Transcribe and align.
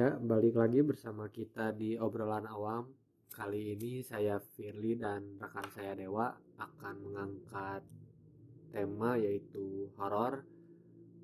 Ya, 0.00 0.16
balik 0.16 0.56
lagi 0.56 0.80
bersama 0.80 1.28
kita 1.28 1.76
di 1.76 1.92
obrolan 2.00 2.48
awam. 2.48 2.88
Kali 3.28 3.76
ini 3.76 4.00
saya 4.00 4.40
Firly 4.40 4.96
dan 4.96 5.36
rekan 5.36 5.68
saya 5.76 5.92
Dewa 5.92 6.32
akan 6.56 6.94
mengangkat 7.04 7.84
tema 8.72 9.20
yaitu 9.20 9.92
horor. 10.00 10.40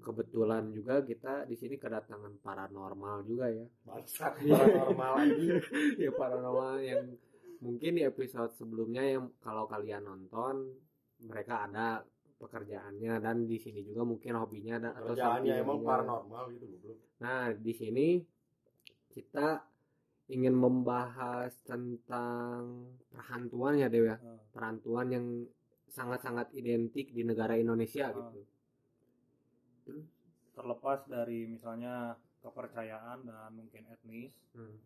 Kebetulan 0.04 0.76
juga 0.76 1.00
kita 1.00 1.48
di 1.48 1.56
sini 1.56 1.80
kedatangan 1.80 2.36
paranormal 2.44 3.24
juga 3.24 3.48
ya. 3.48 3.64
Bangsat 3.64 4.44
paranormal 4.44 5.12
lagi. 5.24 5.46
ya 6.04 6.12
paranormal 6.12 6.76
yang 6.84 7.16
mungkin 7.64 7.96
di 7.96 8.04
episode 8.04 8.52
sebelumnya 8.60 9.08
yang 9.08 9.32
kalau 9.40 9.64
kalian 9.64 10.04
nonton 10.04 10.76
mereka 11.24 11.64
ada 11.64 12.04
pekerjaannya 12.36 13.24
dan 13.24 13.48
di 13.48 13.56
sini 13.56 13.80
juga 13.80 14.04
mungkin 14.04 14.36
hobinya 14.36 14.76
dan 14.76 14.92
atau 15.00 15.16
Kerjaannya 15.16 15.48
sampingannya. 15.48 15.64
emang 15.64 15.80
paranormal 15.80 16.44
gitu 16.52 16.64
goblok. 16.76 17.00
Nah, 17.24 17.56
di 17.56 17.72
sini 17.72 18.35
kita 19.16 19.64
ingin 20.28 20.52
membahas 20.52 21.56
tentang 21.64 22.92
perhantuan 23.08 23.80
ya 23.80 23.88
Dew 23.88 24.04
ya. 24.04 24.20
Hmm. 24.20 24.36
Perhantuan 24.52 25.08
yang 25.08 25.26
sangat-sangat 25.88 26.52
identik 26.52 27.16
di 27.16 27.24
negara 27.24 27.56
Indonesia 27.56 28.12
Hmm. 28.12 28.36
gitu. 28.36 28.42
terlepas 30.56 31.04
dari 31.06 31.44
misalnya 31.46 32.16
kepercayaan 32.40 33.28
dan 33.28 33.52
mungkin 33.52 33.86
etnis. 33.92 34.32
Hmm. 34.56 34.80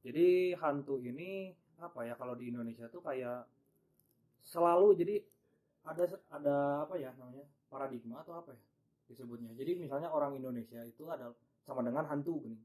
Jadi 0.00 0.56
hantu 0.56 0.96
ini 0.96 1.52
apa 1.76 2.08
ya 2.08 2.16
kalau 2.16 2.32
di 2.34 2.48
Indonesia 2.48 2.88
tuh 2.88 3.04
kayak 3.04 3.44
selalu 4.40 4.96
jadi 4.96 5.20
ada 5.84 6.04
ada 6.32 6.56
apa 6.88 6.96
ya 6.96 7.12
namanya 7.20 7.44
paradigma 7.68 8.24
atau 8.24 8.40
apa 8.40 8.56
ya 8.56 8.62
disebutnya. 9.12 9.52
Jadi 9.54 9.76
misalnya 9.76 10.08
orang 10.08 10.40
Indonesia 10.40 10.80
itu 10.88 11.04
ada 11.06 11.36
sama 11.68 11.84
dengan 11.84 12.08
hantu 12.08 12.40
gini. 12.40 12.56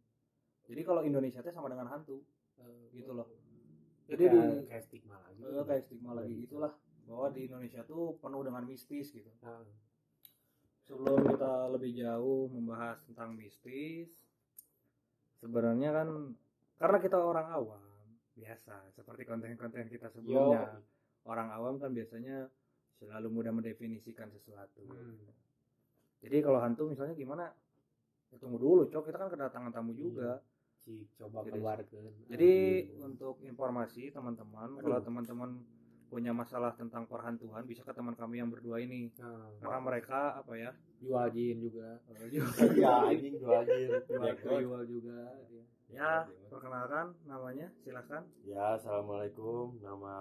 Jadi 0.66 0.82
kalau 0.82 1.02
Indonesia 1.02 1.40
itu 1.40 1.52
sama 1.52 1.70
dengan 1.70 1.88
hantu 1.88 2.26
gitu 2.92 3.12
loh. 3.12 3.28
Jadi 4.06 4.24
di 4.30 4.40
Kayak- 4.70 4.86
stigma 4.86 5.18
lagi. 5.18 5.40
eh, 5.42 5.64
kayak 5.66 5.84
stigma 5.84 6.12
lagi 6.14 6.34
gitulah 6.46 6.74
bahwa 7.06 7.28
di 7.30 7.42
Indonesia 7.46 7.82
tuh 7.84 8.18
penuh 8.18 8.42
dengan 8.42 8.64
mistis 8.64 9.10
gitu. 9.10 9.30
Nah, 9.42 9.66
sebelum 10.86 11.26
kita 11.26 11.70
lebih 11.70 11.92
jauh 11.96 12.46
membahas 12.50 13.02
tentang 13.06 13.34
mistis 13.34 14.10
sebenarnya 15.42 15.90
kan 15.92 16.08
karena 16.78 16.98
kita 17.00 17.18
orang 17.18 17.48
awam 17.50 17.82
biasa 18.36 18.94
seperti 18.94 19.26
konten-konten 19.26 19.88
kita 19.88 20.10
sebelumnya. 20.10 20.82
Orang 21.26 21.50
awam 21.50 21.82
kan 21.82 21.90
biasanya 21.90 22.46
selalu 23.02 23.28
mudah 23.32 23.52
mendefinisikan 23.52 24.30
sesuatu. 24.32 24.86
Hmm. 24.86 25.18
jadi 26.22 26.42
kalau 26.42 26.58
hantu 26.58 26.90
misalnya 26.90 27.14
gimana? 27.14 27.50
Ya 28.30 28.38
tunggu 28.38 28.58
dulu 28.58 28.90
cok. 28.90 29.04
Kita 29.06 29.18
kan 29.18 29.30
kedatangan 29.30 29.70
tamu 29.70 29.94
juga 29.94 30.42
Ci, 30.86 31.02
coba 31.18 31.42
Jadi- 31.42 31.52
keluarkan. 31.52 32.04
jadi 32.30 32.54
untuk 33.02 33.42
informasi 33.42 34.14
teman-teman 34.14 34.78
kalau 34.78 35.02
teman-teman 35.02 35.66
punya 36.06 36.30
masalah 36.30 36.72
tentang 36.72 37.10
perhantuan 37.10 37.66
bisa 37.66 37.82
ke 37.82 37.90
teman 37.90 38.14
kami 38.14 38.38
yang 38.38 38.48
berdua 38.48 38.78
ini 38.78 39.10
Nah, 39.18 39.50
karena 39.58 39.80
mereka 39.82 40.38
apa 40.38 40.54
ya 40.54 40.72
jual 41.02 41.26
jin 41.34 41.58
juga. 41.60 41.98
Iya 42.78 43.10
anjing 43.10 43.34
dua 43.36 43.66
anjing. 43.66 43.90
Jual, 43.90 44.62
jual 44.62 44.84
juga. 44.86 45.18
ya. 45.50 45.64
Ya, 45.88 46.12
perkenalkan 46.50 47.14
namanya, 47.26 47.70
silakan. 47.80 48.26
Ya, 48.42 48.74
assalamualaikum. 48.74 49.82
Nama 49.82 50.16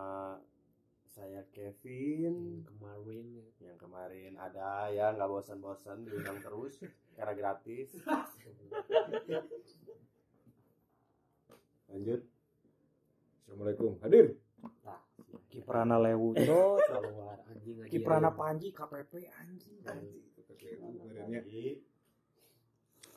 saya 1.06 1.44
Kevin. 1.50 2.64
Kemarin 2.64 3.24
ya. 3.34 3.46
Yang 3.68 3.78
kemarin 3.78 4.32
ada 4.36 4.88
ya 4.88 5.12
nggak 5.12 5.28
bosan-bosan 5.28 6.04
diundang 6.04 6.40
terus 6.40 6.80
karena 7.12 7.32
gratis. 7.34 7.92
Lanjut. 11.94 12.20
Assalamualaikum. 13.46 13.90
Hadir. 14.02 14.34
Nah, 14.82 14.98
Kiprana 15.46 16.02
Lewuco, 16.02 16.74
keluar 16.82 17.38
anjing. 17.46 17.86
Kiprana 17.86 18.34
Panji, 18.34 18.74
KPP 18.74 19.30
anjing. 19.30 19.78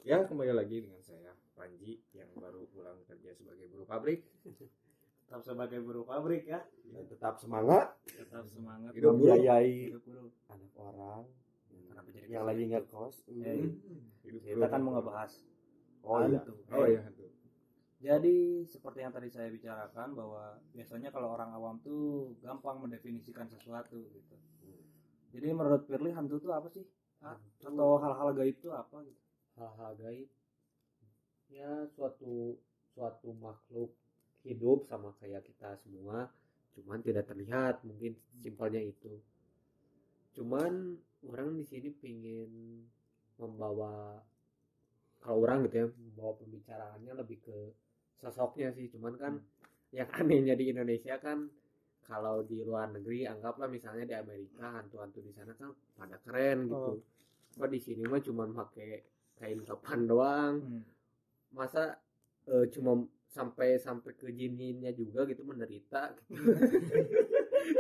Ya 0.06 0.24
kembali 0.24 0.54
lagi 0.54 0.86
dengan 0.86 1.02
saya 1.02 1.34
Panji 1.58 2.06
yang 2.14 2.30
baru 2.38 2.70
pulang 2.70 3.02
kerja 3.10 3.34
sebagai 3.34 3.66
buruh 3.74 3.90
pabrik. 3.90 4.22
Tetap 5.26 5.42
sebagai 5.42 5.82
buruh 5.82 6.06
pabrik 6.06 6.46
ya. 6.46 6.62
Dan 6.88 7.04
tetap 7.10 7.36
semangat 7.36 7.98
Tetap 8.06 8.46
semangat. 8.46 8.94
Hidup 8.94 9.18
membiayai 9.18 9.92
anak 10.48 10.72
orang 10.78 11.26
yang 12.30 12.46
lagi 12.46 12.64
ngekos. 12.70 13.26
Eh, 13.28 13.74
Hidup 14.22 14.42
kita 14.46 14.70
kan 14.70 14.86
mau 14.86 14.94
ngebahas 14.94 15.34
Oh 16.08 16.24
iya. 16.24 16.40
Oh 16.72 16.88
Eh, 16.88 16.96
iya 16.96 17.02
hantu. 17.04 17.17
Jadi 17.98 18.62
seperti 18.70 19.02
yang 19.02 19.14
tadi 19.14 19.30
saya 19.34 19.50
bicarakan 19.50 20.14
bahwa 20.14 20.62
biasanya 20.72 21.10
kalau 21.10 21.34
orang 21.34 21.50
awam 21.58 21.82
tuh 21.82 22.38
gampang 22.46 22.78
mendefinisikan 22.78 23.50
sesuatu 23.50 23.98
gitu. 24.14 24.36
Jadi 25.34 25.48
menurut 25.50 25.84
Firly 25.90 26.14
hantu 26.14 26.38
tuh 26.38 26.54
apa 26.54 26.70
sih? 26.70 26.86
Ah, 27.26 27.34
Atau 27.58 27.98
hal-hal 27.98 28.30
gaib 28.38 28.54
itu 28.62 28.70
apa 28.70 29.02
gitu? 29.02 29.28
hal-hal 29.58 29.94
gaib 29.98 30.30
ya 31.50 31.90
suatu 31.98 32.62
suatu 32.94 33.34
makhluk 33.42 33.90
hidup 34.46 34.86
sama 34.86 35.18
kayak 35.18 35.44
kita 35.50 35.74
semua 35.82 36.30
cuman 36.78 37.02
tidak 37.02 37.26
terlihat 37.26 37.82
mungkin 37.82 38.14
simpelnya 38.38 38.78
itu 38.78 39.18
cuman 40.38 41.02
orang 41.26 41.58
di 41.58 41.66
sini 41.66 41.90
pingin 41.90 42.86
membawa 43.42 44.22
kalau 45.26 45.42
orang 45.42 45.66
gitu 45.66 45.76
ya 45.82 45.88
membawa 45.90 46.38
pembicaraannya 46.38 47.14
lebih 47.18 47.42
ke 47.42 47.58
sosoknya 48.18 48.74
sih 48.74 48.90
cuman 48.90 49.14
kan 49.16 49.34
yang 49.94 50.10
anehnya 50.12 50.54
di 50.54 50.70
Indonesia 50.70 51.16
kan 51.18 51.48
kalau 52.04 52.40
di 52.42 52.64
luar 52.64 52.88
negeri 52.90 53.28
anggaplah 53.28 53.68
misalnya 53.68 54.06
di 54.08 54.16
Amerika 54.16 54.80
hantu-hantu 54.80 55.20
di 55.22 55.32
sana 55.32 55.52
kan 55.54 55.70
pada 55.94 56.18
keren 56.24 56.68
gitu 56.68 56.94
kok 57.58 57.70
di 57.70 57.80
sini 57.80 58.04
mah 58.06 58.22
cuman 58.22 58.50
pakai 58.54 58.92
kain 59.36 59.62
kapan 59.64 60.00
doang 60.06 60.56
Hmm. 60.58 60.84
masa 61.54 61.96
eh, 62.46 62.66
cuma 62.70 62.96
sampai 63.28 63.76
sampai 63.78 64.16
ke 64.16 64.32
jininnya 64.32 64.92
juga 64.92 65.28
gitu 65.28 65.44
menderita 65.44 66.16
gitu. 66.16 66.34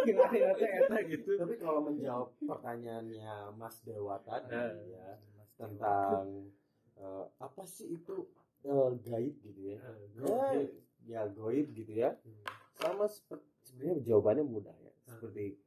ya 0.07 0.53
eta 0.53 0.97
gitu 1.11 1.31
Tapi 1.35 1.55
kalau 1.57 1.81
menjawab 1.83 2.29
pertanyaannya 2.39 3.55
Mas 3.55 3.79
Dewa 3.83 4.19
tadi 4.21 4.53
Eh. 4.53 4.71
ya 4.93 5.09
tentang 5.57 6.51
eh, 6.95 7.25
apa 7.39 7.63
sih 7.65 7.95
itu 7.95 8.27
eh, 8.65 8.89
gaib 9.05 9.35
gitu 9.43 9.61
ya? 9.61 9.77
Ya, 10.17 10.47
ya 11.05 11.21
gaib 11.29 11.67
gitu 11.75 11.93
ya. 11.93 12.15
Sama 12.77 13.05
seperti 13.09 13.45
sebenarnya 13.65 13.97
jawabannya 14.07 14.43
mudah 14.45 14.75
ya. 14.81 14.91
Seperti 15.05 15.57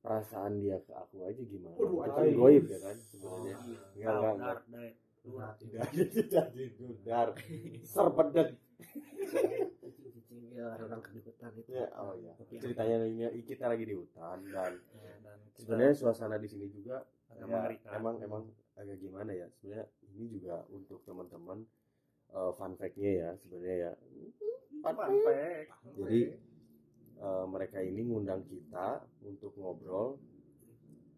perasaan 0.00 0.60
dia 0.64 0.80
ke 0.80 0.92
aku 0.96 1.28
aja 1.28 1.42
gimana? 1.44 1.76
Waduh, 1.76 2.00
itu 2.00 2.10
kan 2.16 2.26
gaib 2.32 2.64
ya 2.68 2.78
kan 2.80 2.96
sebenarnya. 2.96 3.54
Oh, 3.56 3.68
Enggak 3.96 4.12
enggak 4.16 4.32
enggak. 4.32 4.56
Dar, 4.56 4.58
dar. 4.68 4.92
Luar. 5.20 5.52
Tidak 5.60 5.84
tidak 6.16 6.46
didudar. 6.56 7.28
Serpedek. 7.84 8.48
ya 10.50 10.64
orang 10.76 11.00
ke 11.04 11.20
hutan 11.20 11.52
itu 11.60 11.70
Ya, 11.72 11.86
oh 12.00 12.16
iya. 12.16 12.32
Tapi 12.40 12.56
Ceritanya 12.56 12.96
ini 13.04 13.44
kita 13.44 13.68
lagi 13.68 13.84
di 13.84 13.94
hutan 13.96 14.40
dan 14.48 14.72
Ya, 14.96 15.12
dan 15.20 15.38
sebenarnya 15.56 15.94
suasana 15.96 16.40
di 16.40 16.48
sini 16.48 16.72
juga 16.72 17.04
agak 17.30 17.80
ya, 17.84 18.00
emang 18.00 18.16
emang 18.24 18.42
agak 18.76 18.96
gimana 19.00 19.30
ya 19.36 19.46
sebenarnya 19.52 19.86
ini 20.16 20.26
juga 20.32 20.64
untuk 20.72 21.04
teman-teman 21.04 21.62
eh, 22.34 22.52
fun 22.54 22.72
fact-nya 22.78 23.10
ya 23.10 23.30
sebenarnya 23.38 23.76
ya. 23.76 23.92
Fun 24.80 24.96
fact. 24.96 25.68
jadi 25.98 26.20
eh, 27.20 27.44
mereka 27.50 27.78
ini 27.82 28.00
ngundang 28.06 28.42
kita 28.48 29.04
untuk 29.26 29.52
ngobrol 29.58 30.18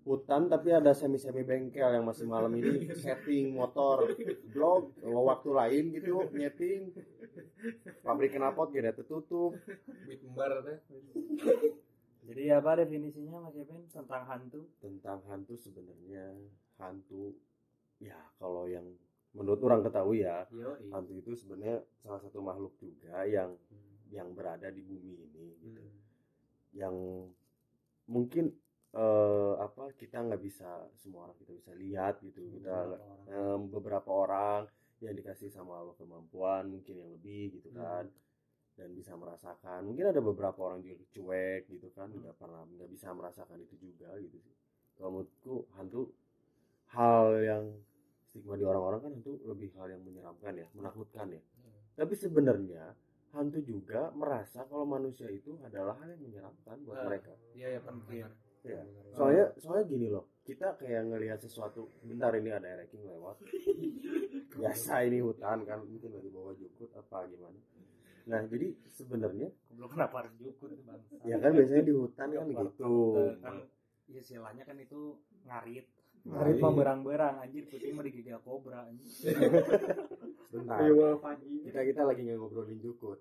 hutan 0.03 0.51
tapi 0.51 0.75
ada 0.75 0.91
semi-semi 0.91 1.47
bengkel 1.47 1.95
yang 1.95 2.03
masih 2.03 2.27
malam 2.27 2.51
ini 2.59 2.91
setting 3.03 3.55
motor 3.55 4.11
blog 4.51 4.99
waktu 5.03 5.51
lain 5.55 5.85
gitu 5.95 6.27
nyeting. 6.35 6.91
Pabrik 8.03 8.35
knalpot 8.35 8.75
gak 8.75 8.83
ada 8.83 8.93
tertutup. 8.99 9.55
Jadi 12.23 12.43
apa 12.55 12.79
definisinya 12.83 13.43
Mas 13.43 13.55
Kevin? 13.55 13.83
Tentang 13.91 14.23
hantu? 14.27 14.67
tentang 14.83 15.23
hantu 15.31 15.55
sebenarnya. 15.59 16.35
Hantu 16.79 17.39
ya 18.03 18.19
kalau 18.43 18.67
yang 18.67 18.87
menurut 19.33 19.61
orang 19.65 19.81
ketahui 19.81 20.25
ya 20.25 20.45
yo 20.53 20.77
hantu 20.93 21.13
itu 21.17 21.33
sebenarnya 21.33 21.81
salah 22.05 22.21
satu 22.21 22.45
makhluk 22.45 22.77
juga 22.77 23.25
yang 23.25 23.57
yang 24.13 24.29
berada 24.37 24.69
di 24.69 24.85
bumi 24.85 25.13
ini 25.25 25.47
gitu. 25.65 25.85
yang 26.77 26.95
mungkin 28.09 28.53
eh, 28.93 29.55
apa 29.57 29.97
kita 29.97 30.21
nggak 30.21 30.43
bisa 30.45 30.69
semua 31.01 31.29
orang 31.29 31.37
kita 31.41 31.53
bisa 31.57 31.73
lihat 31.73 32.21
gitu. 32.21 32.45
Kita 32.61 32.77
em, 33.33 33.61
beberapa 33.73 34.13
orang 34.13 34.69
yang 35.03 35.17
dikasih 35.17 35.51
sama 35.51 35.81
Allah 35.81 35.97
kemampuan 35.99 36.69
mungkin 36.71 36.95
yang 37.01 37.11
lebih 37.17 37.59
gitu 37.59 37.73
kan 37.75 38.07
dan 38.77 38.89
bisa 38.93 39.17
merasakan. 39.17 39.89
Mungkin 39.89 40.13
ada 40.13 40.21
beberapa 40.21 40.61
orang 40.61 40.85
juga 40.85 41.03
cuek 41.09 41.73
gitu 41.73 41.89
kan 41.97 42.13
nggak 42.13 42.37
pernah 42.37 42.69
nggak 42.69 42.91
bisa 42.93 43.09
merasakan 43.17 43.59
itu 43.65 43.75
juga 43.81 44.13
gitu 44.21 44.37
sih. 44.39 44.55
Kalau 44.97 45.11
menurutku 45.19 45.55
hantu 45.75 46.13
hal 46.93 47.41
yang 47.41 47.65
stigma 48.33 48.57
di 48.57 48.65
orang-orang 48.65 48.99
kan 48.99 49.11
hantu 49.13 49.37
lebih 49.45 49.69
hal 49.77 49.93
yang 49.93 50.01
menyeramkan 50.01 50.57
ya 50.57 50.67
menakutkan 50.73 51.29
ya. 51.29 51.43
Tapi 51.93 52.15
sebenarnya 52.17 52.97
hantu 53.31 53.61
juga 53.61 54.09
merasa 54.13 54.65
kalau 54.65 54.85
manusia 54.85 55.29
itu 55.29 55.61
adalah 55.61 56.01
hal 56.01 56.09
yang 56.11 56.23
menyeramkan 56.23 56.77
buat 56.83 56.97
Nah, 56.97 57.05
mereka. 57.07 57.33
Iya 57.53 57.69
ya 57.77 57.81
penting. 57.83 58.25
ya 58.63 58.79
soalnya 59.13 59.51
soalnya 59.59 59.85
gini 59.85 60.07
loh 60.07 60.31
kita 60.47 60.79
kayak 60.79 61.03
ngelihat 61.05 61.39
sesuatu 61.39 61.91
bentar 62.01 62.33
ini 62.33 62.49
ada 62.49 62.79
ranking 62.79 63.03
lewat. 63.03 63.37
Biasa 64.55 65.03
ini 65.03 65.19
hutan 65.19 65.65
kan 65.65 65.83
mungkin 65.83 66.11
lagi 66.13 66.29
bawa 66.29 66.53
jukut 66.55 66.89
apa 66.95 67.27
gimana. 67.27 67.59
Nah 68.23 68.41
jadi 68.47 68.71
sebenarnya 68.89 69.51
Belum 69.75 69.91
kenapa 69.91 70.23
harus 70.23 70.33
jukut 70.39 70.71
bang. 70.87 71.01
ya 71.27 71.37
kan 71.37 71.51
biasanya 71.53 71.83
di 71.83 71.93
hutan 71.93 72.29
kan 72.31 72.47
gitu. 72.49 72.95
Kan 73.41 73.55
istilahnya 74.09 74.63
kan 74.63 74.77
itu 74.79 75.01
ngarit. 75.45 75.87
Ngarit. 76.23 76.33
Ngarit 76.33 76.57
mah 76.63 76.73
berang-berang 76.73 77.35
anjir 77.43 77.65
kucing 77.67 77.93
mah 77.99 78.05
digigit 78.07 78.39
kobra 78.47 78.87
anjir. 78.87 79.07
kita 81.67 81.81
kita 81.89 82.03
lagi 82.05 82.21
nggak 82.29 82.37
ngobrolin 82.39 82.79
jukut 82.79 83.19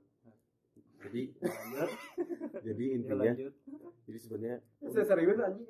jadi 1.02 1.22
jadi 2.68 2.84
ya 2.84 2.94
intinya 2.94 3.34
jadi 4.06 4.20
sebenarnya 4.20 4.58
Saya 4.92 5.06
serius 5.08 5.40
anjing. 5.40 5.66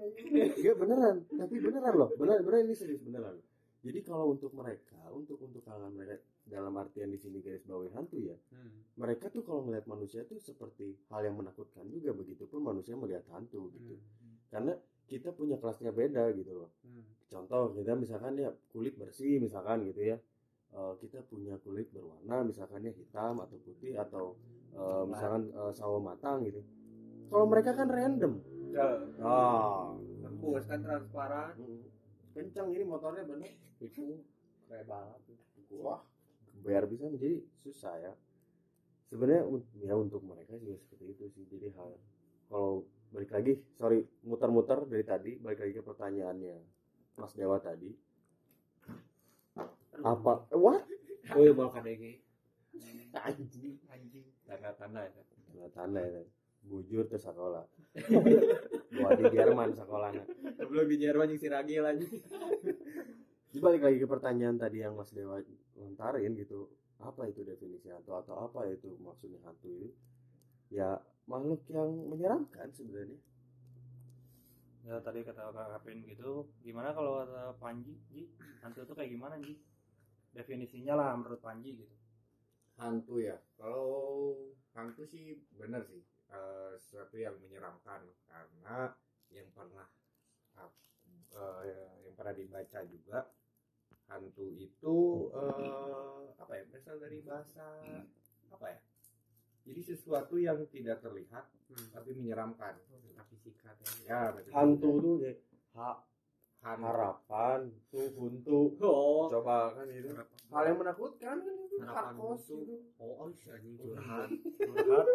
Iya 0.58 0.74
beneran, 0.76 1.24
tapi 1.30 1.56
beneran 1.62 1.94
loh, 1.94 2.10
beneran 2.18 2.42
beneran 2.42 2.68
ini 2.68 2.76
serius 2.76 3.04
beneran. 3.06 3.38
Jadi 3.82 4.00
kalau 4.06 4.34
untuk 4.34 4.54
mereka, 4.54 5.10
untuk 5.10 5.42
untuk 5.42 5.62
kalangan 5.66 5.94
mereka 5.94 6.22
dalam 6.46 6.74
artian 6.78 7.10
di 7.10 7.18
sini 7.18 7.42
garis 7.42 7.66
bawahi 7.66 7.90
hantu 7.98 8.18
ya, 8.22 8.38
Hmm. 8.54 8.86
mereka 8.98 9.30
tuh 9.30 9.42
kalau 9.42 9.66
melihat 9.66 9.90
manusia 9.90 10.22
tuh 10.26 10.38
seperti 10.38 10.98
hal 11.10 11.22
yang 11.26 11.38
menakutkan 11.38 11.90
juga 11.90 12.14
begitupun 12.14 12.62
manusia 12.62 12.94
melihat 12.94 13.26
hantu 13.34 13.74
gitu. 13.74 13.98
Karena 14.54 14.74
kita 15.12 15.36
punya 15.36 15.60
kelasnya 15.60 15.92
beda 15.92 16.32
gitu 16.32 16.56
loh. 16.56 16.72
Hmm. 16.88 17.04
Contoh 17.28 17.76
kita 17.76 18.00
misalkan 18.00 18.40
ya 18.40 18.56
kulit 18.72 18.96
bersih 18.96 19.44
misalkan 19.44 19.84
gitu 19.84 20.16
ya. 20.16 20.18
Eh, 20.72 20.94
kita 21.04 21.20
punya 21.28 21.60
kulit 21.60 21.92
berwarna 21.92 22.48
misalkan 22.48 22.88
ya 22.88 22.96
hitam 22.96 23.44
atau 23.44 23.60
putih 23.60 24.00
atau 24.00 24.40
eh, 24.72 25.04
misalkan 25.04 25.52
eh, 25.52 25.72
sawo 25.76 26.00
matang 26.00 26.48
gitu. 26.48 26.64
Kalau 27.28 27.46
mereka 27.52 27.76
kan 27.76 27.92
random. 27.92 28.40
Ah, 29.20 29.92
Tembus 30.24 30.64
kan 30.64 30.80
transparan. 30.80 31.60
Mm. 31.60 31.84
kencang 32.32 32.72
ini 32.72 32.88
motornya 32.88 33.28
bener 33.28 33.52
Itu 33.84 34.24
kayak 34.72 34.88
balap. 34.88 35.20
wah 35.76 36.00
bayar 36.64 36.88
bisa 36.88 37.12
jadi 37.12 37.44
susah 37.64 37.96
ya 38.00 38.14
sebenarnya 39.12 39.44
ya 39.84 39.96
untuk 40.00 40.24
mereka 40.24 40.56
juga 40.60 40.80
seperti 40.80 41.04
itu 41.12 41.26
sih 41.36 41.44
jadi 41.48 41.72
hal 41.76 41.96
kalau 42.48 42.88
balik 43.12 43.32
lagi 43.36 43.54
sorry 43.76 44.08
muter-muter 44.24 44.88
dari 44.88 45.04
tadi 45.04 45.32
balik 45.38 45.60
lagi 45.68 45.74
ke 45.76 45.84
pertanyaannya. 45.84 46.58
Mas 47.20 47.36
Dewa 47.36 47.60
tadi. 47.60 47.92
Apa? 50.02 50.48
Eh, 50.50 50.58
what? 50.58 50.88
Oh 51.36 51.44
ya 51.44 51.52
bawa 51.52 51.70
KDG. 51.76 52.24
anjing. 53.12 53.76
Anjing. 53.92 54.26
Tanda-tanda 54.48 55.06
ya. 55.06 55.22
tanda-tanda 55.52 56.02
ya 56.02 56.24
bujur 56.66 57.10
ke 57.12 57.18
sekolah. 57.20 57.68
Buat 58.96 59.18
di 59.20 59.26
Jerman 59.34 59.76
sekolahnya. 59.76 60.24
Belum 60.70 60.88
di 60.88 60.98
Jerman 61.02 61.36
yang 61.36 61.40
si 61.42 61.48
Ragil 61.52 61.84
anjing. 61.84 62.22
Jadi 63.52 63.60
balik 63.60 63.84
lagi 63.84 63.98
ke 64.00 64.08
pertanyaan 64.08 64.56
tadi 64.56 64.80
yang 64.80 64.96
Mas 64.96 65.12
Dewa 65.12 65.42
lontarin 65.76 66.32
gitu. 66.40 66.72
Apa 67.02 67.28
itu 67.28 67.42
definisi 67.42 67.90
hantu 67.90 68.14
atau 68.14 68.46
apa 68.46 68.70
itu 68.70 68.94
maksudnya 69.02 69.42
hantu 69.42 69.74
itu 69.74 69.90
ya 70.70 71.02
makhluk 71.30 71.62
yang 71.70 71.90
menyeramkan 72.10 72.70
sebenarnya 72.74 73.20
Ya 74.82 74.98
tadi 74.98 75.22
kata 75.22 75.54
Kak 75.54 75.78
Kapin 75.78 76.02
gitu, 76.10 76.50
gimana 76.66 76.90
kalau 76.90 77.22
kata 77.22 77.54
Panji, 77.62 78.02
Ji? 78.10 78.26
Hantu 78.66 78.82
itu 78.82 78.98
kayak 78.98 79.14
gimana, 79.14 79.38
Ji? 79.38 79.62
Definisinya 80.34 80.98
lah 80.98 81.14
menurut 81.14 81.38
Panji 81.38 81.86
gitu. 81.86 81.96
hantu 82.82 83.22
ya 83.22 83.38
kalau 83.62 84.34
hantu 84.74 85.06
sih 85.06 85.38
benar 85.54 85.86
sih 85.86 86.02
Eh, 86.32 86.74
sesuatu 86.80 87.20
yang 87.20 87.36
menyeramkan 87.44 88.08
karena 88.24 88.96
yang 89.36 89.52
pernah 89.52 89.84
eh, 90.56 91.92
yang 92.08 92.16
pernah 92.16 92.32
dibaca 92.32 92.80
juga 92.88 93.28
hantu 94.08 94.48
itu 94.56 95.28
eh, 95.36 96.32
apa 96.40 96.54
ya 96.56 96.64
berasal 96.72 97.04
dari 97.04 97.20
bahasa 97.20 97.68
apa 98.48 98.66
ya 98.72 98.80
jadi 99.62 99.82
sesuatu 99.84 100.36
yang 100.36 100.60
tidak 100.68 101.00
terlihat 101.00 101.46
Hmm. 101.68 101.88
tapi 101.90 102.12
menyeramkan 102.14 102.76
Tentang 102.84 103.28
fisika 103.28 103.72
ya 104.04 104.36
betul. 104.36 104.52
hantu 104.52 104.92
tuh 105.00 105.16
kayak 105.18 105.38
ha, 105.72 106.04
Han- 106.62 106.84
harapan 106.84 107.60
tuh 107.88 108.12
huntu 108.14 108.76
Oh. 108.78 109.26
coba 109.26 109.72
kan 109.72 109.88
itu 109.88 110.12
hal 110.52 110.64
yang 110.66 110.78
menakutkan 110.78 111.36
kan 111.38 111.56
itu 111.64 111.76
Harapan 111.80 112.14
huntu. 112.14 112.56
gitu 112.60 112.76
Oh, 112.98 113.14
oh 113.18 113.28
si 113.32 113.48
anjing 113.48 113.74
curhat. 113.76 114.28
Curhat. 114.60 115.06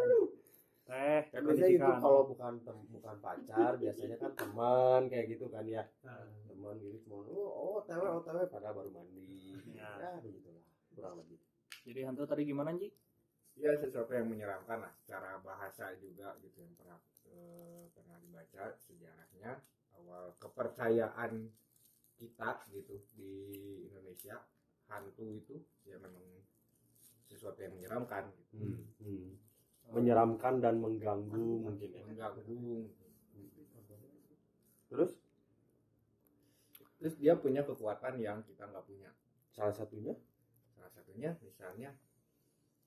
Teh, 0.83 1.21
kan 1.29 1.41
biasanya 1.43 1.71
itu 1.73 1.93
kalau 1.99 2.23
bukan 2.27 2.53
tem- 2.63 2.87
bukan 2.89 3.17
pacar 3.19 3.73
biasanya 3.75 4.17
kan 4.17 4.33
teman 4.33 5.01
kayak 5.07 5.27
gitu 5.29 5.47
kan 5.47 5.67
ya 5.67 5.83
teman 6.47 6.75
gitu 6.79 6.97
cuma 7.05 7.27
oh, 7.27 7.51
oh 7.51 7.71
otw 7.81 8.01
otw 8.17 8.39
padahal 8.49 8.75
baru 8.77 8.91
mandi 8.93 9.27
Ya. 9.71 9.93
ya 9.99 10.11
begitulah 10.19 10.63
kurang 10.91 11.15
lebih 11.21 11.37
Jadi 11.85 12.01
hantu 12.03 12.23
tadi 12.25 12.43
gimana, 12.43 12.73
Ji? 12.73 12.91
Ya 13.57 13.73
sesuatu 13.77 14.13
yang 14.13 14.29
menyeramkan 14.29 14.85
lah 14.85 14.93
secara 15.01 15.41
bahasa 15.41 15.97
juga 15.97 16.37
gitu 16.45 16.61
yang 16.61 16.75
pernah 16.77 17.01
eh, 17.33 17.89
pernah 17.93 18.17
dibaca 18.21 18.77
sejarahnya. 18.85 19.53
Awal 19.97 20.37
kepercayaan 20.37 21.49
kita 22.21 22.51
gitu 22.69 23.01
di 23.17 23.33
Indonesia 23.89 24.45
hantu 24.93 25.25
itu 25.33 25.57
ya 25.89 25.97
memang 25.97 26.25
sesuatu 27.27 27.59
yang 27.65 27.75
menyeramkan 27.75 28.29
gitu. 28.37 28.55
Hmm, 28.61 28.85
hmm. 29.03 29.29
menyeramkan 29.91 30.61
dan 30.61 30.79
mengganggu 30.79 31.65
mungkin 31.65 31.91
ya. 31.91 32.05
mengganggu. 32.07 32.93
Terus? 34.87 35.13
Terus 36.97 37.15
dia 37.21 37.35
punya 37.37 37.67
kekuatan 37.67 38.17
yang 38.23 38.41
kita 38.47 38.69
nggak 38.69 38.85
punya. 38.87 39.11
Salah 39.53 39.75
satunya? 39.75 40.15
Salah 40.73 40.93
satunya 40.93 41.35
misalnya 41.43 41.91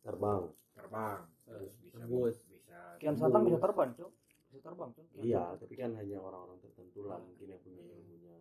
terbang. 0.06 0.42
Terbang. 0.76 1.20
Terus 1.46 1.72
bisa 1.82 1.98
Tembus. 2.04 2.38
bisa 2.48 2.78
Kian 3.02 3.16
Santang 3.18 3.44
bisa 3.48 3.58
terbang, 3.58 3.90
Cok. 3.96 4.12
Bisa 4.50 4.58
terbang, 4.64 4.90
Cok. 4.94 5.06
Iya 5.20 5.44
tapi 5.60 5.74
kan 5.76 5.92
hanya 5.98 6.18
orang-orang 6.20 6.60
tertentu 6.62 7.06
lah 7.06 7.20
mungkin 7.20 7.48
yang 7.50 7.62
punya 7.62 7.84
ilmunya. 7.84 8.36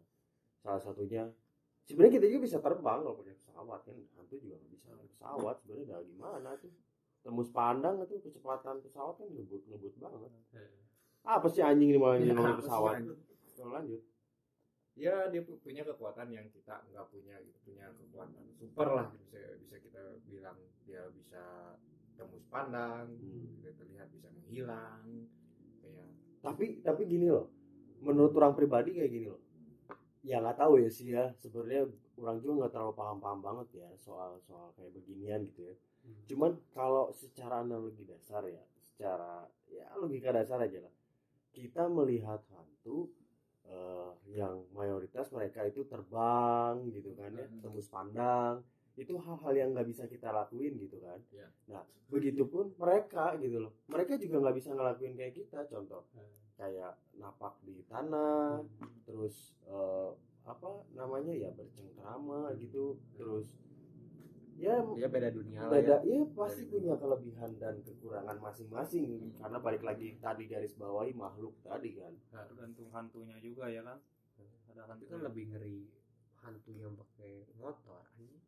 Salah 0.62 0.80
satunya 0.82 1.22
sebenarnya 1.86 2.20
kita 2.20 2.26
juga 2.28 2.40
bisa 2.44 2.58
terbang 2.60 2.98
kalau 3.02 3.16
pakai 3.18 3.34
pesawat 3.38 3.80
kan? 3.86 3.96
Hantu 4.16 4.34
juga 4.38 4.56
nggak 4.58 4.70
bisa 4.72 4.86
pakai 4.92 5.08
pesawat 5.08 5.54
sebenarnya 5.62 5.84
udah 5.88 5.98
gimana 6.04 6.50
tuh 6.60 6.72
tembus 7.18 7.50
pandang 7.50 7.94
itu 8.00 8.14
kecepatan 8.22 8.78
pesawat 8.80 9.14
kan 9.18 9.26
ngebut 9.28 9.62
ngebut 9.68 9.94
banget. 9.98 10.30
Apa 11.26 11.46
sih 11.50 11.60
anjing 11.60 11.92
ini 11.92 11.98
malah 12.00 12.16
Ya, 12.22 12.32
apa 12.32 12.56
sih, 12.56 12.66
pesawat? 12.66 12.94
lanjut 13.58 14.00
ya 14.98 15.30
dia 15.30 15.40
pu- 15.40 15.62
punya 15.62 15.86
kekuatan 15.86 16.28
yang 16.28 16.46
kita 16.50 16.82
nggak 16.90 17.06
punya 17.08 17.38
gitu 17.40 17.58
punya 17.64 17.86
kekuatan 17.94 18.44
super 18.58 18.88
lah 18.90 19.06
bisa 19.14 19.38
bisa 19.62 19.76
kita 19.78 20.00
bilang 20.26 20.58
dia 20.82 21.06
bisa 21.14 21.42
tembus 22.18 22.42
pandang 22.50 23.06
Hmm. 23.14 23.62
terlihat 23.62 24.10
bisa 24.10 24.26
menghilang 24.34 25.30
kayak 25.78 26.10
tapi 26.42 26.82
tapi 26.82 27.02
gini 27.06 27.30
loh 27.30 27.46
menurut 28.02 28.34
orang 28.34 28.58
pribadi 28.58 28.90
kayak 28.92 29.10
gini 29.10 29.26
loh 29.30 29.42
ya 30.20 30.42
nggak 30.42 30.58
tahu 30.58 30.82
ya 30.82 30.90
sih 30.90 31.14
ya 31.14 31.30
sebenarnya 31.38 31.86
orang 32.18 32.42
juga 32.42 32.52
nggak 32.58 32.72
terlalu 32.74 32.94
paham-paham 32.94 33.38
banget 33.38 33.68
ya 33.78 33.88
soal 33.96 34.42
soal 34.42 34.74
kayak 34.74 34.90
beginian 34.92 35.46
gitu 35.46 35.70
ya 35.70 35.74
Hmm. 35.98 36.14
cuman 36.30 36.52
kalau 36.72 37.10
secara 37.12 37.60
analogi 37.60 38.06
dasar 38.06 38.40
ya 38.46 38.62
secara 38.80 39.44
ya 39.66 39.84
logika 39.98 40.30
dasar 40.30 40.62
aja 40.62 40.78
lah 40.80 40.94
kita 41.50 41.90
melihat 41.90 42.38
hantu 42.54 43.10
eh, 43.68 44.10
yang 44.32 44.64
mayoritas 44.72 45.28
mereka 45.30 45.64
itu 45.64 45.84
terbang 45.84 46.80
gitu 46.88 47.12
kan 47.14 47.30
ya 47.32 47.46
Hmm. 47.46 47.60
tembus 47.60 47.88
pandang 47.88 48.64
itu 48.98 49.14
hal-hal 49.14 49.54
yang 49.54 49.70
nggak 49.78 49.86
bisa 49.86 50.04
kita 50.10 50.34
lakuin 50.34 50.74
gitu 50.74 50.98
kan. 50.98 51.22
Ya. 51.30 51.46
nah 51.70 51.86
begitupun 52.10 52.74
mereka 52.74 53.38
gitu 53.38 53.62
loh. 53.62 53.72
Mereka 53.86 54.18
juga 54.18 54.42
nggak 54.42 54.56
bisa 54.58 54.74
ngelakuin 54.74 55.14
kayak 55.14 55.34
kita 55.38 55.60
contoh. 55.70 56.02
Kayak 56.58 56.98
napak 57.14 57.54
di 57.62 57.78
tanah 57.86 58.58
terus 59.06 59.54
eh, 59.70 60.10
apa 60.42 60.82
namanya 60.98 61.30
ya 61.30 61.54
bercengkrama 61.54 62.56
gitu. 62.58 62.98
Terus 63.14 63.46
ya 64.58 64.74
Dia 64.92 65.06
beda 65.06 65.30
dunia 65.30 65.60
lah 65.60 65.70
beda 65.70 65.96
ya. 66.02 66.10
ya 66.10 66.26
pasti 66.32 66.66
punya 66.66 66.94
kelebihan 66.94 67.50
dan 67.56 67.78
kekurangan 67.80 68.36
masing-masing 68.38 69.08
karena 69.34 69.58
balik 69.58 69.82
lagi 69.82 70.18
tadi 70.18 70.44
garis 70.44 70.74
bawahi 70.74 71.14
makhluk 71.14 71.54
tadi 71.60 71.94
kan 71.94 72.12
Tergantung 72.28 72.88
hantunya 72.90 73.38
juga 73.38 73.66
ya 73.66 73.82
kan. 73.82 73.98
Ada 74.68 74.82
hantu 74.84 75.00
Itu 75.00 75.10
kan 75.10 75.20
lebih 75.24 75.44
ngeri 75.48 75.78
hantu 76.38 76.70
yang 76.72 76.94
pakai 76.94 77.32
motor 77.54 78.02
anjing. 78.04 78.38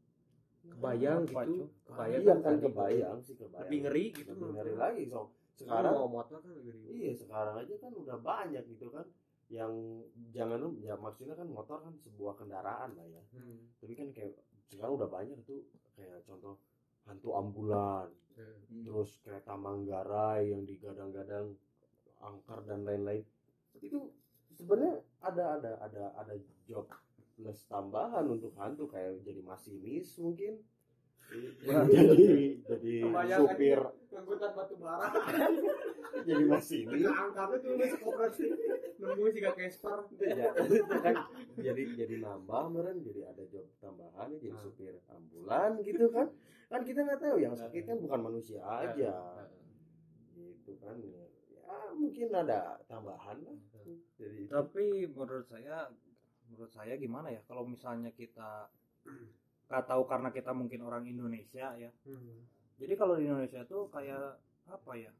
Kebayang 0.61 1.25
Apa, 1.25 1.41
gitu. 1.43 1.65
Kebayang 1.83 2.21
iya 2.21 2.35
kan 2.37 2.39
tadi. 2.45 2.63
kebayang 2.63 3.19
sih 3.21 3.35
kebayang 3.35 3.63
Lebih 3.65 3.79
ngeri 3.81 4.05
gitu. 4.13 4.31
lebih 4.31 4.49
ngeri 4.53 4.75
lagi 4.77 5.03
so 5.07 5.21
Sekarang 5.55 5.93
sekarang 5.93 5.93
mau 5.97 6.11
motor 6.11 6.37
kan 6.39 6.51
lebih 6.53 6.73
ngeri. 6.75 6.93
iya 6.99 7.13
sekarang 7.15 7.55
aja 7.57 7.75
kan 7.77 7.93
udah 7.95 8.17
banyak 8.19 8.63
gitu 8.67 8.87
kan 8.89 9.07
yang 9.49 9.73
jangan 10.31 10.63
ya 10.79 10.95
maksudnya 10.95 11.35
kan 11.35 11.49
motor 11.49 11.81
kan 11.81 11.91
sebuah 11.99 12.35
kendaraan 12.35 12.95
lah 12.95 13.03
ya 13.05 13.19
Hmm. 13.31 13.67
tapi 13.77 13.93
kan 13.95 14.09
kayak 14.11 14.39
sekarang 14.71 14.95
udah 14.97 15.11
banyak 15.11 15.39
tuh 15.45 15.67
kayak 15.99 16.23
contoh 16.25 16.57
hantu 17.05 17.35
ambulan 17.35 18.09
Hmm. 18.41 18.87
terus 18.87 19.21
kereta 19.21 19.53
Manggarai 19.59 20.55
yang 20.55 20.65
digadang-gadang 20.65 21.53
angker 22.23 22.65
dan 22.65 22.87
lain-lain. 22.87 23.21
Itu 23.77 24.15
sebenarnya 24.55 25.03
ada 25.21 25.61
ada 25.61 25.71
ada 25.85 26.05
ada 26.17 26.35
job 26.65 26.89
plus 27.37 27.61
tambahan 27.69 28.25
untuk 28.31 28.55
hantu 28.57 28.89
kayak 28.89 29.21
jadi 29.27 29.43
masinis 29.45 30.17
mungkin. 30.21 30.61
Jadi 31.63 32.59
jadi 32.67 32.95
Kebayang 33.07 33.41
supir 33.47 33.81
Angkutan 34.11 34.51
batu 34.53 34.75
bara. 34.77 35.07
jadi 36.27 36.45
masinis 36.45 37.07
Angkatnya 37.07 37.57
tuh 37.63 37.71
lu 37.79 37.87
koperasi. 38.03 38.45
Nemu 39.01 39.23
sih 39.31 39.41
gak 39.41 39.55
Casper. 39.57 39.99
ya, 40.21 40.51
kan 41.01 41.15
jadi 41.57 41.83
jadi 41.97 42.15
nambah 42.21 42.63
meren 42.69 43.01
jadi 43.01 43.31
ada 43.31 43.43
job 43.49 43.65
tambahan 43.79 44.29
jadi 44.37 44.53
Ah. 44.53 44.61
supir 44.61 44.95
ambulan 45.09 45.79
gitu 45.81 46.11
kan. 46.11 46.29
Kan 46.69 46.81
kita 46.85 47.03
nggak 47.03 47.19
tahu 47.19 47.39
yang 47.39 47.55
sakit 47.55 47.83
kan 47.83 47.97
bukan 47.99 48.21
manusia 48.21 48.61
aja. 48.61 49.15
Gitu 50.37 50.73
kan 50.79 50.97
ya. 51.01 51.25
Mungkin 51.95 52.29
ada 52.31 52.83
tambahan 52.85 53.41
lah. 53.41 53.57
Jadi 54.19 54.51
tapi 54.51 55.07
menurut 55.07 55.47
saya 55.47 55.89
menurut 56.45 56.69
saya 56.69 56.99
gimana 56.99 57.31
ya? 57.31 57.41
Kalau 57.47 57.65
misalnya 57.65 58.11
kita 58.11 58.69
nggak 59.71 59.85
tahu 59.87 60.03
karena 60.05 60.29
kita 60.29 60.51
mungkin 60.51 60.83
orang 60.83 61.07
Indonesia 61.07 61.73
ya. 61.73 61.89
Hmm. 62.05 62.43
Jadi 62.81 62.97
kalau 62.97 63.21
di 63.21 63.29
Indonesia 63.29 63.61
tuh 63.69 63.93
kayak 63.93 64.41
apa 64.73 64.93
ya 64.97 65.13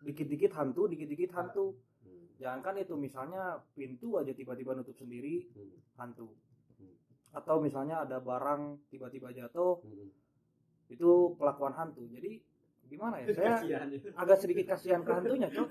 dikit-dikit 0.00 0.56
hantu 0.56 0.88
dikit-dikit 0.88 1.30
hantu. 1.36 1.76
Hmm, 2.00 2.24
jangankan 2.40 2.80
itu 2.80 2.96
misalnya 2.96 3.60
pintu 3.76 4.16
aja 4.16 4.32
tiba-tiba 4.32 4.72
nutup 4.72 4.96
sendiri 4.96 5.44
hmm, 5.52 6.00
hantu. 6.00 6.32
Hmm. 6.80 6.96
atau 7.36 7.60
misalnya 7.60 8.04
ada 8.08 8.16
barang 8.20 8.88
tiba-tiba 8.88 9.28
jatuh 9.36 9.84
hmm. 9.84 10.08
itu 10.96 11.36
kelakuan 11.36 11.76
hantu. 11.76 12.08
Jadi 12.08 12.40
gimana 12.88 13.20
ya 13.20 13.28
saya 13.36 13.60
agak 14.16 14.40
sedikit 14.40 14.72
kasihan 14.72 15.04
ke 15.04 15.12
hantunya 15.12 15.52
cok. 15.52 15.68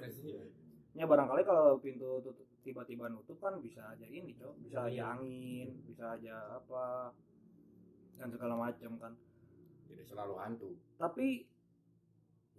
Ya 0.95 1.09
barangkali 1.09 1.41
kalau 1.41 1.81
pintu 1.81 2.21
tutup 2.21 2.45
tiba-tiba 2.61 3.09
nutup 3.09 3.41
kan 3.41 3.57
bisa 3.65 3.81
aja 3.89 4.05
ini 4.05 4.37
cok. 4.37 4.53
Bisa 4.61 4.85
aja 4.85 5.17
angin 5.17 5.73
bisa 5.89 6.13
aja 6.21 6.53
apa 6.53 7.09
dan 8.15 8.29
segala 8.31 8.55
macam 8.55 8.95
kan 9.01 9.13
Jadi 9.95 10.03
selalu 10.05 10.35
hantu. 10.43 10.69
tapi 10.99 11.47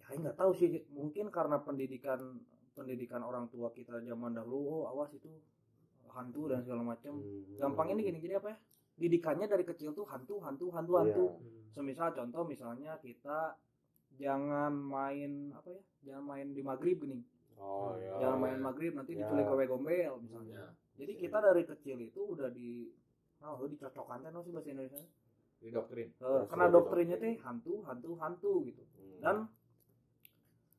ya 0.00 0.16
nggak 0.16 0.36
tahu 0.40 0.50
sih 0.56 0.68
mungkin 0.92 1.28
karena 1.28 1.60
pendidikan 1.60 2.40
pendidikan 2.72 3.20
orang 3.20 3.48
tua 3.52 3.68
kita 3.72 4.00
zaman 4.00 4.32
dahulu 4.32 4.56
oh 4.56 4.82
awas 4.88 5.12
itu 5.12 5.28
hantu 6.12 6.48
dan 6.48 6.64
segala 6.64 6.80
macam. 6.80 7.20
Hmm. 7.20 7.60
gampang 7.60 7.92
ini 7.92 8.00
gini 8.08 8.18
jadi 8.24 8.40
apa 8.40 8.56
ya? 8.56 8.58
Didikannya 8.96 9.44
dari 9.44 9.64
kecil 9.68 9.92
tuh 9.92 10.08
hantu 10.08 10.40
hantu 10.40 10.72
hantu 10.72 10.92
hantu. 10.96 11.24
Iya. 11.44 11.68
semisal 11.76 12.16
contoh 12.16 12.48
misalnya 12.48 12.96
kita 13.04 13.52
jangan 14.16 14.72
main 14.72 15.52
apa 15.52 15.68
ya? 15.68 15.82
Jangan 16.08 16.24
main 16.24 16.46
di 16.56 16.62
maghrib 16.64 16.96
gini 17.04 17.20
oh 17.56 17.96
ya 18.00 18.16
jangan 18.20 18.38
main 18.40 18.60
maghrib 18.60 18.92
nanti 18.96 19.16
Ya. 19.16 19.24
diculik 19.24 19.48
wewe 19.48 19.64
gombel 19.68 20.12
misalnya. 20.24 20.72
Jadi 20.96 21.12
kita 21.20 21.40
dari 21.44 21.64
kecil 21.64 22.00
itu 22.00 22.20
udah 22.24 22.48
di 22.48 22.88
oh 23.44 23.60
dicocokkan 23.68 24.24
kan 24.24 24.32
sih 24.40 24.52
bahasa 24.52 24.72
Indonesia 24.72 25.04
Di 25.56 25.68
doktrin. 25.72 26.08
Eh, 26.12 26.22
Ya, 26.22 26.46
karena 26.46 26.66
doktrinnya 26.68 27.16
teh 27.16 27.34
hantu 27.42 27.82
hantu 27.88 28.10
hantu 28.20 28.52
gitu 28.64 28.82
Hmm. 28.96 29.20
dan 29.24 29.36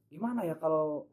gimana 0.08 0.46
ya 0.46 0.56
kalau 0.56 1.10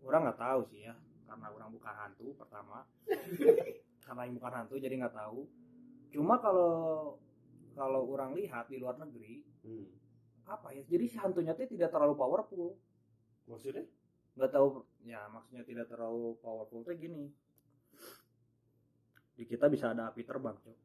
orang 0.00 0.30
nggak 0.30 0.40
tahu 0.40 0.60
sih 0.70 0.86
ya 0.86 0.94
karena 1.28 1.46
orang 1.52 1.68
bukan 1.74 1.94
hantu 1.94 2.26
pertama 2.38 2.86
karena 4.06 4.20
yang 4.24 4.34
bukan 4.38 4.52
hantu 4.54 4.74
jadi 4.80 4.94
nggak 4.96 5.12
tahu 5.12 5.44
cuma 6.10 6.40
kalau 6.40 6.72
kalau 7.76 8.02
orang 8.08 8.32
lihat 8.34 8.66
di 8.66 8.78
luar 8.80 8.96
negeri 8.96 9.44
Hmm. 9.60 9.84
apa 10.48 10.72
ya 10.72 10.82
jadi 10.88 11.04
si 11.04 11.16
hantunya 11.20 11.52
teh 11.52 11.68
tidak 11.68 11.92
terlalu 11.92 12.16
powerful 12.16 12.80
maksudnya 13.44 13.84
nggak 14.38 14.50
tahu 14.50 14.86
ya 15.04 15.28
maksudnya 15.28 15.66
tidak 15.68 15.86
terlalu 15.90 16.38
powerful 16.40 16.80
tuh 16.80 16.96
gini 16.96 17.28
di 19.36 19.44
kita 19.44 19.68
bisa 19.68 19.92
ada 19.92 20.08
api 20.08 20.24
terbang 20.24 20.56
Cok. 20.56 20.76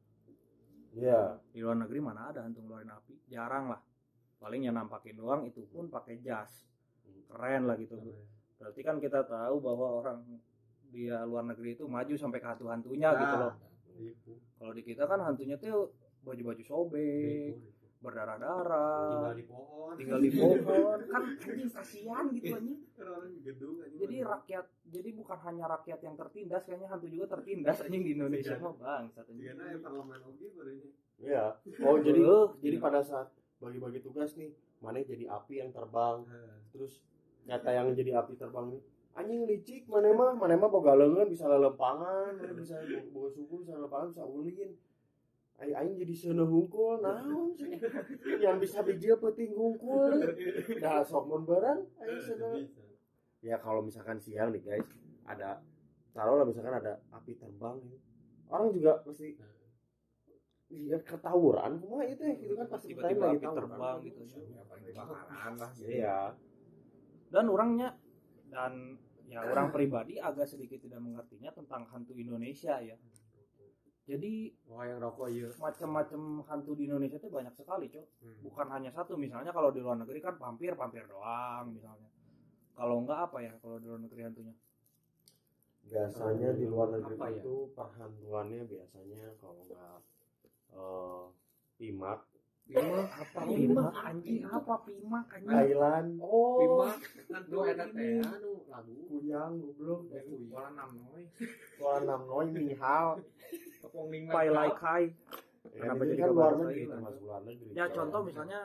Ya 0.96 1.36
di 1.52 1.60
luar 1.60 1.76
negeri 1.84 1.98
mana 2.00 2.32
ada 2.32 2.40
hantu 2.42 2.64
ngeluarin 2.64 2.90
api? 2.90 3.14
Jarang 3.28 3.70
lah. 3.70 3.80
Paling 4.40 4.68
yang 4.68 4.76
nampakin 4.76 5.16
doang 5.16 5.44
itu 5.44 5.64
pun 5.68 5.92
pakai 5.92 6.20
jas. 6.24 6.64
Keren 7.28 7.68
lah 7.68 7.76
gitu. 7.76 7.96
Berarti 8.56 8.80
kan 8.80 8.96
kita 8.96 9.28
tahu 9.28 9.60
bahwa 9.60 10.00
orang 10.00 10.18
di 10.88 11.12
luar 11.12 11.44
negeri 11.44 11.76
itu 11.76 11.84
maju 11.84 12.14
sampai 12.16 12.40
ke 12.40 12.46
hantu-hantunya 12.48 13.10
Nah, 13.12 13.20
gitu 13.20 13.36
loh 13.36 13.54
kalau 14.56 14.72
di 14.72 14.82
kita 14.84 15.04
kan 15.08 15.20
hantunya 15.24 15.56
tuh 15.56 15.92
baju-baju 16.24 16.62
sobek 16.64 17.56
berdarah-darah 17.96 19.08
tinggal 19.10 19.34
di 19.34 19.44
pohon. 19.44 19.92
tinggal 19.96 20.20
di 20.20 20.30
pohon. 20.30 20.98
Kan 21.08 21.22
anjing 21.36 21.70
kasihan 21.70 22.24
gitu 22.30 22.52
anjing. 22.52 22.78
orang 22.96 23.32
gedung 23.40 23.76
aja 23.80 23.96
jadi 23.96 24.16
rakyat 24.22 24.64
jadi 24.86 25.08
bukan 25.12 25.38
hanya 25.42 25.64
rakyat 25.68 26.00
yang 26.00 26.14
tertindas 26.14 26.62
kayaknya 26.64 26.88
hantu 26.88 27.06
juga 27.08 27.26
tertindas 27.32 27.78
anjing 27.80 28.02
di 28.02 28.12
Indonesia 28.14 28.54
Iya. 28.54 28.62
mah 28.62 28.74
bang 28.76 29.04
Karena 29.12 29.42
yang 29.48 29.80
parlemen 29.80 30.20
oke 30.22 30.46
barunya 30.54 30.88
ya 31.16 31.44
oh 31.82 31.96
jadi 31.98 32.22
jadi 32.60 32.76
pada 32.76 33.00
saat 33.00 33.28
bagi-bagi 33.56 34.00
tugas 34.00 34.36
nih 34.36 34.52
mana 34.76 35.00
jadi 35.00 35.24
api 35.26 35.54
yang 35.56 35.72
terbang? 35.72 36.28
Terus 36.68 37.00
kata 37.44 37.70
yang 37.72 37.88
jadi 37.92 38.20
api 38.20 38.36
terbang 38.36 38.68
nih 38.70 38.82
anjing 39.16 39.48
licik 39.48 39.88
mana 39.88 40.12
mah? 40.12 40.36
Mana 40.36 40.60
mah 40.60 40.68
boga 40.68 40.92
leungeun 40.92 41.24
bisa 41.26 41.48
lelempangan 41.48 42.36
mana 42.36 42.52
bisa 42.52 42.76
boga 43.08 43.32
suku 43.32 43.64
bisa 43.64 43.72
lelempangan 43.72 44.12
bisa 44.12 44.22
ulin 44.22 44.76
Aing 45.56 45.72
aing 45.72 45.94
jadi 45.96 46.14
seuneu 46.14 46.44
hungkul 46.44 47.00
naon 47.00 47.56
sih? 47.56 47.80
Yang 48.44 48.56
bisa 48.68 48.84
bijil 48.84 49.16
penting 49.16 49.56
hungkul. 49.56 50.20
Dah 50.76 51.00
sok 51.00 51.24
mun 51.32 51.48
barang 51.48 51.80
aing 52.04 52.20
seuneu. 52.20 52.68
Ya 53.40 53.56
kalau 53.56 53.80
misalkan 53.80 54.20
siang 54.20 54.52
nih 54.52 54.60
guys 54.60 54.88
ada 55.24 55.64
taruhlah 56.12 56.44
misalkan 56.48 56.76
ada 56.76 56.96
api 57.12 57.36
terbang 57.36 57.76
gitu. 57.84 57.96
orang 58.46 58.68
juga 58.72 58.92
pasti 59.04 59.36
ya 60.70 60.98
ketawuran 61.02 61.76
semua 61.78 62.02
itu 62.08 62.22
ya 62.24 62.34
gitu 62.40 62.54
kan 62.56 62.66
pasti 62.70 62.94
Tiba-tiba 62.94 63.24
lagi 63.36 63.44
api 63.44 63.56
terbang 63.56 63.96
gitu. 64.06 64.20
Ya. 64.24 64.62
Paling 64.64 64.84
kebakaran 64.92 65.52
lah. 65.60 65.70
iya. 65.82 66.18
dan 67.26 67.44
orangnya 67.50 67.88
dan 68.48 68.96
ya 69.26 69.42
orang 69.42 69.74
pribadi 69.74 70.16
agak 70.22 70.46
sedikit 70.46 70.78
tidak 70.78 71.02
mengertinya 71.02 71.50
tentang 71.50 71.82
hantu 71.90 72.14
Indonesia 72.14 72.78
ya 72.78 72.94
jadi 74.06 74.32
wah 74.70 74.86
yang 74.86 75.02
rokok 75.02 75.28
iya 75.28 75.50
macam-macam 75.58 76.20
hantu 76.46 76.72
di 76.78 76.86
Indonesia 76.86 77.18
itu 77.18 77.26
banyak 77.26 77.54
sekali 77.58 77.90
cok 77.90 78.06
Hmm. 78.22 78.38
bukan 78.46 78.66
hanya 78.70 78.90
satu 78.94 79.18
misalnya 79.18 79.50
kalau 79.50 79.74
di 79.74 79.82
luar 79.82 79.98
negeri 79.98 80.18
kan 80.22 80.34
vampir 80.38 80.72
vampir 80.74 81.02
doang 81.06 81.74
misalnya 81.74 82.06
kalau 82.78 83.02
enggak 83.02 83.18
apa 83.30 83.38
ya 83.42 83.52
kalau 83.58 83.76
di 83.82 83.86
luar 83.90 84.00
negeri 84.02 84.20
hantunya 84.26 84.54
biasanya 85.86 86.50
di 86.58 86.66
luar 86.66 86.88
negeri 86.98 87.14
Apa 87.14 87.26
ya? 87.30 87.38
itu 87.42 87.54
perhantuannya 87.74 88.62
biasanya 88.66 89.24
kalau 89.38 89.62
nggak 89.62 89.98
eh 90.74 91.24
pimak 91.78 92.20
pimak 92.66 93.10
apa 93.14 93.40
pimak 93.46 93.94
anjing 94.02 94.42
apa 94.42 94.74
pimak 94.82 95.26
anjing? 95.30 95.54
Thailand. 95.54 96.08
Oh. 96.18 96.58
Pimak 96.58 96.98
kan 97.30 97.42
tuh 97.46 97.62
eta 97.70 97.86
teh 97.94 98.18
anu 98.26 98.52
lagu. 98.66 98.94
Kuyang 99.06 99.52
goblok. 99.62 100.00
Kuala 100.10 100.68
enam 100.74 100.90
noy. 100.98 101.22
soal 101.78 102.02
enam 102.02 102.22
noy 102.26 102.46
mihal 102.50 103.22
Tepung 103.78 104.10
ning 104.10 104.26
pai 104.26 104.50
lai 104.50 104.70
kai 104.74 105.04
ya, 105.70 105.86
Kenapa 105.86 106.02
jadi 106.10 106.20
kan 106.26 106.30
luar 106.34 106.52
negeri 106.58 106.82
termasuk 106.90 107.22
luar 107.22 107.40
negeri. 107.46 107.70
Ya 107.78 107.86
contoh 107.92 108.20
misalnya 108.26 108.60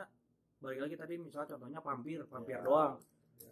balik 0.58 0.80
lagi 0.82 0.94
tadi 0.98 1.14
misalnya 1.18 1.48
contohnya 1.54 1.78
vampir 1.78 2.18
vampir 2.26 2.58
Ya. 2.58 2.62
doang. 2.66 2.98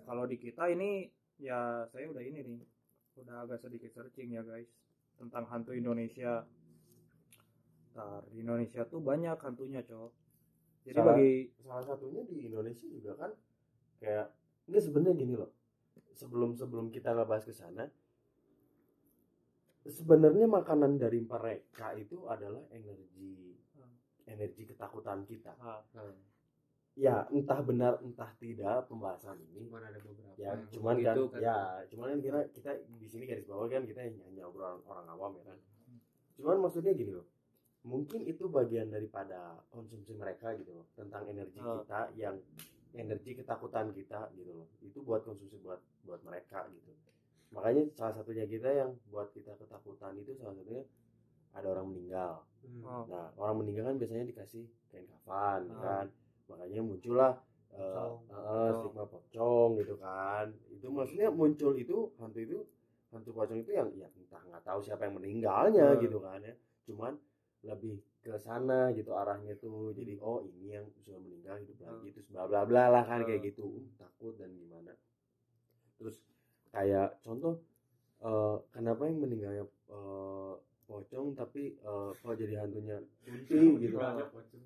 Kalau 0.06 0.24
di 0.26 0.36
kita 0.38 0.66
ini 0.66 1.06
ya 1.38 1.86
saya 1.94 2.10
udah 2.10 2.22
ini 2.22 2.42
nih 2.42 2.60
udah 3.22 3.46
agak 3.46 3.62
sedikit 3.62 3.90
searching 3.94 4.34
ya 4.34 4.42
guys 4.42 4.66
tentang 5.14 5.46
hantu 5.46 5.76
Indonesia. 5.76 6.42
Ntar, 7.90 8.22
di 8.30 8.46
Indonesia 8.46 8.86
tuh 8.86 9.02
banyak 9.02 9.34
hantunya 9.34 9.82
cok 9.82 10.19
jadi 10.84 10.96
Salah- 10.96 11.16
bagi 11.16 11.32
salah 11.60 11.84
satunya 11.84 12.22
di 12.24 12.36
Indonesia 12.48 12.86
juga 12.88 13.12
kan 13.16 13.32
kayak 14.00 14.26
ini 14.70 14.78
sebenarnya 14.80 15.16
gini 15.16 15.34
loh. 15.36 15.50
Sebelum 16.16 16.56
sebelum 16.56 16.92
kita 16.92 17.16
ngebahas 17.16 17.44
ke 17.48 17.54
sana 17.54 17.84
sebenarnya 19.84 20.44
makanan 20.44 21.00
dari 21.00 21.24
mereka 21.24 21.96
itu 21.96 22.28
adalah 22.28 22.60
energi 22.72 23.56
energi 24.28 24.62
ketakutan 24.68 25.24
kita. 25.24 25.56
Ah, 25.60 25.80
ya 26.96 27.24
entah 27.32 27.60
benar 27.64 28.00
entah 28.04 28.30
tidak 28.36 28.88
pembahasan 28.88 29.40
ini. 29.52 29.68
Cuman 29.68 29.82
ada 29.84 29.98
beberapa 30.00 30.36
ya 30.36 30.52
yang 30.52 30.60
cuman 30.68 30.96
kan 31.00 31.16
kan. 31.28 31.40
ya 31.40 31.58
cuman 31.88 32.06
kan 32.16 32.20
kita 32.20 32.40
kita 32.56 32.70
di 33.00 33.08
sini 33.08 33.24
garis 33.28 33.48
bawah 33.48 33.68
kan 33.68 33.84
kita 33.84 34.00
hanya 34.04 34.44
obrolan 34.48 34.80
orang 34.84 35.06
awam 35.08 35.32
ya 35.40 35.44
kan. 35.44 35.58
Cuman 36.36 36.56
maksudnya 36.60 36.92
gini 36.96 37.12
loh 37.16 37.28
mungkin 37.82 38.20
itu 38.22 38.44
bagian 38.46 38.88
daripada 38.88 39.56
konsumsi 39.68 40.12
mereka 40.12 40.52
gitu 40.52 40.72
loh 40.74 40.86
tentang 40.92 41.24
energi 41.26 41.56
Oh. 41.58 41.80
kita 41.80 42.12
yang 42.14 42.36
energi 42.92 43.32
ketakutan 43.34 43.88
kita 43.90 44.28
gitu 44.34 44.52
loh 44.54 44.68
itu 44.80 44.98
buat 45.00 45.22
konsumsi 45.22 45.56
buat 45.58 45.80
buat 46.02 46.20
mereka 46.20 46.68
gitu 46.68 46.92
makanya 47.50 47.88
salah 47.90 48.14
satunya 48.14 48.44
kita 48.44 48.68
yang 48.68 48.90
buat 49.08 49.32
kita 49.32 49.56
ketakutan 49.56 50.14
itu 50.14 50.36
salah 50.36 50.54
satunya 50.54 50.84
ada 51.50 51.66
orang 51.68 51.88
meninggal 51.88 52.44
Hmm. 52.60 52.84
oh, 52.84 53.08
nah 53.08 53.32
orang 53.34 53.64
meninggal 53.64 53.88
kan 53.88 53.96
biasanya 53.96 54.28
dikasih 54.28 54.68
kain 54.86 55.08
kafan 55.08 55.64
Oh. 55.66 55.80
kan 55.80 56.06
makanya 56.46 56.84
muncullah 56.84 57.32
eh, 57.70 57.80
Pocong. 57.80 58.20
eh, 58.20 58.36
Pocong. 58.36 58.76
stigma 58.76 59.04
pocong 59.08 59.70
gitu 59.78 59.94
kan 59.96 60.46
itu 60.68 60.86
maksudnya 60.86 61.28
muncul 61.32 61.72
itu 61.72 61.96
hantu 62.20 62.38
itu 62.38 62.58
hantu 63.08 63.30
pocong 63.32 63.58
itu 63.58 63.72
yang 63.72 63.88
ya 63.96 64.12
entah 64.12 64.42
nggak 64.44 64.60
tahu 64.60 64.84
siapa 64.84 65.08
yang 65.08 65.16
meninggalnya 65.16 65.96
Hmm. 65.96 66.02
gitu 66.04 66.20
kan 66.20 66.44
ya 66.44 66.52
cuman 66.84 67.16
lebih 67.60 68.00
ke 68.20 68.36
sana 68.36 68.92
gitu 68.92 69.12
arahnya 69.16 69.56
tuh 69.56 69.92
jadi 69.92 70.16
oh 70.20 70.44
ini 70.44 70.76
yang 70.76 70.86
sudah 70.92 71.16
meninggal 71.20 71.56
hidup 71.60 71.78
lagi 71.82 72.08
terus 72.12 72.28
bla 72.28 72.44
bla 72.48 72.64
bla 72.68 72.88
lah 72.92 73.04
kan 73.04 73.24
kayak 73.24 73.40
Hmm. 73.40 73.48
gitu 73.52 73.64
Uh, 73.64 73.84
takut 73.96 74.32
dan 74.36 74.50
gimana 74.56 74.92
terus 75.96 76.16
kayak 76.72 77.20
contoh 77.20 77.60
eh, 78.20 78.56
kenapa 78.72 79.08
yang 79.08 79.18
meninggalnya 79.20 79.64
eh, 79.88 80.54
pocong 80.84 81.32
tapi 81.32 81.76
eh, 81.76 82.10
kok 82.16 82.34
jadi 82.36 82.54
hantunya 82.60 82.96
kunti 83.24 83.56
gitu 83.84 83.96
Hmm. 83.96 84.20
pocong. 84.28 84.64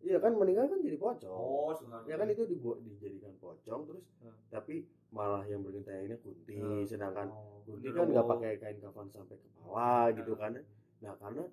iya 0.00 0.16
kan 0.20 0.32
meninggal 0.36 0.64
kan 0.68 0.80
jadi 0.80 0.96
pocong 0.96 1.28
Oh, 1.32 1.72
sebenarnya. 1.76 2.08
ya 2.08 2.16
kan 2.16 2.28
itu 2.28 2.42
dibuat 2.48 2.78
dijadikan 2.80 3.32
pocong 3.36 3.80
terus 3.88 4.04
Hmm. 4.20 4.32
tapi 4.48 4.84
malah 5.12 5.44
yang 5.44 5.60
bergentayangannya 5.60 6.18
kunti 6.20 6.56
Hmm. 6.56 6.84
sedangkan 6.84 7.28
Oh, 7.32 7.60
kunti 7.64 7.88
kan 7.92 8.08
nggak 8.08 8.26
pakai 8.28 8.52
kain 8.56 8.78
kafan 8.80 9.08
sampai 9.08 9.36
ke 9.36 9.48
bawah 9.56 10.08
gitu 10.12 10.32
kan 10.36 10.56
nah 11.00 11.16
karena 11.16 11.44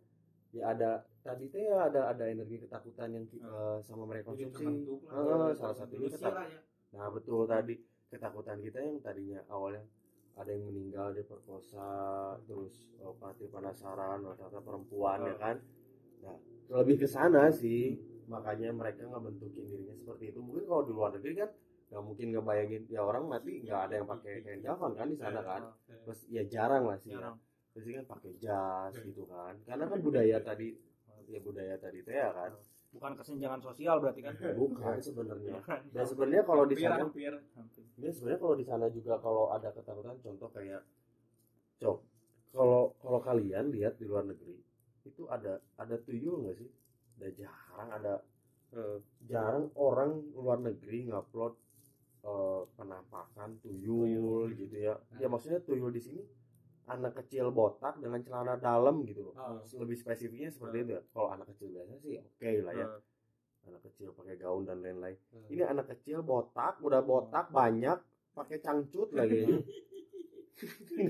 ya 0.50 0.64
ada 0.72 0.92
tadi 1.20 1.46
teh 1.48 1.60
ya 1.62 1.88
ada 1.88 2.08
ada 2.08 2.24
energi 2.26 2.58
ketakutan 2.60 3.10
yang 3.12 3.26
Hmm. 3.28 3.44
eh, 3.44 3.78
sama 3.82 4.04
mereka 4.06 4.32
konsumsi. 4.32 4.64
Eh, 5.06 5.52
salah 5.54 5.76
satunya 5.76 6.08
ketak- 6.10 6.36
ya. 6.48 6.60
nah 6.90 7.08
betul 7.12 7.44
tadi 7.46 7.76
ketakutan 8.08 8.58
kita 8.60 8.80
yang 8.80 8.98
tadinya 9.00 9.40
awalnya 9.48 9.84
ada 10.34 10.50
yang 10.50 10.64
meninggal 10.66 11.12
diperkosa 11.12 11.90
terus 12.46 12.74
oh, 12.98 13.12
mati 13.18 13.44
penasaran 13.46 14.24
oh, 14.24 14.34
ternyata 14.34 14.60
perempuan 14.62 15.20
ya 15.22 15.36
kan 15.36 15.56
nah 16.20 16.38
lebih 16.74 16.96
ke 16.98 17.08
sana 17.08 17.52
sih 17.52 18.00
makanya 18.26 18.72
mereka 18.72 19.04
nggak 19.04 19.24
bentukin 19.24 19.64
dirinya 19.66 19.94
seperti 19.94 20.32
itu 20.32 20.40
mungkin 20.40 20.64
kalau 20.66 20.84
di 20.84 20.94
luar 20.94 21.12
negeri 21.14 21.34
kan 21.38 21.50
nggak 21.88 22.04
mungkin 22.04 22.28
ngebayangin 22.32 22.84
ya 22.88 23.02
orang 23.02 23.24
mati 23.26 23.52
nggak 23.62 23.82
ada 23.88 23.94
yang 23.96 24.08
pakai 24.08 24.34
kain 24.42 24.62
kafan 24.62 24.92
kan 24.94 25.08
di 25.08 25.18
sana 25.18 25.40
kan 25.42 25.62
Terus 26.08 26.20
ya 26.28 26.44
jarang 26.46 26.84
lah 26.88 26.98
sih 26.98 27.12
ya. 27.12 27.32
Pasti 27.78 27.94
kan 27.94 28.06
pakai 28.10 28.34
jas 28.42 28.94
gitu 29.06 29.30
kan. 29.30 29.54
Karena 29.70 29.86
kan 29.86 30.00
budaya 30.02 30.42
tadi 30.42 30.74
ya 31.30 31.38
budaya 31.46 31.78
tadi 31.78 32.02
teh 32.02 32.18
ya 32.18 32.34
kan. 32.34 32.52
Bukan 32.90 33.14
kesenjangan 33.14 33.62
sosial 33.62 34.02
berarti 34.02 34.26
kan? 34.26 34.34
Bukan 34.66 34.98
sebenarnya. 34.98 35.62
Dan 35.94 36.06
sebenarnya 36.10 36.42
kalau 36.42 36.66
di 36.66 36.76
sana 36.82 37.06
Ya 38.02 38.10
sebenarnya 38.10 38.42
kalau 38.42 38.56
di 38.58 38.66
sana 38.66 38.86
juga 38.90 39.22
kalau 39.22 39.54
ada 39.54 39.70
ketakutan 39.70 40.18
contoh 40.26 40.50
kayak 40.50 40.82
cok 41.78 41.98
kalau 42.50 42.98
kalau 42.98 43.22
kalian 43.22 43.70
lihat 43.70 44.02
di 44.02 44.10
luar 44.10 44.26
negeri 44.26 44.58
itu 45.06 45.30
ada 45.30 45.62
ada 45.78 45.96
tuyul 46.02 46.42
nggak 46.42 46.58
sih? 46.58 46.70
Ada 47.22 47.30
jarang 47.38 47.90
ada 47.94 48.14
eh, 48.74 48.98
jarang 49.30 49.70
orang 49.78 50.34
luar 50.34 50.58
negeri 50.66 51.06
ngupload 51.14 51.54
eh, 52.26 52.62
penampakan 52.74 53.62
tuyul. 53.62 54.50
gitu 54.58 54.74
ya. 54.82 54.98
Ya 55.22 55.30
maksudnya 55.30 55.62
tuyul 55.62 55.94
di 55.94 56.02
sini 56.02 56.26
anak 56.88 57.14
kecil 57.16 57.52
botak 57.52 58.00
dengan 58.00 58.20
celana 58.20 58.56
dalam 58.58 59.04
gitu 59.04 59.28
loh. 59.28 59.34
Ah. 59.36 59.60
Lebih 59.60 59.96
spesifiknya 59.96 60.48
seperti 60.48 60.78
itu 60.82 60.92
ya. 60.94 61.02
Kalau 61.06 61.30
anak 61.30 61.52
kecil 61.52 61.68
biasa 61.70 61.94
sih 61.98 62.16
oke 62.18 62.52
lah 62.64 62.74
ya. 62.74 62.88
Anak 63.64 63.82
kecil 63.84 64.10
pakai 64.12 64.36
gaun 64.36 64.64
dan 64.64 64.80
lain-lain 64.80 65.20
Hmm. 65.28 65.48
ini 65.48 65.62
anak 65.62 65.88
kecil 65.90 66.24
botak 66.24 66.80
udah 66.80 67.02
botak 67.02 67.52
banyak 67.52 68.00
pakai 68.32 68.58
cangcut 68.58 69.12
lagi 69.12 69.44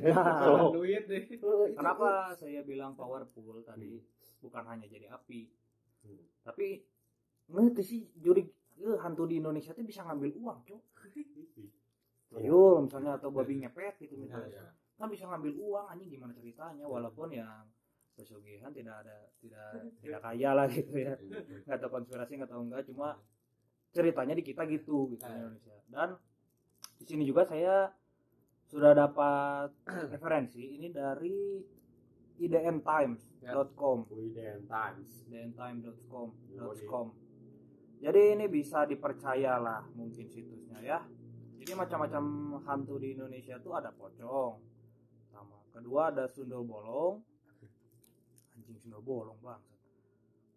Nah, 0.03 0.67
duit 0.69 1.07
deh. 1.07 1.23
Oh, 1.39 1.63
itu- 1.63 1.71
Kenapa 1.73 2.35
saya 2.35 2.59
bilang 2.61 2.91
powerful 2.93 3.63
tadi 3.63 4.03
bukan 4.37 4.63
hanya 4.67 4.83
jadi 4.85 5.07
api, 5.09 5.47
Hmm. 6.03 6.19
tapi 6.41 6.83
ngerti 7.47 7.81
sih 7.81 8.01
juri 8.13 8.43
eh, 8.77 8.97
hantu 8.99 9.23
di 9.23 9.39
Indonesia 9.39 9.71
tuh 9.71 9.81
bisa 9.81 10.03
ngambil 10.03 10.35
uang, 10.35 10.59
cok. 10.63 10.81
Tuyul 12.27 12.83
misalnya 12.83 13.15
atau 13.15 13.31
babi 13.31 13.57
ngepet 13.57 13.95
gitu 13.97 14.19
misalnya, 14.19 14.51
Ya, 14.51 14.59
ya. 14.59 14.67
Kan 14.97 15.07
bisa 15.13 15.29
ngambil 15.29 15.53
uang 15.53 15.85
anjing 15.93 16.09
gimana 16.09 16.33
ceritanya? 16.33 16.85
Walaupun 16.89 17.29
yang 17.29 17.69
pesugihan 18.17 18.73
tidak 18.73 19.05
ada 19.05 19.17
tidak 19.37 19.93
tidak 20.01 20.21
kaya 20.25 20.49
lah 20.57 20.65
gitu 20.65 20.93
ya. 20.97 21.13
Nggak 21.69 21.77
tahu 21.77 21.91
konspirasi 22.01 22.41
nggak 22.41 22.49
tahu 22.49 22.61
enggak 22.65 22.83
cuma 22.89 23.21
ceritanya 23.93 24.33
di 24.33 24.43
kita 24.43 24.65
gitu 24.65 25.13
gitu 25.13 25.21
di 25.21 25.33
Indonesia. 25.37 25.77
Dan 25.85 26.17
di 26.97 27.05
sini 27.05 27.23
juga 27.29 27.45
saya 27.45 27.93
sudah 28.67 28.91
dapat 28.97 29.69
referensi 30.17 30.75
ini 30.75 30.89
dari 30.89 31.61
idntimes.com 32.41 33.97
Widen 34.11 34.65
Times 34.65 35.09
idntimes.com 35.29 36.27
.com. 36.89 37.07
jadi 37.97 38.37
ini 38.37 38.45
bisa 38.45 38.85
dipercaya 38.85 39.61
lah 39.61 39.85
mungkin 39.93 40.25
situsnya 40.25 40.81
ya. 40.81 40.99
Jadi 41.57 41.73
macam-macam 41.73 42.23
hantu 42.63 42.95
di 43.01 43.17
Indonesia 43.17 43.59
tuh 43.59 43.75
ada 43.75 43.91
pocong 43.91 44.76
kedua 45.77 46.09
ada 46.09 46.25
sundel 46.27 46.65
bolong. 46.65 47.21
Anjing 48.57 48.77
sundel 48.81 49.01
bolong 49.05 49.37
bang 49.39 49.61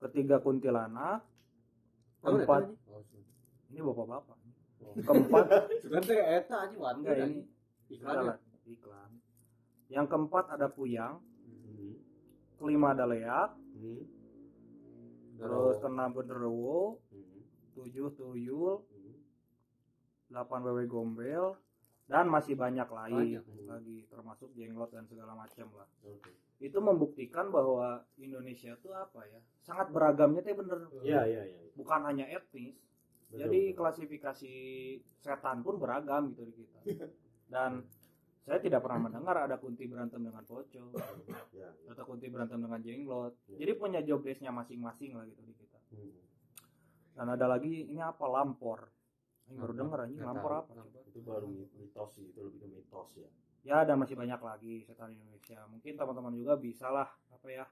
ketiga 0.01 0.41
kuntilanak. 0.41 1.21
Keempat 2.21 2.73
Oh, 2.89 3.01
ini 3.73 3.81
bapak-bapak. 3.81 4.37
Oh. 4.81 4.93
keempat 4.97 5.45
teh 6.09 6.17
eta 6.19 6.57
aja 6.67 6.73
enggak 6.73 6.81
waduh 6.81 7.05
ini 7.29 7.45
iklan 7.93 8.13
ya. 8.13 8.21
Salah, 8.21 8.37
iklan. 8.67 9.11
Yang 9.93 10.07
keempat 10.09 10.45
ada 10.57 10.67
puyang. 10.73 11.21
Hmm. 11.21 11.95
kelima 12.57 12.93
ada 12.93 13.05
leak 13.09 13.51
Hmm. 13.81 14.05
terus 15.41 15.81
keenam 15.81 16.13
genderuwo 16.13 17.01
Hmm. 17.09 17.41
tujuh 17.77 18.09
tuyul. 18.17 18.85
Delapan 20.29 20.61
wewe 20.63 20.85
gombel 20.85 21.57
dan 22.11 22.27
masih 22.27 22.59
banyak 22.59 22.91
lain 22.91 23.39
Banyak. 23.39 23.45
lagi 23.65 23.99
termasuk 24.05 24.51
jenglot 24.53 24.91
dan 24.91 25.07
segala 25.07 25.33
macam 25.33 25.71
lah 25.73 25.87
Oke. 26.03 26.35
itu 26.59 26.75
membuktikan 26.77 27.49
bahwa 27.49 28.03
Indonesia 28.17 28.75
tuh 28.77 28.91
apa 28.91 29.23
ya 29.25 29.39
sangat 29.63 29.89
beragamnya 29.89 30.43
tuh 30.43 30.59
bener 30.59 30.79
Iya 31.01 31.23
iya 31.25 31.43
iya. 31.47 31.59
bukan 31.73 32.03
hanya 32.05 32.27
etnis 32.27 32.75
Betul, 33.31 33.47
jadi 33.47 33.61
betul. 33.63 33.77
klasifikasi 33.79 34.55
setan 35.23 35.63
pun 35.63 35.79
beragam 35.79 36.35
gitu 36.35 36.43
di 36.45 36.53
kita 36.59 37.07
dan 37.47 37.87
saya 38.43 38.59
tidak 38.59 38.83
pernah 38.83 39.07
mendengar 39.07 39.37
ada 39.39 39.55
kunti 39.55 39.87
berantem 39.87 40.19
dengan 40.19 40.43
pocong 40.43 40.91
Ya, 41.55 41.71
ya. 41.71 41.71
atau 41.87 42.03
kunti 42.05 42.27
berantem 42.27 42.59
dengan 42.59 42.83
jenglot 42.83 43.39
Ya. 43.47 43.63
jadi 43.63 43.73
punya 43.79 44.03
job 44.03 44.27
desk-nya 44.27 44.51
masing-masing 44.51 45.15
lah 45.15 45.23
gitu 45.25 45.47
di 45.47 45.55
kita 45.55 45.79
Hmm. 45.91 46.11
dan 47.15 47.27
ada 47.31 47.47
lagi 47.47 47.87
ini 47.87 47.99
apa 47.99 48.27
lampor 48.27 48.91
baru 49.57 49.73
Lampor, 49.75 49.79
dengar 49.79 49.99
anjing. 50.07 50.23
lampor 50.23 50.53
apa? 50.53 50.73
Itu 51.11 51.21
baru 51.27 51.49
mitos 51.51 52.11
sih, 52.15 52.31
itu 52.31 52.41
lebih 52.43 52.59
ke 52.63 52.69
mitos 52.71 53.11
ya. 53.19 53.29
ya 53.61 53.79
dan 53.85 53.99
masih 54.01 54.15
banyak 54.15 54.41
lagi 54.41 54.75
setan 54.87 55.13
Indonesia. 55.13 55.67
Mungkin 55.69 55.93
teman-teman 55.99 56.33
juga 56.39 56.55
bisa 56.57 56.89
lah 56.89 57.09
apa 57.29 57.49
ya 57.51 57.65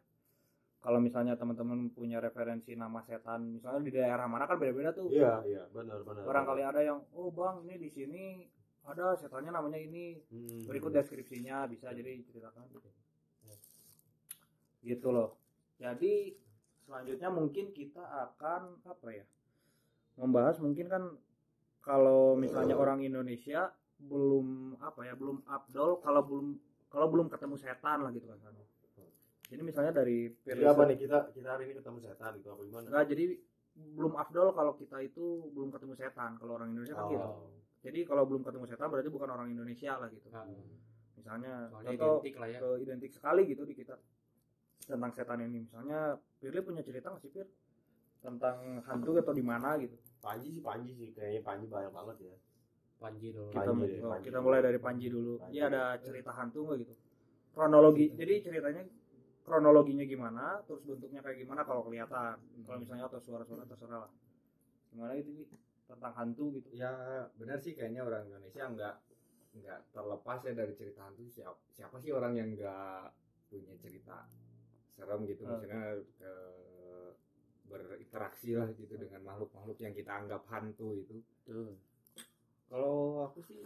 kalau 0.78 1.02
misalnya 1.02 1.34
teman-teman 1.34 1.90
punya 1.90 2.22
referensi 2.22 2.78
nama 2.78 3.02
setan 3.02 3.50
misalnya 3.58 3.82
di 3.82 3.92
daerah 3.98 4.30
mana 4.30 4.46
kan 4.46 4.62
beda-beda 4.62 4.94
tuh. 4.94 5.10
Iya 5.10 5.42
iya 5.42 5.62
benar 5.74 6.06
benar. 6.06 6.22
barangkali 6.22 6.62
ada 6.62 6.80
yang 6.86 7.02
oh 7.18 7.34
bang 7.34 7.66
ini 7.66 7.74
di 7.82 7.90
sini 7.90 8.24
ada 8.86 9.18
setannya 9.18 9.50
namanya 9.50 9.78
ini. 9.78 10.22
Hmm. 10.30 10.62
berikut 10.70 10.94
deskripsinya 10.94 11.66
bisa 11.66 11.90
jadi 11.90 12.22
ceritakan 12.22 12.70
gitu 14.86 15.08
loh. 15.10 15.34
Jadi 15.82 16.38
selanjutnya 16.86 17.28
mungkin 17.28 17.74
kita 17.74 18.00
akan 18.00 18.80
apa 18.86 19.08
ya 19.12 19.26
membahas 20.18 20.58
mungkin 20.62 20.86
kan 20.86 21.02
kalau 21.82 22.36
misalnya 22.36 22.74
orang 22.76 23.00
Indonesia 23.00 23.72
belum 23.98 24.78
apa 24.78 25.00
ya 25.10 25.14
belum 25.18 25.42
abdol 25.46 25.98
kalau 25.98 26.22
belum 26.22 26.46
kalau 26.88 27.06
belum 27.10 27.26
ketemu 27.28 27.56
setan 27.58 28.06
lah 28.06 28.10
gitu 28.14 28.30
kan. 28.30 28.38
Jadi 29.48 29.62
misalnya 29.64 29.92
dari 29.96 30.28
Jadi 30.44 30.62
apa 30.64 30.82
nih 30.84 30.96
kita 31.00 31.18
kita 31.32 31.48
hari 31.56 31.72
ini 31.72 31.74
ketemu 31.80 31.98
setan 32.04 32.30
gitu 32.36 32.48
apa 32.52 32.62
gimana? 32.68 32.84
Enggak, 32.84 33.04
jadi 33.08 33.24
belum 33.78 34.12
afdol 34.18 34.48
kalau 34.52 34.72
kita 34.76 34.96
itu 35.00 35.24
belum 35.56 35.68
ketemu 35.72 35.94
setan. 35.96 36.30
Kalau 36.36 36.52
orang 36.60 36.68
Indonesia 36.76 36.96
kan 36.96 37.08
gitu. 37.08 37.28
Oh. 37.28 37.50
jadi 37.78 38.02
kalau 38.04 38.26
belum 38.26 38.42
ketemu 38.42 38.66
setan 38.66 38.88
berarti 38.90 39.08
bukan 39.08 39.28
orang 39.30 39.48
Indonesia 39.54 39.92
lah 39.96 40.08
gitu. 40.10 40.28
Nah, 40.34 40.44
misalnya 41.14 41.52
soalnya 41.70 41.90
contoh 41.94 42.18
identik 42.20 42.34
lah 42.36 42.48
ya. 42.50 42.60
identik 42.82 43.10
sekali 43.14 43.42
gitu 43.48 43.62
di 43.64 43.74
kita. 43.74 43.94
Tentang 44.84 45.10
setan 45.14 45.40
ini. 45.40 45.64
Misalnya 45.64 46.18
Firly 46.42 46.60
punya 46.60 46.82
cerita 46.84 47.08
nggak 47.08 47.22
sih 47.22 47.32
Fir 47.32 47.48
tentang 48.18 48.82
hantu 48.82 49.14
atau 49.14 49.30
di 49.30 49.44
mana 49.46 49.78
gitu 49.78 49.94
Panji 50.18 50.48
sih 50.54 50.62
Panji 50.62 50.90
sih. 50.94 51.08
Kayaknya 51.14 51.42
Panji 51.46 51.64
banyak 51.70 51.92
banget 51.94 52.16
ya. 52.22 52.36
Panji 52.98 53.26
dulu. 53.30 53.50
Kita 53.54 53.70
Panji 53.70 53.96
oh, 54.02 54.10
Panji. 54.10 54.24
kita 54.26 54.38
mulai 54.42 54.60
dari 54.60 54.78
Panji 54.82 55.06
dulu. 55.06 55.32
Panji. 55.38 55.52
dia 55.54 55.64
ada 55.70 55.82
cerita 56.02 56.30
hantu 56.34 56.58
nggak 56.66 56.78
gitu? 56.82 56.94
Kronologi 57.54 58.06
jadi 58.14 58.34
ceritanya 58.42 58.82
kronologinya 59.46 60.04
gimana 60.04 60.60
terus 60.68 60.84
bentuknya 60.84 61.22
kayak 61.22 61.38
gimana 61.42 61.62
kalau 61.62 61.86
kelihatan. 61.86 62.36
Kalau 62.66 62.78
misalnya 62.82 63.06
atau 63.06 63.20
suara-suara 63.22 63.64
terserah 63.64 64.00
lah. 64.06 64.12
Gimana 64.90 65.12
itu 65.14 65.30
Ji? 65.32 65.44
tentang 65.88 66.12
hantu 66.12 66.44
gitu. 66.58 66.68
Ya 66.76 66.92
benar 67.40 67.58
sih 67.62 67.72
kayaknya 67.72 68.04
orang 68.04 68.28
Indonesia 68.28 68.62
nggak 68.68 68.94
nggak 69.58 69.80
terlepas 69.94 70.38
ya 70.44 70.52
dari 70.52 70.72
cerita 70.76 71.00
hantu. 71.06 71.24
Siapa 71.30 71.58
siapa 71.72 71.96
sih 72.02 72.10
orang 72.12 72.36
yang 72.36 72.52
nggak 72.52 73.14
punya 73.48 73.74
cerita 73.80 74.28
serem 74.92 75.24
gitu? 75.24 75.46
Hmm. 75.46 75.62
misalnya 75.62 76.02
eh, 76.20 76.77
berinteraksi 77.68 78.56
lah 78.56 78.68
gitu 78.72 78.96
dengan 78.96 79.20
makhluk-makhluk 79.22 79.78
yang 79.78 79.92
kita 79.92 80.10
anggap 80.10 80.42
hantu 80.48 80.96
itu 80.96 81.20
Tuh. 81.44 81.76
kalau 82.66 83.24
aku 83.24 83.44
sih 83.44 83.60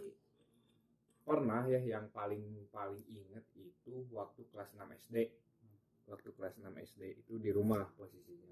pernah 1.23 1.63
ya 1.65 1.79
yang 1.79 2.11
paling 2.11 2.43
paling 2.67 2.99
inget 3.07 3.43
itu 3.55 4.03
waktu 4.11 4.43
kelas 4.51 4.75
6 4.75 4.83
SD 4.99 5.31
waktu 6.05 6.29
kelas 6.35 6.59
6 6.59 6.67
SD 6.67 7.01
itu 7.17 7.33
di 7.37 7.49
rumah 7.49 7.87
posisinya 7.95 8.51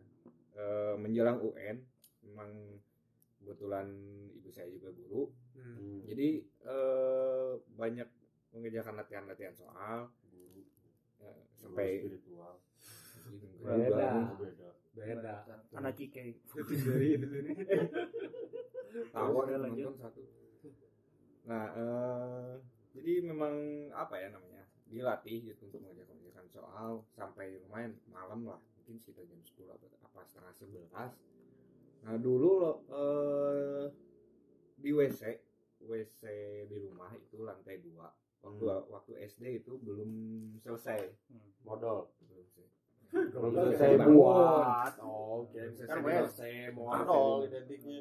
Eh, 0.51 0.95
menjelang 0.99 1.39
UN 1.39 1.79
memang 2.27 2.51
kebetulan 3.39 3.87
ibu 4.35 4.51
saya 4.51 4.67
juga 4.67 4.91
guru 4.91 5.31
Hmm. 5.51 6.03
jadi 6.03 6.41
eh, 6.63 7.51
banyak 7.75 8.07
mengerjakan 8.51 8.95
latihan-latihan 8.97 9.51
soal 9.53 10.11
Guru. 10.25 10.63
eh, 11.21 11.39
sampai 11.55 12.03
spiritual 12.03 12.59
Beda. 13.61 14.09
Oh, 14.27 14.35
beda 14.37 14.70
Beda. 14.91 15.47
anak 15.71 15.95
Dari 16.13 17.15
nih. 17.15 17.57
tahu 19.15 19.31
Udah, 19.31 19.55
ada 19.55 19.67
nonton 19.71 19.95
satu. 19.95 20.21
Nah 21.47 21.65
eh, 21.73 22.53
jadi 22.91 23.23
memang 23.23 23.55
apa 23.95 24.19
ya 24.19 24.27
namanya 24.35 24.67
dilatih 24.91 25.47
gitu 25.55 25.71
untuk 25.71 25.79
mengerjakan 25.79 26.47
soal 26.51 27.07
sampai 27.15 27.55
lumayan 27.63 27.95
malam 28.11 28.43
lah. 28.43 28.59
Mungkin 28.83 28.99
sekitar 28.99 29.23
jam 29.31 29.39
10 29.39 29.71
apa, 29.71 29.87
apa 30.03 30.19
setengah 30.27 30.53
sebelas. 30.59 31.11
Nah 32.03 32.15
dulu 32.19 32.49
loh 32.59 32.75
eh, 32.91 33.85
di 34.75 34.91
WC 34.91 35.21
WC 35.81 36.21
di 36.67 36.77
rumah 36.83 37.15
itu 37.15 37.47
lantai 37.47 37.79
dua. 37.79 38.11
Waktu 38.41 38.63
Hmm. 38.67 38.89
waktu 38.91 39.11
SD 39.23 39.63
itu 39.63 39.79
belum 39.79 40.11
selesai. 40.59 40.99
Modal 41.63 42.09
belum 42.25 42.43
selesai 42.51 42.80
belum 43.11 43.27
Belum 43.29 43.51
selesai 43.53 43.91
buat. 44.01 44.93
oke 44.97 45.51
Belum 45.51 45.73
selesai 45.75 46.51
kan 46.65 46.73
modal 46.73 47.43
identiknya. 47.43 47.99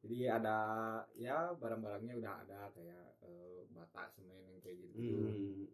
Jadi 0.00 0.18
ada 0.24 0.56
ya 1.16 1.50
barang-barangnya 1.52 2.14
udah 2.14 2.34
ada 2.40 2.60
kayak 2.70 3.16
eh, 3.20 3.60
bata 3.68 4.06
semen 4.08 4.38
yang 4.46 4.60
kayak 4.60 4.76
gitu 4.78 4.96
Hmm. 4.96 5.66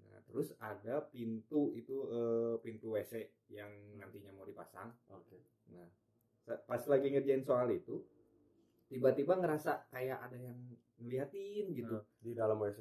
nah 0.00 0.18
terus 0.24 0.48
ada 0.58 1.04
pintu 1.04 1.72
itu 1.72 1.96
eh, 2.08 2.54
pintu 2.58 2.92
WC 2.92 3.12
yang 3.48 3.68
nantinya 3.94 4.32
mau 4.32 4.44
dipasang. 4.44 4.94
Oke. 5.10 5.42
Nah 5.68 5.84
sa- 6.40 6.58
pas 6.60 6.80
lagi 6.82 7.06
ngerjain 7.08 7.42
soal 7.42 7.68
itu 7.68 8.00
tiba-tiba 8.86 9.36
ngerasa 9.36 9.88
kayak 9.88 10.22
ada 10.22 10.38
yang 10.38 10.56
ngeliatin 10.96 11.72
gitu. 11.72 11.98
Di 12.18 12.32
dalam 12.32 12.56
WC 12.56 12.80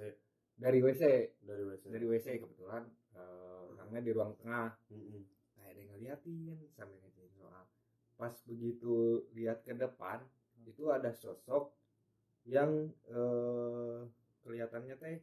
dari 0.56 0.80
WC 0.80 1.04
dari 1.42 1.64
WC 1.66 1.84
dari 1.90 2.06
WC 2.08 2.28
kebetulan 2.40 2.84
eh, 3.12 3.61
orangnya 3.92 4.08
di 4.08 4.16
ruang 4.16 4.32
tengah 4.40 4.72
Mm-mm. 4.88 5.22
kayak 5.52 5.68
ada 5.68 5.80
yang 5.84 5.90
ngeliatin 5.92 6.40
sambil 6.72 6.96
ngerjain 7.04 7.32
soal 7.36 7.64
pas 8.16 8.32
begitu 8.48 8.96
lihat 9.36 9.68
ke 9.68 9.76
depan 9.76 10.24
itu 10.64 10.88
ada 10.88 11.12
sosok 11.12 11.76
yang 12.48 12.88
eh, 13.12 14.00
kelihatannya 14.42 14.96
teh 14.96 15.20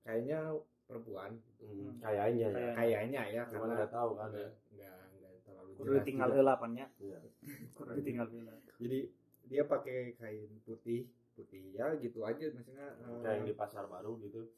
kayaknya 0.00 0.56
perempuan 0.88 1.36
gitu. 1.44 1.68
Hmm, 1.68 2.00
kayaknya 2.00 2.40
ya 2.40 2.48
Kayak- 2.48 2.74
kayaknya 2.74 3.22
ya 3.28 3.42
Cuman 3.44 3.52
karena 3.60 3.74
nggak 3.76 3.92
tahu 3.92 4.10
kan 4.16 4.28
nggak 4.30 4.40
ya. 4.40 4.50
nggak 4.72 4.98
nggak 5.12 5.32
terlalu 5.44 5.70
kudu 5.76 5.90
jelas 5.92 6.06
tinggal 6.08 6.28
juga. 6.30 6.36
heula 6.40 6.54
pannya 6.56 6.86
Iya. 6.96 7.18
kudu 7.76 8.00
tinggal 8.00 8.26
heula 8.32 8.54
jadi 8.80 8.98
dia 9.46 9.62
pakai 9.62 9.98
kain 10.16 10.50
putih 10.64 11.04
putih 11.36 11.76
ya 11.76 11.92
gitu 12.00 12.24
aja 12.24 12.48
maksudnya 12.48 12.86
eh, 12.96 13.20
kayak 13.20 13.34
yang 13.36 13.44
di 13.44 13.54
pasar 13.54 13.84
baru 13.84 14.16
gitu 14.24 14.48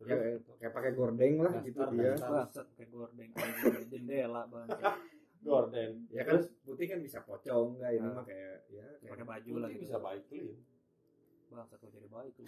ya 0.00 0.14
kayak, 0.56 0.72
pakai 0.72 0.90
gordeng 0.92 1.34
lah 1.38 1.52
gitu 1.60 1.80
dia. 1.90 2.12
bangsat 2.14 2.66
gordeng 2.86 3.30
anjing, 3.32 3.86
jendela 3.88 4.42
bangsat 4.46 4.94
gorden 5.46 5.90
ya 6.08 6.22
kan 6.22 6.38
putih 6.62 6.86
kan 6.86 6.98
bisa 6.98 7.18
pocong 7.20 7.78
nggak? 7.78 7.90
Ini 7.92 8.04
Ah. 8.04 8.12
mah 8.12 8.24
kayak 8.24 8.56
ya 8.68 8.86
kayak 8.98 9.10
pakai 9.12 9.26
baju 9.26 9.52
lah 9.56 9.68
gitu 9.68 9.80
bisa 9.80 9.96
baik 9.98 10.22
clean 10.26 10.48
bangsat 11.48 11.78
kok 11.78 11.90
jadi 11.90 12.08
baik 12.08 12.32
lu 12.36 12.46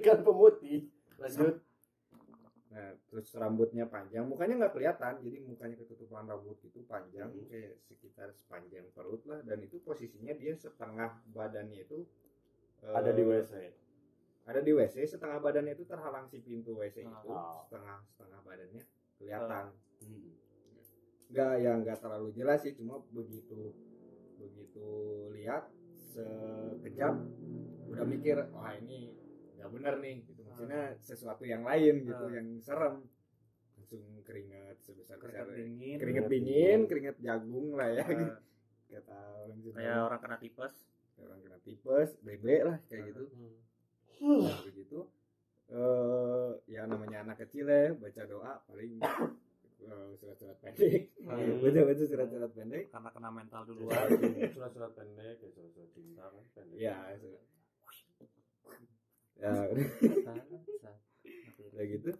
kan 0.06 0.18
pemutih. 0.20 0.80
Lanjut. 1.16 1.56
Nah, 2.68 2.88
terus 3.04 3.28
rambutnya 3.36 3.84
panjang, 3.84 4.24
mukanya 4.24 4.56
nggak 4.56 4.72
kelihatan, 4.72 5.20
jadi 5.20 5.44
mukanya 5.44 5.76
ketutupan 5.76 6.24
rambut 6.24 6.56
itu 6.64 6.80
panjang, 6.82 7.28
Hmm. 7.28 7.44
kayak 7.44 7.76
sekitar 7.84 8.32
sepanjang 8.32 8.88
perut 8.90 9.20
lah, 9.28 9.44
dan 9.44 9.60
itu 9.60 9.76
posisinya 9.78 10.32
dia 10.32 10.56
setengah 10.56 11.20
badannya 11.28 11.84
itu 11.84 12.08
eh, 12.80 12.90
ada 12.90 13.12
di 13.12 13.22
WC 13.22 13.52
Ada 14.42 14.58
di 14.58 14.74
WC, 14.74 15.06
setengah 15.06 15.38
badannya 15.38 15.72
itu 15.72 15.86
terhalang 15.86 16.26
si 16.26 16.42
pintu 16.42 16.74
WC 16.74 17.06
itu, 17.06 17.30
Ah. 17.30 17.62
setengah 17.62 18.02
setengah 18.10 18.40
badannya 18.42 18.82
kelihatan. 19.14 19.64
Hmm. 20.02 20.30
Nggak 21.30 21.52
ya 21.62 21.72
nggak 21.78 21.98
terlalu 22.02 22.28
jelas 22.34 22.58
sih, 22.60 22.74
cuma 22.74 22.98
begitu 23.14 23.70
begitu 24.36 24.86
lihat 25.30 25.70
sekejap 26.10 27.14
udah 27.86 28.04
mikir, 28.04 28.36
wah 28.50 28.74
ini 28.74 29.14
nggak 29.56 29.70
bener 29.70 29.94
nih, 30.02 30.16
gitu. 30.26 30.42
Maksudnya 30.42 30.98
sesuatu 30.98 31.46
yang 31.46 31.62
lain 31.62 32.02
gitu, 32.02 32.24
Ah. 32.26 32.32
yang 32.34 32.58
serem. 32.58 33.06
Langsung 33.78 34.02
keringat 34.22 34.76
sebesar 34.82 35.16
besar 35.22 35.46
keringat 35.46 35.46
dingin 35.54 35.96
Keringet 36.02 36.26
dingin, 36.28 36.80
keringet 36.90 37.16
jagung 37.22 37.78
lah 37.78 37.88
ya, 37.94 38.04
Eh, 38.92 38.98
kata 39.00 39.16
orang 39.48 39.58
kayak 39.72 39.98
orang 40.04 40.20
kena 40.20 40.36
tipes 40.36 40.74
orang 41.16 41.38
kena 41.40 41.58
tipes, 41.64 42.10
bebe 42.20 42.56
lah 42.66 42.76
kayak 42.90 43.14
gitu. 43.14 43.24
Nah, 44.22 44.58
begitu. 44.62 45.08
Eh 45.68 46.50
ya 46.68 46.84
namanya 46.84 47.22
anak 47.22 47.40
kecil 47.40 47.64
ya, 47.64 47.92
baca 47.92 48.22
doa 48.24 48.60
paling 48.62 48.98
eh, 49.82 50.10
surat-surat 50.14 50.56
pendek. 50.58 51.10
Hmm. 51.18 51.58
Baca-baca 51.58 52.02
surat-surat 52.02 52.50
pendek. 52.52 52.88
karena 52.88 53.08
kena 53.10 53.28
mental 53.30 53.60
duluan 53.64 54.06
surat-surat 54.48 54.92
pendek 54.92 55.36
ya 55.38 55.48
surat-surat 55.48 55.88
cinta 55.90 56.24
kan 56.24 56.44
pendek 56.54 56.76
Ya, 56.78 56.96
surat- 57.16 57.46
ya 59.34 59.50
udah 61.72 61.84
gitu. 61.88 62.10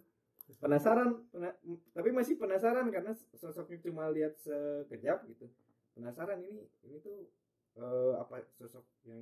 Penasaran, 0.59 1.23
pena- 1.29 1.55
tapi 1.93 2.09
masih 2.09 2.35
penasaran 2.35 2.89
karena 2.89 3.13
sosoknya 3.33 3.77
cuma 3.81 4.09
lihat 4.09 4.33
sekejap 4.37 5.23
gitu. 5.29 5.45
Penasaran 5.93 6.41
ini 6.41 6.65
ini 6.83 6.97
tuh 6.99 7.29
eh, 7.75 8.13
apa 8.17 8.41
sosok 8.51 8.83
yang 9.05 9.21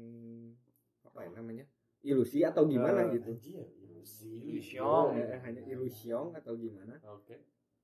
apa 1.03 1.19
ya 1.19 1.29
namanya? 1.31 1.65
Ilusi 2.01 2.41
atau 2.41 2.65
gimana 2.65 3.05
Eh, 3.05 3.13
gitu. 3.15 3.31
Anjir, 3.31 3.65
ilusi 3.77 4.33
Ilusion. 4.43 5.13
Eh, 5.13 5.37
hanya 5.39 5.61
ilusion 5.63 6.33
atau 6.33 6.53
gimana? 6.55 6.97
oke 7.03 7.37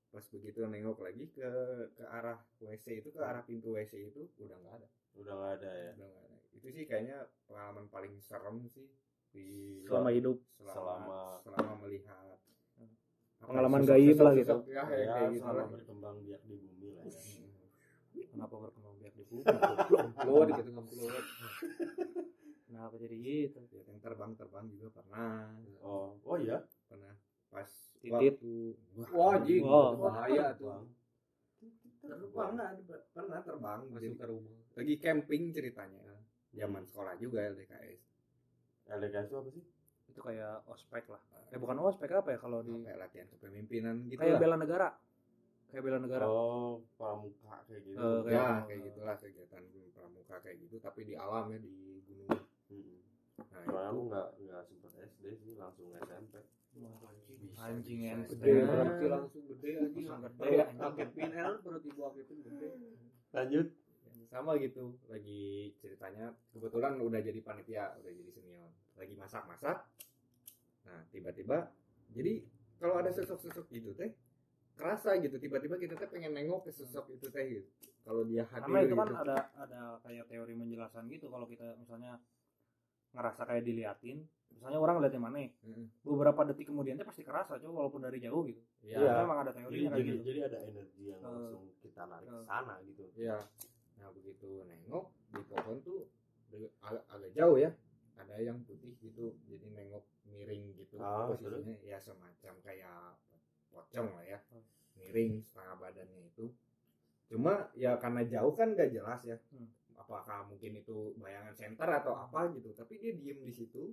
Pas 0.07 0.25
begitu 0.25 0.63
nengok 0.63 0.99
lagi 0.99 1.29
ke 1.29 1.49
ke 1.93 2.03
arah 2.03 2.39
WC 2.57 2.85
itu 2.97 3.09
ke 3.09 3.19
arah 3.19 3.43
pintu 3.43 3.71
WC 3.71 3.93
itu 4.07 4.25
udah 4.39 4.57
nggak 4.57 4.73
ada. 4.73 4.87
udah 5.13 5.33
nggak 5.35 5.51
ada 5.57 5.69
ya 5.69 5.91
Udah 5.93 6.07
nggak 6.07 6.25
ada. 6.25 6.37
Itu 6.51 6.67
sih 6.67 6.83
kayaknya 6.83 7.17
pengalaman 7.45 7.85
paling 7.87 8.13
serem 8.17 8.65
sih 8.65 8.87
di 9.29 9.45
selama 9.83 10.09
hidup 10.09 10.37
selama 10.55 10.73
selama- 10.73 11.37
selama 11.39 11.73
melihat 11.79 12.39
apa, 13.37 13.45
Pengalaman 13.45 13.81
gaib 13.85 14.17
lah 14.17 14.33
gitu. 14.33 14.55
ya, 14.65 14.81
kayak, 14.81 14.97
ya, 14.99 15.13
kayak 15.13 15.29
gitu 15.29 15.43
selama 15.43 15.59
lah. 15.59 15.67
berkembang 15.69 16.17
biak 16.23 16.41
di 16.41 16.55
bumi 16.57 16.89
lah 16.89 17.05
ya. 17.05 17.21
kenapa 18.27 18.55
berkembang 18.57 18.95
biak 18.97 19.13
di 19.13 19.23
bumi 19.23 19.43
Upload 20.07 20.47
gitu 20.55 20.69
ngupload. 20.71 21.25
Kenapa 22.67 22.93
jadi 22.95 23.15
gitu 23.15 23.59
Lihat 23.65 23.87
yang 23.87 23.99
terbang-terbang 23.99 24.65
juga 24.69 24.87
pernah. 24.93 25.47
oh 25.81 26.19
oh 26.19 26.37
iya 26.37 26.59
Pernah 26.85 27.15
pas 27.47 27.69
Titit. 27.97 28.37
waktu 28.37 28.53
Wah, 29.09 29.33
anjing. 29.33 29.63
Wah. 29.63 29.89
Bahaya 29.95 30.51
tuh. 30.53 30.67
Bang. 30.67 30.83
terbang 31.99 32.51
nah, 32.53 32.69
pernah 33.09 33.39
terbang 33.41 33.79
Masuk 33.81 33.97
jadi 33.97 34.07
ke 34.13 34.25
rumah. 34.25 34.59
lagi 34.73 34.95
camping 34.97 35.43
ceritanya 35.49 36.03
zaman 36.53 36.83
sekolah 36.83 37.13
juga 37.17 37.43
LDKS 37.45 38.01
LDKS 38.87 39.25
itu 39.25 39.35
apa 39.35 39.49
sih 39.49 39.63
itu 40.07 40.19
kayak 40.21 40.63
ospek 40.65 41.03
lah 41.07 41.19
eh 41.47 41.57
bukan 41.57 41.77
ospek 41.81 42.07
apa 42.13 42.29
ya 42.29 42.39
kalau 42.39 42.61
di 42.61 42.71
kayak 42.79 42.99
latihan 43.01 43.27
kepemimpinan 43.27 44.07
gitu 44.07 44.17
kayak 44.17 44.33
lah. 44.33 44.41
bela 44.41 44.55
negara 44.55 44.87
kayak 45.67 45.83
bela 45.83 45.99
negara 45.99 46.23
oh 46.25 46.79
pramuka 46.95 47.59
kayak 47.65 47.81
gitu 47.83 47.97
Eh, 47.97 48.19
ya 48.25 48.39
kayak- 48.39 48.63
kayak 48.65 48.79
gitulah 48.85 49.15
kegiatan 49.17 49.63
pramuka 49.91 50.35
kayak 50.39 50.57
gitu 50.61 50.75
tapi 50.79 50.99
di 51.03 51.13
alam 51.13 51.45
ya 51.49 51.59
di 51.59 51.75
gunung. 52.05 52.39
Nah 53.37 53.61
soalnya 53.65 53.89
itu 53.89 53.93
aku 53.93 54.01
nggak 54.09 54.27
nggak 54.41 54.61
sempet 54.65 54.91
SD 55.13 55.23
sih 55.41 55.53
langsung 55.57 55.87
SMP 55.93 56.33
anjing 56.77 57.37
bisa. 57.41 58.13
Einstein. 58.13 58.17
Gede 58.29 58.51
berarti 58.69 59.05
langsung 59.09 59.43
gede 59.49 59.69
anjing. 59.81 60.05
Langsung 60.05 60.37
gede. 60.37 60.49
Akepin 60.77 61.31
El 61.33 61.53
perut 61.65 61.83
ibu 61.85 62.01
Akepin 62.05 62.37
gede. 62.45 62.67
lanjut 63.33 63.67
sama 64.27 64.59
gitu 64.59 64.99
lagi 65.07 65.71
ceritanya 65.79 66.35
kebetulan 66.51 66.99
udah 66.99 67.19
jadi 67.23 67.39
panitia 67.39 67.95
udah 68.03 68.11
jadi 68.11 68.31
senior 68.33 68.69
lagi 68.99 69.13
masak-masak 69.15 69.87
nah 70.83 70.99
tiba-tiba 71.11 71.71
jadi 72.11 72.43
kalau 72.79 72.99
ada 72.99 73.11
sosok-sosok 73.11 73.71
gitu 73.71 73.95
teh 73.95 74.11
kerasa 74.75 75.15
gitu 75.23 75.39
tiba-tiba 75.39 75.79
kita 75.79 75.95
teh 75.95 76.09
pengen 76.11 76.35
nengok 76.35 76.67
ke 76.67 76.71
sosok 76.75 77.07
itu 77.15 77.27
teh 77.31 77.45
gitu 77.47 77.67
kalau 78.03 78.23
dia 78.27 78.43
hadir 78.51 78.67
karena 78.67 78.79
itu 78.83 78.95
kan 78.95 79.07
gitu. 79.07 79.15
ada 79.27 79.37
ada 79.59 79.81
kayak 80.03 80.25
teori 80.27 80.53
menjelaskan 80.55 81.03
gitu 81.11 81.27
kalau 81.31 81.47
kita 81.47 81.75
misalnya 81.79 82.19
ngerasa 83.13 83.41
kayak 83.43 83.63
diliatin 83.63 84.17
misalnya 84.49 84.79
orang 84.79 84.97
liatin 84.99 85.21
mana 85.21 85.37
Heeh. 85.39 85.85
beberapa 86.01 86.41
detik 86.43 86.67
kemudian 86.67 86.97
pasti 86.99 87.21
kerasa 87.21 87.55
coba 87.57 87.85
walaupun 87.85 88.01
dari 88.01 88.17
jauh 88.17 88.41
gitu 88.43 88.57
Iya. 88.81 88.97
Iya. 88.97 89.07
Karena 89.07 89.21
memang 89.21 89.39
ada 89.39 89.51
jadi 89.51 89.59
teorinya 89.61 89.89
kayak 89.89 89.99
jadi, 89.99 90.09
gitu 90.09 90.23
jadi 90.25 90.39
ada 90.43 90.57
energi 90.63 91.03
yang 91.05 91.19
Eh. 91.19 91.25
langsung 91.27 91.63
kita 91.79 92.01
narik 92.03 92.27
ke 92.27 92.35
Eh. 92.35 92.43
sana 92.43 92.75
gitu 92.81 93.03
Iya. 93.15 93.37
nah 93.97 94.09
begitu 94.11 94.49
nengok 94.63 95.05
di 95.27 95.41
pohon 95.43 95.77
tuh 95.81 95.99
agak, 96.79 97.03
agak 97.07 97.31
jauh 97.33 97.57
ya 97.57 97.69
ada 98.17 98.35
yang 98.39 98.57
putih 98.63 98.93
gitu 98.97 99.25
jadi 99.45 99.65
nengok 99.73 100.03
miring 100.25 100.63
gitu 100.75 100.95
Ah, 100.97 101.27
posisinya 101.27 101.75
ya 101.81 101.97
semacam 101.97 102.53
kayak 102.61 102.97
pocong 103.69 104.09
lah 104.11 104.25
ya 104.25 104.39
miring 104.95 105.37
setengah 105.39 105.75
badannya 105.77 106.21
itu 106.25 106.45
cuma 107.27 107.67
ya 107.73 107.93
karena 107.97 108.23
jauh 108.23 108.53
kan 108.53 108.71
gak 108.71 108.89
jelas 108.89 109.21
ya 109.21 109.37
Hmm. 109.51 109.67
Apakah 110.07 110.47
mungkin 110.47 110.79
itu 110.79 111.11
bayangan 111.19 111.51
center 111.51 111.83
atau 111.99 112.15
apa 112.15 112.47
gitu. 112.55 112.71
Tapi 112.71 112.95
dia 112.95 113.11
diem 113.11 113.43
di 113.43 113.51
situ 113.51 113.91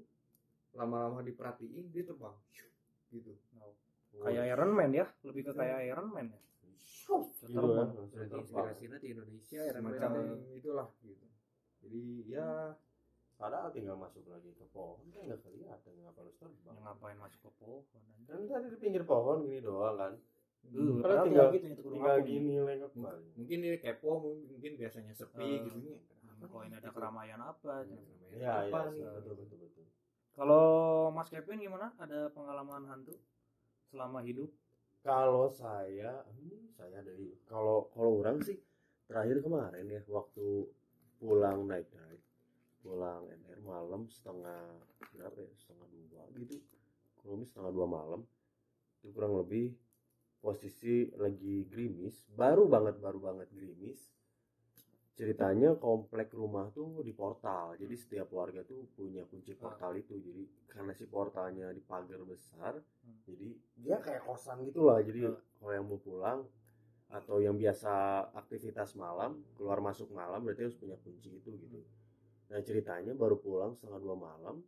lama-lama 0.78 1.26
diperhatiin 1.26 1.90
dia 1.90 2.06
terbang. 2.06 2.34
Gitu. 3.14 3.30
Kayak 4.26 4.58
Iron 4.58 4.74
Man 4.74 4.90
ya? 4.90 5.06
Lebih 5.22 5.46
ke 5.46 5.52
kayak 5.54 5.86
Iron 5.86 6.10
Man 6.10 6.34
ya? 6.34 6.40
Gitu 7.46 7.54
ya 7.54 7.62
Terbang. 7.62 7.90
inspirasinya 8.42 8.98
di 8.98 9.08
Indonesia 9.14 9.60
ya 9.62 9.70
semacam 9.70 10.10
itulah 10.56 10.88
gitu. 11.02 11.26
Jadi 11.82 12.02
ya. 12.30 12.74
Padahal 13.34 13.74
tinggal 13.74 13.98
masuk 13.98 14.22
lagi 14.30 14.50
ke 14.54 14.66
pohon 14.70 15.10
kan 15.10 15.26
nggak 15.26 15.42
kelihatan 15.42 15.94
harus 15.98 16.34
terbang? 16.38 16.76
Ngapain 16.78 17.18
masuk 17.18 17.38
ke 17.42 17.50
pohon 17.58 17.82
kan 18.26 18.38
tadi 18.50 18.66
di 18.70 18.78
pinggir 18.78 19.04
pohon 19.06 19.46
gini 19.46 19.60
doang 19.62 19.98
kan 19.98 20.12
Uh, 20.66 20.98
Padahal 20.98 20.98
padahal 20.98 21.24
tinggal- 21.24 21.52
gitu, 21.54 21.66
rumah 21.84 21.92
tinggal 21.94 22.16
aku. 22.16 22.26
gini 22.26 22.54
lengkap 22.58 22.92
mungkin, 23.36 23.58
dia 23.60 23.76
kepo 23.76 24.10
mungkin 24.44 24.72
biasanya 24.74 25.12
sepi 25.12 25.44
Eh, 25.44 25.60
gitu 25.62 25.78
nih 25.78 25.98
Kok 26.44 26.60
ini 26.62 26.74
ada 26.74 26.90
keramaian 26.90 27.40
apa? 27.40 27.72
ya 28.32 28.50
apa 28.64 28.78
ya 28.82 28.90
nih 28.90 29.02
betul 29.14 29.34
betul 29.38 29.58
betul 29.60 29.84
Kalau 30.34 30.64
Mas 31.08 31.28
Kevin 31.28 31.58
gimana? 31.58 31.94
Ada 31.94 32.26
pengalaman 32.28 32.84
hantu 32.84 33.14
selama 33.86 34.18
hidup? 34.20 34.50
kalau 35.00 35.46
saya 35.46 36.24
hmm, 36.26 36.72
saya 36.72 36.98
dari 36.98 37.36
kalau 37.44 37.92
kalau 37.92 38.18
orang 38.18 38.40
sih 38.40 38.56
terakhir 39.04 39.38
kemarin 39.38 39.84
ya 39.86 40.00
waktu 40.08 40.64
pulang 41.18 41.68
naik 41.68 41.84
naik 41.92 42.24
pulang 42.80 43.28
NR 43.28 43.60
malam 43.60 44.08
setengah 44.08 44.64
berapa 45.12 45.36
ya 45.38 45.52
setengah 45.54 45.86
dua 46.08 46.24
gitu 46.34 46.56
kurang 47.20 47.36
lebih 47.36 47.46
setengah 47.46 47.70
dua 47.70 47.86
malam 47.86 48.20
itu 48.98 49.12
kurang 49.12 49.36
lebih 49.36 49.76
posisi 50.44 51.08
lagi 51.16 51.64
gerimis 51.72 52.28
baru 52.36 52.68
banget 52.68 53.00
baru 53.00 53.16
banget 53.16 53.48
gerimis 53.56 54.12
ceritanya 55.14 55.78
komplek 55.78 56.34
rumah 56.34 56.74
tuh 56.74 56.98
di 57.06 57.14
portal. 57.14 57.78
Jadi 57.78 57.94
setiap 57.94 58.34
warga 58.34 58.66
tuh 58.66 58.82
punya 58.98 59.22
kunci 59.30 59.54
portal 59.54 59.94
itu. 59.94 60.18
Jadi 60.18 60.42
karena 60.74 60.90
si 60.90 61.06
portalnya 61.06 61.70
di 61.70 61.78
pagar 61.78 62.18
besar 62.26 62.74
Hmm. 63.06 63.22
jadi 63.30 63.48
dia 63.78 63.96
kayak 64.02 64.26
kosan 64.26 64.66
gitulah 64.66 64.98
jadi 65.06 65.30
Hmm. 65.30 65.38
kalau 65.62 65.72
yang 65.72 65.86
mau 65.86 66.00
pulang 66.02 66.40
atau 67.14 67.38
yang 67.38 67.54
biasa 67.54 68.26
aktivitas 68.34 68.98
malam 68.98 69.38
keluar 69.54 69.78
masuk 69.78 70.10
malam 70.10 70.42
berarti 70.42 70.66
harus 70.66 70.74
punya 70.74 70.98
kunci 70.98 71.30
itu 71.30 71.50
gitu. 71.62 71.78
Nah 72.50 72.58
ceritanya 72.58 73.14
baru 73.14 73.38
pulang 73.38 73.70
setengah 73.78 74.02
dua 74.02 74.16
malam 74.18 74.66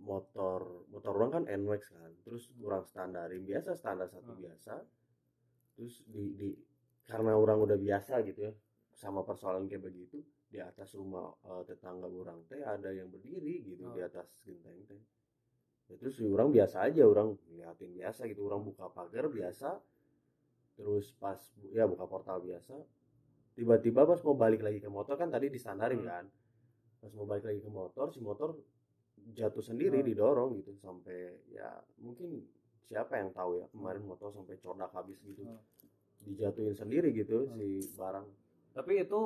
motor 0.00 0.86
motor 0.92 1.12
orang 1.16 1.30
kan 1.32 1.44
NMAX 1.48 1.88
kan 1.92 2.12
terus 2.24 2.52
kurang 2.60 2.84
standarin 2.84 3.42
biasa 3.44 3.72
standar 3.76 4.06
satu 4.12 4.32
Hmm. 4.36 4.42
biasa 4.44 4.74
terus 5.76 6.04
di, 6.08 6.24
di 6.36 6.48
karena 7.08 7.32
orang 7.36 7.62
udah 7.64 7.78
biasa 7.80 8.20
gitu 8.28 8.50
ya 8.50 8.52
sama 8.96 9.24
persoalan 9.24 9.68
kayak 9.68 9.84
begitu 9.88 10.20
di 10.52 10.58
atas 10.60 10.94
rumah 10.96 11.32
eh, 11.48 11.62
tetangga 11.68 12.06
orang 12.08 12.44
teh 12.48 12.60
ada 12.60 12.92
yang 12.92 13.08
berdiri 13.08 13.64
gitu 13.64 13.88
di 13.92 14.00
Hmm. 14.00 14.08
atas 14.08 14.28
genteng 14.44 14.78
teh 14.88 15.00
ya, 15.88 15.94
terus 15.96 16.16
orang 16.20 16.52
biasa 16.52 16.76
aja 16.92 17.02
orang 17.08 17.36
ngeliatin 17.50 17.90
biasa 17.96 18.20
gitu 18.28 18.46
orang 18.48 18.62
buka 18.64 18.88
pagar 18.92 19.26
biasa 19.32 19.80
terus 20.76 21.08
pas 21.16 21.40
ya 21.72 21.88
buka 21.88 22.04
portal 22.04 22.44
biasa 22.44 22.76
tiba-tiba 23.56 24.04
pas 24.04 24.20
mau 24.20 24.36
balik 24.36 24.60
lagi 24.60 24.76
ke 24.84 24.88
motor 24.92 25.16
kan 25.16 25.32
tadi 25.32 25.48
distandarin 25.48 26.04
Hmm. 26.04 26.08
kan 26.12 26.24
pas 27.00 27.12
mau 27.16 27.24
balik 27.24 27.48
lagi 27.48 27.60
ke 27.64 27.70
motor 27.72 28.12
si 28.12 28.20
motor 28.20 28.52
jatuh 29.34 29.64
sendiri 29.64 30.00
Hmm. 30.00 30.06
didorong 30.06 30.50
gitu 30.60 30.76
sampai 30.78 31.34
ya 31.50 31.66
mungkin 31.98 32.46
siapa 32.86 33.18
yang 33.18 33.34
tahu 33.34 33.58
ya 33.58 33.66
kemarin 33.74 34.06
motor 34.06 34.30
sampai 34.30 34.54
codak 34.60 34.92
habis 34.94 35.18
gitu 35.22 35.42
Hmm. 35.42 35.58
dijatuhin 36.22 36.74
sendiri 36.74 37.10
gitu 37.10 37.46
Hmm. 37.46 37.58
si 37.58 37.66
barang 37.96 38.26
Tapi 38.76 39.02
itu 39.02 39.22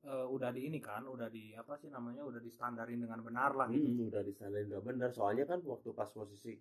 eh, 0.00 0.24
udah 0.24 0.48
di 0.48 0.64
ini 0.64 0.80
kan, 0.80 1.04
udah 1.04 1.28
di 1.28 1.52
apa 1.52 1.76
sih 1.76 1.92
namanya, 1.92 2.24
udah 2.24 2.40
distandarin 2.40 3.04
dengan 3.04 3.20
benar 3.20 3.52
lah 3.52 3.68
gitu. 3.68 3.84
Hmm, 3.84 4.08
udah 4.08 4.24
distandarin 4.24 4.72
udah 4.72 4.80
benar 4.80 5.12
soalnya 5.12 5.44
kan 5.44 5.60
waktu 5.60 5.92
pas 5.92 6.08
posisi 6.08 6.56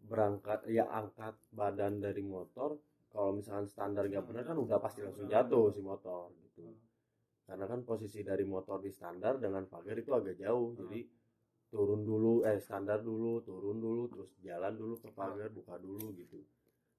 berangkat 0.00 0.70
ya 0.70 0.86
angkat 0.86 1.34
badan 1.50 1.98
dari 1.98 2.22
motor 2.22 2.78
kalau 3.10 3.34
misalkan 3.34 3.66
standar 3.66 4.06
nggak 4.06 4.22
benar 4.22 4.46
kan 4.46 4.56
udah 4.56 4.78
pasti 4.78 5.02
langsung 5.02 5.26
jatuh 5.26 5.74
si 5.74 5.82
motor 5.82 6.30
gitu 6.46 6.70
karena 7.44 7.66
kan 7.66 7.82
posisi 7.82 8.22
dari 8.22 8.46
motor 8.46 8.78
di 8.78 8.88
standar 8.88 9.42
dengan 9.42 9.66
pagar 9.66 9.98
itu 9.98 10.14
agak 10.14 10.38
jauh 10.38 10.70
Hmm. 10.72 10.78
jadi 10.86 11.00
turun 11.70 12.02
dulu 12.04 12.32
eh 12.46 12.58
standar 12.58 13.00
dulu 13.02 13.40
turun 13.46 13.78
dulu 13.78 14.02
terus 14.12 14.30
jalan 14.42 14.74
dulu 14.74 14.94
ke 15.02 15.08
pagar 15.14 15.48
buka 15.54 15.74
dulu 15.78 16.10
gitu. 16.18 16.38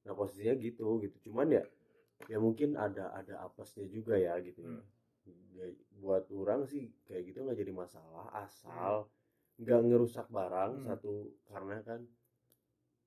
Nah 0.07 0.13
posisinya 0.15 0.55
gitu 0.59 0.87
gitu. 1.03 1.17
Cuman 1.31 1.47
ya 1.57 1.63
ya 2.31 2.37
mungkin 2.41 2.77
ada 2.79 3.11
ada 3.19 3.35
apesnya 3.47 3.85
juga 3.91 4.15
ya 4.17 4.37
gitu 4.41 4.61
ya. 4.63 4.81
Ya, 5.53 5.67
buat 6.01 6.25
orang 6.33 6.65
sih 6.65 6.89
kayak 7.05 7.23
gitu 7.29 7.45
nggak 7.45 7.59
jadi 7.61 7.73
masalah 7.75 8.25
asal 8.41 9.05
nggak 9.61 9.79
ngerusak 9.85 10.27
barang 10.33 10.71
Hmm. 10.81 10.85
satu 10.87 11.29
karena 11.51 11.77
kan 11.85 12.01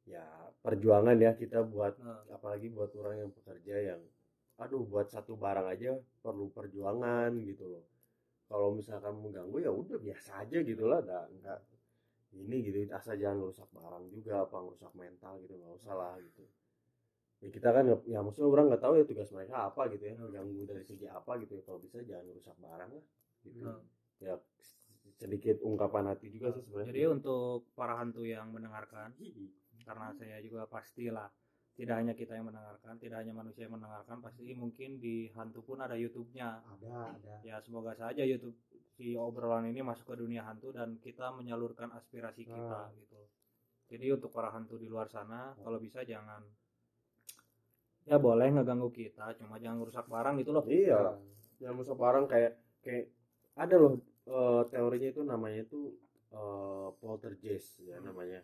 ya 0.04 0.24
perjuangan 0.62 1.16
ya 1.16 1.32
kita 1.34 1.64
buat 1.64 1.96
Nah, 1.98 2.22
apalagi 2.36 2.68
buat 2.68 2.92
orang 3.00 3.24
yang 3.26 3.30
pekerja 3.32 3.76
yang 3.94 4.00
aduh 4.60 4.84
buat 4.86 5.08
satu 5.10 5.34
barang 5.34 5.66
aja 5.66 5.98
perlu 6.22 6.52
perjuangan 6.54 7.34
gitu 7.42 7.64
loh 7.72 7.84
kalau 8.46 8.76
misalkan 8.76 9.14
mengganggu 9.18 9.56
ya 9.64 9.70
udah 9.72 9.98
biasa 9.98 10.44
aja 10.44 10.58
gitu 10.62 10.84
lah. 10.86 11.00
Dah 11.00 11.24
enggak 11.28 11.58
ini 12.34 12.56
gitu. 12.66 12.78
Asal 12.92 13.16
jangan 13.16 13.44
ngerusak 13.44 13.68
barang 13.72 14.04
juga 14.10 14.44
apa 14.44 14.56
ngerusak 14.62 14.92
mental 14.94 15.38
gitu. 15.42 15.54
Nggak 15.58 15.72
usah 15.80 15.94
lah 15.94 16.14
gitu. 16.20 16.44
Ya 17.42 17.48
kita 17.52 17.68
kan 17.74 17.82
nggak- 17.88 18.06
ya 18.08 18.18
maksudnya 18.24 18.48
orang 18.48 18.66
nggak 18.72 18.82
tahu 18.82 18.94
ya 19.00 19.04
tugas 19.04 19.28
mereka 19.32 19.54
apa 19.68 19.82
gitu 19.92 20.02
ya. 20.06 20.14
Mengganggu 20.16 20.62
dari 20.68 20.84
segi 20.84 21.06
apa 21.08 21.32
gitu 21.42 21.52
ya. 21.58 21.62
Kalau 21.66 21.78
bisa 21.80 21.96
jangan 22.02 22.24
ngerusak 22.30 22.56
barang 22.60 22.90
lah 22.94 23.04
gitu. 23.44 23.60
Nah. 23.64 23.80
ya 24.22 24.38
sedikit 25.20 25.60
ungkapan 25.60 26.10
hati 26.10 26.32
juga 26.32 26.54
sih 26.54 26.62
sebenarnya. 26.64 26.90
Jadi 26.90 27.02
untuk 27.06 27.68
para 27.76 27.98
hantu 27.98 28.24
yang 28.24 28.50
mendengarkan, 28.50 29.12
karena 29.84 30.10
saya 30.16 30.40
juga 30.40 30.64
pastilah 30.64 31.28
tidak 31.74 31.96
hanya 31.98 32.14
kita 32.14 32.38
yang 32.38 32.46
mendengarkan, 32.46 32.94
tidak 33.02 33.18
hanya 33.26 33.34
manusia 33.34 33.66
yang 33.66 33.74
mendengarkan, 33.74 34.22
pasti 34.22 34.54
mungkin 34.54 35.02
di 35.02 35.26
hantu 35.34 35.60
pun 35.66 35.82
ada 35.82 35.98
YouTube-nya. 35.98 36.62
ada 36.62 37.18
ada 37.18 37.34
Ya 37.42 37.58
semoga 37.58 37.98
saja 37.98 38.22
YouTube 38.22 38.54
si 38.94 39.18
obrolan 39.18 39.66
ini 39.66 39.82
masuk 39.82 40.14
ke 40.14 40.22
dunia 40.22 40.46
hantu 40.46 40.70
dan 40.70 41.02
kita 41.02 41.34
menyalurkan 41.34 41.90
aspirasi 41.98 42.46
kita 42.46 42.94
gitu. 42.94 43.18
Jadi 43.90 44.06
untuk 44.14 44.30
para 44.30 44.54
hantu 44.54 44.78
di 44.78 44.86
luar 44.86 45.10
sana, 45.10 45.50
kalau 45.58 45.82
bisa 45.82 46.06
jangan 46.06 46.40
ya 48.04 48.20
boleh 48.20 48.52
ngeganggu 48.54 48.92
kita, 48.92 49.34
cuma 49.40 49.56
jangan 49.58 49.82
rusak 49.82 50.06
barang 50.06 50.34
gitu 50.40 50.50
loh. 50.52 50.64
iya 50.68 51.16
yang 51.62 51.74
musuh 51.74 51.96
barang 51.96 52.28
kayak 52.28 52.52
kayak 52.84 53.08
ada 53.56 53.74
loh 53.80 53.96
eh, 54.28 54.62
teorinya 54.68 55.08
itu 55.08 55.22
namanya 55.24 55.64
itu 55.64 55.96
eh, 56.30 56.88
poltergeist 57.00 57.80
ya 57.82 57.96
Hmm. 57.98 58.12
namanya 58.12 58.40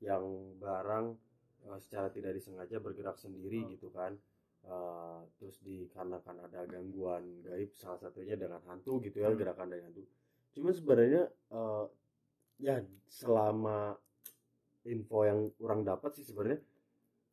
yang 0.00 0.24
barang 0.58 1.14
eh, 1.72 1.80
secara 1.80 2.08
tidak 2.08 2.36
disengaja 2.36 2.76
bergerak 2.78 3.16
sendiri 3.16 3.64
Hmm. 3.64 3.72
gitu 3.72 3.88
kan 3.90 4.14
Eh, 4.62 5.20
terus 5.42 5.58
dikarenakan 5.58 6.46
ada 6.46 6.62
gangguan 6.70 7.42
gaib 7.42 7.74
salah 7.74 7.98
satunya 7.98 8.38
dengan 8.38 8.62
hantu 8.62 9.02
gitu 9.02 9.18
ya 9.18 9.34
Hmm. 9.34 9.34
gerakan 9.34 9.66
dari 9.66 9.82
hantu 9.82 10.06
cuma 10.54 10.70
sebenarnya 10.70 11.26
eh, 11.50 11.84
ya 12.62 12.78
selama 13.10 13.98
info 14.86 15.18
yang 15.26 15.50
orang 15.58 15.82
dapat 15.82 16.14
sih 16.14 16.22
sebenarnya 16.22 16.62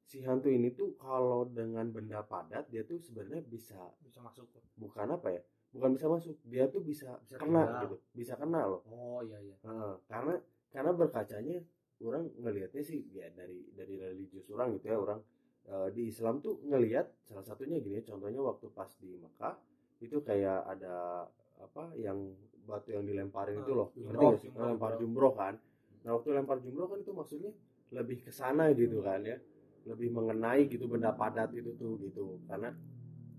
si 0.02 0.26
hantu 0.26 0.50
ini 0.50 0.74
tuh 0.74 0.98
kalau 0.98 1.46
dengan 1.46 1.86
benda 1.94 2.26
padat 2.26 2.66
dia 2.74 2.82
tuh 2.82 2.98
sebenarnya 2.98 3.46
bisa 3.46 3.78
Bisa 4.02 4.26
masuk. 4.26 4.50
bukan 4.74 5.14
apa 5.14 5.30
ya 5.30 5.42
bukan 5.70 5.94
bisa 5.94 6.10
masuk 6.10 6.34
dia 6.50 6.66
tuh 6.66 6.82
bisa, 6.82 7.14
Bisa 7.22 7.38
kena 7.38 7.62
tinggal. 7.62 7.82
gitu 7.86 7.96
bisa 8.18 8.34
kena 8.42 8.66
loh 8.66 8.82
oh 8.90 9.22
iya 9.22 9.38
iya 9.38 9.56
Heeh, 9.62 9.94
karena 10.10 10.34
karena 10.74 10.92
berkacanya 10.98 11.62
orang 12.02 12.32
ngelihatnya 12.40 12.80
sih 12.80 13.04
ya 13.12 13.28
dari 13.34 13.68
dari 13.76 14.00
religius 14.00 14.48
orang 14.50 14.78
gitu 14.78 14.88
ya 14.88 14.98
orang 14.98 15.20
eh, 15.68 15.90
di 15.92 16.08
Islam 16.08 16.40
tuh 16.40 16.64
ngelihat 16.64 17.12
salah 17.28 17.44
satunya 17.44 17.80
gini 17.80 18.00
contohnya 18.02 18.40
waktu 18.40 18.72
pas 18.72 18.88
di 18.98 19.20
Mekah 19.20 19.56
itu 20.00 20.18
kayak 20.24 20.64
ada 20.66 21.28
apa 21.60 21.92
yang 22.00 22.32
batu 22.64 22.96
yang 22.96 23.04
dilemparin 23.04 23.60
itu 23.60 23.72
Ah, 23.74 23.78
loh 23.84 23.88
jumroh, 23.92 24.08
ngerti 24.08 24.24
nggak 24.24 24.40
sih? 24.40 24.50
jumroh, 24.50 24.68
lempar 24.72 24.92
jumroh. 24.96 25.02
jumroh 25.04 25.34
kan 25.36 25.54
nah 26.00 26.12
waktu 26.16 26.30
lempar 26.32 26.58
jumroh 26.64 26.88
kan 26.88 27.00
itu 27.04 27.12
maksudnya 27.12 27.52
lebih 27.92 28.18
ke 28.24 28.32
sana 28.32 28.72
gitu 28.72 29.04
kan 29.04 29.20
ya 29.26 29.36
lebih 29.84 30.10
mengenai 30.14 30.70
gitu 30.70 30.88
benda 30.88 31.12
padat 31.12 31.52
itu 31.52 31.76
tuh 31.76 32.00
gitu 32.00 32.40
karena 32.48 32.72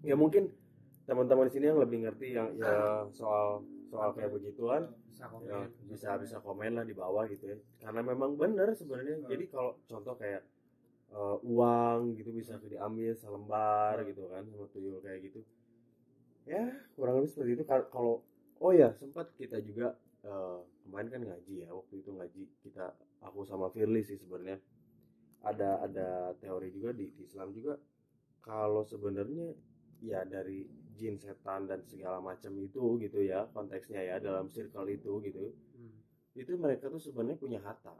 ya 0.04 0.12
mungkin 0.18 0.52
teman-teman 1.08 1.48
di 1.48 1.52
sini 1.56 1.64
yang 1.72 1.80
lebih 1.80 1.98
ngerti 2.04 2.26
yang 2.36 2.48
ya 2.60 3.08
soal 3.10 3.64
soal 3.90 4.10
kayak 4.14 4.30
begituan 4.32 4.82
bisa 5.10 5.26
ya, 5.26 5.30
komen. 5.34 5.66
bisa 5.90 6.08
bisa 6.22 6.36
komen 6.40 6.72
lah 6.78 6.84
di 6.86 6.94
bawah 6.94 7.26
gitu 7.26 7.44
ya. 7.50 7.58
Karena 7.82 8.00
memang 8.06 8.38
benar 8.38 8.70
sebenarnya. 8.72 9.18
Hmm. 9.20 9.28
jadi 9.28 9.44
kalau 9.50 9.72
contoh 9.90 10.14
kayak 10.14 10.42
eh, 11.10 11.36
uang 11.42 12.14
gitu 12.14 12.30
bisa 12.30 12.54
diambil 12.62 13.12
selembar 13.18 13.98
Hmm. 14.00 14.08
gitu 14.14 14.22
kan 14.30 14.42
sama 14.46 14.66
tuyul 14.70 14.98
kayak 15.02 15.20
gitu. 15.26 15.40
Ya 16.48 16.62
kurang 16.96 17.20
lebih 17.22 17.30
seperti 17.30 17.50
itu. 17.58 17.64
Kal- 17.66 17.88
kalau 17.90 18.22
oh 18.62 18.72
ya 18.72 18.94
sempat 18.96 19.34
kita 19.36 19.58
juga 19.60 19.98
eh, 20.24 20.58
kemarin 20.86 21.08
kan 21.10 21.20
ngaji 21.26 21.54
ya 21.66 21.70
waktu 21.74 21.94
itu 22.02 22.10
ngaji 22.14 22.42
kita 22.64 22.94
aku 23.26 23.42
sama 23.44 23.68
Firly 23.74 24.02
sih 24.06 24.16
sebenarnya. 24.16 24.58
Ada 25.40 25.88
ada 25.88 26.08
teori 26.36 26.68
juga 26.70 26.92
di, 26.92 27.08
di 27.16 27.24
Islam 27.24 27.50
juga. 27.56 27.74
Kalau 28.40 28.84
sebenarnya 28.84 29.52
ya 30.00 30.24
dari 30.24 30.64
jin 31.00 31.16
setan 31.16 31.64
dan 31.64 31.80
segala 31.82 32.20
macam 32.20 32.52
itu 32.54 33.00
gitu 33.00 33.24
ya 33.24 33.48
konteksnya 33.48 34.04
ya 34.04 34.20
dalam 34.20 34.46
circle 34.46 34.84
itu 34.86 35.16
gitu 35.24 35.56
Hmm. 35.72 35.96
itu 36.34 36.52
mereka 36.54 36.86
tuh 36.86 37.00
sebenarnya 37.00 37.40
punya 37.40 37.58
harta 37.58 37.96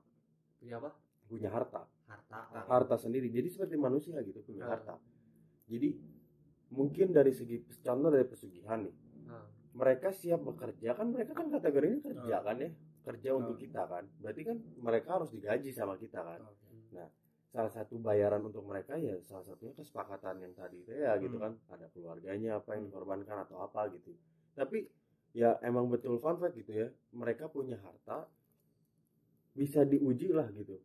punya 0.61 0.77
apa 0.77 0.93
punya 1.25 1.49
harta 1.49 1.89
harta 2.05 2.39
harta 2.69 2.97
sendiri 2.99 3.33
jadi 3.33 3.49
seperti 3.49 3.81
manusia 3.81 4.21
gitu 4.21 4.45
punya 4.45 4.69
Ah. 4.69 4.77
harta 4.77 4.95
jadi 5.65 5.97
mungkin 6.71 7.11
dari 7.11 7.33
segi 7.33 7.57
contoh 7.81 8.13
dari 8.13 8.29
pesugihan 8.29 8.85
nih 8.85 8.95
Ah. 9.27 9.49
mereka 9.73 10.13
siap 10.13 10.45
bekerja 10.45 10.93
kan 10.93 11.09
mereka 11.09 11.33
kan 11.33 11.49
kategorinya 11.49 12.05
kerja 12.05 12.35
Ah. 12.35 12.45
kan 12.45 12.57
ya 12.59 12.71
kerja 13.01 13.29
Ah. 13.31 13.39
untuk 13.41 13.57
kita 13.57 13.83
kan 13.83 14.05
berarti 14.19 14.43
kan 14.45 14.57
mereka 14.77 15.09
harus 15.17 15.33
digaji 15.33 15.73
sama 15.73 15.97
kita 15.97 16.21
kan 16.21 16.45
Oke. 16.45 17.01
Salah 17.51 17.73
satu 17.75 17.99
bayaran 17.99 18.47
untuk 18.47 18.63
mereka 18.63 18.95
ya 18.95 19.19
salah 19.27 19.43
satunya 19.43 19.75
kesepakatan 19.75 20.39
yang 20.39 20.55
tadi 20.55 20.87
itu 20.87 20.93
ya 20.95 21.19
gitu 21.19 21.35
Hmm. 21.37 21.45
kan 21.51 21.53
ada 21.75 21.87
keluarganya 21.91 22.63
apa 22.63 22.79
yang 22.79 22.87
dikorbankan 22.87 23.43
atau 23.45 23.59
apa 23.67 23.91
gitu 23.91 24.15
tapi 24.55 24.87
ya 25.35 25.59
emang 25.63 25.91
betul 25.91 26.19
fun 26.23 26.39
fact 26.39 26.55
gitu 26.55 26.73
ya 26.75 26.89
mereka 27.11 27.51
punya 27.51 27.75
harta 27.83 28.27
bisa 29.55 29.83
diuji 29.83 30.31
lah 30.31 30.47
gitu 30.55 30.79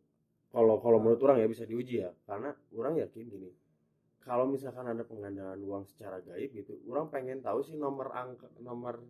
kalau 0.50 0.82
kalau 0.82 0.98
menurut 0.98 1.22
orang 1.22 1.38
ya 1.42 1.46
bisa 1.46 1.62
diuji 1.62 2.02
ya 2.02 2.10
karena 2.26 2.50
orang 2.74 2.98
yakin 2.98 3.30
gini 3.30 3.50
kalau 4.26 4.50
misalkan 4.50 4.90
ada 4.90 5.06
penggandaan 5.06 5.62
uang 5.62 5.86
secara 5.86 6.18
gaib 6.18 6.50
gitu 6.50 6.82
orang 6.90 7.06
pengen 7.14 7.38
tahu 7.46 7.62
sih 7.62 7.78
nomor 7.78 8.10
angka 8.10 8.50
nomor 8.58 9.06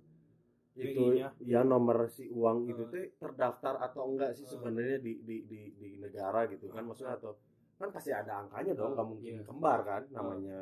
itu 0.76 0.92
BI-nya. 1.16 1.32
ya 1.40 1.64
nomor 1.64 2.04
si 2.12 2.28
uang 2.28 2.68
itu 2.68 2.84
Hmm. 2.84 2.92
tuh 2.92 3.04
terdaftar 3.16 3.80
atau 3.80 4.12
enggak 4.12 4.36
sih 4.36 4.44
Hmm. 4.44 4.60
sebenarnya 4.60 5.00
di, 5.00 5.12
di 5.24 5.36
di 5.48 5.60
di 5.72 5.88
negara 5.96 6.44
gitu 6.52 6.68
kan 6.68 6.84
Hmm. 6.84 6.92
maksudnya 6.92 7.16
atau 7.16 7.32
kan 7.76 7.88
pasti 7.90 8.10
ada 8.10 8.40
angkanya 8.40 8.72
dong 8.72 8.92
Hmm, 8.92 8.96
nggak 8.96 9.08
mungkin 9.08 9.32
iya. 9.34 9.44
kembar 9.44 9.78
kan 9.82 10.02
namanya 10.10 10.58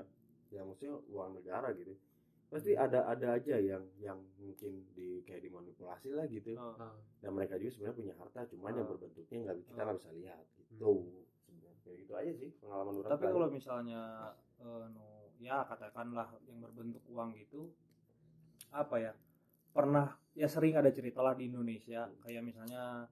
ya 0.48 0.60
maksudnya 0.62 0.94
uang 1.08 1.30
negara 1.34 1.70
gitu 1.72 1.94
pasti 2.46 2.74
ada 2.74 3.02
ada 3.04 3.34
aja 3.34 3.56
yang 3.56 3.82
yang 3.98 4.18
mungkin 4.36 4.86
di 4.94 5.22
kayak 5.22 5.42
dimanipulasi 5.42 6.14
lah 6.14 6.26
gitu 6.26 6.54
Oh. 6.54 6.74
Ah. 6.76 6.94
dan 7.18 7.34
mereka 7.34 7.58
juga 7.58 7.70
sebenarnya 7.72 7.96
punya 7.96 8.14
harta 8.14 8.40
cuman 8.46 8.70
yang 8.72 8.86
Hmm. 8.86 8.92
berbentuknya 8.94 9.38
nggak 9.42 9.56
kita 9.60 9.70
Hmm. 9.70 9.78
nggak 9.80 9.96
bisa 9.98 10.10
lihat 10.12 10.44
gitu 10.54 10.92
sebenarnya 11.40 11.74
kayak 11.82 11.96
gitu 11.98 12.12
aja 12.14 12.32
sih 12.34 12.50
pengalaman 12.58 12.94
orang 12.94 13.10
tapi 13.10 13.24
kalau 13.26 13.48
misalnya 13.48 14.00
eh, 14.56 14.86
no, 14.86 15.02
ya 15.36 15.56
katakanlah 15.64 16.28
yang 16.46 16.58
berbentuk 16.58 17.02
uang 17.06 17.34
gitu 17.34 17.74
apa 18.70 18.96
ya 18.96 19.12
pernah 19.70 20.06
ya 20.32 20.46
sering 20.46 20.74
ada 20.74 20.90
cerita 20.90 21.18
lah 21.20 21.34
di 21.34 21.46
Indonesia 21.46 22.06
kayak 22.22 22.42
misalnya 22.42 23.06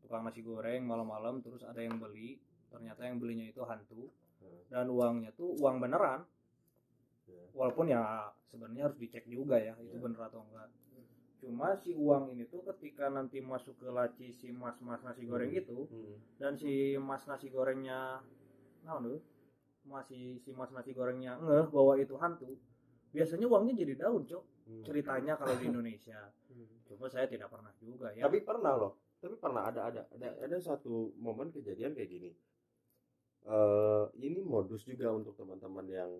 tukang 0.00 0.24
nasi 0.24 0.40
goreng 0.40 0.84
malam-malam 0.84 1.40
terus 1.40 1.60
ada 1.62 1.80
yang 1.80 2.00
beli 2.00 2.40
ternyata 2.70 3.02
yang 3.02 3.18
belinya 3.18 3.44
itu 3.44 3.60
hantu 3.62 4.08
Hmm. 4.40 4.56
dan 4.72 4.88
uangnya 4.88 5.30
tuh 5.34 5.52
uang 5.58 5.78
beneran 5.78 6.24
Ya. 7.28 7.44
walaupun 7.52 7.86
ya 7.86 8.02
sebenarnya 8.48 8.88
harus 8.88 8.96
dicek 8.96 9.22
juga 9.26 9.54
ya 9.54 9.76
itu 9.76 9.94
Ya. 9.94 10.02
bener 10.02 10.20
atau 10.24 10.42
enggak 10.42 10.66
cuma 11.36 11.72
si 11.74 11.92
uang 11.92 12.32
ini 12.32 12.44
tuh 12.46 12.60
ketika 12.64 13.08
nanti 13.08 13.40
masuk 13.40 13.76
ke 13.76 13.88
laci 13.88 14.28
si 14.30 14.48
mas-mas 14.50 15.00
nasi 15.00 15.24
goreng 15.24 15.48
Hmm. 15.48 15.60
itu 15.60 15.78
Hmm. 15.86 16.16
dan 16.36 16.52
si 16.54 16.96
mas 16.96 17.22
nasi 17.24 17.48
gorengnya 17.48 18.20
nah 18.80 18.96
tuh 18.98 19.20
masih 19.84 20.36
si 20.38 20.50
mas 20.52 20.68
nasi 20.70 20.90
gorengnya 20.90 21.36
ngeh 21.36 21.68
bahwa 21.68 21.96
itu 21.96 22.16
hantu 22.16 22.56
biasanya 23.10 23.46
uangnya 23.46 23.74
jadi 23.76 23.94
daun 23.98 24.24
cok 24.24 24.44
Hmm. 24.66 24.82
ceritanya 24.82 25.32
kalau 25.34 25.54
di 25.54 25.66
Indonesia 25.72 26.32
Hmm. 26.48 26.66
cuma 26.84 27.06
saya 27.06 27.24
tidak 27.24 27.48
pernah 27.48 27.70
juga 27.78 28.10
ya 28.10 28.24
tapi 28.24 28.40
pernah 28.40 28.74
loh 28.74 28.92
tapi 29.16 29.36
pernah 29.36 29.68
ada 29.68 29.86
ada 29.86 30.02
ada 30.10 30.28
ada 30.40 30.56
satu 30.58 31.12
momen 31.16 31.48
kejadian 31.50 31.92
kayak 31.92 32.10
gini 32.10 32.30
eh 33.48 34.04
ini 34.20 34.44
modus 34.44 34.84
juga 34.84 35.08
untuk 35.12 35.32
teman-teman 35.36 35.86
yang 35.88 36.10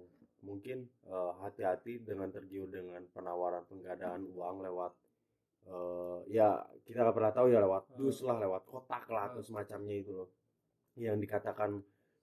mungkin 0.40 0.88
eh, 1.04 1.33
hati-hati 1.44 2.00
dengan 2.00 2.33
tergiur 2.33 2.68
dengan 2.72 3.04
penawaran 3.12 3.64
penggadaan 3.68 4.24
uang 4.33 4.64
lewat 4.64 4.92
eh 5.68 6.18
ya 6.33 6.56
kita 6.88 7.04
nggak 7.04 7.16
pernah 7.16 7.33
tahu 7.37 7.46
ya 7.52 7.61
lewat 7.61 7.92
dus 8.00 8.24
lah 8.24 8.40
lewat 8.40 8.64
kotak 8.64 9.04
lah 9.12 9.28
atau 9.33 9.44
semacamnya 9.44 9.96
itu 10.00 10.12
loh. 10.16 10.28
Yang 10.96 11.28
dikatakan 11.28 11.70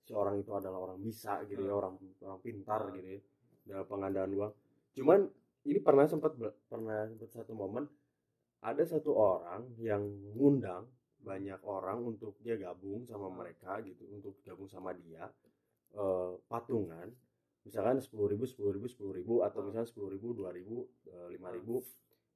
seorang 0.07 0.41
itu 0.41 0.51
adalah 0.55 0.89
orang 0.89 0.99
bisa 1.03 1.45
gitu 1.45 1.62
ya 1.67 1.73
orang 1.77 1.93
orang 2.25 2.41
pintar 2.41 2.89
gitu 2.97 3.07
ya 3.17 3.21
dalam 3.67 3.86
pengadaan 3.86 4.31
uang. 4.33 4.53
Cuman 4.97 5.19
ini 5.67 5.79
pernah 5.83 6.07
sempat 6.10 6.33
pernah 6.65 7.05
sempat 7.05 7.29
satu 7.29 7.53
momen 7.53 7.86
ada 8.63 8.83
satu 8.83 9.13
orang 9.13 9.69
yang 9.77 10.01
ngundang 10.33 10.89
banyak 11.21 11.60
orang 11.65 12.03
untuk 12.06 12.38
dia 12.39 12.56
gabung 12.56 13.03
sama 13.06 13.27
mereka 13.34 13.82
gitu 13.84 14.08
untuk 14.13 14.39
gabung 14.45 14.69
sama 14.69 14.93
dia 14.95 15.27
eh, 15.95 16.34
patungan. 16.47 17.10
Misalkan 17.67 17.99
sepuluh 17.99 18.32
ribu 18.32 18.47
sepuluh 18.47 18.71
ribu 18.80 18.88
sepuluh 18.88 19.13
ribu 19.17 19.34
atau 19.43 19.60
misalnya 19.60 19.89
sepuluh 19.91 20.13
ribu 20.15 20.32
dua 20.32 20.56
ribu 20.56 20.88
eh, 21.10 21.27
lima 21.36 21.51
ribu 21.51 21.84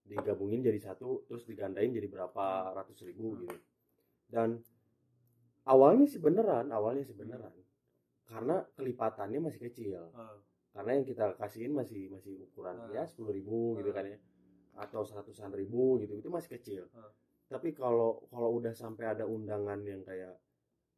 digabungin 0.02 0.66
jadi 0.66 0.92
satu 0.92 1.24
terus 1.30 1.46
digandain 1.48 1.94
jadi 1.94 2.10
berapa 2.10 2.76
ratus 2.76 3.06
ribu 3.08 3.40
gitu. 3.40 3.56
Dan 4.28 4.60
awalnya 5.70 6.10
sih 6.10 6.20
beneran 6.20 6.68
awalnya 6.74 7.06
sih 7.08 7.16
beneran. 7.16 7.54
Karena 8.28 8.64
kelipatannya 8.76 9.40
masih 9.40 9.60
kecil. 9.72 10.12
Karena 10.72 10.92
yang 10.96 11.06
kita 11.08 11.36
kasihin 11.36 11.76
masih 11.76 12.08
masih 12.12 12.48
ukuran 12.48 12.80
ya 12.96 13.04
sepuluh 13.08 13.36
ribu 13.36 13.76
gitu 13.80 13.92
kan 13.92 14.08
ya 14.08 14.18
atau 14.72 15.04
seratusan 15.04 15.52
ribu 15.52 16.00
gitu 16.00 16.16
itu 16.16 16.32
masih 16.32 16.50
kecil. 16.60 16.84
Tapi 17.52 17.76
kalau 17.76 18.24
kalau 18.32 18.56
udah 18.56 18.72
sampai 18.72 19.12
ada 19.12 19.28
undangan 19.28 19.84
yang 19.84 20.02
kayak 20.02 20.40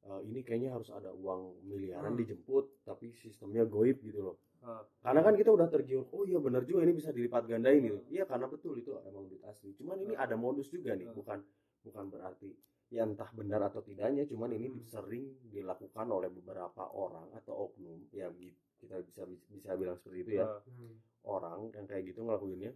eh, 0.04 0.22
ini 0.24 0.46
kayaknya 0.46 0.70
harus 0.70 0.94
ada 0.94 1.10
uang 1.10 1.66
miliaran 1.66 2.14
Hmm. 2.14 2.22
dijemput 2.22 2.86
tapi 2.86 3.10
sistemnya 3.12 3.66
goib 3.66 3.98
gitu 4.00 4.22
loh 4.22 4.38
Ah. 4.64 4.80
karena 5.04 5.20
kan 5.20 5.36
kita 5.36 5.52
udah 5.52 5.68
tergiur 5.68 6.08
oh 6.16 6.24
iya 6.24 6.40
benar 6.40 6.64
juga 6.64 6.88
ini 6.88 6.96
bisa 6.96 7.12
dilipat 7.12 7.52
gandain 7.52 7.84
gitu 7.84 8.00
iya 8.08 8.24
karena 8.24 8.48
betul 8.48 8.80
itu 8.80 8.96
emang 9.04 9.28
duit 9.28 9.44
asli 9.44 9.76
cuman 9.76 10.00
ini 10.00 10.16
ada 10.16 10.40
modus 10.40 10.72
juga 10.72 10.96
nih 10.96 11.12
bukan 11.12 11.44
bukan 11.84 12.06
berarti 12.08 12.56
ya 12.88 13.04
entah 13.04 13.28
benar 13.36 13.60
atau 13.68 13.84
tidaknya 13.84 14.24
cuman 14.24 14.56
ini 14.56 14.72
Hmm. 14.72 14.88
sering 14.88 15.26
dilakukan 15.52 16.08
oleh 16.08 16.32
beberapa 16.32 16.84
orang 16.96 17.28
atau 17.36 17.68
oknum 17.68 18.08
ya 18.16 18.32
kita 18.80 19.04
bisa 19.04 19.28
bisa 19.52 19.76
bilang 19.76 20.00
seperti 20.00 20.20
itu 20.22 20.32
ya 20.40 20.48
Hmm. 20.48 20.96
orang 21.28 21.68
yang 21.76 21.84
kayak 21.84 22.04
gitu 22.08 22.24
ngelakuinnya 22.24 22.72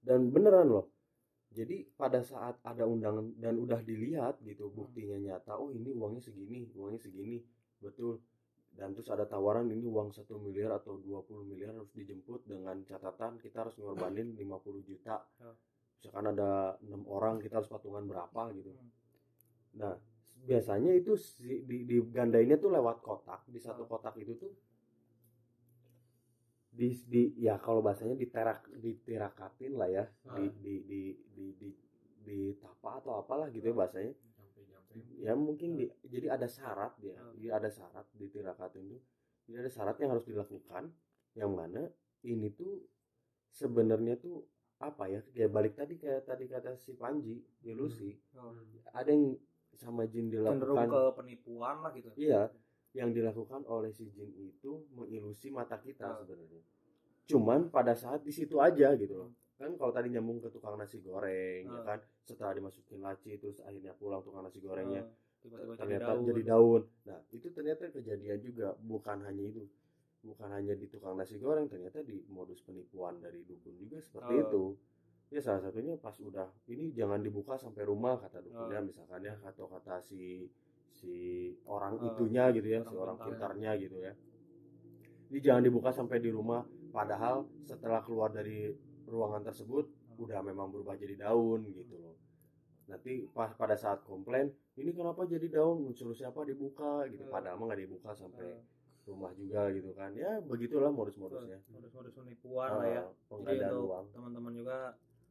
dan 0.00 0.32
beneran 0.32 0.68
loh 0.68 0.88
jadi 1.50 1.82
pada 1.98 2.22
saat 2.22 2.62
ada 2.62 2.86
undangan 2.86 3.34
dan 3.42 3.58
udah 3.58 3.82
dilihat 3.82 4.38
gitu 4.46 4.70
buktinya 4.70 5.18
nyata 5.18 5.58
oh 5.58 5.74
ini 5.74 5.90
uangnya 5.90 6.22
segini 6.22 6.70
uangnya 6.78 7.02
segini. 7.02 7.42
Betul. 7.82 8.22
Dan 8.70 8.94
terus 8.94 9.10
ada 9.10 9.26
tawaran 9.26 9.66
ini 9.66 9.82
uang 9.82 10.14
satu 10.14 10.38
miliar 10.38 10.78
atau 10.78 11.02
20 11.02 11.42
miliar 11.50 11.74
harus 11.74 11.90
dijemput 11.90 12.46
dengan 12.46 12.78
catatan 12.86 13.42
kita 13.42 13.66
harus 13.66 13.74
ngorbanin 13.82 14.38
50 14.38 14.88
juta. 14.88 15.26
Ya. 15.42 15.52
misalkan 16.00 16.32
ada 16.32 16.80
enam 16.80 17.04
orang 17.12 17.42
kita 17.44 17.60
harus 17.60 17.68
patungan 17.68 18.08
berapa 18.08 18.56
gitu. 18.56 18.72
Hmm. 18.72 18.88
nah 19.76 19.92
biasanya 20.48 20.96
itu 20.96 21.12
si, 21.20 21.60
di, 21.68 21.84
digandainnya 21.84 22.56
tuh 22.56 22.72
lewat 22.72 23.02
kotak. 23.04 23.44
Di 23.50 23.58
satu 23.60 23.84
kotak 23.84 24.16
itu 24.22 24.38
tuh 24.38 24.54
di, 26.70 26.88
di 27.06 27.22
ya 27.36 27.58
kalau 27.58 27.82
bahasanya 27.82 28.14
diterak 28.14 28.64
diterakatin 28.78 29.72
lah 29.74 29.88
ya. 29.88 30.04
Di 30.22 30.46
Ah. 30.46 30.54
di 30.62 30.74
di 30.86 31.00
di 31.34 31.44
di 31.58 31.68
di 32.20 32.38
tapa 32.56 33.02
atau 33.02 33.18
apalah 33.18 33.50
gitu 33.50 33.68
ya 33.68 33.76
bahasanya. 33.76 34.14
Jampe-jampe. 34.14 35.22
ya 35.22 35.32
mungkin 35.34 35.76
di, 35.76 35.86
jadi 36.06 36.34
ada 36.34 36.46
syarat 36.46 36.94
dia 36.98 37.14
Ah. 37.14 37.30
jadi 37.34 37.48
ada 37.52 37.68
syarat 37.68 38.06
di 38.14 38.26
tirakatin 38.26 38.86
itu 38.86 38.98
jadi 39.46 39.66
ada 39.66 39.70
syarat 39.70 39.96
yang 39.98 40.10
harus 40.14 40.26
dilakukan. 40.26 40.84
Yang 41.34 41.50
mana 41.54 41.82
ini 42.22 42.48
tuh 42.50 42.86
sebenarnya 43.50 44.18
tuh 44.18 44.46
apa 44.78 45.06
ya? 45.06 45.20
Kayak 45.30 45.50
balik 45.50 45.74
tadi 45.74 45.94
kayak 45.94 46.24
tadi 46.24 46.44
kata 46.46 46.74
si 46.78 46.94
Panji 46.94 47.38
ilusi 47.62 48.14
Oh. 48.38 48.54
ada 48.90 49.10
yang 49.10 49.34
sama 49.74 50.04
jin 50.04 50.28
cenderung 50.28 50.76
dilakukan 50.76 50.86
ke 50.86 51.02
penipuan 51.16 51.76
lah 51.80 51.90
gitu. 51.94 52.10
Iya 52.14 52.50
yang 52.92 53.10
dilakukan 53.10 53.62
oleh 53.64 53.90
si 53.90 54.10
jin 54.10 54.30
itu 54.34 54.82
mengilusi 54.92 55.48
mata 55.48 55.76
kita 55.76 56.06
Ah. 56.06 56.16
sebenarnya 56.16 56.62
cuman 57.24 57.70
pada 57.70 57.94
saat 57.94 58.20
di 58.20 58.30
situ 58.30 58.58
aja 58.58 58.90
gitu 58.94 59.14
loh 59.16 59.30
kan 59.54 59.70
kalau 59.76 59.92
tadi 59.92 60.08
nyambung 60.08 60.40
ke 60.40 60.48
tukang 60.48 60.74
nasi 60.74 60.98
goreng 60.98 61.64
ya 61.64 61.78
Ah. 61.78 61.84
kan 61.86 61.98
setelah 62.20 62.56
dimasukin 62.56 62.98
laci 62.98 63.36
terus 63.36 63.60
akhirnya 63.60 63.92
pulang 63.92 64.20
tukang 64.20 64.42
nasi 64.42 64.58
gorengnya 64.58 65.06
Eh, 65.40 65.40
tiba-tiba 65.40 65.72
jadi 65.72 65.80
ternyata 65.80 66.10
daun. 66.10 66.24
jadi 66.26 66.42
daun. 66.44 66.82
Nah, 67.06 67.20
itu 67.30 67.48
ternyata 67.48 67.82
kejadian 67.88 68.38
juga 68.40 68.76
bukan 68.76 69.24
hanya 69.24 69.40
itu. 69.42 69.64
Bukan 70.20 70.52
hanya 70.52 70.76
di 70.76 70.84
tukang 70.84 71.16
nasi 71.16 71.40
goreng, 71.40 71.64
ternyata 71.64 72.04
di 72.04 72.20
modus 72.28 72.60
penipuan 72.60 73.16
dari 73.16 73.40
dukun 73.40 73.72
juga 73.74 73.96
seperti 73.98 74.34
Oh. 74.36 74.42
itu. 74.42 74.64
Ya 75.32 75.40
salah 75.40 75.64
satunya 75.64 75.96
pas 75.96 76.12
udah 76.20 76.44
ini 76.68 76.92
jangan 76.92 77.24
dibuka 77.24 77.56
sampai 77.56 77.88
rumah 77.88 78.20
kata 78.20 78.44
dukunnya 78.44 78.80
Oh. 78.80 78.84
misalkan 78.84 79.20
ya 79.22 79.32
atau 79.40 79.64
kata 79.64 80.04
si 80.04 80.44
si 80.92 81.14
orang 81.64 81.94
Oh. 81.94 82.06
itunya 82.06 82.50
gitu 82.50 82.68
ya, 82.68 82.80
si 82.80 82.90
Orang 82.90 83.16
orang 83.16 83.16
pintar. 83.22 83.28
pintarnya 83.54 83.70
gitu 83.78 83.96
ya. 83.98 84.12
Ini 85.30 85.38
jangan 85.38 85.62
dibuka 85.62 85.90
sampai 85.90 86.18
di 86.18 86.28
rumah 86.28 86.60
padahal 86.90 87.46
setelah 87.62 88.02
keluar 88.02 88.30
dari 88.30 88.74
ruangan 89.06 89.42
tersebut 89.44 89.86
udah 90.16 90.42
memang 90.42 90.68
berubah 90.68 90.94
jadi 90.94 91.16
daun 91.16 91.64
gitu 91.70 91.94
loh. 91.96 92.18
Nanti 92.86 93.30
pas 93.30 93.54
pada 93.54 93.78
saat 93.78 94.02
komplain 94.02 94.50
ini 94.74 94.90
kenapa 94.90 95.22
jadi 95.24 95.46
daun? 95.48 95.94
Suruh 95.94 96.12
siapa 96.12 96.42
dibuka? 96.42 97.06
gitu. 97.06 97.22
Hmm. 97.22 97.30
padahal 97.30 97.56
mah 97.56 97.66
nggak 97.68 97.80
dibuka 97.80 98.10
sampai 98.12 98.42
Eh, 98.44 98.58
rumah 99.06 99.30
juga 99.32 99.70
gitu 99.70 99.90
kan. 99.92 100.10
Ya 100.12 100.38
begitulah 100.40 100.90
modus-modusnya. 100.90 101.62
Modus-modus 101.68 102.12
penipuan 102.12 102.70
lah 102.72 102.86
ya. 102.86 103.02
Jadi 103.30 103.62
untuk 103.64 104.10
teman-teman 104.12 104.52
juga 104.52 104.76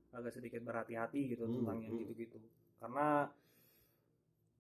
agak 0.10 0.32
sedikit 0.34 0.64
berhati-hati 0.64 1.22
gitu 1.30 1.44
Hmm, 1.44 1.54
tentang 1.62 1.78
yang 1.82 1.96
gitu-gitu. 1.98 2.40
Karena 2.80 3.28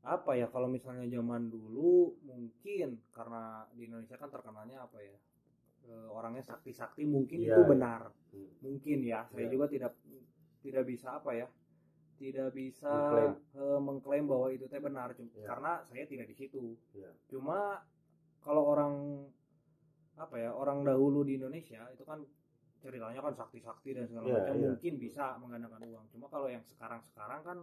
apa 0.02 0.32
ya 0.32 0.48
kalau 0.48 0.66
misalnya 0.66 1.04
zaman 1.10 1.52
dulu 1.52 2.16
mungkin 2.24 3.04
karena 3.12 3.68
di 3.76 3.84
Indonesia 3.84 4.16
kan 4.16 4.32
terkenalnya 4.32 4.88
apa 4.88 4.98
ya 5.00 5.16
eh, 5.86 6.08
orangnya 6.08 6.42
sakti-sakti 6.42 7.04
mungkin 7.04 7.40
Iya, 7.40 7.56
itu 7.56 7.62
benar 7.66 8.02
Hmm. 8.30 8.46
mungkin 8.62 9.02
ya 9.02 9.26
saya 9.28 9.50
Iya. 9.50 9.52
juga 9.52 9.66
tidak 9.68 9.92
tidak 10.62 10.84
bisa 10.86 11.18
apa 11.18 11.32
ya 11.34 11.48
tidak 12.16 12.52
bisa 12.52 12.88
Mengklaim. 12.92 13.32
eh, 13.56 13.80
mengklaim 13.80 14.26
bahwa 14.28 14.48
itu 14.52 14.66
teh 14.68 14.78
benar 14.78 15.12
Cum- 15.16 15.32
Iya. 15.34 15.48
karena 15.50 15.72
saya 15.84 16.04
tidak 16.06 16.28
di 16.30 16.36
situ 16.36 16.78
Iya. 16.94 17.12
cuma 17.28 17.84
kalau 18.40 18.64
orang 18.70 19.26
apa 20.16 20.36
ya 20.36 20.52
orang 20.52 20.84
dahulu 20.84 21.24
di 21.24 21.36
Indonesia 21.36 21.88
itu 21.90 22.04
kan 22.04 22.24
ceritanya 22.80 23.20
kan 23.20 23.36
sakti-sakti 23.36 23.92
dan 23.92 24.08
segala 24.08 24.24
Iya, 24.26 24.36
macam 24.40 24.56
iya. 24.56 24.64
mungkin 24.72 24.94
bisa 24.96 25.26
menggandakan 25.36 25.82
uang 25.84 26.06
cuma 26.08 26.26
kalau 26.28 26.48
yang 26.48 26.64
sekarang-sekarang 26.64 27.42
kan 27.44 27.58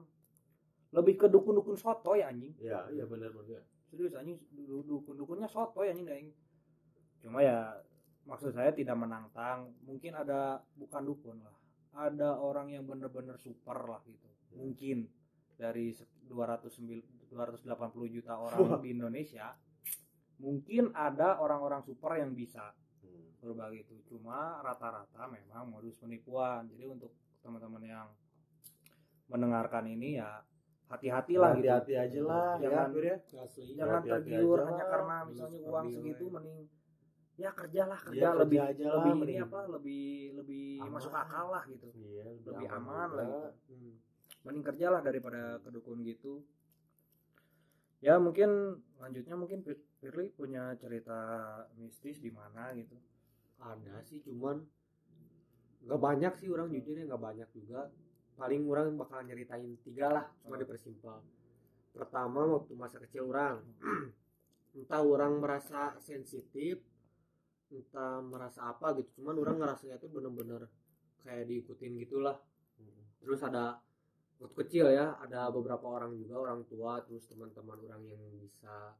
lebih 0.90 1.14
ke 1.16 1.26
dukun-dukun 1.26 1.74
soto 1.74 2.14
ya 2.14 2.28
anjing. 2.28 2.54
Ya 2.58 2.86
iya 2.88 3.04
benar 3.04 3.30
benar 3.30 3.62
serius 3.86 4.12
anjing 4.12 4.36
du- 4.50 4.82
dukun-dukunnya 4.82 5.46
soto 5.46 5.82
ya 5.82 5.90
anjing 5.90 6.06
anjing. 6.06 6.30
Cuma 7.20 7.40
ya 7.40 7.74
maksud 8.24 8.50
saya 8.50 8.70
tidak 8.70 8.94
menantang. 8.94 9.74
Mungkin 9.82 10.14
ada 10.14 10.58
bukan 10.74 11.02
dukun 11.02 11.36
lah. 11.40 11.54
Ada 11.96 12.36
orang 12.36 12.70
yang 12.70 12.84
bener-bener 12.84 13.34
super 13.36 13.78
lah 13.82 14.02
gitu. 14.04 14.26
Ya. 14.26 14.32
mungkin 14.56 15.04
dari 15.54 15.90
se- 15.90 16.08
209 16.24 17.28
280 17.28 17.66
juta 18.08 18.36
orang 18.36 18.80
di 18.80 18.92
Indonesia 18.92 19.52
mungkin 20.36 20.92
ada 20.92 21.36
orang-orang 21.36 21.80
super 21.80 22.14
yang 22.14 22.32
bisa 22.32 22.72
Hmm. 23.00 23.36
berbagi 23.40 23.82
itu. 23.82 23.96
Cuma 24.06 24.60
rata-rata 24.60 25.24
memang 25.26 25.68
modus 25.68 25.96
penipuan. 25.96 26.68
Jadi 26.68 26.84
untuk 26.84 27.12
teman-teman 27.40 27.82
yang 27.82 28.08
mendengarkan 29.26 29.86
ini 29.86 30.16
ya 30.16 30.40
hati-hatilah 30.86 31.50
gitu 31.52 31.66
hati-hati 31.66 31.92
aja 31.94 32.20
lah 32.22 32.50
Jangan- 32.56 32.88
ya 32.88 32.94
Fir, 32.94 33.04
ya. 33.04 33.16
asli 33.36 33.62
jangan 33.74 33.94
Hati-hati 33.98 34.22
tergiur 34.28 34.56
aja 34.56 34.64
hanya 34.64 34.76
lah. 34.76 34.88
karena 34.88 35.16
misalnya 35.24 35.58
uang 35.66 35.86
segitu 35.90 36.24
ya. 36.24 36.32
mending 36.32 36.58
ya 37.36 37.50
kerjalah 37.52 37.98
kerja 38.00 38.16
kerja 38.16 38.28
lebih 38.38 38.58
aja 38.62 38.84
lah, 38.86 38.94
lebih 38.96 39.10
ini 39.10 39.20
mending. 39.20 39.40
apa 39.44 39.60
lebih 39.68 40.04
lebih 40.34 40.66
Aman. 40.78 40.92
masuk 40.94 41.12
akal 41.12 41.46
lah 41.50 41.64
gitu 41.66 41.86
Iya, 41.92 42.24
lebih 42.40 42.66
aman 42.70 43.08
lah 43.10 43.24
juga. 43.24 43.48
gitu 43.60 43.74
Hmm. 43.74 43.94
mending 44.42 44.64
kerjalah 44.64 45.00
daripada 45.00 45.40
kedukun 45.60 45.98
gitu 46.00 46.32
ya 47.98 48.14
mungkin 48.16 48.50
lanjutnya 48.96 49.34
mungkin 49.34 49.58
Fir- 49.60 49.84
Firly 49.98 50.30
punya 50.30 50.76
cerita 50.76 51.18
mistis 51.74 52.20
di 52.20 52.30
mana 52.30 52.70
gitu 52.72 52.94
ada 53.58 53.98
sih 54.00 54.20
cuman 54.20 54.62
nggak 55.82 55.98
banyak 55.98 56.32
sih 56.36 56.46
orang 56.46 56.68
jujurnya 56.68 57.04
nggak 57.04 57.22
banyak 57.22 57.48
juga 57.52 57.88
paling 58.36 58.62
orang 58.68 58.92
bakal 59.00 59.24
nyeritain 59.24 59.80
tiga 59.80 60.12
lah 60.12 60.24
cuma 60.44 60.54
Oh. 60.56 60.60
dipersimpel. 60.60 61.16
Pertama 61.96 62.44
waktu 62.44 62.72
masa 62.76 63.00
kecil 63.00 63.32
orang. 63.32 63.64
Entah 64.76 65.00
orang 65.00 65.40
merasa 65.40 65.96
sensitif 65.96 66.84
entah 67.72 68.20
merasa 68.22 68.70
apa 68.70 68.94
gitu. 69.00 69.08
Cuman 69.18 69.40
orang 69.42 69.56
ngerasanya 69.58 69.96
tuh 69.98 70.12
bener-bener 70.12 70.68
kayak 71.24 71.48
diikutin 71.48 71.96
gitulah. 71.98 72.36
Terus 73.18 73.40
ada 73.42 73.80
waktu 74.38 74.54
kecil 74.68 74.92
ya 74.92 75.16
ada 75.18 75.48
beberapa 75.48 75.88
orang 75.88 76.12
juga 76.14 76.38
orang 76.44 76.62
tua 76.68 77.00
terus 77.02 77.24
teman-teman 77.26 77.80
orang 77.88 78.04
yang 78.06 78.22
bisa 78.38 78.94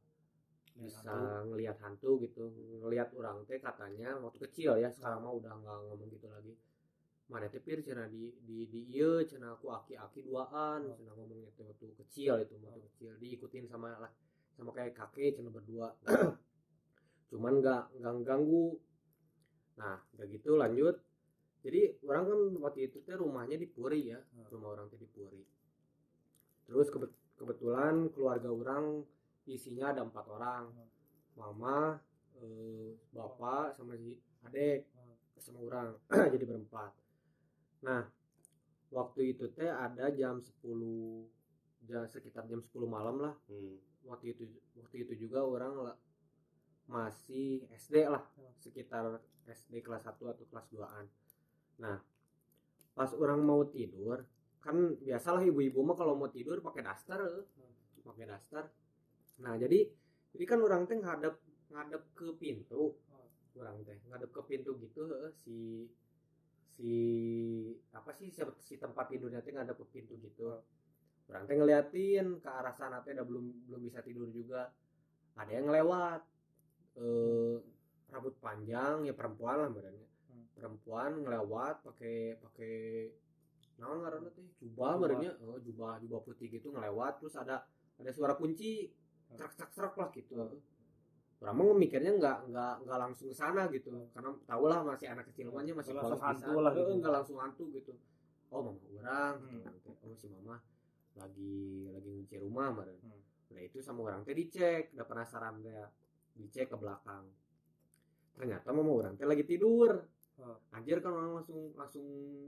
bisa 0.77 1.13
hantu. 1.13 1.53
ngelihat 1.53 1.77
hantu 1.79 2.11
gitu. 2.25 2.49
Ngelihat 2.83 3.13
orang 3.13 3.45
teh 3.45 3.61
katanya 3.61 4.17
waktu 4.19 4.41
kecil 4.49 4.81
ya 4.81 4.89
sekarang 4.89 5.21
mah 5.23 5.31
udah 5.31 5.53
nggak 5.53 5.77
ngomong 5.87 6.09
gitu 6.11 6.27
lagi 6.27 6.57
mana 7.27 7.51
teh 7.51 7.59
pir 7.59 7.83
cina 7.83 8.07
di 8.07 8.31
di 8.39 8.71
di 8.71 8.87
iya 8.87 9.19
cina 9.27 9.51
aku 9.51 9.67
aki-aki 9.67 10.23
duaan 10.23 10.87
Oh. 10.87 10.95
cina 10.95 11.11
ngomongnya 11.11 11.51
teh 11.53 11.67
waktu 11.67 11.91
kecil 11.99 12.39
itu 12.39 12.55
waktu 12.63 12.81
kecil 12.87 13.11
diikutin 13.19 13.67
sama 13.67 13.91
lah 13.99 14.11
sama 14.55 14.71
kayak 14.71 14.95
kakek 14.95 15.35
cina 15.35 15.51
berdua. 15.51 15.91
Cuman 17.29 17.59
nggak 17.59 17.99
nggak 17.99 18.13
ganggu 18.23 18.79
nah 19.75 19.99
udah 20.15 20.25
gitu 20.25 20.55
lanjut. 20.55 20.95
Jadi 21.61 21.99
orang 22.07 22.23
kan 22.25 22.39
waktu 22.63 22.79
itu 22.87 23.03
teh 23.03 23.13
rumahnya 23.13 23.59
di 23.59 23.67
Puri 23.67 24.07
ya 24.07 24.19
Hmm. 24.31 24.47
rumah 24.47 24.73
orang 24.73 24.87
teh 24.87 24.95
di 24.95 25.05
Puri. 25.05 25.43
Terus 26.63 26.87
kebet- 26.87 27.19
kebetulan 27.35 28.07
keluarga 28.09 28.47
orang 28.49 29.03
isinya 29.45 29.91
ada 29.91 30.07
empat 30.07 30.25
orang. 30.31 30.71
Mama 31.35 31.99
eh, 32.39 32.95
bapak 33.11 33.75
sama 33.75 33.99
si 33.99 34.15
adek 34.41 34.87
sama 35.37 35.59
orang. 35.59 35.91
Jadi 36.33 36.45
berempat 36.47 36.91
nah 37.83 38.05
waktu 38.89 39.35
itu 39.35 39.51
teh 39.53 39.69
ada 39.69 40.09
jam 40.15 40.39
10 40.39 40.63
jam 41.87 42.03
sekitar 42.07 42.47
jam 42.47 42.59
10 42.59 42.87
malam 42.87 43.19
lah. 43.21 43.35
Hmm. 43.51 43.77
waktu 44.07 44.31
itu 44.31 44.47
waktu 44.79 45.03
itu 45.03 45.27
juga 45.27 45.43
orang 45.43 45.91
masih 46.87 47.67
SD 47.75 48.07
lah 48.07 48.23
sekitar 48.55 49.19
SD 49.43 49.83
kelas 49.83 50.07
1 50.07 50.15
atau 50.15 50.45
kelas 50.47 50.67
2an 50.71 51.05
nah 51.77 51.99
pas 52.95 53.11
orang 53.13 53.43
mau 53.43 53.67
tidur 53.67 54.23
kan 54.67 54.99
biasalah 54.99 55.47
ibu-ibu 55.47 55.79
mah 55.79 55.95
kalau 55.95 56.19
mau 56.19 56.27
tidur 56.27 56.59
pakai 56.59 56.83
daster 56.83 57.19
eh. 57.23 57.45
pakai 58.03 58.25
daster. 58.27 58.67
Nah 59.39 59.55
jadi 59.55 59.87
jadi 60.35 60.43
kan 60.43 60.59
orang 60.59 60.83
teh 60.83 60.99
ngadep 60.99 61.39
ngadep 61.71 62.03
ke 62.11 62.27
pintu. 62.35 62.99
Orang 63.55 63.79
teh 63.87 63.95
ngadep 64.11 64.29
ke 64.35 64.41
pintu 64.43 64.75
gitu 64.83 65.07
eh, 65.23 65.31
si 65.39 65.87
si 66.77 66.93
apa 67.89 68.13
sih 68.13 68.29
si, 68.29 68.45
si 68.61 68.77
tempat 68.77 69.09
tidurnya 69.09 69.41
teh 69.41 69.49
ngadep 69.49 69.81
ke 69.81 69.85
pintu 69.89 70.13
gitu. 70.21 70.61
Orang 71.27 71.49
teh 71.49 71.57
ngeliatin 71.57 72.37
ke 72.37 72.49
arah 72.49 72.71
sana 72.77 73.01
teh 73.01 73.17
udah 73.17 73.25
belum 73.25 73.45
belum 73.65 73.81
bisa 73.81 74.05
tidur 74.05 74.29
juga. 74.29 74.69
Ada 75.41 75.51
yang 75.57 75.73
lewat 75.73 76.21
eh 77.01 77.57
rambut 78.13 78.37
panjang 78.39 79.03
ya 79.09 79.13
perempuan 79.17 79.57
lah 79.65 79.69
badannya 79.73 80.05
Hmm. 80.27 80.43
perempuan 80.59 81.23
ngelewat 81.23 81.87
pakai 81.87 82.35
pakai 82.43 82.75
naon 83.79 84.03
ngaranna 84.03 84.29
teh? 84.35 84.43
Jubah 84.59 84.99
badannya 84.99 85.31
oh 85.39 85.57
jubah 85.63 85.97
jubah 86.03 86.19
putih 86.21 86.47
gitu 86.53 86.69
ngelewat. 86.69 87.23
Terus 87.23 87.33
ada 87.41 87.65
ada 87.97 88.11
suara 88.13 88.37
kunci. 88.37 88.93
Hmm. 89.27 89.35
serak 89.35 89.51
serak 89.55 89.71
serak 89.75 89.93
lah 89.99 90.07
gitu 90.15 90.35
orang 91.37 91.53
mah 91.53 91.77
mikirnya 91.77 92.11
nggak 92.13 92.37
nggak 92.49 92.73
nggak 92.81 92.97
langsung 92.97 93.27
ke 93.29 93.35
sana 93.35 93.69
gitu 93.69 93.93
karena 94.09 94.29
tau 94.43 94.65
lah 94.65 94.81
masih 94.81 95.07
anak 95.07 95.25
kecil 95.29 95.53
masih 95.53 95.73
Nggak 95.73 95.85
langsung 95.93 96.17
polos 96.17 96.21
hantu 96.25 96.49
bisa. 96.49 96.59
lah 96.59 96.71
Eh, 96.71 96.77
gitu. 96.79 96.91
nggak 96.97 97.13
langsung 97.13 97.37
hantu 97.37 97.63
gitu 97.71 97.93
oh 98.47 98.59
mama 98.63 98.79
orang 98.95 99.33
Hmm. 99.37 99.61
gitu. 99.69 99.89
oh 99.93 100.13
si 100.13 100.27
mama 100.27 100.55
lagi 101.13 101.55
lagi 101.87 102.09
ngunci 102.11 102.35
rumah 102.37 102.67
meren 102.71 102.97
Hmm. 102.97 103.21
udah 103.47 103.63
itu 103.63 103.77
sama 103.79 103.99
orang 104.03 104.21
teh 104.23 104.33
dicek 104.33 104.91
udah 104.91 105.05
penasaran 105.05 105.61
teh 105.61 105.77
dicek 106.35 106.67
ke 106.67 106.75
belakang 106.75 107.25
ternyata 108.33 108.69
mama 108.69 108.91
orang 108.95 109.13
teh 109.13 109.25
lagi 109.25 109.43
tidur 109.43 109.93
Oh. 110.37 110.53
anjir 110.69 111.01
kan 111.01 111.09
orang 111.11 111.33
langsung 111.33 111.73
langsung 111.73 112.05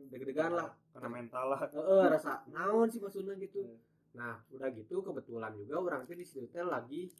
deg-degan 0.08 0.54
lah 0.54 0.78
karena 0.94 1.10
mental 1.12 1.50
lah 1.50 1.66
Heeh, 1.68 2.06
rasa 2.08 2.46
naon 2.48 2.86
sih 2.86 2.98
maksudnya 2.98 3.34
gitu 3.36 3.66
Hmm. 3.66 3.78
nah 4.12 4.38
udah 4.50 4.70
gitu 4.72 5.02
kebetulan 5.02 5.54
juga 5.56 5.78
orang 5.80 6.06
teh 6.06 6.14
di 6.14 6.22
situ 6.22 6.46
teh 6.48 6.62
lagi 6.62 7.10
eh, 7.10 7.14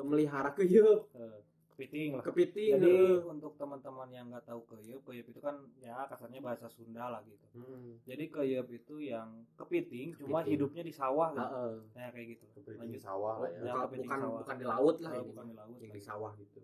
melihara 0.00 0.50
keyeup 0.50 1.08
kepiting 1.70 2.10
lah 2.12 2.22
kepiting 2.22 2.74
jadi 2.74 2.90
heeh. 2.90 3.22
untuk 3.24 3.54
teman-teman 3.54 4.10
yang 4.10 4.26
nggak 4.26 4.42
tahu 4.44 4.66
keyup 4.66 4.98
keyup 5.04 5.26
itu 5.26 5.38
kan 5.38 5.54
ya 5.78 6.02
kasarnya 6.04 6.40
bahasa 6.40 6.66
Sunda 6.66 7.06
lah 7.08 7.22
gitu 7.22 7.46
Hmm. 7.54 7.98
jadi 8.02 8.24
keyup 8.28 8.66
itu 8.68 8.94
yang 9.00 9.30
kepiting, 9.54 10.14
cuma 10.14 10.42
Kepiting. 10.42 10.50
hidupnya 10.52 10.82
di 10.82 10.92
sawah 10.92 11.30
gitu 11.30 11.46
Heeh. 11.48 11.74
kayak 11.92 12.10
kayak 12.12 12.26
gitu 12.28 12.44
Kepiting 12.52 12.78
lanjut 12.80 13.00
sawah 13.00 13.34
lah 13.36 13.48
ya. 13.48 13.58
Ya, 13.58 13.72
bukan, 13.72 13.82
kepiting 13.84 14.02
bukan, 14.04 14.18
sawah. 14.20 14.38
bukan 14.38 14.56
di 14.56 14.66
laut 14.66 14.96
lah 14.98 15.10
Oh, 15.10 15.16
ini 15.16 15.28
bukan 15.28 15.44
di 15.44 15.54
laut 15.54 15.76
yang 15.78 15.92
di 15.92 16.02
sawah 16.02 16.32
gitu 16.36 16.60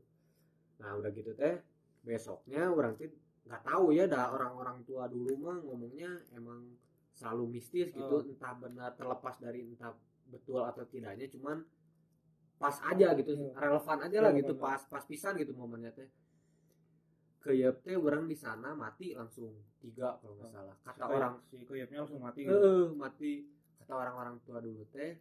nah 0.75 0.91
udah 0.93 1.11
gitu 1.11 1.31
teh 1.33 1.55
besoknya 2.03 2.63
orang 2.69 2.93
tuh 2.95 3.11
nggak 3.45 3.63
tahu 3.63 3.85
ya 3.91 4.05
dah 4.05 4.27
orang-orang 4.29 4.79
tua 4.83 5.05
dulu 5.07 5.33
mah 5.39 5.59
ngomongnya 5.61 6.11
emang 6.33 6.75
selalu 7.13 7.45
mistis 7.53 7.89
gitu 7.89 8.03
Oh. 8.13 8.21
entah 8.21 8.55
benar 8.57 8.91
terlepas 8.93 9.39
dari 9.39 9.63
entah 9.65 9.95
betul 10.27 10.59
atau 10.61 10.83
tidaknya 10.85 11.31
cuman 11.31 11.63
pas 12.65 12.77
aja 12.81 13.13
gitu 13.13 13.37
Hmm. 13.37 13.53
relevan 13.61 13.99
aja 14.09 14.19
lah 14.25 14.33
gitu 14.33 14.57
pas 14.57 14.81
pas 14.89 15.05
pisan 15.05 15.37
gitu 15.37 15.53
momennya 15.53 15.93
teh. 15.93 16.09
Keyep 17.45 17.85
teh 17.85 17.93
orang 17.93 18.25
di 18.25 18.33
sana 18.33 18.73
mati 18.73 19.13
langsung 19.13 19.53
tiga 19.77 20.17
kalau 20.17 20.41
nggak 20.41 20.49
Oh. 20.49 20.55
salah. 20.57 20.77
Kata 20.81 21.05
orang 21.05 21.35
si 21.45 21.61
langsung 21.93 22.25
mati 22.25 22.41
eh 22.41 22.49
gitu 22.49 22.97
mati. 22.97 23.33
Kata 23.77 23.93
orang-orang 23.93 24.41
tua 24.49 24.65
dulu 24.65 24.89
teh 24.89 25.13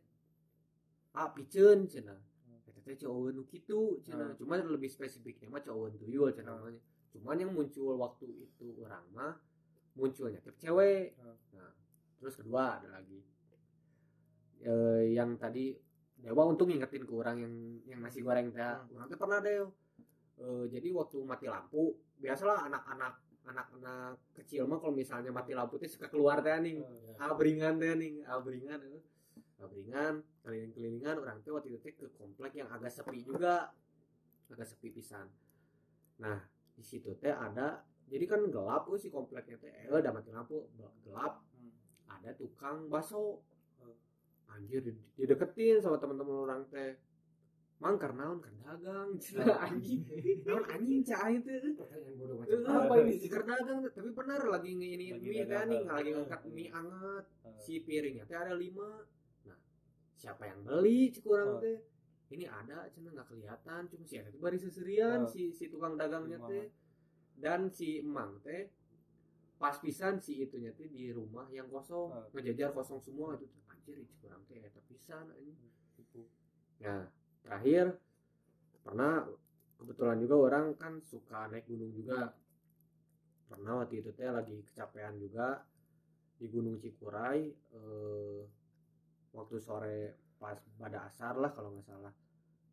ah 1.20 1.28
piceun 1.36 1.84
cenah. 1.84 2.16
Eta 2.64 2.80
teh 2.80 2.96
cowok 2.96 3.36
nu 3.36 3.44
kitu 3.44 4.00
cenah. 4.08 4.32
Hmm. 4.32 4.40
cuma 4.40 4.56
lebih 4.56 4.88
spesifiknya 4.88 5.52
mah 5.52 5.60
cowok 5.60 6.00
tuyul 6.00 6.32
cenah 6.32 6.56
Hmm. 6.56 6.72
namanya. 6.72 6.82
Cuman 7.12 7.36
yang 7.44 7.52
muncul 7.52 8.00
waktu 8.00 8.26
itu 8.48 8.72
orang 8.80 9.04
mah 9.12 9.36
munculnya 10.00 10.40
tipe 10.40 10.56
cewek. 10.64 11.20
Hmm. 11.20 11.36
nah 11.60 11.76
terus 12.24 12.40
kedua 12.40 12.80
ada 12.80 12.88
lagi. 12.88 13.20
Eh, 14.64 15.12
yang 15.12 15.36
tadi 15.36 15.76
Dewa 16.24 16.48
untung 16.48 16.72
ngingetin 16.72 17.04
ke 17.04 17.14
orang 17.14 17.36
yang 17.36 17.54
yang 17.84 18.00
nasi 18.00 18.24
goreng 18.24 18.56
teh. 18.56 18.64
Hmm. 18.64 18.96
orang 18.96 19.08
teh 19.12 19.20
pernah 19.20 19.44
deh. 19.44 19.68
Eh, 20.40 20.66
jadi 20.72 20.88
waktu 20.96 21.20
mati 21.28 21.46
lampu 21.52 22.00
biasalah 22.18 22.72
anak-anak 22.72 23.14
anak-anak 23.44 24.16
kecil 24.40 24.64
mah 24.72 24.80
kalau 24.80 24.96
misalnya 24.96 25.36
mati 25.36 25.52
lampu 25.52 25.76
teh 25.76 25.92
suka 25.92 26.08
keluar 26.08 26.40
teh 26.40 26.56
nih 26.64 26.80
abringan 27.20 27.76
teh 27.76 27.92
nih 27.92 28.24
abringan 28.24 28.80
eh. 28.88 29.04
abringan 29.60 30.24
keliling-kelilingan 30.48 31.20
orang 31.20 31.44
teh 31.44 31.52
waktu 31.52 31.76
itu 31.76 31.80
teh 31.84 31.92
ke 31.92 32.08
komplek 32.16 32.56
yang 32.56 32.72
agak 32.72 32.90
sepi 32.90 33.20
juga. 33.20 33.76
Agak 34.48 34.68
sepi 34.72 34.96
pisan. 34.96 35.28
Nah 36.24 36.40
di 36.74 36.84
situ 36.88 37.14
teh 37.20 37.36
ada 37.36 37.84
jadi 38.08 38.26
kan 38.26 38.48
gelap 38.48 38.88
oh, 38.88 38.96
si 38.96 39.12
kompleknya 39.12 39.60
teh. 39.60 39.72
Eh 39.86 39.92
udah 39.92 40.12
mati 40.16 40.32
lampu 40.32 40.72
gelap. 41.04 41.44
Hmm. 41.52 41.72
ada 42.08 42.32
tukang 42.32 42.88
bakso. 42.88 43.44
Hmm. 43.44 43.53
Anjir 44.54 44.82
di- 44.82 44.96
dideketin 45.16 45.78
sama 45.78 45.98
teman-teman 45.98 46.46
orang 46.46 46.62
teh. 46.70 46.94
Mang 47.78 48.00
karena 48.00 48.32
kan 48.40 48.54
dagang. 48.64 49.10
Cina 49.24 49.44
anjing. 49.60 50.06
Naon 50.46 50.64
anjing 50.66 51.04
cah 51.04 51.28
itu 51.28 51.52
Pertanyaan 51.76 52.14
bodoh 52.16 52.36
macam 52.40 52.58
apa 52.64 52.94
ini? 53.02 53.14
Sih 53.18 53.28
dagang 53.28 53.60
tapi 53.84 54.10
benar 54.10 54.42
lagi 54.48 54.72
ini 54.72 55.12
mie 55.12 55.44
kan 55.44 55.68
nih 55.68 55.84
lagi 55.84 56.10
ngangkat 56.12 56.42
mie 56.48 56.72
anget. 56.72 57.24
Si 57.60 57.84
piringnya 57.84 58.24
teh 58.24 58.38
ada 58.38 58.56
lima. 58.56 59.04
Nah 59.44 59.60
siapa 60.16 60.48
yang 60.48 60.64
beli 60.64 61.12
Hmm. 61.20 61.60
teh? 61.60 61.78
Ini 62.32 62.46
ada 62.48 62.88
cina 62.90 63.12
nggak 63.12 63.28
kelihatan. 63.28 63.82
Cuma 63.86 64.04
si 64.04 64.16
itu 64.16 64.38
baris 64.40 64.64
seserian 64.64 65.28
si 65.28 65.52
si 65.52 65.68
tukang 65.68 66.00
dagangnya 66.00 66.40
teh. 66.46 66.72
Dan 67.36 67.68
si 67.68 68.00
emang 68.00 68.40
teh 68.40 68.72
pas 69.54 69.76
pisan 69.76 70.18
si 70.18 70.40
itunya 70.40 70.72
teh 70.72 70.88
di 70.88 71.12
rumah 71.12 71.52
yang 71.52 71.68
kosong. 71.68 72.16
Ngejajar 72.32 72.72
kosong 72.72 72.98
semua 72.98 73.36
itu 73.36 73.44
anjir 73.84 74.00
cik 74.08 74.24
orang 74.32 74.44
teh 74.48 74.64
eta 74.64 74.80
pisan. 74.88 75.28
Nah, 76.80 77.04
terakhir 77.44 78.00
pernah 78.80 79.28
kebetulan 79.76 80.24
juga 80.24 80.36
orang 80.40 80.66
kan 80.80 81.04
suka 81.04 81.52
naik 81.52 81.68
gunung 81.68 81.92
juga. 81.92 82.32
Pernah 83.52 83.84
waktu 83.84 84.00
itu 84.00 84.16
teh 84.16 84.32
lagi 84.32 84.56
kecapean 84.72 85.20
juga 85.20 85.68
di 86.40 86.48
Gunung 86.48 86.80
Cikuray 86.80 87.52
eh, 87.52 88.42
waktu 89.36 89.56
sore 89.60 90.16
pas 90.40 90.56
pada 90.80 91.04
asar 91.12 91.36
lah 91.36 91.52
kalau 91.52 91.76
nggak 91.76 91.88
salah 91.88 92.12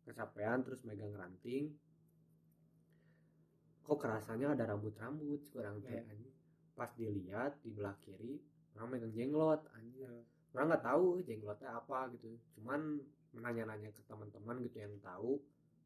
kecapean 0.07 0.63
terus 0.65 0.81
megang 0.83 1.13
ranting 1.13 1.71
kok 3.85 3.99
kerasanya 4.01 4.57
ada 4.57 4.73
rambut-rambut 4.73 5.45
kurang 5.53 5.79
teh 5.85 5.93
Ya. 5.93 6.03
anjing. 6.03 6.33
pas 6.73 6.89
dilihat 6.97 7.61
di 7.61 7.69
belah 7.69 7.95
kiri 8.01 8.41
orang 8.75 8.97
megang 8.97 9.13
jenglot 9.13 9.61
anjir 9.77 10.09
Ya. 10.09 10.40
Orang 10.51 10.67
nggak 10.71 10.83
tahu 10.83 11.05
jenglotnya 11.23 11.69
apa 11.75 12.11
gitu. 12.15 12.35
Cuman 12.59 12.99
menanya-nanya 13.31 13.89
ke 13.95 14.01
teman-teman 14.05 14.59
gitu 14.67 14.77
yang 14.83 14.95
tahu 14.99 15.39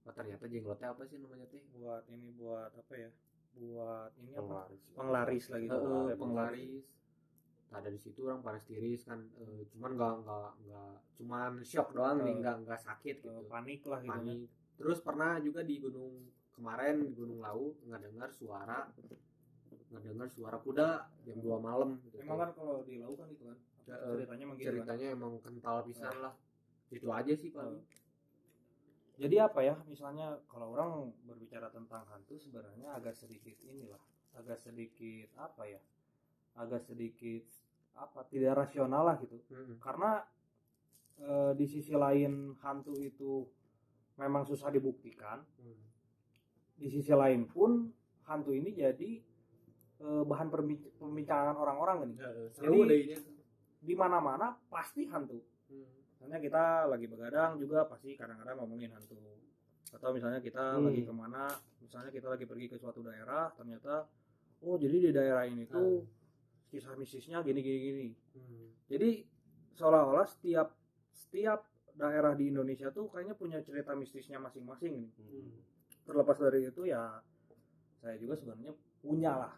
oh 0.06 0.14
ternyata 0.14 0.46
jenglotnya 0.46 0.94
apa 0.94 1.02
sih 1.10 1.18
namanya 1.18 1.46
teh? 1.50 1.62
Buat 1.78 2.06
ini 2.10 2.30
buat 2.38 2.72
apa 2.74 2.94
ya? 2.94 3.10
Buat 3.58 4.12
ini 4.22 4.32
apa? 4.38 4.46
Penglaris. 4.46 4.82
penglaris 4.94 5.46
lagi 5.54 5.68
tuh. 5.70 5.82
Heeh, 5.82 6.06
Ya, 6.10 6.16
penglaris. 6.18 6.86
Nah 7.74 7.80
dari 7.82 8.00
situ 8.00 8.20
orang 8.30 8.42
panas 8.46 8.64
tiris 8.64 9.02
kan 9.04 9.20
eh, 9.42 9.66
cuman 9.74 9.92
nggak 9.98 10.14
nggak 10.24 10.50
nggak 10.70 10.94
cuman 11.20 11.52
shock 11.66 11.92
doang 11.92 12.22
nih 12.22 12.36
nggak 12.40 12.56
nggak 12.64 12.80
sakit 12.80 13.20
gitu. 13.20 13.32
panik 13.52 13.82
lah 13.84 14.00
gitu 14.00 14.12
panik. 14.16 14.40
terus 14.80 15.00
pernah 15.02 15.40
juga 15.42 15.60
di 15.66 15.84
gunung 15.84 16.30
kemarin 16.56 17.04
di 17.04 17.12
gunung 17.12 17.44
lau 17.44 17.76
nggak 17.84 18.02
dengar 18.06 18.30
suara 18.32 18.88
nggak 19.92 20.04
dengar 20.08 20.28
suara 20.32 20.58
kuda 20.60 20.88
jam 21.28 21.38
2 21.44 21.52
malam 21.60 22.00
gitu. 22.08 22.24
emang 22.24 22.48
kan. 22.48 22.50
kalau 22.56 22.76
di 22.88 22.96
laut 23.00 23.20
kan 23.20 23.28
itu 23.28 23.44
kan 23.44 23.60
ceritanya 23.86 24.44
emang 24.46 24.58
kan 24.58 24.66
ceritanya 24.66 25.08
emang 25.14 25.32
kental 25.40 25.78
pisan 25.86 26.16
lah. 26.20 26.34
Itu 26.90 27.08
aja 27.10 27.34
sih 27.34 27.50
paling 27.50 27.80
jadi 29.16 29.48
apa 29.48 29.64
ya 29.64 29.80
misalnya 29.88 30.36
kalau 30.52 30.76
orang 30.76 31.08
berbicara 31.24 31.72
tentang 31.72 32.04
hantu 32.12 32.36
sebenarnya 32.36 32.92
agak 32.92 33.16
sedikit 33.16 33.56
inilah 33.64 33.96
agak 34.36 34.60
sedikit 34.60 35.32
apa 35.40 35.64
ya 35.72 35.80
agak 36.60 36.84
sedikit 36.84 37.48
apa 37.96 38.28
tidak 38.28 38.60
rasional 38.60 39.08
lah 39.08 39.16
gitu. 39.24 39.40
Mm-mm. 39.56 39.80
karena 39.80 40.20
eh, 41.16 41.56
di 41.56 41.64
sisi 41.64 41.96
lain 41.96 42.60
hantu 42.60 42.92
itu 43.00 43.48
memang 44.20 44.44
susah 44.44 44.68
dibuktikan. 44.72 45.40
Hmm. 45.64 45.80
di 46.76 46.92
sisi 46.92 47.16
lain 47.16 47.48
pun 47.48 47.88
hantu 48.28 48.52
ini 48.52 48.76
jadi 48.76 49.12
eh, 50.04 50.24
bahan 50.28 50.52
perbi- 50.52 50.92
pembincangan 51.00 51.56
orang-orang 51.56 52.12
nih. 52.12 52.20
Seru 52.52 52.84
Jadi- 52.84 53.16
di 53.86 53.94
mana-mana 53.94 54.58
pasti 54.68 55.06
hantu 55.06 55.40
Hmm. 55.66 55.86
misalnya 56.14 56.38
kita 56.38 56.64
lagi 56.86 57.06
begadang 57.06 57.58
juga 57.58 57.86
pasti 57.86 58.14
kadang-kadang 58.14 58.58
ngomongin 58.58 58.90
hantu 58.92 59.18
atau 59.90 60.10
misalnya 60.12 60.38
kita 60.40 60.78
Hmm. 60.78 60.86
lagi 60.86 61.02
ke 61.02 61.14
mana 61.14 61.46
misalnya 61.80 62.10
kita 62.10 62.28
lagi 62.28 62.46
pergi 62.46 62.66
ke 62.68 62.78
suatu 62.78 63.02
daerah 63.02 63.50
ternyata 63.54 64.06
oh 64.62 64.76
jadi 64.76 64.98
di 65.00 65.12
daerah 65.12 65.46
ini 65.46 65.66
tuh 65.66 66.06
kisah 66.70 66.94
mistisnya 66.94 67.42
gini 67.42 67.62
gini 67.62 68.10
Hmm. 68.34 68.74
jadi 68.86 69.22
seolah-olah 69.72 70.26
setiap 70.28 70.74
setiap 71.10 71.66
daerah 71.94 72.34
di 72.34 72.50
Indonesia 72.50 72.92
tuh 72.92 73.08
kayaknya 73.08 73.34
punya 73.34 73.58
cerita 73.62 73.94
mistisnya 73.94 74.38
masing-masing 74.38 74.94
nih 75.00 75.12
Hmm. 75.16 75.62
terlepas 76.06 76.38
dari 76.38 76.66
itu 76.66 76.86
ya 76.86 77.22
saya 77.98 78.18
juga 78.18 78.34
sebenarnya 78.36 78.74
punya 79.00 79.34
lah 79.36 79.54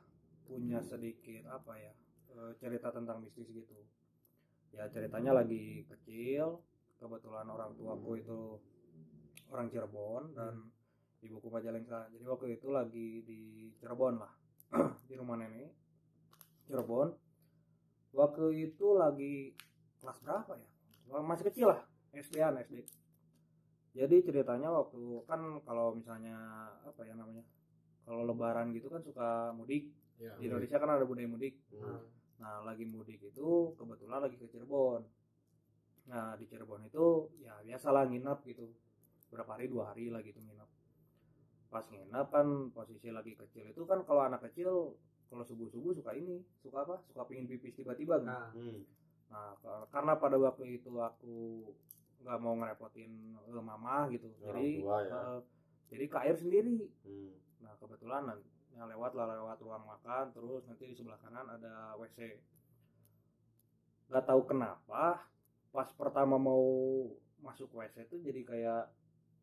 punya 0.48 0.80
sedikit 0.80 1.44
apa 1.48 1.76
ya 1.76 1.92
eh, 2.32 2.52
cerita 2.56 2.92
tentang 2.92 3.20
mistis 3.20 3.50
gitu 3.50 3.76
ya 4.76 4.90
ceritanya 4.92 5.32
lagi 5.44 5.86
kecil 5.88 6.64
kebetulan 6.98 7.48
orang 7.48 7.72
tuaku 7.78 8.20
itu 8.20 8.40
orang 9.54 9.68
Cirebon 9.70 10.34
dan 10.34 10.68
ibuku 11.24 11.48
Majalengka. 11.48 12.10
Jadi 12.12 12.26
waktu 12.26 12.48
itu 12.60 12.68
lagi 12.74 13.22
di 13.24 13.42
Cirebon 13.80 14.20
lah 14.20 14.34
di 15.10 15.14
rumah 15.16 15.40
nenek 15.40 15.72
Cirebon. 16.68 17.14
Waktu 18.16 18.46
itu 18.56 18.98
lagi 18.98 19.54
kelas 20.02 20.18
berapa 20.24 20.54
ya? 20.58 20.70
Masih 21.22 21.46
kecil 21.48 21.72
lah 21.72 21.82
SD-an 22.12 22.60
SD 22.66 22.84
jadi 23.98 24.16
ceritanya 24.22 24.70
waktu 24.70 25.26
kan 25.26 25.58
kalau 25.66 25.98
misalnya 25.98 26.38
apa 26.86 27.02
ya 27.02 27.18
namanya 27.18 27.42
kalau 28.06 28.30
lebaran 28.30 28.70
gitu 28.78 28.94
kan 28.94 29.02
suka 29.02 29.52
mudik. 29.58 29.90
Ya. 30.18 30.34
di 30.42 30.50
Indonesia 30.50 30.82
kan 30.82 30.90
ada 30.98 31.06
budaya 31.06 31.30
mudik. 31.30 31.58
Hmm. 31.74 32.02
Nah 32.38 32.62
lagi 32.62 32.86
mudik 32.86 33.20
itu 33.22 33.74
kebetulan 33.78 34.20
lagi 34.22 34.38
ke 34.38 34.46
Cirebon 34.46 35.02
nah 36.08 36.38
di 36.40 36.46
Cirebon 36.48 36.86
itu 36.88 37.34
ya 37.42 37.58
biasalah 37.66 38.08
nginep 38.08 38.40
gitu 38.48 38.66
berapa 39.28 39.58
hari 39.60 39.68
dua 39.68 39.92
hari 39.92 40.08
lah 40.14 40.22
gitu 40.24 40.40
nginep 40.40 40.70
pas 41.68 41.84
nginep 41.92 42.28
kan 42.32 42.48
posisi 42.72 43.12
lagi 43.12 43.36
kecil 43.36 43.68
itu 43.68 43.84
kan 43.84 44.00
kalau 44.08 44.24
anak 44.24 44.40
kecil 44.48 44.96
kalau 45.28 45.44
subuh 45.44 45.68
subuh 45.68 45.92
suka 45.92 46.16
ini 46.16 46.40
suka 46.64 46.88
apa 46.88 46.96
suka 47.12 47.28
pingin 47.28 47.52
pipis 47.52 47.76
tiba-tiba 47.76 48.24
kan 48.24 48.28
Nah, 48.28 48.48
Hmm. 48.56 48.80
Nah, 49.28 49.52
ka- 49.60 49.88
karena 49.92 50.16
pada 50.16 50.40
waktu 50.40 50.80
itu 50.80 50.88
aku 51.04 51.68
nggak 52.24 52.40
mau 52.40 52.56
ngerepotin 52.56 53.36
eh, 53.36 53.60
mama 53.60 54.08
gitu. 54.08 54.32
Orang 54.40 54.56
jadi 54.56 54.72
tua 54.80 54.98
ya. 55.04 55.12
eh, 55.12 55.40
jadi 55.92 56.06
ke 56.08 56.18
air 56.24 56.36
sendiri. 56.40 56.80
Hmm. 57.04 57.36
Nah, 57.60 57.76
kebetulan 57.76 58.24
ya 58.76 58.84
lewat 58.86 59.12
lah 59.16 59.26
lewat 59.32 59.58
ruang 59.64 59.84
makan 59.86 60.34
terus 60.36 60.66
nanti 60.68 60.90
di 60.90 60.96
sebelah 60.96 61.20
kanan 61.22 61.48
ada 61.48 61.96
WC. 62.00 62.40
Gak 64.08 64.26
tahu 64.28 64.42
kenapa 64.48 65.24
pas 65.72 65.90
pertama 65.94 66.40
mau 66.40 66.64
masuk 67.44 67.70
WC 67.76 68.10
itu 68.10 68.18
jadi 68.24 68.42
kayak 68.44 68.84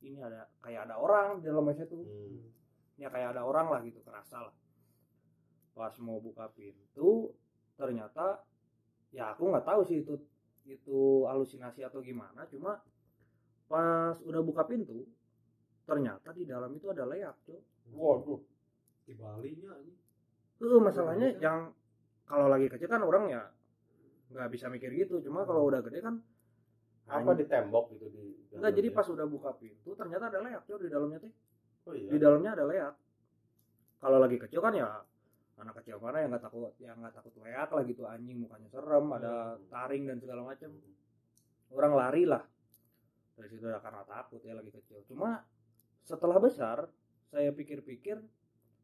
ini 0.04 0.20
ada 0.20 0.50
kayak 0.60 0.90
ada 0.90 0.98
orang 0.98 1.40
di 1.40 1.48
dalam 1.48 1.64
WC 1.64 1.86
tuh. 1.88 2.04
Hmm. 2.04 2.50
Ya 3.00 3.10
kayak 3.10 3.36
ada 3.36 3.42
orang 3.46 3.70
lah 3.70 3.80
gitu 3.82 4.02
kerasa 4.02 4.50
lah. 4.50 4.54
Pas 5.74 5.94
mau 5.98 6.22
buka 6.22 6.50
pintu 6.54 7.34
ternyata 7.74 8.42
ya 9.10 9.34
aku 9.34 9.50
nggak 9.50 9.66
tahu 9.66 9.82
sih 9.82 10.02
itu 10.06 10.14
itu 10.64 11.28
halusinasi 11.28 11.84
atau 11.84 12.00
gimana 12.00 12.46
cuma 12.48 12.80
pas 13.66 14.16
udah 14.22 14.40
buka 14.40 14.64
pintu 14.64 15.04
ternyata 15.84 16.32
di 16.32 16.48
dalam 16.48 16.72
itu 16.72 16.86
ada 16.88 17.04
leak 17.04 17.36
tuh 17.44 17.60
Waduh. 17.92 18.40
Di 19.04 19.12
Bali 19.16 19.52
nya 19.60 19.72
ini 19.80 19.94
tuh 20.56 20.80
masalahnya 20.80 21.36
yang 21.38 21.72
kalau 22.24 22.48
lagi 22.48 22.72
kecil 22.72 22.88
kan 22.88 23.04
orang 23.04 23.28
ya 23.28 23.42
nggak 24.32 24.48
bisa 24.50 24.66
mikir 24.72 24.90
gitu. 24.96 25.20
Cuma 25.20 25.44
kalau 25.44 25.68
udah 25.68 25.84
gede 25.84 26.00
kan 26.00 26.16
Apa 27.04 27.36
di 27.36 27.44
tembok 27.44 27.92
gitu 27.92 28.08
di 28.08 28.32
enggak 28.56 28.72
jadi 28.80 28.88
dalamnya? 28.88 28.96
pas 28.96 29.06
udah 29.12 29.26
buka 29.28 29.50
pintu 29.60 29.92
ternyata 29.92 30.32
ada 30.32 30.40
leak 30.40 30.64
tuh 30.64 30.80
di 30.80 30.88
dalamnya 30.88 31.20
tuh. 31.20 31.32
Oh 31.84 31.92
iya. 31.92 32.08
di 32.08 32.16
dalamnya 32.16 32.56
ada 32.56 32.64
leak. 32.64 32.94
Kalau 34.00 34.18
lagi 34.24 34.36
kecil 34.40 34.60
kan 34.64 34.72
ya 34.72 34.88
anak 35.60 35.74
kecil 35.84 36.00
mana 36.00 36.24
yang 36.24 36.32
nggak 36.32 36.44
takut 36.48 36.72
yang 36.80 36.96
nggak 36.96 37.12
takut 37.12 37.32
leak 37.44 37.70
lah 37.70 37.84
gitu 37.84 38.02
anjing 38.08 38.40
mukanya 38.40 38.68
serem 38.72 39.06
ada 39.12 39.60
taring 39.68 40.08
dan 40.08 40.16
segala 40.18 40.42
macam 40.48 40.70
orang 41.76 41.92
lari 41.92 42.24
lah 42.24 42.42
dari 43.36 43.48
situ 43.52 43.68
ya 43.68 43.78
karena 43.84 44.02
takut 44.08 44.40
ya 44.40 44.56
lagi 44.56 44.72
kecil. 44.72 45.04
Cuma 45.04 45.44
setelah 46.08 46.40
besar 46.40 46.88
saya 47.28 47.52
pikir-pikir 47.52 48.16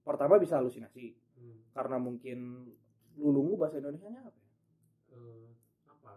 pertama 0.04 0.40
bisa 0.40 0.58
halusinasi. 0.58 1.16
Hmm. 1.40 1.56
karena 1.72 1.96
mungkin 1.96 2.68
lulungu 3.16 3.56
bahasa 3.56 3.80
Indonesia 3.80 4.12
nya 4.12 4.20
apa 4.28 4.36
ya? 4.36 4.50
Eh, 5.16 5.48
apa? 5.88 6.10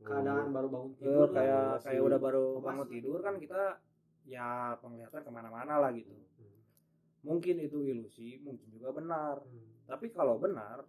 Keadaan 0.00 0.48
baru 0.48 0.68
bangun 0.72 0.92
Eh, 0.96 0.98
tidur 1.04 1.28
kayak 1.28 1.64
masih 1.76 1.84
kayak 1.92 2.02
udah 2.08 2.18
baru 2.22 2.44
bangun 2.64 2.88
tidur 2.88 3.18
kan 3.20 3.34
kita 3.36 3.62
ya 4.24 4.72
penglihatan 4.80 5.20
ke 5.20 5.30
mana-mana 5.30 5.76
lah 5.76 5.90
gitu. 5.92 6.08
Hmm. 6.10 6.56
mungkin 7.26 7.60
itu 7.60 7.84
ilusi 7.84 8.40
mungkin 8.40 8.68
juga 8.72 8.96
benar. 8.96 9.44
Hmm. 9.44 9.84
tapi 9.84 10.08
kalau 10.10 10.40
benar 10.40 10.82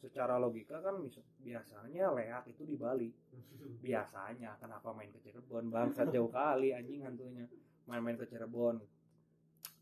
secara 0.00 0.40
logika 0.40 0.80
kan 0.80 0.96
biasanya 1.44 2.08
leak 2.16 2.56
itu 2.56 2.64
di 2.64 2.76
Bali. 2.80 3.12
Biasanya 3.84 4.56
kenapa 4.56 4.96
main 4.96 5.12
ke 5.12 5.20
Cirebon? 5.20 5.68
Bangsat 5.68 6.08
jauh 6.08 6.32
kali 6.32 6.72
anjing 6.72 7.04
hantunya. 7.04 7.44
Main-main 7.84 8.16
ke 8.16 8.24
Cirebon. 8.24 8.80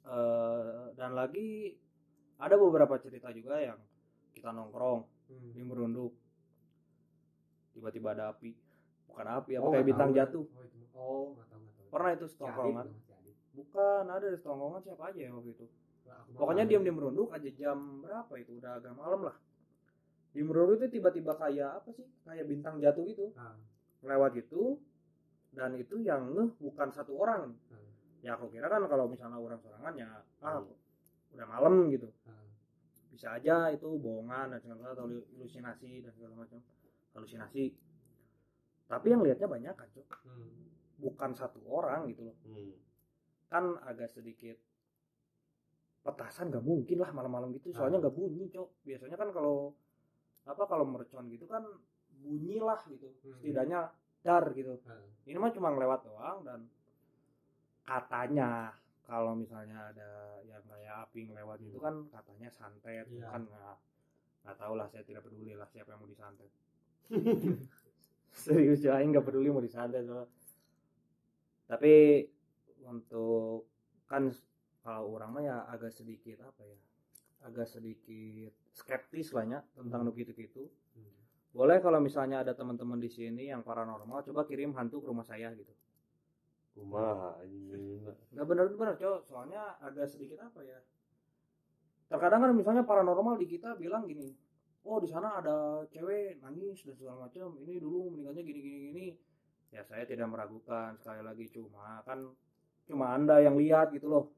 Eh, 0.09 0.85
dan 0.99 1.15
lagi 1.15 1.79
ada 2.39 2.55
beberapa 2.55 2.95
cerita 2.97 3.29
juga 3.31 3.59
yang 3.59 3.79
kita 4.33 4.51
nongkrong 4.51 5.03
Hmm. 5.29 5.53
di 5.53 5.61
merunduk. 5.61 6.17
Tiba-tiba 7.71 8.09
ada 8.11 8.33
api. 8.33 8.51
Bukan 9.07 9.27
api 9.29 9.51
apa 9.55 9.63
Oh, 9.63 9.73
kayak 9.73 9.87
bintang 9.87 10.11
tahu. 10.11 10.17
jatuh. 10.17 10.45
Oh 10.45 10.57
oh 10.97 11.25
nggak 11.31 11.47
tahu 11.47 11.61
nggak 11.61 11.75
tahu. 11.75 11.87
Pernah 11.89 12.11
itu 12.11 12.27
Adit. 12.27 13.37
bukan 13.53 14.05
ada 14.09 14.27
di 14.27 14.37
setongkrongan 14.37 14.81
siapa 14.83 15.03
aja 15.05 15.21
ya 15.21 15.31
waktu 15.31 15.51
itu. 15.53 15.67
Mah 16.09 16.25
pokoknya 16.35 16.65
diam 16.65 16.81
di 16.81 16.89
merunduk 16.89 17.29
aja 17.29 17.51
jam 17.53 17.79
berapa 18.01 18.33
itu? 18.37 18.53
Udah 18.57 18.79
agak 18.79 18.95
malam 18.95 19.21
lah. 19.23 19.37
Di 20.31 20.41
merunduk 20.41 20.81
itu 20.81 20.97
tiba-tiba 20.97 21.33
kayak 21.35 21.71
apa 21.77 21.89
sih? 21.93 22.07
Kayak 22.23 22.45
bintang 22.47 22.75
jatuh 22.79 23.05
gitu. 23.05 23.27
Ah, 23.35 23.53
lewat 24.01 24.33
gitu 24.35 24.81
dan 25.51 25.75
itu 25.75 25.99
yang 25.99 26.31
ngeh 26.31 26.51
bukan 26.59 26.89
satu 26.91 27.13
orang. 27.17 27.53
Hmm. 27.69 27.85
ya 28.19 28.35
aku 28.35 28.51
kira 28.51 28.67
kan 28.67 28.83
kalau 28.85 29.07
misalnya 29.07 29.39
orang 29.39 29.61
sorangan 29.61 29.95
ya 29.95 30.11
ah 30.41 30.59
Hmm. 30.59 30.75
Udah 31.33 31.47
malam 31.47 31.89
gitu 31.89 32.09
ah. 32.25 32.47
bisa 33.11 33.35
aja 33.35 33.69
itu 33.69 33.89
bohongan 33.99 34.53
dan 34.53 34.59
segala 34.59 34.93
atau 34.93 35.07
halusinasi 35.09 36.03
dan 36.03 36.13
segala 36.13 36.35
macam 36.37 36.59
halusinasi 37.13 37.75
tapi 38.89 39.07
yang 39.09 39.21
lihatnya 39.21 39.45
banyak 39.47 39.75
kan 39.75 39.89
Cok. 39.93 40.09
Hmm. 40.25 40.51
bukan 40.99 41.31
satu 41.33 41.61
orang 41.67 42.09
gitu 42.09 42.27
loh 42.27 42.37
Hmm. 42.43 42.75
kan 43.49 43.65
agak 43.83 44.09
sedikit 44.09 44.57
petasan 46.01 46.49
gak 46.49 46.63
mungkin 46.63 46.97
lah 46.97 47.11
malam-malam 47.11 47.53
gitu 47.53 47.69
soalnya 47.71 48.01
Ah. 48.01 48.03
nggak 48.03 48.15
bunyi 48.15 48.49
cok 48.49 48.69
biasanya 48.83 49.17
kan 49.17 49.29
kalau 49.31 49.77
apa 50.45 50.65
kalau 50.65 50.85
mercon 50.85 51.29
gitu 51.29 51.45
kan 51.45 51.61
bunyi 52.19 52.57
lah 52.59 52.81
gitu 52.85 53.13
Hmm. 53.21 53.37
setidaknya 53.37 53.93
dar 54.23 54.45
gitu 54.53 54.81
Ah. 54.85 55.05
ini 55.25 55.37
mah 55.37 55.53
cuma 55.53 55.69
lewat 55.71 56.01
doang 56.03 56.41
dan 56.43 56.61
katanya 57.85 58.73
kalau 59.05 59.33
misalnya 59.33 59.89
ada 59.89 60.11
api 60.99 61.21
ngelewat 61.27 61.59
itu 61.61 61.79
kan 61.79 61.95
katanya 62.09 62.49
santet 62.51 63.07
Iya. 63.07 63.29
kan 63.29 63.43
nggak 63.45 63.77
nggak 64.43 64.57
tahu 64.57 64.75
lah 64.75 64.87
saya 64.89 65.03
tidak 65.03 65.23
peduli 65.23 65.53
lah 65.55 65.69
siapa 65.69 65.93
yang 65.93 66.01
mau 66.01 66.09
disantet 66.09 66.51
serius 68.45 68.81
ya 68.81 68.99
nggak 68.99 69.25
peduli 69.25 69.49
mau 69.49 69.61
disantet 69.61 70.05
soalnya. 70.05 70.29
tapi 71.69 72.25
untuk 72.85 73.69
kan 74.09 74.33
kalau 74.81 75.13
orang 75.13 75.31
mah 75.31 75.43
ya 75.45 75.57
agak 75.69 75.93
sedikit 75.93 76.41
apa 76.41 76.65
ya 76.65 76.79
agak 77.45 77.69
sedikit 77.69 78.53
skeptis 78.73 79.31
lah 79.31 79.45
ya 79.45 79.61
tentang 79.75 80.03
nu 80.03 80.13
gitu-gitu 80.13 80.67
Hmm. 80.97 81.15
boleh 81.55 81.79
kalau 81.79 82.03
misalnya 82.03 82.43
ada 82.43 82.51
teman-teman 82.51 82.99
di 82.99 83.07
sini 83.07 83.53
yang 83.53 83.63
paranormal 83.63 84.25
coba 84.25 84.43
kirim 84.43 84.75
hantu 84.75 84.99
ke 84.99 85.07
rumah 85.07 85.23
saya 85.23 85.53
gitu 85.55 85.71
Kumaha 86.79 87.43
anjing. 87.43 88.07
nggak 88.07 88.47
benar-benar 88.47 88.95
cowok 88.95 89.21
soalnya 89.27 89.75
agak 89.83 90.07
sedikit 90.07 90.39
apa 90.47 90.63
ya? 90.63 90.79
Terkadang 92.07 92.41
kan 92.47 92.53
misalnya 92.55 92.87
paranormal 92.87 93.35
di 93.37 93.51
kita 93.51 93.75
bilang 93.75 94.07
gini 94.07 94.31
oh 94.89 94.99
di 95.03 95.09
sana 95.11 95.37
ada 95.43 95.85
cewek 95.93 96.41
nangis 96.41 96.81
dan 96.87 96.95
segala 96.97 97.29
macam. 97.29 97.53
Ini 97.61 97.77
dulu 97.77 98.15
meninggalnya 98.17 98.43
gini 98.47 98.61
gini 98.63 99.07
ya 99.69 99.85
saya 99.85 100.09
tidak 100.09 100.33
meragukan 100.33 100.97
sekali 100.97 101.21
lagi. 101.21 101.45
Cuma 101.53 102.01
kan 102.09 102.25
cuma 102.89 103.13
anda 103.13 103.43
yang 103.45 103.61
lihat 103.61 103.93
gitu 103.93 104.09
loh. 104.09 104.33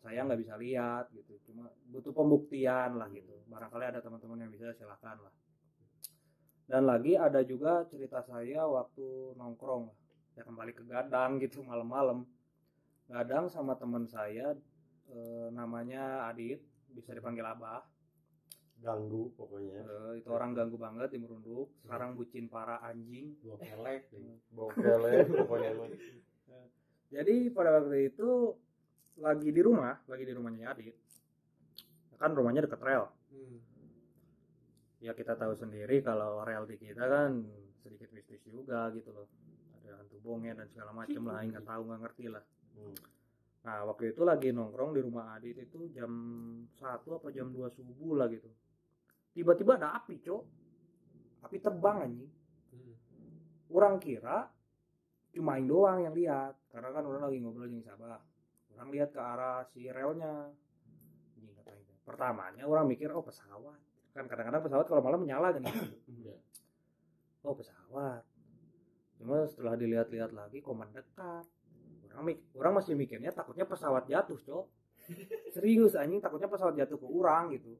Saya 0.00 0.24
nggak 0.24 0.40
bisa 0.40 0.54
lihat 0.56 1.12
gitu. 1.12 1.36
Cuma 1.50 1.68
butuh 1.92 2.14
pembuktian 2.16 2.96
lah 2.96 3.10
gitu. 3.12 3.36
Barangkali 3.50 3.84
ada 3.84 4.00
teman-teman 4.00 4.48
yang 4.48 4.52
bisa 4.54 4.72
silakan 4.72 5.28
lah. 5.28 5.34
Dan 6.66 6.82
lagi 6.82 7.14
ada 7.14 7.46
juga 7.46 7.86
cerita 7.86 8.22
saya 8.26 8.66
waktu 8.66 9.36
nongkrong. 9.38 9.86
lah 9.86 10.05
ya 10.36 10.44
kembali 10.44 10.72
ke 10.76 10.84
gadang 10.84 11.40
gitu 11.40 11.64
malam-malam. 11.64 12.28
Gadang 13.08 13.48
sama 13.48 13.72
teman 13.80 14.04
saya 14.04 14.52
eh, 15.08 15.48
namanya 15.48 16.28
Adit 16.28 16.60
bisa 16.92 17.16
dipanggil 17.16 17.42
Abah. 17.48 17.80
Ganggu 18.84 19.32
pokoknya. 19.32 19.80
Eh, 19.80 20.12
itu 20.20 20.28
orang 20.28 20.52
ganggu 20.52 20.76
banget 20.76 21.16
di 21.16 21.18
merunduk. 21.18 21.72
Sekarang 21.80 22.12
bucin 22.12 22.52
para 22.52 22.84
anjing. 22.84 23.32
Dua 23.40 23.56
kelek 23.56 24.12
Bokele 24.52 25.24
pokoknya 25.24 25.70
mah. 25.72 25.88
jadi 27.16 27.34
pada 27.54 27.80
waktu 27.80 28.12
itu 28.12 28.52
lagi 29.16 29.48
di 29.48 29.62
rumah 29.64 29.96
lagi 30.04 30.28
di 30.28 30.36
rumahnya 30.36 30.76
Adit. 30.76 30.96
Kan 32.20 32.36
rumahnya 32.36 32.68
deket 32.68 32.84
rel. 32.84 33.08
Hmm. 33.26 33.58
ya 34.96 35.12
kita 35.12 35.36
tahu 35.36 35.52
sendiri 35.52 36.00
kalau 36.00 36.40
rel 36.42 36.64
di 36.64 36.80
kita 36.80 37.04
kan 37.04 37.44
sedikit 37.84 38.10
mistis 38.16 38.40
juga 38.48 38.88
gitu 38.96 39.12
loh 39.12 39.28
ada 39.86 40.02
hantu 40.02 40.18
bongen 40.18 40.58
dan 40.58 40.66
segala 40.66 40.90
macam 40.90 41.22
lah 41.30 41.46
nggak 41.46 41.62
tahu 41.62 41.82
nggak 41.86 42.00
ngerti 42.02 42.24
lah. 42.26 42.44
Hmm. 42.76 42.96
nah 43.62 43.82
waktu 43.88 44.14
itu 44.14 44.22
lagi 44.22 44.52
nongkrong 44.52 44.94
di 44.94 45.00
rumah 45.00 45.34
Adit 45.34 45.58
itu 45.58 45.90
jam 45.90 46.12
satu 46.76 47.18
apa 47.18 47.30
jam 47.30 47.54
2 47.54 47.70
subuh 47.70 48.18
lah 48.18 48.26
gitu. 48.26 48.50
Tiba-tiba 49.30 49.78
ada 49.78 50.02
api 50.02 50.18
cok. 50.22 50.42
Api 51.46 51.56
terbang 51.62 51.96
anjing. 52.02 52.32
Hmm. 52.74 52.94
orang 53.70 54.02
kira 54.02 54.50
cuma 55.30 55.60
doang 55.62 56.02
yang 56.02 56.14
lihat 56.16 56.58
karena 56.72 56.90
kan 56.90 57.04
orang 57.06 57.22
lagi 57.28 57.38
ngobrol 57.38 57.68
dengan 57.68 57.84
Sabah 57.86 58.18
orang 58.74 58.88
lihat 58.90 59.10
ke 59.14 59.20
arah 59.22 59.62
si 59.70 59.86
relnya. 59.86 60.50
Pertamanya 62.02 62.66
orang 62.66 62.86
mikir 62.86 63.10
oh 63.10 63.22
pesawat. 63.22 63.78
Kan 64.14 64.26
kadang-kadang 64.26 64.62
pesawat 64.62 64.86
kalau 64.90 65.02
malam 65.02 65.22
menyala 65.22 65.54
kan 65.54 65.62
oh 67.46 67.54
pesawat 67.54 68.35
cuma 69.16 69.48
setelah 69.48 69.74
dilihat-lihat 69.80 70.30
lagi 70.36 70.60
kok 70.60 70.76
mendekat 70.76 71.44
orang 72.16 72.32
mik 72.32 72.38
orang 72.56 72.72
masih 72.80 72.96
mikirnya 72.96 73.28
takutnya 73.28 73.68
pesawat 73.68 74.08
jatuh 74.08 74.40
cok. 74.40 74.66
Serius 75.54 75.92
anjing 75.92 76.24
takutnya 76.24 76.48
pesawat 76.48 76.72
jatuh 76.80 76.96
ke 76.96 77.06
orang 77.06 77.52
gitu. 77.52 77.76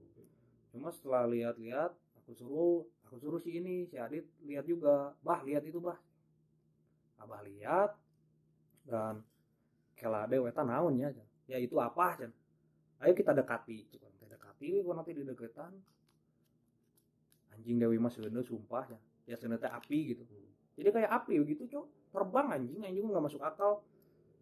Cuma 0.76 0.92
setelah 0.92 1.24
lihat-lihat 1.24 1.96
aku 2.20 2.36
suruh 2.36 2.84
aku 3.08 3.16
suruh 3.16 3.40
si 3.40 3.56
ini 3.56 3.88
si 3.88 3.96
Adit 3.96 4.28
lihat 4.44 4.68
juga. 4.68 5.16
Bah 5.24 5.40
lihat 5.40 5.64
itu 5.64 5.80
bah. 5.80 5.96
Abah 7.16 7.40
lihat 7.48 7.96
dan 8.84 9.24
kelade 9.96 10.36
weta 10.36 10.60
naon 10.60 11.00
ya 11.00 11.08
ya 11.48 11.56
itu 11.56 11.80
apa 11.80 12.20
Can? 12.20 12.32
ayo 13.00 13.12
kita 13.16 13.32
dekati 13.32 13.88
cuman 13.96 14.12
kita 14.20 14.26
dekati 14.36 14.84
kok 14.84 14.94
nanti 14.94 15.10
di 15.16 15.24
deketan 15.24 15.72
anjing 17.56 17.80
Dewi 17.80 17.96
Mas 17.96 18.20
Sunda 18.20 18.44
sumpah 18.44 18.84
ya. 18.92 19.00
Ya 19.26 19.34
api 19.40 20.14
gitu 20.14 20.22
jadi 20.76 20.88
kayak 20.92 21.10
api 21.24 21.40
begitu 21.40 21.64
cok. 21.66 22.12
Terbang 22.12 22.52
anjing. 22.52 22.80
Anjing 22.84 23.04
nggak 23.08 23.24
masuk 23.24 23.42
akal. 23.42 23.82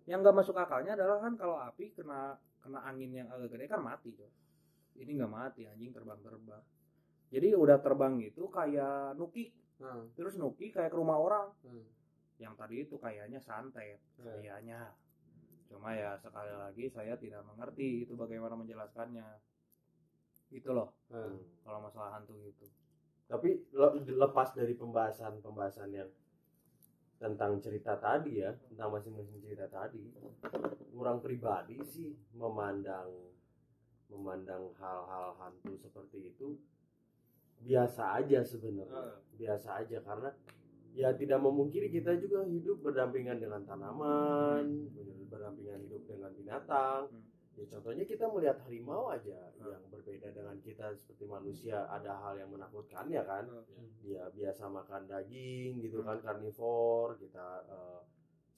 Yang 0.05 0.18
nggak 0.26 0.37
masuk 0.37 0.57
akalnya 0.59 0.93
adalah 0.99 1.22
kan 1.22 1.32
kalau 1.39 1.57
api 1.57 1.95
kena 1.95 2.37
kena 2.61 2.80
angin 2.85 3.14
yang 3.14 3.28
agak 3.30 3.55
gede 3.55 3.70
kan 3.70 3.80
mati 3.80 4.11
cok. 4.12 4.32
Ini 4.99 5.11
nggak 5.14 5.32
mati 5.32 5.62
anjing. 5.64 5.95
Terbang 5.95 6.18
terbang 6.20 6.62
jadi 7.35 7.59
udah 7.59 7.82
terbang 7.82 8.22
gitu 8.22 8.47
kayak 8.47 9.18
nuki. 9.18 9.51
Ah. 9.82 10.07
terus 10.14 10.39
nuki 10.39 10.70
kayak 10.70 10.95
ke 10.95 10.97
rumah 10.97 11.18
orang. 11.18 11.51
Hmm. 11.66 11.82
yang 12.39 12.55
tadi 12.59 12.82
itu 12.82 12.95
kayaknya 12.99 13.43
santet. 13.43 13.99
Hmm. 14.18 14.39
kayaknya. 14.39 14.95
Cuma 15.66 15.95
ya 15.99 16.14
sekali 16.14 16.55
lagi 16.55 16.87
saya 16.87 17.18
tidak 17.18 17.43
mengerti 17.43 18.07
itu 18.07 18.14
bagaimana 18.14 18.55
menjelaskannya. 18.55 19.26
Itu 20.55 20.70
loh. 20.70 20.95
Hmm. 21.11 21.43
kalau 21.66 21.82
masalah 21.82 22.14
hantu 22.14 22.39
itu 22.39 22.70
Tapi 23.26 23.66
le- 23.74 24.05
lepas 24.05 24.55
dari 24.55 24.78
pembahasan-pembahasan 24.78 25.91
yang 25.91 26.11
tentang 27.25 27.57
cerita 27.64 27.97
tadi 27.97 28.45
ya, 28.45 28.53
tentang 28.68 28.93
masing-masing 28.93 29.41
cerita 29.41 29.64
tadi, 29.72 30.05
orang 30.93 31.25
pribadi 31.25 31.81
sih 31.81 32.12
memandang 32.37 33.09
memandang 34.12 34.68
hal-hal 34.77 35.33
hantu 35.41 35.72
seperti 35.81 36.37
itu. 36.37 36.61
Biasa 37.64 38.20
aja 38.20 38.45
sebenarnya. 38.45 39.25
Biasa 39.41 39.81
aja 39.81 40.05
karena 40.05 40.29
ya 40.93 41.16
tidak 41.16 41.41
memungkiri 41.41 41.89
kita 41.89 42.12
juga 42.20 42.45
hidup 42.45 42.85
berdampingan 42.85 43.41
dengan 43.41 43.64
tanaman, 43.64 44.93
berdampingan 45.33 45.81
hidup 45.89 46.05
dengan 46.05 46.31
binatang. 46.37 47.09
Hmm. 47.55 47.63
Ya 47.63 47.65
contohnya 47.71 48.05
kita 48.05 48.27
melihat 48.27 48.59
harimau 48.67 49.07
aja 49.15 49.55
yang 49.63 49.83
berbeda 49.87 50.35
dengan 50.35 50.59
kita 50.59 50.91
seperti 50.99 51.25
manusia 51.31 51.87
ada 51.87 52.19
hal 52.19 52.35
yang 52.35 52.51
menakutkan 52.51 53.07
ya 53.07 53.23
kan. 53.23 53.47
Dia 54.03 54.27
biasa 54.35 54.67
makan 54.67 55.07
daging 55.07 55.79
gitu 55.79 56.03
kan 56.03 56.19
karnivor, 56.19 57.15
kita 57.17 57.63
eh, 57.71 58.01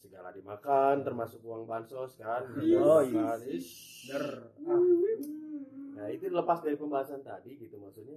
segala 0.00 0.32
dimakan 0.32 1.04
termasuk 1.04 1.44
uang 1.44 1.68
bansos 1.68 2.16
kan. 2.16 2.48
Oh, 2.56 3.04
Makan. 3.04 3.04
iya. 3.12 3.30
Ish. 3.52 4.08
Der. 4.08 4.48
Ah. 4.64 4.80
Nah 5.96 6.06
itu 6.08 6.28
lepas 6.32 6.64
dari 6.64 6.76
pembahasan 6.80 7.20
tadi 7.20 7.56
gitu 7.60 7.76
maksudnya 7.76 8.16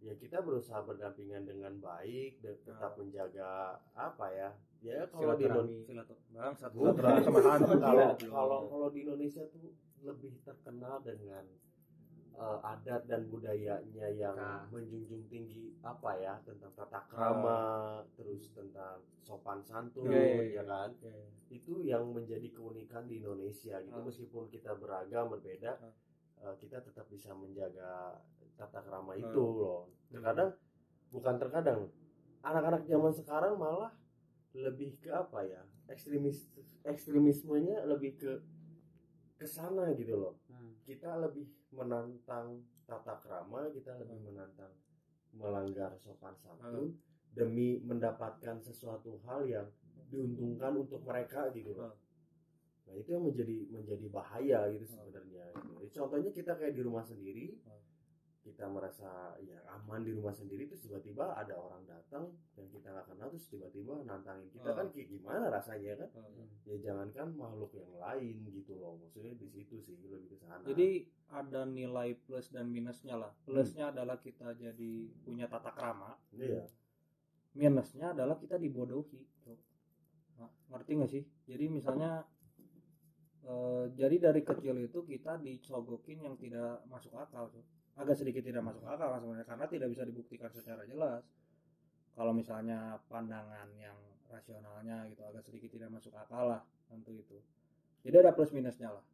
ya 0.00 0.16
kita 0.16 0.40
berusaha 0.40 0.80
berdampingan 0.80 1.44
dengan 1.44 1.76
baik 1.76 2.40
dan 2.40 2.56
tetap 2.64 2.96
menjaga 2.96 3.76
apa 3.92 4.26
ya 4.32 4.48
ya 4.80 5.04
kalau 5.12 5.36
di 5.36 5.44
Indonesia 5.44 5.92
kalau 8.64 8.88
di 8.88 8.98
Indonesia 9.04 9.44
tuh 9.52 9.76
lebih 10.02 10.40
terkenal 10.40 11.00
dengan 11.00 11.44
eh, 12.32 12.58
adat 12.64 13.04
dan 13.04 13.26
budayanya 13.26 14.06
yang 14.08 14.32
Nah. 14.32 14.64
menjunjung 14.70 15.28
tinggi 15.28 15.76
apa 15.82 16.16
ya 16.16 16.40
tentang 16.40 16.72
tata 16.72 17.04
krama 17.04 17.60
terus 18.14 18.48
tentang 18.50 18.96
sopan 19.20 19.60
santun 19.60 20.08
Iya, 20.08 20.16
iya, 20.16 20.24
iya. 20.40 20.54
ya 20.54 20.64
kan 20.64 20.90
Iya, 20.96 21.10
iya. 21.10 21.28
itu 21.50 21.74
yang 21.82 22.08
menjadi 22.08 22.48
keunikan 22.48 23.04
di 23.04 23.20
Indonesia 23.20 23.76
gitu 23.78 23.92
Ah. 23.92 24.00
meskipun 24.00 24.48
kita 24.48 24.72
beragam 24.74 25.28
berbeda 25.28 25.72
eh, 26.38 26.54
kita 26.56 26.80
tetap 26.80 27.04
bisa 27.06 27.34
menjaga 27.34 28.16
tata 28.56 28.80
krama 28.80 29.12
Ah. 29.12 29.20
itu 29.20 29.36
loh 29.36 29.92
terkadang 30.08 30.56
bukan 31.10 31.34
terkadang 31.36 31.80
anak-anak 32.40 32.82
zaman 32.84 33.12
sekarang 33.12 33.54
malah 33.54 33.92
lebih 34.52 34.96
ke 34.96 35.10
apa 35.10 35.44
ya 35.44 35.60
ekstremis 35.86 36.48
ekstremismenya 36.84 37.84
lebih 37.84 38.16
ke 38.16 38.32
ke 39.40 39.46
sana 39.48 39.96
gitu 39.96 40.20
loh 40.20 40.36
Hmm. 40.46 40.76
kita 40.84 41.16
lebih 41.18 41.48
menantang 41.72 42.60
tata 42.84 43.16
krama 43.16 43.72
kita 43.72 43.96
lebih 43.96 44.20
menantang 44.20 44.74
melanggar 45.32 45.96
sopan 45.96 46.36
santun 46.36 46.92
demi 47.30 47.78
mendapatkan 47.80 48.58
sesuatu 48.58 49.16
hal 49.24 49.46
yang 49.46 49.66
diuntungkan 50.10 50.74
untuk 50.76 51.06
mereka 51.06 51.46
gitu 51.54 51.70
loh. 51.72 51.94
Nah 52.82 52.98
itu 52.98 53.14
yang 53.14 53.22
menjadi 53.22 53.70
menjadi 53.70 54.06
bahaya 54.10 54.66
gitu 54.68 54.82
sebenarnya. 54.84 55.46
gitu. 55.54 55.70
Jadi 55.78 55.90
Contohnya 55.94 56.30
kita 56.34 56.58
kayak 56.58 56.74
di 56.74 56.82
rumah 56.82 57.06
sendiri, 57.06 57.54
kita 58.40 58.64
merasa 58.72 59.36
ya 59.44 59.60
aman 59.68 60.00
di 60.00 60.16
rumah 60.16 60.32
sendiri 60.32 60.64
terus 60.64 60.88
tiba-tiba 60.88 61.36
ada 61.36 61.52
orang 61.60 61.84
datang 61.84 62.32
yang 62.56 62.68
kita 62.72 62.88
nggak 62.88 63.06
kenal 63.12 63.28
terus 63.28 63.46
tiba-tiba 63.52 64.00
nantangin 64.08 64.48
kita 64.48 64.72
kan 64.72 64.88
kayak 64.88 65.08
gimana 65.12 65.52
rasanya 65.52 65.92
kan? 66.00 66.08
Ya 66.64 66.76
jangankan 66.80 67.36
makhluk 67.36 67.76
yang 67.76 67.92
lain 68.00 68.40
gitu 68.48 68.80
loh. 68.80 68.96
Maksudnya 68.96 69.36
di 69.36 69.48
situ 69.52 69.76
sih 69.84 69.92
lebih 70.08 70.32
ke 70.32 70.36
sana. 70.40 70.64
Jadi 70.64 71.04
ada 71.28 71.68
nilai 71.68 72.16
plus 72.24 72.48
dan 72.48 72.72
minusnya 72.72 73.20
lah. 73.20 73.32
Plusnya 73.44 73.92
adalah 73.92 74.16
kita 74.16 74.56
jadi 74.56 74.92
punya 75.20 75.44
tata 75.44 75.76
krama. 75.76 76.16
iya. 76.32 76.64
Minusnya 77.52 78.16
adalah 78.16 78.40
kita 78.40 78.56
dibodohi. 78.56 79.20
Nah, 80.40 80.48
ngerti 80.72 80.90
nggak 80.96 81.10
sih? 81.12 81.22
Jadi 81.44 81.68
misalnya 81.68 82.24
eh, 83.44 83.84
jadi 83.92 84.32
dari 84.32 84.40
kecil 84.40 84.80
itu 84.80 85.04
kita 85.04 85.36
dicogokin 85.44 86.24
yang 86.24 86.40
tidak 86.40 86.80
masuk 86.88 87.12
akal. 87.20 87.52
Cok. 87.52 87.79
Agak 87.98 88.16
sedikit 88.16 88.42
tidak 88.44 88.62
masuk 88.64 88.84
akal 88.86 89.10
lah 89.10 89.18
sebenarnya 89.20 89.46
karena 89.48 89.66
tidak 89.66 89.88
bisa 89.92 90.02
dibuktikan 90.06 90.50
secara 90.52 90.82
jelas. 90.86 91.22
Kalau 92.14 92.32
misalnya 92.34 92.98
pandangan 93.08 93.68
yang 93.78 93.96
rasionalnya 94.30 95.08
gitu 95.10 95.22
agak 95.26 95.42
sedikit 95.42 95.70
tidak 95.74 95.90
masuk 95.90 96.14
akal 96.14 96.48
lah 96.48 96.62
tentu 96.86 97.12
itu. 97.14 97.38
Jadi 98.06 98.16
ada 98.22 98.32
plus 98.32 98.52
minusnya 98.54 98.90
lah. 98.94 99.04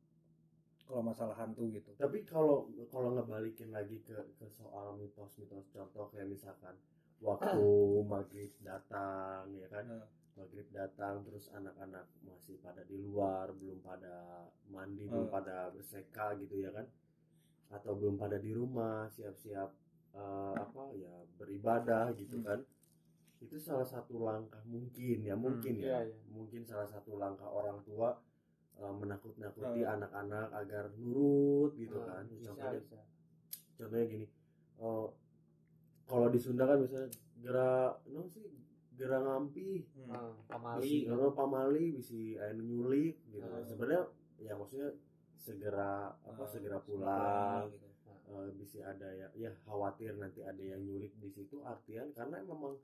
Kalau 0.86 1.02
masalah 1.02 1.34
hantu 1.34 1.66
gitu. 1.74 1.90
Tapi 1.98 2.22
kalau 2.22 2.70
kalau 2.94 3.10
ngebalikin 3.18 3.74
lagi 3.74 3.98
ke 4.06 4.14
ke 4.38 4.46
soal 4.54 4.94
mitos-mitos 4.94 5.66
contoh 5.74 6.06
kayak 6.14 6.30
misalkan 6.30 6.78
waktu 7.18 7.58
maghrib 8.12 8.54
datang 8.62 9.50
ya 9.56 9.66
kan 9.66 10.06
maghrib 10.36 10.68
datang 10.70 11.24
terus 11.26 11.48
anak-anak 11.50 12.06
masih 12.22 12.60
pada 12.62 12.84
di 12.86 13.00
luar 13.02 13.50
belum 13.56 13.80
pada 13.82 14.46
mandi 14.70 15.08
belum 15.08 15.26
Hmm. 15.26 15.34
pada 15.34 15.72
berseka 15.74 16.36
gitu 16.38 16.60
ya 16.60 16.70
kan 16.70 16.86
atau 17.68 17.92
belum 17.98 18.14
pada 18.16 18.38
di 18.38 18.54
rumah 18.54 19.10
siap-siap 19.10 19.70
eh, 20.14 20.54
apa 20.56 20.84
ya 20.94 21.12
beribadah 21.36 22.14
gitu 22.14 22.38
Hmm. 22.40 22.46
kan 22.46 22.60
itu 23.36 23.56
salah 23.60 23.84
satu 23.84 24.24
langkah 24.24 24.62
mungkin 24.64 25.20
ya 25.20 25.36
mungkin 25.36 25.76
ya 25.76 26.00
iya, 26.00 26.08
iya. 26.08 26.16
mungkin 26.32 26.64
salah 26.64 26.88
satu 26.88 27.20
langkah 27.20 27.44
orang 27.44 27.82
tua 27.84 28.16
eh, 28.80 28.92
menakut-nakuti 28.96 29.84
Hmm. 29.84 29.94
anak-anak 30.00 30.48
agar 30.56 30.84
nurut 30.96 31.76
gitu 31.76 32.00
Hmm, 32.00 32.06
kan 32.08 32.22
bisa, 32.30 32.48
contohnya 32.54 32.80
bisa. 32.80 32.98
contohnya 33.76 34.06
gini 34.08 34.26
oh, 34.80 35.12
kalau 36.06 36.28
di 36.32 36.38
Sunda 36.40 36.64
kan 36.64 36.78
misalnya 36.80 37.10
gera 37.42 37.92
no 38.08 38.24
sih 38.30 38.46
gera 38.96 39.20
ngampi 39.20 39.84
hmm. 39.84 40.08
Ah, 40.08 40.32
Bisi, 40.32 40.48
pamali 40.48 40.96
kalau 41.04 41.28
pamali 41.36 41.84
bisi 41.92 42.40
air 42.40 42.56
nyulik 42.56 43.20
gitu 43.28 43.44
Hmm. 43.44 43.66
sebenarnya 43.68 44.02
ya 44.40 44.52
maksudnya 44.56 44.88
segera 45.46 45.90
apa 46.18 46.42
Ah, 46.42 46.48
segera 46.48 46.78
pulang 46.80 47.70
gitu. 47.70 47.86
eh, 48.26 48.50
bisa 48.52 48.82
ada 48.84 49.06
ya 49.08 49.28
ya 49.36 49.50
khawatir 49.62 50.12
nanti 50.16 50.42
ada 50.42 50.58
yang 50.58 50.82
nyulik 50.82 51.14
di 51.14 51.30
situ 51.30 51.62
artian 51.62 52.10
karena 52.10 52.42
memang 52.42 52.74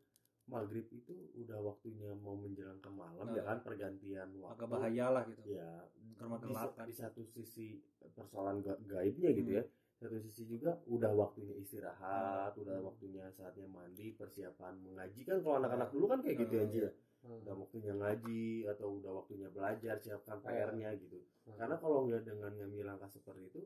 maghrib 0.45 0.87
itu 0.89 1.15
udah 1.37 1.59
waktunya 1.61 2.15
mau 2.17 2.35
menjelang 2.35 2.79
ke 2.79 2.91
malam 2.93 3.27
ya 3.29 3.43
Ah. 3.43 3.47
kan 3.49 3.59
pergantian 3.61 4.29
waktu 4.37 4.55
agak 4.57 4.69
bahaya 4.69 5.07
lah 5.11 5.23
gitu 5.25 5.43
ya 5.53 5.87
Karena 6.15 6.39
di, 6.39 6.55
kan. 6.55 6.87
di 6.87 6.95
satu 6.95 7.23
sisi 7.25 7.83
persoalan 8.09 8.59
ga- 8.61 8.79
gaibnya 8.85 9.31
gitu 9.33 9.51
Hmm. 9.51 9.59
ya 9.59 9.65
satu 9.97 10.19
sisi 10.21 10.43
juga 10.49 10.79
udah 10.87 11.11
waktunya 11.13 11.55
istirahat 11.57 12.55
udah 12.55 12.75
Hmm. 12.77 12.87
waktunya 12.87 13.27
saatnya 13.29 13.67
mandi 13.67 14.11
persiapan 14.13 14.79
mengaji 14.79 15.21
kan 15.23 15.39
kalau 15.41 15.59
anak-anak 15.59 15.91
dulu 15.91 16.07
kan 16.07 16.19
kayak 16.21 16.39
gitu 16.41 16.55
Hmm. 16.55 16.61
ya 16.61 16.67
Ji, 16.69 16.79
ya 16.81 16.91
Hmm. 17.23 17.39
udah 17.39 17.55
waktunya 17.57 17.95
ngaji 17.95 18.45
atau 18.67 18.99
udah 18.99 19.13
waktunya 19.15 19.47
belajar 19.47 19.95
siapkan 19.97 20.39
PR-nya 20.39 20.91
gitu 20.97 21.23
Hmm. 21.43 21.55
karena 21.55 21.77
kalau 21.77 22.03
nggak 22.05 22.23
dengan 22.23 22.51
ngambil 22.53 22.85
langkah 22.85 23.07
seperti 23.09 23.47
itu 23.47 23.63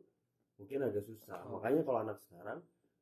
mungkin 0.56 0.78
agak 0.82 1.02
susah 1.02 1.40
Oh. 1.42 1.56
makanya 1.56 1.80
kalau 1.82 2.00
anak 2.02 2.18
sekarang 2.18 2.60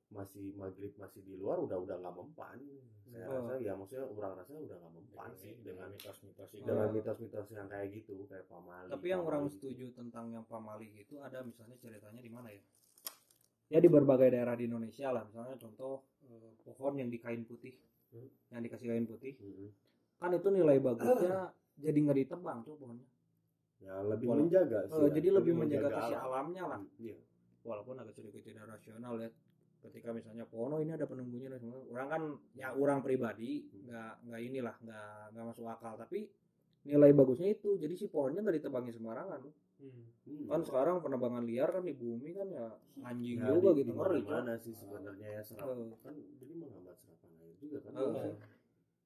masih 0.09 0.55
maghrib 0.55 0.95
masih 0.95 1.21
di 1.21 1.35
luar 1.35 1.59
udah 1.59 1.75
udah 1.77 1.97
nggak 1.97 2.15
mempan 2.15 2.59
saya 3.05 3.27
Oh. 3.27 3.35
rasa 3.41 3.59
ya 3.59 3.73
maksudnya 3.73 4.07
orang 4.07 4.33
rasa 4.37 4.51
udah 4.53 4.77
nggak 4.77 4.95
mempan 4.95 5.31
sih 5.35 5.53
dengan 5.59 5.89
mitos-mitos 5.91 6.51
dengan 6.53 6.87
Oh. 6.87 6.93
mitos-mitos 6.93 7.47
yang 7.51 7.67
kayak 7.67 7.89
gitu 7.93 8.15
kayak 8.25 8.47
pamali 8.47 8.89
tapi 8.89 9.07
yang 9.09 9.21
pamali 9.21 9.31
orang 9.33 9.43
gitu. 9.45 9.55
setuju 9.59 9.87
tentang 9.93 10.27
yang 10.31 10.45
pamali 10.45 10.87
gitu 10.93 11.19
ada 11.19 11.43
misalnya 11.43 11.75
ceritanya 11.77 12.21
di 12.21 12.31
mana 12.31 12.49
ya 12.51 12.63
ya 13.69 13.79
di 13.81 13.89
berbagai 13.89 14.31
daerah 14.31 14.55
di 14.55 14.67
Indonesia 14.67 15.11
lah 15.11 15.23
misalnya 15.25 15.57
contoh 15.57 16.07
eh, 16.23 16.51
pohon 16.65 16.95
yang 16.95 17.11
di 17.11 17.19
kain 17.19 17.43
putih 17.43 17.75
Hmm. 18.11 18.31
yang 18.49 18.63
dikasih 18.63 18.87
kain 18.87 19.03
putih. 19.05 19.35
Kan 20.17 20.31
itu 20.31 20.49
nilai 20.49 20.79
bagusnya 20.79 21.41
jadi 21.77 21.99
nggak 22.01 22.19
ditebang 22.21 22.59
tuh 22.63 22.75
pohonnya. 22.75 23.07
Ya 23.79 24.01
lebih 24.01 24.27
Walau- 24.27 24.41
menjaga 24.41 24.79
sih 24.87 24.95
Eh, 24.95 25.03
ya. 25.03 25.13
jadi 25.13 25.29
lebih 25.35 25.53
menjaga 25.55 25.89
sisi 25.93 26.15
alam. 26.15 26.25
alamnya 26.25 26.65
lah. 26.67 26.81
Iya. 26.97 27.17
Walaupun 27.63 27.95
agak 27.97 28.15
sedikit 28.15 28.43
tidak 28.43 28.65
rasional 28.67 29.15
ya. 29.19 29.29
Ketika 29.81 30.09
misalnya 30.11 30.45
pohon 30.45 30.73
oh 30.73 30.81
ini 30.81 30.91
ada 30.91 31.05
penunggunya 31.05 31.49
dan 31.49 31.61
semua. 31.61 31.85
Orang 31.87 32.09
kan 32.09 32.23
ya 32.55 32.73
orang 32.73 33.01
pribadi 33.01 33.51
nggak 33.83 34.13
nggak 34.25 34.41
inilah 34.43 34.75
nggak 34.79 35.09
nggak 35.31 35.45
masuk 35.45 35.67
akal. 35.67 35.93
Tapi 35.95 36.25
nilai 36.85 37.13
bagusnya 37.13 37.49
itu 37.51 37.77
jadi 37.77 37.93
si 37.95 38.07
pohonnya 38.07 38.41
nggak 38.41 38.57
ditebangi 38.59 38.93
sembarangan. 38.93 39.41
Hmm. 39.75 39.91
Hmm. 40.25 40.47
kan 40.47 40.63
sekarang 40.63 41.03
penebangan 41.03 41.43
liar 41.43 41.67
kan 41.69 41.83
di 41.83 41.93
bumi 41.93 42.31
kan 42.31 42.47
ya 42.47 42.71
anjing 43.03 43.37
Ya, 43.37 43.51
juga 43.51 43.75
di- 43.75 43.83
gitu 43.83 43.91
di 43.91 43.93
ngeri 43.93 44.23
mana 44.23 44.55
sih 44.57 44.71
sebenarnya 44.73 45.29
ya 45.29 45.43
serap 45.43 45.67
Eh, 45.69 45.99
kan 45.99 46.15
jadi 46.15 46.53
menghambat 46.55 46.95
serapan 46.97 47.31
air 47.37 47.55
juga 47.59 47.79
kan 47.83 47.91
Eh, 47.91 47.99
Dikonsumsi 47.99 48.54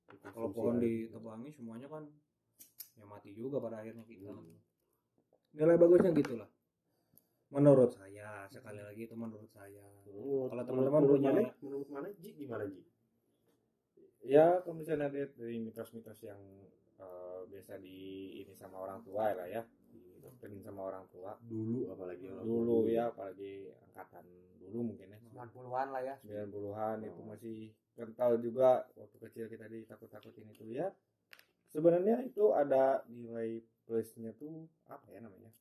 kalau 0.08 0.48
pohon 0.50 0.76
air. 0.78 1.08
ditebangi 1.08 1.50
semuanya 1.52 1.88
kan 1.88 2.04
ya 2.96 3.04
mati 3.04 3.30
juga 3.32 3.60
pada 3.60 3.80
akhirnya 3.80 4.02
kita. 4.04 4.32
Hmm. 4.32 4.58
nilai 5.48 5.76
bagusnya 5.76 6.12
gitulah. 6.12 6.48
Menurut 7.48 7.96
saya 7.96 8.44
sekali 8.52 8.84
lagi 8.84 9.08
itu 9.08 9.16
menurut 9.16 9.48
saya. 9.48 9.80
Menurut- 10.04 10.52
Kalau 10.52 10.62
teman-teman 10.68 11.02
punya- 11.08 11.32
mana? 11.32 11.50
Menurut 11.64 11.88
mana? 11.88 12.06
Ji 12.20 12.30
gimana 12.36 12.68
Ji? 12.68 12.84
Ya 14.28 14.60
kalau 14.60 14.76
misalnya 14.76 15.08
lihat 15.08 15.32
dari 15.36 15.56
mitos-mitos 15.56 16.20
yang 16.20 16.40
eh, 16.98 17.40
biasa 17.48 17.78
di 17.80 17.96
ini 18.42 18.52
sama 18.52 18.82
orang 18.82 19.00
tua 19.00 19.32
lah 19.32 19.46
ya 19.48 19.62
didoktrin 20.18 20.58
sama 20.60 20.82
orang 20.84 21.06
tua. 21.08 21.38
Dulu 21.40 21.88
apalagi 21.88 22.26
orang 22.26 22.44
dulu 22.44 22.76
ya 22.84 23.08
apalagi 23.08 23.70
angkatan 23.86 24.24
dulu 24.58 24.78
mungkin 24.84 25.08
ya. 25.08 25.18
90-an 25.24 25.88
lah 25.88 26.02
ya. 26.02 26.14
90-an 26.20 26.96
itu 27.02 27.20
Oh. 27.22 27.26
masih 27.26 27.56
kental 27.94 28.30
juga 28.38 28.68
waktu 28.92 29.16
kecil 29.20 29.44
kita 29.46 29.66
ditakut-takutin 29.66 30.50
itu 30.50 30.66
ya. 30.68 30.90
Sebenarnya 31.68 32.24
itu 32.24 32.50
ada 32.50 33.04
nilai 33.06 33.60
plusnya 33.84 34.32
tuh 34.34 34.66
apa 34.84 35.04
ya 35.08 35.20
namanya? 35.20 35.52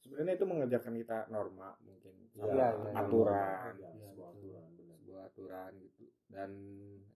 Sebenarnya 0.00 0.34
itu 0.34 0.44
mengerjakan 0.44 0.94
kita 0.98 1.18
norma 1.28 1.78
mungkin 1.80 2.10
Ya, 2.32 2.48
iya. 2.48 2.68
aturan 2.96 3.76
Ya, 3.76 3.92
Iya, 3.92 4.08
sebuah 4.08 4.30
aturan 4.32 4.64
benar. 4.74 4.96
sebuah 4.98 5.22
aturan 5.28 5.70
gitu. 5.78 6.04
Dan 6.26 6.50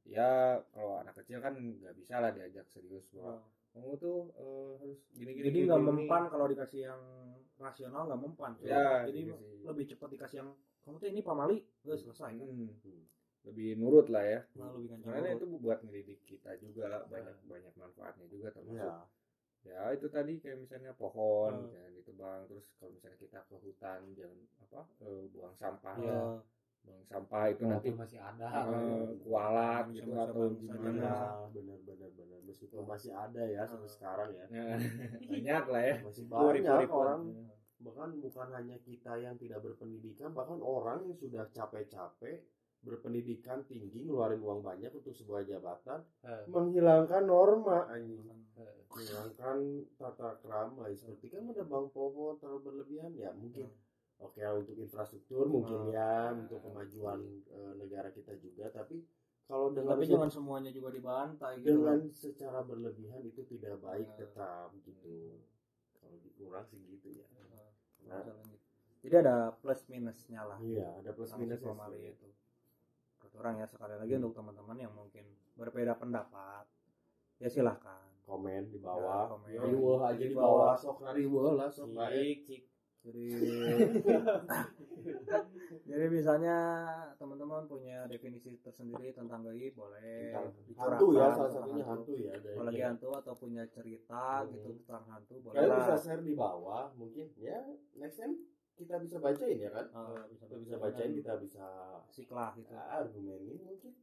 ya 0.04 0.30
kalau 0.70 1.00
anak 1.00 1.16
kecil 1.16 1.40
kan 1.40 1.56
nggak 1.56 1.96
bisa 1.96 2.20
lah 2.20 2.30
diajak 2.30 2.68
serius 2.68 3.08
bahwa 3.10 3.40
kamu 3.76 3.92
tuh 4.00 4.18
eh, 4.34 4.70
harus 4.80 4.98
gini 5.12 5.30
gini 5.36 5.44
jadi 5.46 5.58
nggak 5.68 5.82
mempan 5.84 6.22
kalau 6.26 6.48
dikasih 6.48 6.80
yang 6.88 7.02
rasional 7.56 8.08
nggak 8.08 8.20
mempan. 8.20 8.52
Ya, 8.60 9.04
jadi 9.04 9.20
gitu 9.28 9.36
sih. 9.36 9.64
lebih 9.64 9.84
cepat 9.92 10.08
dikasih 10.12 10.36
yang 10.40 10.50
kamu 10.80 10.96
tuh 10.96 11.08
ini 11.08 11.20
pamali 11.20 11.56
udah 11.84 11.96
selesai 11.96 12.32
kan 12.32 12.48
Hmm. 12.48 13.04
lebih 13.46 13.78
nurut 13.78 14.06
lah 14.10 14.24
ya 14.24 14.40
nah, 14.54 14.74
lebih 14.74 14.98
karena 15.02 15.28
itu 15.32 15.46
buat 15.60 15.78
ngedidik 15.80 16.18
kita 16.26 16.58
juga 16.58 17.06
banyak 17.06 17.36
banyak 17.46 17.74
manfaatnya 17.74 18.26
juga 18.26 18.50
termasuk 18.50 18.86
Ya. 18.86 19.06
ya 19.66 19.82
itu 19.94 20.06
tadi 20.06 20.38
kayak 20.38 20.58
misalnya 20.62 20.90
pohon 20.94 21.54
Hmm. 21.54 21.70
jangan 21.70 21.92
ditebang 21.94 22.40
terus 22.46 22.74
kalau 22.78 22.90
misalnya 22.90 23.18
kita 23.18 23.38
ke 23.46 23.54
hutan 23.54 24.00
jangan 24.14 24.38
apa 24.62 24.80
eh, 25.00 25.24
buang 25.30 25.54
sampah 25.54 25.96
ya. 26.00 26.18
Buang 26.86 27.02
sampah 27.04 27.44
itu 27.48 27.62
nanti 27.64 27.90
masih 27.92 28.18
ada. 28.18 28.46
eh, 28.64 29.04
kualat 29.20 29.84
gitu 29.90 30.10
atau 30.14 30.54
gimana. 30.54 31.42
benar 31.50 31.78
benar 31.82 32.10
benar. 32.12 32.38
Meskipun 32.42 32.82
masih 32.82 33.10
ada 33.10 33.42
ya 33.42 33.62
sampai 33.62 33.84
Ah. 33.84 33.92
sekarang 33.92 34.30
ya. 34.32 34.44
Nah, 34.46 34.78
banyak 35.28 35.64
lah 35.66 35.82
ya. 35.82 35.94
Masih 36.00 36.24
banyak 36.24 36.86
pun. 36.86 36.96
orang. 36.96 37.20
Bahkan 37.76 38.08
bukan 38.18 38.48
hanya 38.52 38.76
kita 38.80 39.12
yang 39.16 39.34
tidak 39.34 39.60
berpendidikan 39.60 40.30
bahkan 40.30 40.58
orang 40.58 41.04
yang 41.04 41.14
sudah 41.14 41.44
capek-capek 41.48 42.46
berpendidikan 42.78 43.60
tinggi 43.64 44.00
ngeluarin 44.00 44.38
uang 44.38 44.62
banyak 44.62 44.88
untuk 44.90 45.10
sebuah 45.10 45.42
jabatan 45.42 46.00
Eh, 46.22 46.46
menghilangkan 46.46 47.22
norma 47.24 47.84
anjing. 47.88 48.22
Eh, 48.54 48.74
menghilangkan 48.86 49.58
tata 49.94 50.38
krama 50.38 50.86
seperti 50.90 51.28
kan 51.28 51.44
menebang 51.44 51.90
pohon 51.90 52.38
terlalu 52.38 52.60
berlebihan 52.62 53.12
ya 53.12 53.30
mungkin 53.32 53.66
oke 54.18 54.38
lah 54.38 54.54
untuk 54.54 54.74
infrastruktur 54.74 55.44
mungkin 55.46 55.90
ya 55.90 56.32
untuk 56.32 56.60
kemajuan 56.60 57.20
eh, 57.46 57.72
negara 57.76 58.08
kita 58.08 58.32
juga 58.36 58.68
tapi 58.70 59.04
kalau 59.44 59.70
dengan 59.70 59.94
tapi 59.94 60.10
jangan 60.10 60.26
semuanya 60.26 60.70
juga 60.70 60.90
dibantai 60.90 61.62
gitu. 61.62 61.78
dengan 61.78 61.98
secara 62.10 62.60
berlebihan 62.60 63.22
itu 63.22 63.46
tidak 63.46 63.78
baik 63.78 64.08
Nah. 64.08 64.16
tetap 64.18 64.68
gitu. 64.82 65.38
Kalau 65.96 66.16
dikurang 66.18 66.66
sih 66.66 66.82
gitu 66.82 67.14
ya. 67.14 67.26
Nah, 67.30 67.70
Nah. 68.10 68.22
gitu. 68.26 68.58
jadi 69.02 69.22
ada 69.22 69.36
plus 69.54 69.86
minusnya 69.86 70.42
lah. 70.42 70.58
Iya 70.58 70.98
ada 70.98 71.10
plus 71.10 71.30
Sanksi 71.30 71.46
minus 71.46 71.62
formali 71.62 72.10
itu. 72.10 72.26
Orang 73.36 73.60
ya 73.60 73.66
sekali 73.68 73.94
lagi 73.94 74.16
untuk 74.16 74.32
teman-teman 74.32 74.76
yang 74.80 74.90
mungkin 74.90 75.22
berbeda 75.54 75.94
pendapat 75.94 76.66
ya 77.38 77.46
silahkan. 77.46 78.02
Komen 78.24 78.66
di 78.66 78.78
Ya, 78.78 78.90
bawah. 78.90 79.24
komen. 79.30 79.46
riweuh 79.52 80.00
aja 80.02 80.24
di 80.24 80.34
bawah. 80.34 80.74
sok 80.74 81.06
riweuh 81.06 81.54
lah 81.54 81.70
sok 81.70 81.94
baik. 81.94 82.50
Jadi 83.06 83.26
jadi 85.86 86.06
misalnya 86.10 86.56
teman-teman 87.14 87.62
punya 87.70 88.10
definisi 88.10 88.58
tersendiri 88.58 89.14
tentang 89.14 89.46
gaib 89.46 89.78
boleh 89.78 90.34
hantu 90.74 91.06
ya 91.14 91.30
salah 91.30 91.52
satunya 91.54 91.84
hantu. 91.86 92.12
ya 92.18 92.34
dia. 92.42 92.84
hantu 92.90 93.08
atau 93.14 93.34
punya 93.38 93.62
cerita 93.70 94.42
Hmm. 94.42 94.50
gitu 94.50 94.68
tentang 94.82 95.04
hantu 95.06 95.34
boleh 95.40 95.56
Kalian 95.62 95.78
bisa 95.78 95.94
share 96.02 96.22
di 96.26 96.34
bawah 96.34 96.90
mungkin 96.98 97.30
ya 97.38 97.62
next 97.94 98.18
time 98.18 98.34
kita 98.76 99.00
bisa 99.00 99.16
bacain 99.16 99.56
ya 99.56 99.72
kan? 99.72 99.88
Ah, 99.96 100.20
kita 100.28 100.54
bisa 100.60 100.76
bacain. 100.76 101.16
kita 101.16 101.32
bisa 101.40 101.64
asik 102.04 102.28
lah 102.28 102.52
gitu. 102.60 102.76
argumenin 102.76 103.56
mungkin 103.64 103.96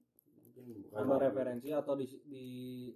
mungkin 0.54 0.86
bukan 0.86 1.04
ada 1.04 1.18
referensi 1.20 1.70
atau 1.70 1.94
di, 1.94 2.06
di 2.24 2.46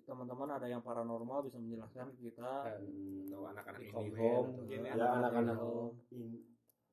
teman-teman 0.03 0.49
ada 0.51 0.65
yang 0.65 0.79
paranormal 0.79 1.41
bisa 1.41 1.57
menjelaskan 1.57 2.13
kita 2.15 2.53
Hmm, 2.77 3.25
atau 3.27 3.41
anak-anak 3.45 3.81
komen, 3.89 4.13
home 4.15 4.49
mungkin 4.55 4.79
ya. 4.79 4.93
ya. 4.93 5.07
anak-anak 5.17 5.57
home. 5.57 5.91
in, 6.11 6.27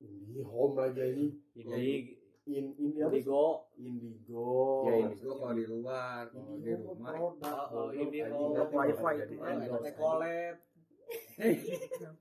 indie 0.01 0.43
home 0.43 0.75
lagi 0.75 1.01
ini 1.05 1.27
Ini 1.55 1.85
in 2.47 2.67
indie 2.75 3.01
apa 3.01 3.13
sih? 3.13 3.25
Indigo. 3.25 3.47
indigo 3.77 4.53
ya 4.85 4.97
ini 5.03 5.17
gua 5.17 5.35
kalau 5.39 5.55
di 5.55 5.65
luar 5.65 6.23
kalau 6.29 6.57
di 6.59 6.73
rumah 6.75 7.13
Oh, 7.15 7.33
oh, 7.33 7.89
home. 7.89 8.57
Wifi 8.75 9.13
itu 9.23 9.37
kan, 9.39 9.57
collab. 9.95 10.55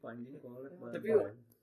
anjing 0.04 0.38
kolek 0.38 0.72
Tapi 0.92 1.10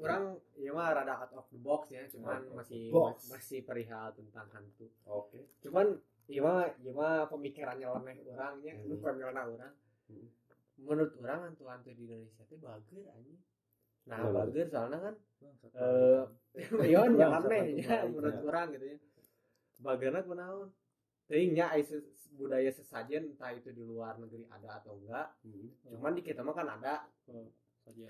orang 0.01 0.23
ya 0.57 0.71
mah 0.73 0.93
rada 0.93 1.13
out 1.15 1.33
of 1.35 1.47
the 1.49 1.61
box 1.61 1.93
ya, 1.93 2.09
cuman 2.09 2.41
masih 2.51 2.89
box. 2.89 3.29
masih 3.29 3.61
perihal 3.63 4.13
tentang 4.13 4.49
hantu. 4.51 4.89
oke 5.05 5.41
Cuman 5.61 6.01
iya 6.31 6.55
iya 6.79 7.09
pemikirannya 7.27 7.87
lemeh 7.91 8.17
orangnya, 8.25 8.73
Hmm. 8.79 8.87
lu 8.89 8.95
pemikiran 8.99 9.37
orang. 9.37 9.75
Hmm. 10.09 10.29
Menurut 10.81 11.13
orang 11.21 11.41
hantu-hantu 11.51 11.91
di 11.93 12.03
Indonesia 12.07 12.43
teh 12.49 12.57
bager 12.57 13.05
anjing. 13.11 13.41
Nah, 14.09 14.17
Kenapa? 14.17 14.37
bager 14.47 14.67
soalnya 14.73 14.99
kan 15.03 15.15
eh 15.77 16.23
eh 16.83 16.89
yon 16.89 17.11
meh 17.19 17.29
baik, 17.29 17.85
ya 17.85 17.85
ya. 17.85 17.99
menurut 18.09 18.39
orang 18.49 18.67
gitu 18.75 18.87
ya. 18.87 18.99
Bagerna 19.81 20.21
kunaon? 20.25 20.69
Teuing 21.29 21.53
nya 21.57 21.73
aya 21.73 21.85
ses- 21.85 22.09
budaya 22.31 22.71
sesajen 22.73 23.35
entah 23.37 23.53
itu 23.53 23.69
di 23.71 23.83
luar 23.85 24.17
negeri 24.17 24.49
ada 24.49 24.81
atau 24.81 24.97
enggak. 24.97 25.29
Hmm. 25.45 25.69
Cuman 25.85 26.17
di 26.17 26.23
kita 26.25 26.41
mah 26.41 26.55
kan 26.57 26.69
ada 26.69 27.05
saja 27.85 28.09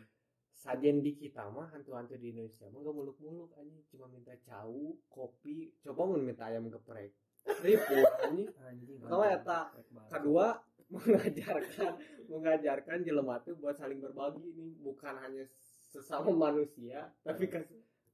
sajen 0.61 1.01
di 1.01 1.17
kita 1.17 1.49
mah 1.49 1.73
hantu-hantu 1.73 2.21
di 2.21 2.37
Indonesia 2.37 2.69
mah 2.69 2.85
gak 2.85 2.93
muluk-muluk 2.93 3.49
anjing 3.57 3.81
cuma 3.89 4.05
minta 4.13 4.37
cau 4.45 4.93
kopi 5.09 5.73
coba 5.81 6.05
mau 6.05 6.21
minta 6.21 6.53
ayam 6.53 6.69
geprek 6.69 7.17
ribu 7.61 7.97
anjing. 8.21 8.49
Anjing 8.61 8.97
Pertama 9.01 9.25
eta, 9.29 9.61
kedua 10.09 10.47
mengajarkan 10.95 11.93
mengajarkan 12.27 12.99
jelema 13.01 13.39
tuh 13.41 13.55
buat 13.57 13.75
saling 13.75 13.99
berbagi 13.99 14.43
nih 14.53 14.75
bukan 14.81 15.15
hanya 15.17 15.45
sesama 15.91 16.31
manusia 16.31 17.11
tapi 17.23 17.47
ke 17.47 17.59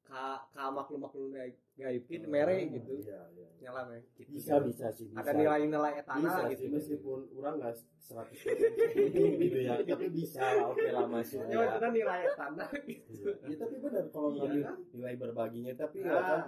ka, 0.00 0.44
ka 0.48 0.64
makhluk-makhluk 0.70 1.32
gaib 1.32 1.56
gaib 1.74 2.02
gitu 2.04 2.24
mere 2.26 2.56
gitu. 2.62 3.00
iya 3.00 3.20
iya 3.32 3.48
nyala 3.60 3.88
meh 3.88 4.00
gitu. 4.14 4.28
Bisa 4.30 4.60
bisa 4.60 4.86
sih 4.92 5.08
bisa. 5.08 5.18
ada 5.18 5.32
nilai-nilai 5.32 5.92
bisa 5.92 6.04
etana 6.04 6.28
sih 6.48 6.56
gitu. 6.56 6.64
meskipun 6.72 7.18
orang 7.34 7.54
nggak 7.58 7.74
seratus 7.98 8.40
gitu 8.44 9.58
ya 9.58 9.74
tapi 9.82 10.06
bisa 10.08 10.40
oke 10.62 10.84
lah 10.86 11.04
masuk 11.06 11.40
cuma 11.42 11.52
ya. 11.52 11.68
itu 11.68 11.78
kan 11.80 11.92
nilai 11.92 12.20
etana 12.24 12.64
gitu. 12.84 13.28
Ya 13.44 13.56
tapi 13.56 13.74
benar 13.80 14.04
kalau 14.08 14.28
Iya 14.30 14.40
ngambil 14.44 14.62
kan? 14.62 14.76
nilai 14.92 15.14
berbaginya 15.16 15.72
tapi 15.74 15.96
ya 16.00 16.12
Ah. 16.12 16.20
kan 16.22 16.40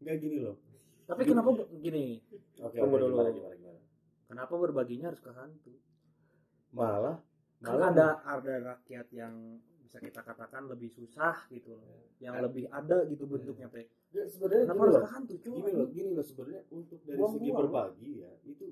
nggak 0.00 0.16
gini 0.20 0.36
loh 0.40 0.56
tapi 1.04 1.22
kenapa 1.22 1.48
be- 1.54 1.68
gini 1.78 2.04
oke 2.58 2.74
Tunggu 2.74 2.96
oke, 2.96 3.02
dulu. 3.02 3.14
gimana, 3.14 3.30
gimana, 3.30 3.54
gimana. 3.54 3.80
kenapa 4.24 4.54
berbaginya 4.54 5.06
harus 5.08 5.20
ke 5.20 5.30
hantu? 5.30 5.72
Malah 6.70 7.16
kan 7.56 7.70
malah 7.70 7.88
ada 7.90 8.08
ada 8.26 8.52
rakyat 8.66 9.06
yang 9.10 9.34
bisa 9.80 9.96
kita 9.98 10.20
katakan 10.20 10.66
lebih 10.66 10.90
susah 10.90 11.46
gitu 11.48 11.74
loh 11.74 12.10
yang 12.18 12.36
lebih 12.38 12.66
ada 12.68 13.04
gitu 13.04 13.24
bentuknya 13.24 13.68
teh 13.68 13.86
Ya, 14.10 14.22
sebenarnya 14.24 14.62
kenapa 14.64 14.82
harus 14.84 14.96
ke 14.96 15.08
hantu 15.10 15.34
cuy 15.36 15.54
gini 15.58 15.70
loh 15.72 15.88
gini 15.90 16.10
loh 16.12 16.22
sebenarnya 16.22 16.62
untuk 16.70 16.98
dari 17.02 17.18
Buang-buang. 17.18 17.34
segi 17.34 17.50
berbagi 17.50 18.10
ya 18.22 18.32
itu 18.44 18.66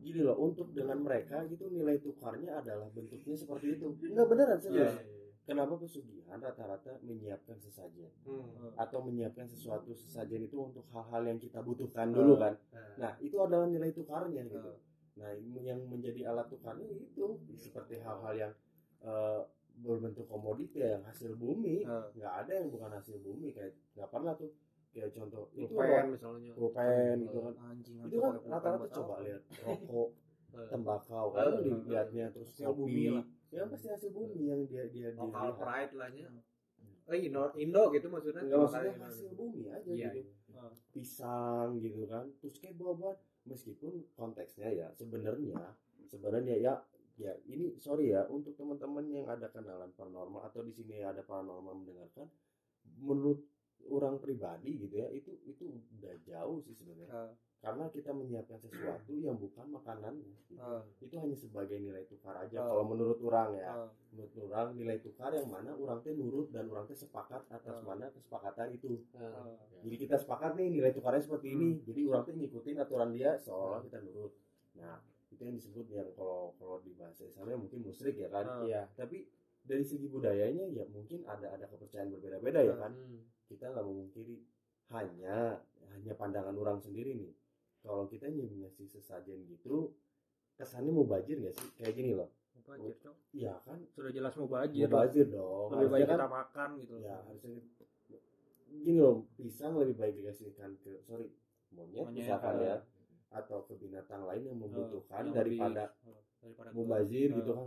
gini 0.00 0.20
loh 0.20 0.36
untuk 0.36 0.66
dengan 0.70 0.98
mereka 1.00 1.46
gitu 1.46 1.64
nilai 1.68 1.96
tukarnya 1.98 2.58
adalah 2.58 2.90
bentuknya 2.90 3.34
seperti 3.34 3.66
itu. 3.72 3.86
Nggak 3.94 4.26
beneran 4.26 4.58
Iya, 4.58 4.62
serius 4.62 4.94
kenapa 5.44 5.76
pesugihan 5.76 6.40
rata-rata 6.40 6.98
menyiapkan 7.04 7.56
sesajen? 7.60 8.10
Hmm. 8.24 8.72
atau 8.74 9.04
menyiapkan 9.04 9.44
sesuatu 9.46 9.92
sesajen 9.92 10.48
itu 10.48 10.56
untuk 10.56 10.84
hal-hal 10.90 11.22
yang 11.28 11.38
kita 11.38 11.60
butuhkan 11.60 12.10
dulu 12.10 12.40
kan? 12.40 12.56
Nah 12.98 13.12
itu 13.20 13.36
adalah 13.38 13.68
nilai 13.68 13.92
tukarnya 13.92 14.42
gitu. 14.48 14.72
Nah 15.20 15.30
yang 15.62 15.84
menjadi 15.86 16.32
alat 16.32 16.48
tukarnya 16.50 16.88
itu 16.90 17.38
seperti 17.60 18.00
hal-hal 18.02 18.34
yang 18.34 18.52
eh, 19.04 19.40
berbentuk 19.78 20.26
komoditi 20.30 20.80
ya, 20.80 20.98
yang 20.98 21.04
hasil 21.06 21.34
bumi. 21.36 21.84
Eh. 21.84 22.04
nggak 22.18 22.34
ada 22.44 22.52
yang 22.54 22.68
bukan 22.70 22.90
hasil 22.94 23.16
bumi 23.20 23.52
kayak 23.52 23.74
nggak 23.94 24.10
pernah 24.10 24.34
tuh. 24.34 24.50
Kayak 24.94 25.10
contoh 25.10 25.50
itu 25.58 25.74
pulpen 25.74 26.04
misalnya. 26.14 26.52
Pulpen 26.54 27.16
gitu 27.26 27.38
kan. 27.42 27.54
Anjing 27.66 27.96
itu 28.06 28.16
kan 28.22 28.34
rata-rata 28.46 28.86
coba 28.94 29.14
lihat 29.26 29.42
rokok 29.66 30.08
tembakau 30.70 31.26
kan 31.34 31.46
dilihatnya 31.58 32.30
terus 32.30 32.50
kopi. 32.54 33.18
Ya 33.54 33.62
pasti 33.70 33.86
hasil 33.86 34.10
bumi 34.10 34.50
yang 34.50 34.62
dia 34.66 34.84
dia 34.90 35.14
lokal 35.14 35.54
dilihat 35.54 35.62
pride 35.62 35.94
lah 35.94 36.10
nya 36.10 36.28
eh 37.04 37.18
Indo 37.20 37.52
Indo 37.60 37.82
gitu 37.92 38.06
maksudnya? 38.08 38.42
Enggak 38.42 38.58
maksudnya 38.64 38.92
hasil 39.04 39.30
bumi 39.36 39.62
aja 39.68 39.90
iya 39.92 40.08
gitu. 40.10 40.32
iya. 40.50 40.64
pisang 40.90 41.68
gitu 41.84 42.08
kan. 42.08 42.24
Terus 42.40 42.56
kayak 42.58 42.76
buah-buahan. 42.80 43.18
Meskipun 43.44 43.92
konteksnya 44.16 44.72
ya 44.72 44.88
sebenarnya 44.96 45.76
sebenarnya 46.08 46.56
ya 46.56 46.74
ya 47.20 47.36
ini 47.44 47.76
sorry 47.76 48.16
ya 48.16 48.24
untuk 48.26 48.56
teman-teman 48.56 49.04
yang 49.12 49.28
ada 49.28 49.52
kenalan 49.52 49.92
paranormal 49.92 50.48
atau 50.48 50.64
di 50.64 50.72
sini 50.72 51.04
ada 51.04 51.20
paranormal 51.20 51.76
mendengarkan 51.76 52.26
menurut 52.98 53.44
orang 53.86 54.16
pribadi 54.16 54.78
gitu 54.78 54.94
ya 54.94 55.08
itu 55.08 55.34
itu 55.44 55.64
udah 55.98 56.14
jauh 56.22 56.58
sih 56.58 56.72
sebenarnya 56.72 57.08
Eh. 57.08 57.32
karena 57.58 57.88
kita 57.88 58.10
menyiapkan 58.10 58.58
sesuatu 58.58 59.12
yang 59.14 59.34
bukan 59.34 59.66
makanannya 59.70 60.24
gitu. 60.42 60.56
Eh. 60.56 60.82
itu 61.00 61.14
hanya 61.14 61.32
sebagai 61.34 61.76
nilai 61.76 62.04
tukar 62.04 62.36
aja 62.36 62.54
Eh. 62.54 62.64
kalau 62.64 62.84
menurut 62.84 63.18
orang 63.20 63.54
ya 63.54 63.72
Eh. 63.74 63.88
menurut 64.10 64.32
orang 64.46 64.68
nilai 64.74 64.96
tukar 64.98 65.30
yang 65.30 65.46
mana 65.46 65.72
orang 65.72 65.98
teh 66.00 66.12
nurut 66.12 66.48
dan 66.48 66.66
orang 66.66 66.84
teh 66.84 66.94
sepakat 66.94 67.44
atas 67.48 67.76
Eh. 67.76 67.82
mana 67.82 68.08
kesepakatan 68.08 68.72
itu 68.72 69.00
Eh, 69.10 69.54
jadi 69.82 69.96
kita 69.98 70.16
sepakat 70.16 70.54
nih 70.54 70.68
nilai 70.70 70.90
tukarnya 70.90 71.20
seperti 71.20 71.48
Hmm. 71.48 71.56
ini. 71.56 71.70
Jadi 71.82 72.00
orang 72.04 72.22
tuh 72.22 72.34
ngikutin 72.34 72.76
aturan 72.78 73.10
dia 73.10 73.36
seolah 73.36 73.80
kita 73.80 74.00
nurut. 74.00 74.32
Nah, 74.74 74.96
itu 75.28 75.40
yang 75.40 75.54
disebut 75.54 75.86
yang 75.88 76.08
kalau 76.12 76.54
kalau 76.54 76.78
di 76.78 76.92
bahasa 76.92 77.22
Islamnya 77.22 77.58
mungkin 77.58 77.82
musyrik 77.82 78.16
ya 78.16 78.28
kan. 78.28 78.44
Hmm. 78.44 78.64
iya 78.64 78.88
Tapi 78.90 79.28
dari 79.64 79.84
segi 79.84 80.06
budayanya 80.06 80.68
ya 80.70 80.84
mungkin 80.92 81.24
ada 81.24 81.56
ada 81.56 81.64
kepercayaan 81.66 82.12
berbeda-beda 82.12 82.60
ya 82.60 82.74
kan. 82.76 82.92
Hmm. 82.92 83.24
Kita 83.48 83.72
nggak 83.72 83.84
memungkiri 83.84 84.36
hanya 84.92 85.60
hanya 85.92 86.12
pandangan 86.14 86.54
orang 86.54 86.78
sendiri 86.80 87.16
nih. 87.16 87.32
Kalau 87.80 88.08
kita 88.08 88.28
ngasih 88.28 88.88
sesajen 88.88 89.44
gitu 89.48 89.92
kesannya 90.56 90.92
mau 90.92 91.04
bajir 91.04 91.40
nggak 91.40 91.56
sih? 91.56 91.68
Kayak 91.76 91.94
gini 91.96 92.12
loh. 92.16 92.30
Mubazir, 92.54 92.94
Cok. 93.02 93.16
Iya 93.34 93.54
kan? 93.66 93.78
sudah 93.92 94.10
jelas 94.14 94.32
mau 94.40 94.48
bajir 94.48 94.86
Mau 94.88 94.96
bajir 95.02 95.26
dong. 95.28 95.68
lebih 95.74 95.88
baik 95.90 96.06
Harusnya 96.06 96.06
kita 96.06 96.16
kan 96.16 96.32
makan 96.32 96.68
gitu 96.80 96.94
ya 97.02 97.16
harusnya 97.26 97.50
gini 98.74 98.98
loh 98.98 99.16
pisang 99.36 99.72
lebih 99.78 99.96
baik 99.98 100.14
dikasihkan 100.18 100.70
ke 100.82 101.02
sorry 101.04 101.28
monyet, 101.70 102.06
Monyet, 102.06 102.24
misalkan 102.24 102.54
eh. 102.58 102.66
ya 102.72 102.76
atau 103.34 103.66
ke 103.66 103.74
binatang 103.74 104.22
lain 104.24 104.42
yang 104.46 104.58
membutuhkan 104.58 105.26
yang 105.28 105.34
daripada 105.34 105.84
lebih- 105.90 106.14
eh, 106.14 106.22
daripada 106.40 106.68
mubazir 106.72 107.28
eh. 107.30 107.36
gitu 107.42 107.50
kan 107.52 107.66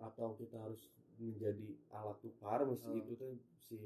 atau 0.00 0.28
kita 0.34 0.56
harus 0.58 0.82
sekarang 1.22 2.74
si 2.74 2.88
Oh. 2.88 2.96
itu 2.96 3.12
tuh 3.14 3.32
si 3.58 3.76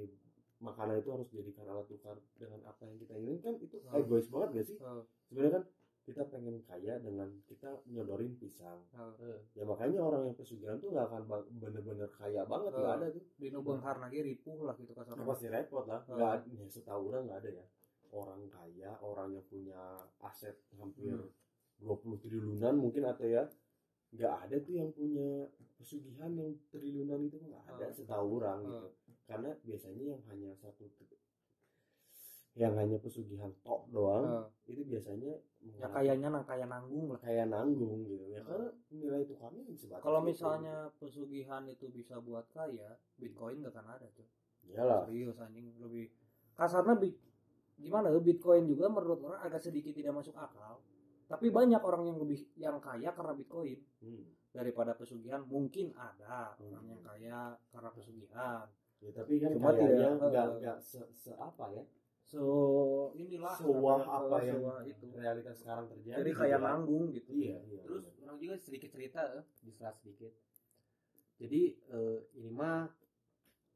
makanan 0.56 1.00
itu 1.00 1.08
harus 1.12 1.28
dijadikan 1.28 1.68
alat 1.68 1.86
tukar 1.86 2.16
dengan 2.34 2.64
apa 2.64 2.82
yang 2.82 2.96
kita 2.96 3.14
inginkan 3.14 3.54
itu 3.60 3.76
Oh. 3.84 4.00
egois 4.00 4.26
banget 4.28 4.48
gak 4.52 4.66
sih 4.66 4.76
Oh. 4.80 5.04
sebenarnya 5.28 5.52
kan 5.52 5.64
kita 6.06 6.22
pengen 6.30 6.62
kaya 6.62 7.02
dengan 7.02 7.28
kita 7.44 7.82
nyodorin 7.86 8.38
pisang 8.38 8.80
Oh. 8.94 9.12
ya 9.52 9.64
makanya 9.64 10.00
orang 10.00 10.22
yang 10.24 10.36
pesugihan 10.36 10.78
tuh 10.78 10.90
nggak 10.90 11.06
akan 11.06 11.22
bener-bener 11.52 12.08
kaya 12.08 12.42
banget 12.44 12.72
nggak 12.72 12.88
Oh. 12.88 12.96
ada 12.96 13.06
tuh 13.10 13.24
di 13.36 13.46
beunghar 13.52 13.96
lagi 13.98 14.18
ripuh 14.22 14.58
lah 14.64 14.74
gitu 14.76 14.92
Ya, 14.92 15.02
kasarnya 15.02 15.26
pasti 15.26 15.46
repot 15.50 15.84
lah 15.84 16.00
nggak 16.06 16.30
ada 16.32 16.48
ya 16.48 16.66
setahu 16.66 17.02
orang 17.10 17.22
nggak 17.28 17.40
ada 17.42 17.50
ya 17.52 17.66
orang 18.08 18.40
kaya 18.48 18.90
orang 19.02 19.28
yang 19.34 19.44
punya 19.44 19.80
aset 20.22 20.56
hampir 20.72 21.12
Hmm. 21.12 21.28
20 21.76 22.16
triliunan 22.16 22.72
mungkin 22.72 23.04
atau 23.04 23.28
ya 23.28 23.44
nggak 24.10 24.32
ada 24.44 24.56
tuh 24.58 24.74
yang 24.74 24.90
punya 24.90 25.50
pesugihan 25.74 26.30
yang 26.32 26.50
triliunan 26.68 27.24
itu 27.24 27.36
nggak 27.38 27.64
ada 27.66 27.84
Oh. 27.84 27.92
setahu 27.92 28.28
orang 28.38 28.58
Oh. 28.60 28.68
gitu 28.68 28.88
karena 29.26 29.50
biasanya 29.60 30.04
yang 30.12 30.22
hanya 30.26 30.50
satu 30.54 30.86
yang 32.56 32.72
hanya 32.72 32.96
pesugihan 32.96 33.52
top 33.60 33.84
doang 33.90 34.24
Oh. 34.24 34.46
itu 34.64 34.80
biasanya 34.82 35.36
ya 35.76 35.86
kayaknya 35.90 36.32
nang 36.32 36.44
kaya 36.44 36.64
nanggung 36.64 37.12
lah 37.12 37.20
kayak 37.20 37.46
nanggung 37.46 38.00
gitu 38.02 38.24
ya 38.26 38.40
karena 38.40 38.72
nilai 38.88 39.22
tukarnya 39.24 39.62
sebatas 39.74 40.00
kalau 40.00 40.20
itu. 40.22 40.28
misalnya 40.32 40.76
pesugihan 40.96 41.62
itu 41.66 41.86
bisa 41.90 42.16
buat 42.18 42.48
kaya 42.48 42.96
bitcoin 43.14 43.60
gak 43.60 43.76
akan 43.76 43.86
ada 43.92 44.08
tuh 44.10 44.24
iyalah 44.64 45.04
serius 45.04 45.36
anjing 45.36 45.68
lebih 45.76 46.08
kasarnya 46.54 46.96
bi- 46.96 47.18
gimana 47.76 48.08
ya 48.08 48.18
bitcoin 48.18 48.64
juga 48.64 48.88
menurut 48.88 49.20
orang 49.20 49.42
agak 49.42 49.60
sedikit 49.60 49.92
tidak 49.92 50.16
masuk 50.16 50.32
akal 50.32 50.75
tapi 51.26 51.50
banyak 51.50 51.82
orang 51.82 52.02
yang 52.06 52.18
lebih 52.22 52.40
yang 52.54 52.78
kaya 52.78 53.10
karena 53.10 53.34
bitcoin 53.34 53.82
Hmm. 53.98 54.24
daripada 54.54 54.94
pesugihan 54.94 55.42
mungkin 55.44 55.90
ada 55.98 56.54
Hmm. 56.56 56.70
orang 56.70 56.84
yang 56.86 57.00
kaya 57.02 57.38
karena 57.74 57.90
pesugihan 57.90 58.64
ya 59.02 59.10
tapi 59.12 59.32
kan 59.42 59.50
Cuma 59.52 59.70
tidak, 59.76 60.10
nggak 60.16 60.46
eh, 60.48 60.58
nggak 60.62 60.78
se, 60.80 61.00
se 61.12 61.32
apa 61.36 61.68
ya 61.74 61.84
so 62.26 62.42
inilah 63.14 63.54
sewah 63.54 64.02
apa 64.02 64.36
yang 64.42 64.62
itu 64.88 65.06
realitas 65.14 65.62
sekarang 65.62 65.86
terjadi 65.92 66.18
jadi 66.24 66.30
gitu 66.32 66.40
kayak 66.40 66.58
kan. 66.58 66.66
nanggung 66.74 67.04
gitu 67.12 67.30
iya 67.36 67.56
iya 67.68 67.80
terus 67.86 68.02
bener. 68.02 68.22
orang 68.24 68.36
juga 68.40 68.54
sedikit 68.58 68.90
cerita 68.90 69.20
eh, 69.36 69.44
diselah 69.62 69.94
sedikit 70.00 70.32
jadi 71.36 71.62
eh, 71.92 72.18
ini 72.40 72.50
mah 72.50 72.88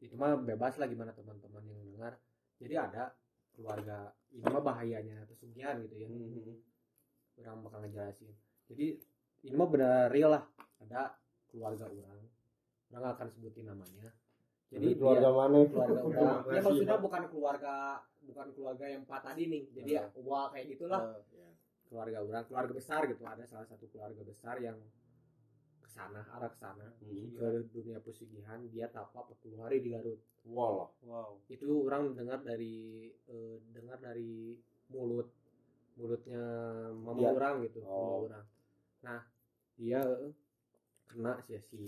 itu 0.00 0.16
mah 0.16 0.32
bebas 0.40 0.80
lah 0.80 0.88
gimana 0.88 1.12
teman-teman 1.12 1.62
yang 1.68 1.80
dengar 1.92 2.12
jadi 2.56 2.74
ada 2.88 3.04
keluarga 3.52 4.16
ini 4.32 4.46
mah 4.48 4.62
bahayanya 4.64 5.28
pesugihan 5.28 5.76
gitu 5.84 5.96
ya 6.00 6.08
Mhm. 6.08 6.69
Orang 7.40 7.64
bakal 7.64 7.78
ngejelasin. 7.80 8.30
Jadi 8.68 8.86
ini 9.42 9.54
mah 9.56 9.68
benar 9.68 10.12
real 10.12 10.30
lah. 10.30 10.44
Ada 10.84 11.16
keluarga 11.48 11.88
orang 11.88 12.20
orang 12.90 13.10
akan 13.14 13.28
sebutin 13.30 13.66
namanya. 13.66 14.10
Jadi 14.70 14.94
keluarga 14.94 15.28
dia- 15.28 15.36
mana? 15.36 15.58
keluarga 15.66 15.98
orang. 16.06 16.38
Ya 16.46 16.60
maksudnya 16.62 16.96
bukan 17.00 17.22
keluarga 17.30 17.74
bukan 18.20 18.46
keluarga 18.54 18.84
yang 18.86 19.02
empat 19.02 19.20
tadi 19.24 19.42
nih. 19.48 19.62
Jadi 19.74 19.90
ya 19.96 20.04
wah 20.22 20.52
kayak 20.52 20.66
gitulah. 20.76 21.02
Ya. 21.34 21.48
keluarga 21.90 22.22
orang 22.22 22.44
keluarga 22.46 22.72
besar 22.78 23.00
gitu. 23.10 23.22
Ada 23.26 23.42
salah 23.42 23.66
satu 23.66 23.90
keluarga 23.90 24.22
besar 24.22 24.62
yang 24.62 24.78
ke 25.82 25.88
sana 25.90 26.22
arah 26.38 26.46
ke 26.46 26.58
sana. 26.58 26.86
Mhm. 27.02 27.34
ke 27.34 27.46
dunia 27.74 27.98
pesugihan 27.98 28.62
dia 28.70 28.86
tapa 28.86 29.26
40 29.26 29.58
hari 29.58 29.82
di 29.82 29.90
Garut. 29.90 30.22
Wah, 30.46 30.86
wow. 31.02 31.34
Itu 31.50 31.90
orang 31.90 32.14
dengar 32.14 32.46
dari 32.46 33.10
eh, 33.26 33.58
dengar 33.74 33.98
dari 33.98 34.54
mulut 34.94 35.34
mulutnya 35.98 36.42
mama 36.94 37.18
Dia? 37.20 37.30
orang 37.34 37.54
gitu 37.66 37.78
mama 37.82 37.94
Oh. 37.94 38.26
orang. 38.28 38.46
Nah 39.06 39.20
dia 39.74 40.00
kena 41.08 41.40
sih 41.42 41.58
si 41.58 41.80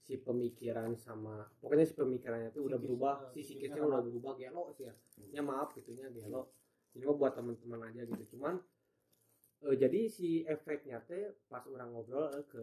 si 0.00 0.18
pemikiran 0.18 0.94
sama 0.98 1.46
pokoknya 1.62 1.86
si 1.86 1.94
pemikirannya 1.94 2.50
itu 2.50 2.66
udah 2.66 2.78
berubah 2.78 3.14
si 3.30 3.42
psikisnya 3.46 3.82
udah 3.82 4.00
berubah 4.02 4.32
gelo 4.38 4.70
sih 4.74 4.86
ya. 4.86 4.94
Ya 5.30 5.42
maaf 5.42 5.74
gitunya 5.74 6.10
gelo. 6.10 6.50
Ini 6.94 7.06
mah 7.06 7.16
buat 7.16 7.32
teman-teman 7.38 7.86
aja 7.86 8.02
gitu. 8.02 8.34
Cuman 8.34 8.58
eh, 9.62 9.76
jadi 9.78 10.10
si 10.10 10.42
efeknya 10.44 10.98
teh 11.06 11.30
pas 11.46 11.62
orang 11.70 11.94
ngobrol 11.94 12.26
eh, 12.34 12.44
ke 12.50 12.62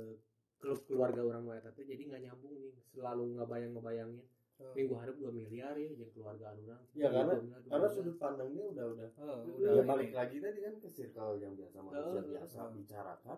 ke 0.58 0.74
keluarga 0.90 1.22
orang 1.22 1.46
mulai 1.46 1.62
teh 1.62 1.86
jadi 1.86 2.02
nggak 2.10 2.22
nyambung 2.28 2.58
nih 2.58 2.74
selalu 2.92 3.38
ngebayang 3.38 3.72
ngebayangin 3.78 4.26
minggu 4.58 4.94
hari 4.94 5.12
dua 5.14 5.30
miliar 5.30 5.74
ya 5.74 5.90
jadi 5.92 6.12
keluarga 6.12 6.50
orang 6.50 6.82
Ya, 6.92 7.08
karena- 7.08 7.38
miliar, 7.38 7.62
karena 7.64 7.88
sudut 7.88 8.18
pandangnya 8.18 8.64
udah 8.66 8.86
udah 8.90 9.08
eh, 9.08 9.38
udah 9.54 9.72
ya 9.72 9.84
balik 9.84 10.12
lagi 10.12 10.38
tadi 10.38 10.60
kan 10.60 10.74
ke 10.78 10.88
circle 10.88 11.38
yang 11.38 11.54
biasa 11.54 11.78
manusia 11.80 12.20
Oh, 12.20 12.26
biasa 12.26 12.58
oh. 12.60 12.70
bicarakan 12.74 13.38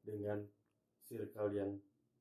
dengan 0.00 0.38
circle 1.00 1.50
yang 1.52 1.70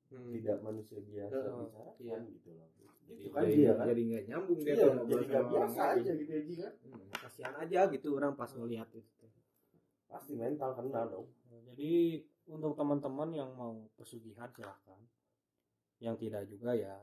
Hmm. 0.10 0.34
tidak 0.34 0.58
manusia 0.60 0.98
biasa 1.00 1.38
Oh, 1.48 1.62
bicarakan 1.62 1.94
iya. 2.02 2.18
gitu 2.28 2.50
loh 2.52 2.68
Jadi- 3.06 3.22
itu 3.22 3.30
kan 3.30 3.42
jadi- 3.44 3.56
dia 3.56 3.72
kan 3.72 3.86
jadi 3.88 4.02
nggak 4.04 4.24
nyambung 4.28 4.60
dia 4.60 4.70
iya 4.70 4.82
tuh 4.84 4.94
jadi 5.04 5.24
nggak 5.24 5.40
orang 5.40 5.52
biasa 5.54 5.82
aja 5.92 6.12
gitu 6.16 6.32
aja 6.32 6.54
kan 6.60 6.74
Hmm. 6.84 7.08
kasihan 7.16 7.54
aja 7.56 7.80
gitu 7.88 8.08
orang 8.12 8.34
pas 8.34 8.52
ngeliat 8.52 8.90
itu 8.92 9.26
pasti 10.06 10.34
mental 10.34 10.74
kena 10.74 11.02
dong 11.06 11.28
Jadi 11.70 11.92
untuk 12.48 12.74
teman-teman 12.74 13.30
yang 13.32 13.54
mau 13.54 13.72
pesugihan 13.94 14.50
silahkan. 14.50 14.98
Yang 16.00 16.16
tidak 16.20 16.44
juga 16.46 16.74
ya 16.74 16.98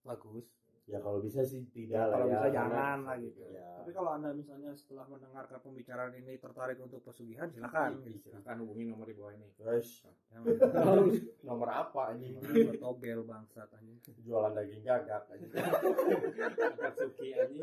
bagus. 0.00 0.46
Ya 0.82 0.98
kalau 0.98 1.18
bisa 1.18 1.40
sih 1.42 1.62
tidak 1.68 2.04
lah 2.04 2.16
Kalau 2.16 2.26
ya 2.26 2.28
bisa 2.28 2.38
karena- 2.42 2.56
jangan 2.58 2.98
lah 3.02 3.16
gitu. 3.16 3.42
ya. 3.46 3.68
Tapi 3.78 3.90
kalau 3.90 4.10
anda 4.12 4.30
misalnya 4.30 4.70
setelah 4.72 5.06
mendengarkan 5.06 5.58
pembicaraan 5.58 6.12
ini 6.12 6.36
tertarik 6.36 6.78
untuk 6.78 7.00
pesugihan 7.00 7.46
silahkan. 7.48 7.94
Iya, 7.98 8.18
silakan 8.20 8.56
hubungi 8.60 8.84
nomor 8.86 9.06
di 9.06 9.14
bawah 9.14 9.32
ini. 9.32 9.46
Guys. 9.56 10.02
Nomor 11.42 11.68
apa 11.68 12.14
ini 12.14 12.34
tobel 12.76 13.22
bangsat 13.22 13.68
anjing. 13.72 13.98
jualan 14.20 14.52
daging 14.52 14.82
gagak 14.82 15.26
aja 15.28 15.46
Akatsuki 16.72 17.28
anjing. 17.32 17.62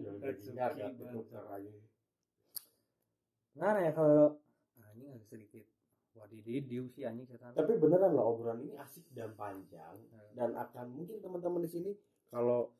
Jualan 0.00 0.18
daging 0.18 0.54
gagak 0.54 0.88
tukar 1.10 1.44
aja 1.50 1.70
Nah, 3.52 3.76
ya 3.76 3.92
kalau 3.92 4.40
anjing 4.78 5.10
agak 5.10 5.26
sedikit 5.26 5.64
wadididiu 6.12 6.84
sih 6.86 7.02
anjing 7.02 7.24
setan. 7.24 7.52
tapi 7.52 7.76
beneran 7.76 8.12
lah 8.12 8.24
obrolan 8.24 8.60
ini 8.60 8.74
asik 8.74 9.04
dan 9.10 9.32
panjang. 9.34 9.94
Dan 10.32 10.52
akan 10.54 10.86
mungkin 10.90 11.18
teman-teman 11.18 11.60
di 11.60 11.70
sini 11.70 11.90
kalau 12.30 12.70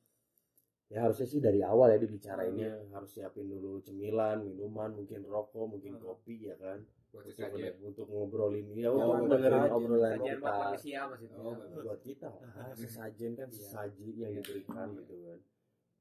ya 0.86 1.06
harusnya 1.06 1.26
sih 1.26 1.38
dari 1.38 1.62
awal 1.62 1.86
ya 1.88 1.98
dibicarainnya 1.98 2.90
harus 2.90 3.10
siapin 3.10 3.46
dulu 3.46 3.78
cemilan 3.78 4.42
minuman 4.42 4.90
mungkin 4.92 5.22
rokok 5.22 5.66
mungkin 5.68 5.94
Hmm. 5.94 6.02
kopi 6.04 6.46
ya 6.46 6.56
kan? 6.56 6.82
Buat 7.10 7.26
untuk, 7.26 7.34
sesajen 7.34 7.74
untuk 7.82 8.06
ngobrolin 8.06 8.66
ya 8.72 8.86
Oh, 8.88 9.18
untuk 9.18 9.34
dengerin 9.34 9.66
obrolan 9.68 10.14
kita. 10.16 10.50
maksudnya. 10.70 11.02
Oh, 11.36 11.54
buat 11.82 12.00
kita. 12.06 12.30
Ah, 12.54 12.70
sesajen 12.72 13.32
kan 13.34 13.50
Iya. 13.50 13.56
sesaji 13.56 14.08
yang 14.16 14.30
Iya. 14.30 14.38
diberikan 14.40 14.86
gitu 14.94 15.14
kan. 15.26 15.38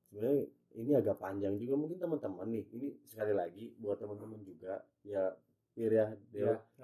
Sebenarnya 0.06 0.42
ini 0.72 0.92
agak 0.94 1.18
panjang 1.18 1.58
juga 1.58 1.74
mungkin 1.76 1.98
teman-teman 1.98 2.48
nih. 2.48 2.66
Ini 2.70 2.88
sekali 3.04 3.34
lagi 3.34 3.74
buat 3.78 3.98
teman-teman 3.98 4.42
juga. 4.44 4.86
Ya 5.02 5.34
Pir 5.70 5.94
ya 5.94 6.14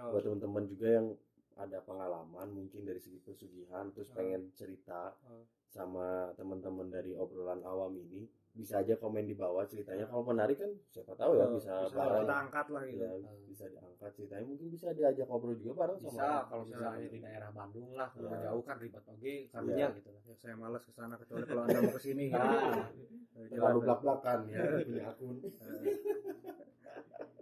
buat 0.09 0.23
teman-teman 0.23 0.65
juga 0.65 0.87
yang 0.89 1.07
ada 1.55 1.79
pengalaman 1.81 2.47
mungkin 2.49 2.81
dari 2.81 2.97
segi 2.97 3.17
pesugihan 3.19 3.89
terus 3.91 4.09
Hmm. 4.09 4.17
pengen 4.17 4.41
cerita. 4.53 5.13
Hmm. 5.21 5.45
Sama 5.75 6.07
teman-teman 6.33 6.87
dari 6.87 7.11
obrolan 7.13 7.59
awam 7.61 7.91
ini 7.99 8.23
bisa 8.49 8.79
aja 8.79 8.95
komen 8.95 9.27
di 9.27 9.35
bawah 9.35 9.67
ceritanya 9.67 10.07
kalau 10.07 10.23
menarik 10.25 10.55
kan 10.55 10.71
siapa 10.87 11.11
tahu 11.13 11.35
ya 11.35 11.43
Oh, 11.43 11.59
bisa, 11.59 11.75
bisa 11.83 11.99
bareng 11.99 12.23
kita 12.23 12.35
angkat 12.39 12.65
lah 12.71 12.81
gitu. 12.85 13.03
ya, 13.03 13.11
bisa 13.43 13.65
diangkat 13.67 14.11
ceritanya 14.15 14.45
mungkin 14.45 14.67
bisa 14.71 14.87
diajak 14.89 15.27
ngobrol 15.27 15.53
juga 15.53 15.73
bareng 15.77 15.99
bisa 15.99 16.15
sama 16.15 16.47
kalau 16.47 16.63
Bisa. 16.63 16.79
misalnya 16.79 17.03
di 17.05 17.19
daerah 17.19 17.49
Bandung 17.51 17.91
lah 17.91 18.07
kalau 18.09 18.31
Ya. 18.31 18.39
jauh 18.47 18.63
kan 18.63 18.75
ribet 18.79 19.03
oke 19.05 19.33
karunya 19.51 19.75
Iya. 19.85 19.87
gitu 19.93 20.09
lah 20.09 20.21
Ya, 20.23 20.35
saya 20.37 20.55
malas 20.55 20.81
ke 20.81 20.91
sana 20.91 21.15
kecuali 21.17 21.43
kalau 21.43 21.61
anda 21.61 21.79
mau 21.81 21.91
ke 21.91 22.01
sini. 22.01 22.25
gitu. 22.25 22.39
Ah. 22.39 22.87
Eh, 23.35 23.47
terlalu 23.51 23.79
belak 23.83 23.99
belakan 23.99 24.39
ya 24.47 24.59
punya 24.79 25.03
akun 25.05 25.35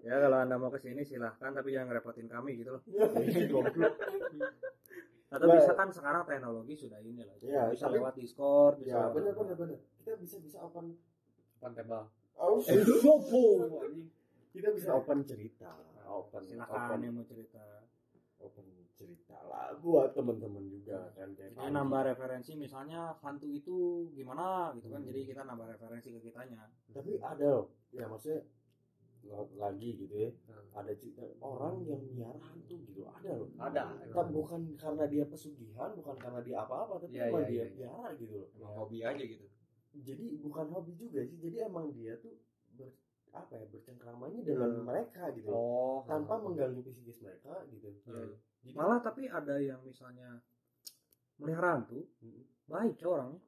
ya 0.04 0.16
kalau 0.18 0.36
anda 0.36 0.56
mau 0.58 0.68
ke 0.68 0.80
sini 0.82 1.02
silahkan 1.02 1.52
tapi 1.54 1.70
jangan 1.70 1.88
ngerepotin 1.88 2.26
kami 2.28 2.58
gitu 2.58 2.74
loh. 2.74 2.82
Atau 5.34 5.46
Nah. 5.46 5.58
bisa 5.58 5.72
kan 5.74 5.90
sekarang 5.90 6.22
teknologi 6.24 6.74
sudah 6.78 7.00
ini 7.00 7.22
lah. 7.22 7.34
Iya, 7.40 7.62
bisa 7.68 7.90
tapi- 7.90 7.98
lewat 7.98 8.14
Discord, 8.16 8.74
bisa 8.78 8.94
ya 8.94 9.10
benar 9.10 9.34
benar 9.34 9.56
benar 9.56 9.78
kita 9.98 10.14
bisa 10.16 10.38
bisa 10.38 10.58
open 10.60 10.94
depan 11.56 11.72
tebal 11.74 12.04
oh, 12.36 12.60
kita 14.52 14.70
bisa 14.70 14.90
open 14.94 15.24
cerita 15.24 15.70
open 16.06 16.42
Silakan 16.44 16.70
open 16.70 17.00
yang 17.02 17.14
mau 17.16 17.26
cerita. 17.26 17.64
open 18.38 18.66
cerita 18.94 19.40
lah 19.48 19.72
buat 19.80 20.12
teman-teman 20.12 20.68
juga 20.68 21.08
kan 21.14 21.32
kayak 21.32 21.56
Jadi 21.56 21.72
nambah 21.72 22.02
referensi 22.06 22.52
misalnya 22.54 23.16
hantu 23.18 23.48
itu 23.48 23.78
gimana 24.12 24.76
gitu 24.76 24.92
kan. 24.92 25.00
Hmm. 25.00 25.08
Jadi 25.08 25.20
kita 25.26 25.42
nambah 25.42 25.68
referensi 25.72 26.12
ke 26.12 26.20
kitanya. 26.22 26.68
tapi 26.92 27.18
ada 27.18 27.48
loh 27.50 27.66
ya 27.90 28.06
maksudnya 28.06 28.44
lagi 29.56 29.90
gitu 29.98 30.16
ya 30.18 30.30
Hmm. 30.44 30.68
ada 30.76 30.92
cerita 30.94 31.22
orang 31.40 31.80
yang 31.84 32.02
miara 32.10 32.36
hantu 32.36 32.76
gitu 32.84 33.06
ada 33.06 33.32
loh 33.34 33.50
ada 33.56 33.84
Kan 34.10 34.28
bukan 34.30 34.62
karena 34.74 35.06
dia 35.06 35.24
pesugihan 35.24 35.94
bukan 35.94 36.16
karena 36.18 36.42
dia 36.42 36.58
apa-apa 36.60 36.98
tapi 37.00 37.16
emang 37.16 37.44
iya, 37.44 37.48
dia 37.48 37.56
iya. 37.56 37.66
piara 37.72 38.10
gitu 38.16 38.34
loh 38.36 38.50
emang 38.54 38.74
hobi 38.76 39.00
aja 39.00 39.24
gitu 39.24 39.46
jadi 39.96 40.26
bukan 40.38 40.66
hobi 40.70 40.94
juga 40.94 41.22
sih 41.22 41.38
jadi 41.38 41.68
emang 41.68 41.94
dia 41.94 42.18
tuh 42.18 42.34
ber, 42.72 42.90
apa 43.32 43.54
ya 43.54 43.66
bercengkramannya 43.68 44.42
dengan 44.42 44.70
Hmm. 44.74 44.84
mereka 44.84 45.30
gitu 45.32 45.48
oh 45.48 46.02
tanpa 46.04 46.38
mengganggu 46.38 46.82
psikis 46.82 47.22
mereka 47.22 47.64
gitu 47.70 47.90
Hmm. 48.04 48.34
Jadi- 48.64 48.74
Malah 48.74 49.00
tapi 49.00 49.28
ada 49.28 49.60
yang 49.60 49.84
misalnya 49.84 50.40
melihara 51.36 51.76
hantu, 51.76 52.08
Mm. 52.18 52.44
baik 52.66 52.96
orangnya. 53.04 53.40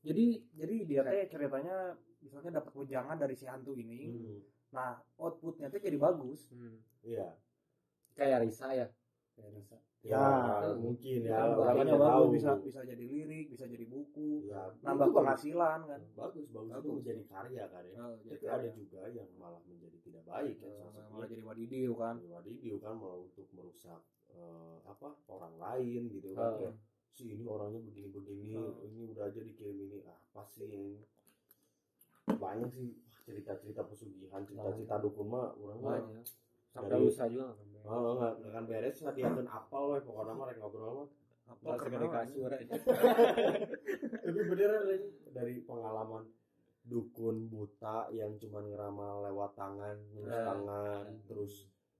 jadi 0.00 0.26
jadi 0.54 0.74
dia 0.86 1.00
teh 1.02 1.26
ceritanya 1.26 1.98
misalnya 2.20 2.50
dapat 2.54 2.72
wejangan 2.74 3.16
dari 3.16 3.34
si 3.34 3.44
hantu 3.44 3.72
ini 3.74 4.00
Hmm, 4.10 4.38
nah 4.70 4.92
outputnya 5.16 5.66
teh 5.66 5.78
jadi 5.78 5.96
bagus. 5.96 6.46
Hmm. 6.48 6.78
iya. 7.02 7.34
Kayak 8.12 8.44
Risa 8.44 8.68
ya? 8.70 8.86
Kayak 9.34 9.52
Risa. 9.56 9.78
Ya 10.00 10.16
Nah, 10.16 10.72
mungkin 10.80 11.20
itu 11.20 11.28
ya 11.28 11.36
kan 11.36 11.52
orang 11.52 11.76
Outputnya 11.76 11.84
yang 11.86 12.00
bagus 12.00 12.16
tahu. 12.16 12.32
bisa 12.32 12.50
bisa 12.58 12.80
jadi 12.82 13.04
lirik 13.04 13.46
bisa 13.48 13.64
jadi 13.64 13.84
buku 13.84 14.48
ya, 14.48 14.72
nambah 14.80 14.96
itu 14.96 15.12
bagus. 15.12 15.16
penghasilan 15.20 15.78
kan. 15.84 16.00
Bagus 16.14 16.46
bagus 16.48 16.70
itu 16.70 16.80
Bagus. 16.80 16.96
menjadi 16.96 17.22
karya 17.26 17.64
kan 17.68 17.82
ya. 17.84 17.96
Oh, 17.98 18.14
jadi 18.16 18.28
tapi 18.30 18.46
ada 18.48 18.68
juga 18.72 19.00
yang 19.10 19.28
malah 19.36 19.60
menjadi 19.62 19.98
tidak 20.00 20.22
baik 20.24 20.54
kan 20.56 20.70
salah 20.72 20.88
malah 20.88 21.04
satunya 21.04 21.28
jadi 21.28 21.42
wadidiu 21.44 21.92
kan. 21.94 22.14
Wadidiu 22.24 22.76
kan 22.78 22.94
malah 22.96 23.18
untuk 23.20 23.46
merusak 23.52 24.00
eh, 24.30 24.76
apa 24.84 25.08
orang 25.28 25.54
lain 25.58 26.02
gitu 26.08 26.28
kan 26.32 26.48
Oh. 26.48 26.56
Kayak, 26.56 26.74
si 27.10 27.24
ini 27.30 27.44
orangnya 27.44 27.80
begini-begini 27.82 28.56
Oh. 28.56 28.80
ini 28.80 29.02
udah 29.06 29.24
aja 29.26 29.40
dikirim 29.42 29.76
ini 29.76 29.98
apa 30.00 30.42
sih 30.46 30.64
yang 30.64 30.96
banyak 32.36 32.70
sih 32.70 32.88
cerita-cerita 33.22 33.82
pesugihan 33.82 34.42
cerita-cerita 34.42 34.94
dukun 34.98 35.26
mah 35.28 35.50
orang 35.56 35.80
banyak. 35.80 36.24
Sampai 36.68 36.96
lusa 36.96 37.26
juga 37.26 37.50
nggak 37.50 37.56
kan 37.80 37.96
oh, 37.96 38.14
nggak 38.14 38.32
nggak 38.36 38.50
akan 38.50 38.64
beres 38.64 38.96
lah 39.00 39.12
dia 39.12 39.26
akan 39.26 39.46
apal 39.48 39.82
weh 39.90 40.00
pokoknya 40.00 40.32
mah 40.32 40.46
ngobrol 40.54 40.92
mah. 40.96 41.08
Apa 41.46 41.62
Nggak 41.64 41.78
segede 41.82 42.08
kasur 42.08 42.50
aja. 42.52 42.72
tapi 44.20 44.40
beneran 44.44 44.82
Lin. 44.86 45.02
dari 45.30 45.54
pengalaman 45.60 46.24
dukun 46.82 47.46
buta 47.46 48.08
yang 48.10 48.34
cuma 48.36 48.62
ngeramal 48.62 49.26
lewat 49.26 49.52
tangan 49.52 49.96
ngelus 50.10 50.30
Eh, 50.32 50.44
tangan 50.44 51.04
eh. 51.06 51.18
terus 51.26 51.52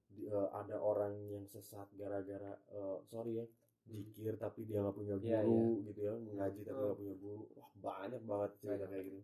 di- 0.08 0.26
eh, 0.26 0.48
ada 0.50 0.76
orang 0.78 1.14
yang 1.28 1.44
sesat 1.44 1.86
gara-gara 1.94 2.54
eh, 2.68 2.96
sorry 3.04 3.38
ya 3.38 3.46
jikir 3.84 4.34
tapi 4.36 4.64
dia 4.64 4.80
nggak 4.80 4.94
punya 4.94 5.16
Iya, 5.16 5.42
guru 5.42 5.82
gitu 5.84 6.00
ya 6.00 6.14
mengaji 6.16 6.60
tapi 6.62 6.74
Oh. 6.76 6.84
nggak 6.86 6.98
punya 6.98 7.14
guru. 7.16 7.42
Wah 7.52 7.70
banyak 7.76 8.22
banget 8.22 8.50
cerita 8.56 8.86
kayak 8.86 9.04
gitu 9.04 9.20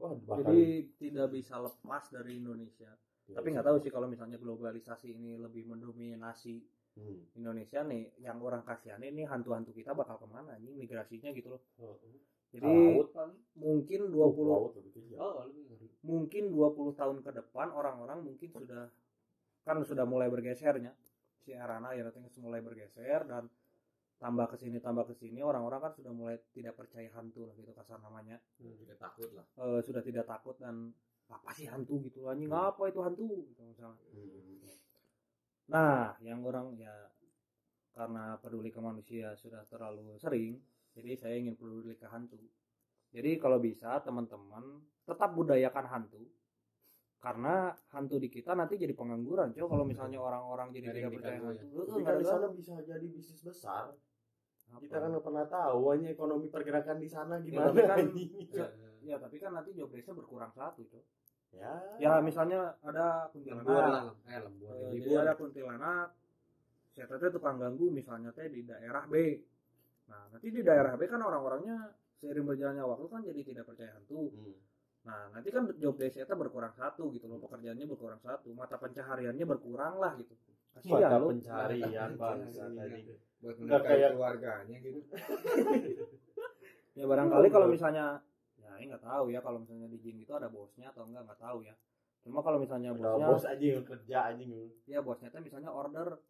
wah 0.00 0.16
bahkan 0.24 0.50
jadi 0.50 0.88
tidak 0.96 1.28
bisa 1.36 1.60
lepas 1.60 2.08
dari 2.08 2.40
Indonesia. 2.40 2.90
Tapi 3.30 3.46
nggak 3.54 3.66
tahu 3.68 3.78
sih 3.78 3.92
kalau 3.94 4.10
misalnya 4.10 4.40
globalisasi 4.40 5.14
ini 5.14 5.38
lebih 5.38 5.68
mendominasi 5.70 6.58
Hmm. 6.98 7.22
Indonesia 7.38 7.86
nih 7.86 8.18
yang 8.18 8.42
orang 8.42 8.66
kasihan 8.66 8.98
ini 8.98 9.22
hantu-hantu 9.22 9.70
kita 9.70 9.94
bakal 9.94 10.18
ke 10.18 10.26
mana 10.26 10.58
nih 10.58 10.74
migrasinya 10.74 11.30
gitu 11.30 11.54
loh. 11.54 11.62
Oh, 11.78 11.94
jadi 12.50 12.66
laut 12.66 13.14
paling 13.14 13.38
mungkin 13.54 14.10
oh, 14.10 14.34
20 14.34 14.50
laut 14.50 14.72
lebih 14.74 14.92
kecil. 14.98 15.16
oh 15.22 15.46
ngeri 15.46 15.86
mungkin 16.02 16.50
20 16.50 16.98
tahun 16.98 17.16
ke 17.22 17.30
depan 17.30 17.70
orang-orang 17.70 18.26
mungkin 18.26 18.50
sudah 18.50 18.90
kan 19.62 19.78
sudah 19.86 20.02
mulai 20.02 20.26
bergesernya. 20.26 20.90
Si 21.40 21.54
Arana 21.54 21.94
ya 21.94 22.02
nanti 22.02 22.42
mulai 22.42 22.58
bergeser 22.58 23.22
dan 23.24 23.46
tambah 24.20 24.46
ke 24.52 24.56
sini 24.60 24.78
tambah 24.84 25.08
ke 25.08 25.16
sini 25.16 25.40
orang-orang 25.40 25.80
kan 25.80 25.92
sudah 25.96 26.12
mulai 26.12 26.36
tidak 26.52 26.76
percaya 26.76 27.08
hantu 27.16 27.48
lah 27.48 27.56
gitu 27.56 27.72
kasar 27.72 27.96
namanya. 28.04 28.36
Tidak 28.60 29.00
takut 29.00 29.32
lah. 29.32 29.46
Eh, 29.56 29.80
sudah 29.80 30.04
tidak 30.04 30.28
takut 30.28 30.60
dan 30.60 30.92
apa 31.30 31.50
sih 31.56 31.66
hantu? 31.70 32.02
gitu 32.04 32.28
anjing 32.28 32.52
apa 32.52 32.90
itu 32.90 33.00
hantu? 33.00 33.48
gitu 33.48 33.62
misalnya. 33.64 34.02
Hmm. 34.12 34.58
nah 35.70 36.18
yang 36.18 36.42
orang 36.42 36.74
ya 36.74 36.90
karena 37.94 38.34
peduli 38.42 38.74
ke 38.74 38.82
manusia 38.82 39.38
sudah 39.38 39.62
terlalu 39.70 40.18
sering 40.18 40.58
jadi 40.90 41.14
saya 41.14 41.34
ingin 41.38 41.54
peduli 41.54 41.94
ke 41.94 42.06
hantu. 42.10 42.38
Jadi 43.14 43.38
kalau 43.38 43.62
bisa 43.62 44.02
teman-teman 44.02 44.82
tetap 45.06 45.30
budayakan 45.34 45.86
hantu 45.86 46.22
karena 47.20 47.76
hantu 47.92 48.16
di 48.16 48.32
kita 48.32 48.56
nanti 48.56 48.80
jadi 48.80 48.96
pengangguran 48.96 49.52
coba 49.52 49.76
kalau 49.76 49.84
misalnya 49.84 50.18
orang-orang 50.24 50.72
jadi 50.72 50.88
Dari 50.88 50.98
tidak 50.98 51.10
percaya 51.20 51.36
ya. 51.36 51.42
hantu. 51.46 51.78
Nggak 51.78 52.02
kan 52.02 52.10
ada. 52.10 52.18
di 52.18 52.26
sana 52.26 52.46
bisa 52.50 52.72
jadi 52.82 53.06
bisnis 53.06 53.40
besar. 53.44 53.84
Apa. 54.70 54.80
Kita 54.80 54.96
kan 55.02 55.08
nggak 55.12 55.24
pernah 55.26 55.46
tahu 55.50 55.80
hanya 55.92 56.08
ekonomi 56.14 56.46
pergerakan 56.46 56.98
di 57.02 57.08
sana 57.10 57.38
gimana. 57.42 57.70
tapi 57.70 57.82
kan-. 57.84 58.10
Ya, 58.60 58.66
ya 59.10 59.16
tapi 59.16 59.36
kan 59.40 59.50
nanti 59.56 59.72
job 59.72 59.88
desknya 59.90 60.12
berkurang 60.12 60.52
satu 60.52 60.84
coba 60.86 61.02
ya. 61.56 61.72
ya 61.98 62.12
misalnya 62.20 62.76
ada 62.84 63.26
lembur 63.32 63.32
kuntilanak 63.32 63.90
lah 63.90 64.02
eh 64.28 64.38
lembur 64.44 64.74
jadi 64.94 65.10
ada 65.24 65.32
kuntilanak 65.34 66.08
saya 66.94 67.16
teh 67.16 67.30
tukang 67.32 67.56
ganggu 67.56 67.86
misalnya 67.88 68.30
teh 68.36 68.46
di 68.52 68.62
daerah 68.66 69.08
B 69.08 69.14
nah 70.10 70.26
nanti 70.30 70.48
di 70.52 70.60
daerah 70.60 70.94
B 71.00 71.06
kan 71.08 71.22
orang-orangnya 71.22 71.96
seiring 72.20 72.44
berjalannya 72.44 72.84
waktu 72.84 73.06
kan 73.08 73.20
jadi 73.24 73.40
tidak 73.40 73.64
percaya 73.66 73.90
hantu 73.96 74.30
Hmm. 74.30 74.54
nah 75.00 75.32
nanti 75.32 75.48
kan 75.48 75.64
job 75.80 75.96
desk 75.96 76.28
berkurang 76.28 76.76
satu 76.76 77.08
gitu 77.16 77.24
loh 77.24 77.40
pekerjaannya 77.40 77.88
berkurang 77.88 78.20
satu 78.20 78.52
mata 78.52 78.76
pencahariannya 78.76 79.48
berkurang 79.48 79.96
lah 79.96 80.12
gitu 80.20 80.36
Mata 80.70 80.76
kasihan 80.86 81.18
loh 81.18 81.30
pencarian 81.34 82.10
bangsa 82.20 82.64
tadi. 82.68 83.02
Buat 83.40 83.54
Nggak 83.54 83.64
menafkahi 83.64 83.88
kayak- 83.94 84.12
keluarganya 84.12 84.76
gitu 84.78 85.00
ya 86.92 87.04
barangkali 87.06 87.48
kalau 87.48 87.66
misalnya 87.66 88.04
ya 88.56 88.70
ini 88.76 88.84
nggak 88.86 89.00
tahu 89.02 89.24
ya 89.28 89.40
kalau 89.40 89.58
misalnya 89.58 89.86
di 89.86 89.98
gym 89.98 90.16
itu 90.18 90.32
ada 90.32 90.48
bosnya 90.48 90.88
atau 90.88 91.04
enggak 91.04 91.24
nggak 91.24 91.40
tahu 91.40 91.58
ya 91.62 91.74
cuma 92.20 92.40
kalau 92.40 92.58
misalnya 92.58 92.92
Udah 92.92 93.00
bosnya 93.10 93.26
bos 93.26 93.44
aja 93.46 93.64
yang 93.66 93.86
kerja 93.86 94.18
anjing. 94.26 94.50
ya 94.84 95.00
bosnya 95.00 95.28
teh 95.28 95.40
misalnya 95.40 95.72
order 95.72 96.20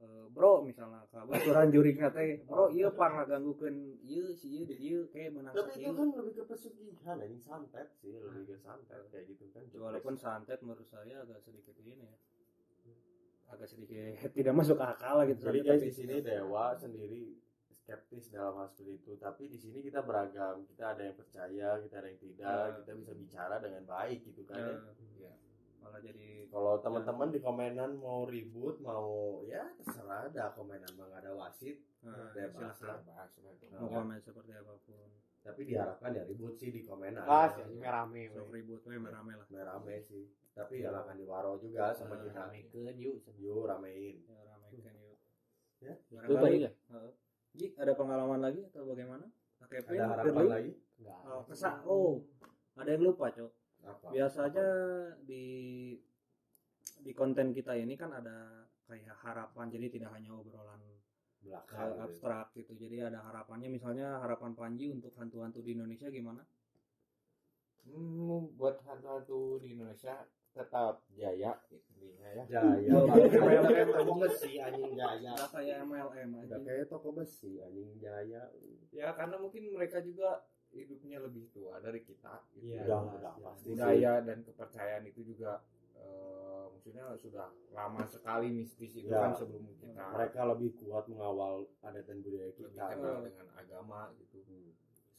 eh, 0.00 0.24
bro 0.26 0.62
misalnya 0.62 1.04
kebetulan 1.06 1.68
juringnya 1.68 2.08
teh 2.10 2.40
bro 2.42 2.72
iya 2.72 2.88
pang 2.90 3.12
ngaganggukeun 3.14 3.76
ieu 4.02 4.32
si 4.32 4.48
ieu 4.50 4.64
di 4.64 4.74
ieu 4.80 5.04
kayak 5.06 5.36
menang 5.36 5.52
Tapi 5.52 5.68
itu 5.74 5.84
sakieu. 5.84 5.92
kan 5.94 6.08
lebih 6.14 6.32
ke 6.34 6.44
pesugihan 6.46 7.16
anjing 7.18 7.38
santet 7.38 7.88
sih, 7.94 8.16
lebih 8.16 8.44
ke 8.46 8.56
santet 8.56 9.04
kayak 9.06 9.24
gitu 9.28 9.44
kan. 9.52 9.62
walaupun 9.76 10.14
santet 10.14 10.58
menurut 10.58 10.86
saya 10.86 11.20
agak 11.20 11.38
sedikit 11.38 11.76
ini 11.78 12.00
ya 12.00 12.16
agak 13.52 13.68
sedikit 13.68 14.16
tidak 14.38 14.54
masuk 14.54 14.78
akal 14.80 15.24
gitu. 15.28 15.50
Jadi 15.50 15.60
guys 15.60 15.82
di 15.84 15.92
sini 15.92 16.20
dewa 16.24 16.72
sendiri 16.76 17.36
skeptis 17.84 18.32
dalam 18.32 18.56
hal 18.60 18.68
seperti 18.72 18.96
itu. 18.96 19.12
Tapi 19.20 19.50
di 19.50 19.58
sini 19.60 19.78
kita 19.84 20.00
beragam. 20.00 20.64
Kita 20.64 20.96
ada 20.96 21.02
yang 21.04 21.16
percaya 21.16 21.68
kita 21.82 21.94
ada 22.00 22.08
yang 22.08 22.20
tidak. 22.20 22.64
Ya. 22.70 22.76
kita 22.80 22.90
bisa 22.96 23.12
bicara 23.12 23.56
dengan 23.60 23.82
baik 23.84 24.24
gitu 24.24 24.42
kan 24.48 24.56
ya. 25.18 25.28
ya 25.28 25.34
malah 25.84 26.00
jadi 26.00 26.48
kalau 26.48 26.80
teman-teman 26.80 27.28
di 27.28 27.44
komenan 27.44 28.00
mau 28.00 28.24
ribut 28.24 28.80
mau 28.80 29.40
ya 29.44 29.68
terserah. 29.76 30.32
Ada 30.32 30.56
komenan 30.56 30.88
bang 30.96 31.12
ada 31.12 31.30
wasit 31.36 31.76
eh, 32.08 32.28
bebas 32.32 32.72
silahkan 32.80 33.04
lah 33.04 33.28
bahas 33.28 33.32
lah 33.44 33.52
itu. 33.52 33.66
mau 33.76 33.88
komen 33.92 34.18
seperti 34.24 34.52
apa 34.56 34.74
pun 34.88 35.08
tapi 35.44 35.68
diharapkan 35.68 36.16
ya 36.16 36.24
ribut 36.24 36.56
sih 36.56 36.72
di 36.72 36.80
komenan 36.80 37.28
ah 37.28 37.44
sih 37.52 37.62
merame 37.76 38.32
sok 38.32 38.48
ribut 38.48 38.80
we 38.88 38.96
merame 38.96 39.36
lah. 39.36 39.46
Rame 39.76 40.00
sih. 40.00 40.24
Tapi 40.56 40.80
jangan 40.80 41.04
akan 41.04 41.16
diwaro 41.20 41.52
juga 41.60 41.92
sama 41.92 42.16
Eh, 42.16 42.30
kita 42.30 42.48
ramekeun 42.48 42.94
yuk 42.96 43.16
yuk 43.36 43.68
ramein. 43.68 44.24
Ya 44.24 44.40
ramekan 44.48 44.94
yuk. 44.96 45.18
Ya. 45.84 45.94
barangkali 46.08 46.40
baik 46.40 46.60
ya 46.64 46.72
Heeh. 46.96 47.12
Ji, 47.54 47.66
ada 47.76 47.92
pengalaman 47.94 48.40
lagi 48.42 48.66
atau 48.66 48.82
bagaimana? 48.82 49.28
Ada 49.62 50.04
harapan 50.10 50.44
lagi? 50.48 50.72
Enggak 50.98 51.18
Oh, 51.28 51.42
kesak. 51.46 51.74
Oh, 51.86 52.26
ada 52.74 52.90
yang 52.90 53.04
lupa, 53.06 53.30
Cok. 53.30 53.50
apa? 53.84 54.06
Biasanya 54.10 54.66
di 55.22 55.44
di 57.04 57.12
konten 57.12 57.52
kita 57.52 57.76
ini 57.76 57.94
kan 57.94 58.10
ada 58.10 58.64
kayak 58.88 59.14
harapan, 59.22 59.70
jadi 59.70 59.86
tidak 59.92 60.10
hanya 60.18 60.34
obrolan 60.34 60.80
belakang 61.44 61.92
gitu. 61.92 62.04
abstrak 62.08 62.46
gitu. 62.56 62.72
Jadi 62.74 62.96
ada 63.04 63.20
harapannya, 63.20 63.68
misalnya 63.68 64.18
harapan 64.24 64.56
Panji 64.56 64.88
untuk 64.90 65.12
hantu-hantu 65.14 65.60
di 65.60 65.76
Indonesia 65.76 66.08
gimana? 66.08 66.42
Hmm, 67.84 68.48
buat 68.56 68.80
hantu-hantu 68.88 69.60
di 69.60 69.76
Indonesia 69.76 70.24
tetap 70.54 71.02
jaya 71.18 71.50
intinya 71.66 72.30
ya 72.30 72.44
jaya 72.46 73.58
kayak 73.66 73.90
toko 73.90 74.14
besi 74.22 74.62
anjing 74.62 74.94
jaya 74.94 75.34
Udah 75.34 75.50
kayak 75.50 75.76
MLM 75.82 76.30
udah 76.30 76.46
aja. 76.46 76.56
kayak 76.62 76.86
toko 76.86 77.10
besi 77.10 77.58
anjing 77.58 77.90
jaya 77.98 78.42
ya 78.94 79.10
karena 79.18 79.34
mungkin 79.34 79.74
mereka 79.74 79.98
juga 79.98 80.46
hidupnya 80.70 81.18
lebih 81.22 81.50
tua 81.50 81.82
dari 81.82 82.06
kita 82.06 82.38
gitu. 82.54 82.70
Iya, 82.70 82.86
udah 82.86 82.86
jelas, 82.86 83.02
udah 83.02 83.18
jelas. 83.18 83.42
pasti 83.42 83.66
budaya 83.74 84.12
dan 84.22 84.38
kepercayaan 84.46 85.04
itu 85.10 85.20
juga 85.26 85.52
eh, 86.04 86.64
maksudnya 86.68 87.04
sudah 87.16 87.48
lama 87.70 88.04
sekali 88.04 88.52
mistis 88.52 88.92
itu 88.94 89.08
Ya. 89.08 89.24
kan 89.24 89.32
sebelum 89.32 89.64
kita 89.66 90.04
mereka 90.12 90.40
lebih 90.46 90.76
kuat 90.78 91.08
mengawal 91.08 91.64
adat 91.80 92.04
dan 92.04 92.20
budaya 92.20 92.48
lebih 92.50 92.68
kita. 92.70 92.84
kenal 92.90 93.18
dengan 93.22 93.46
agama 93.54 94.00
gitu. 94.20 94.44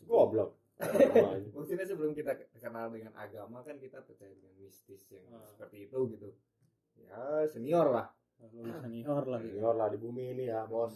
Goblok. 0.02 0.54
Maksudnya 1.56 1.84
sebelum 1.84 2.12
kita 2.12 2.36
kenal 2.54 2.92
dengan 2.92 3.16
agama 3.16 3.64
kan 3.64 3.80
kita 3.80 4.04
percaya 4.04 4.30
dengan 4.30 4.54
mistis 4.56 5.08
yang 5.10 5.26
Ah. 5.32 5.42
seperti 5.48 5.88
itu 5.88 6.00
gitu. 6.12 6.30
Ya 6.96 7.18
senior 7.48 7.90
lah. 7.90 8.12
Lu 8.52 8.70
senior 8.76 9.24
lah. 9.24 9.40
Senior 9.40 9.74
lah 9.74 9.88
di 9.90 9.98
bumi 9.98 10.36
ini 10.36 10.46
ya 10.46 10.68
bos. 10.68 10.94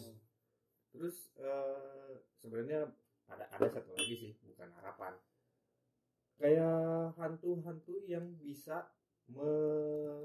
Terus 0.92 1.32
eh, 1.36 2.12
sebenarnya 2.36 2.86
ada 3.26 3.46
ada 3.48 3.66
satu 3.66 3.96
lagi 3.96 4.14
sih 4.14 4.32
bukan 4.44 4.68
harapan. 4.74 5.16
Kayak 6.36 6.76
hantu-hantu 7.16 8.00
yang 8.04 8.36
bisa 8.36 8.88
me 9.30 9.50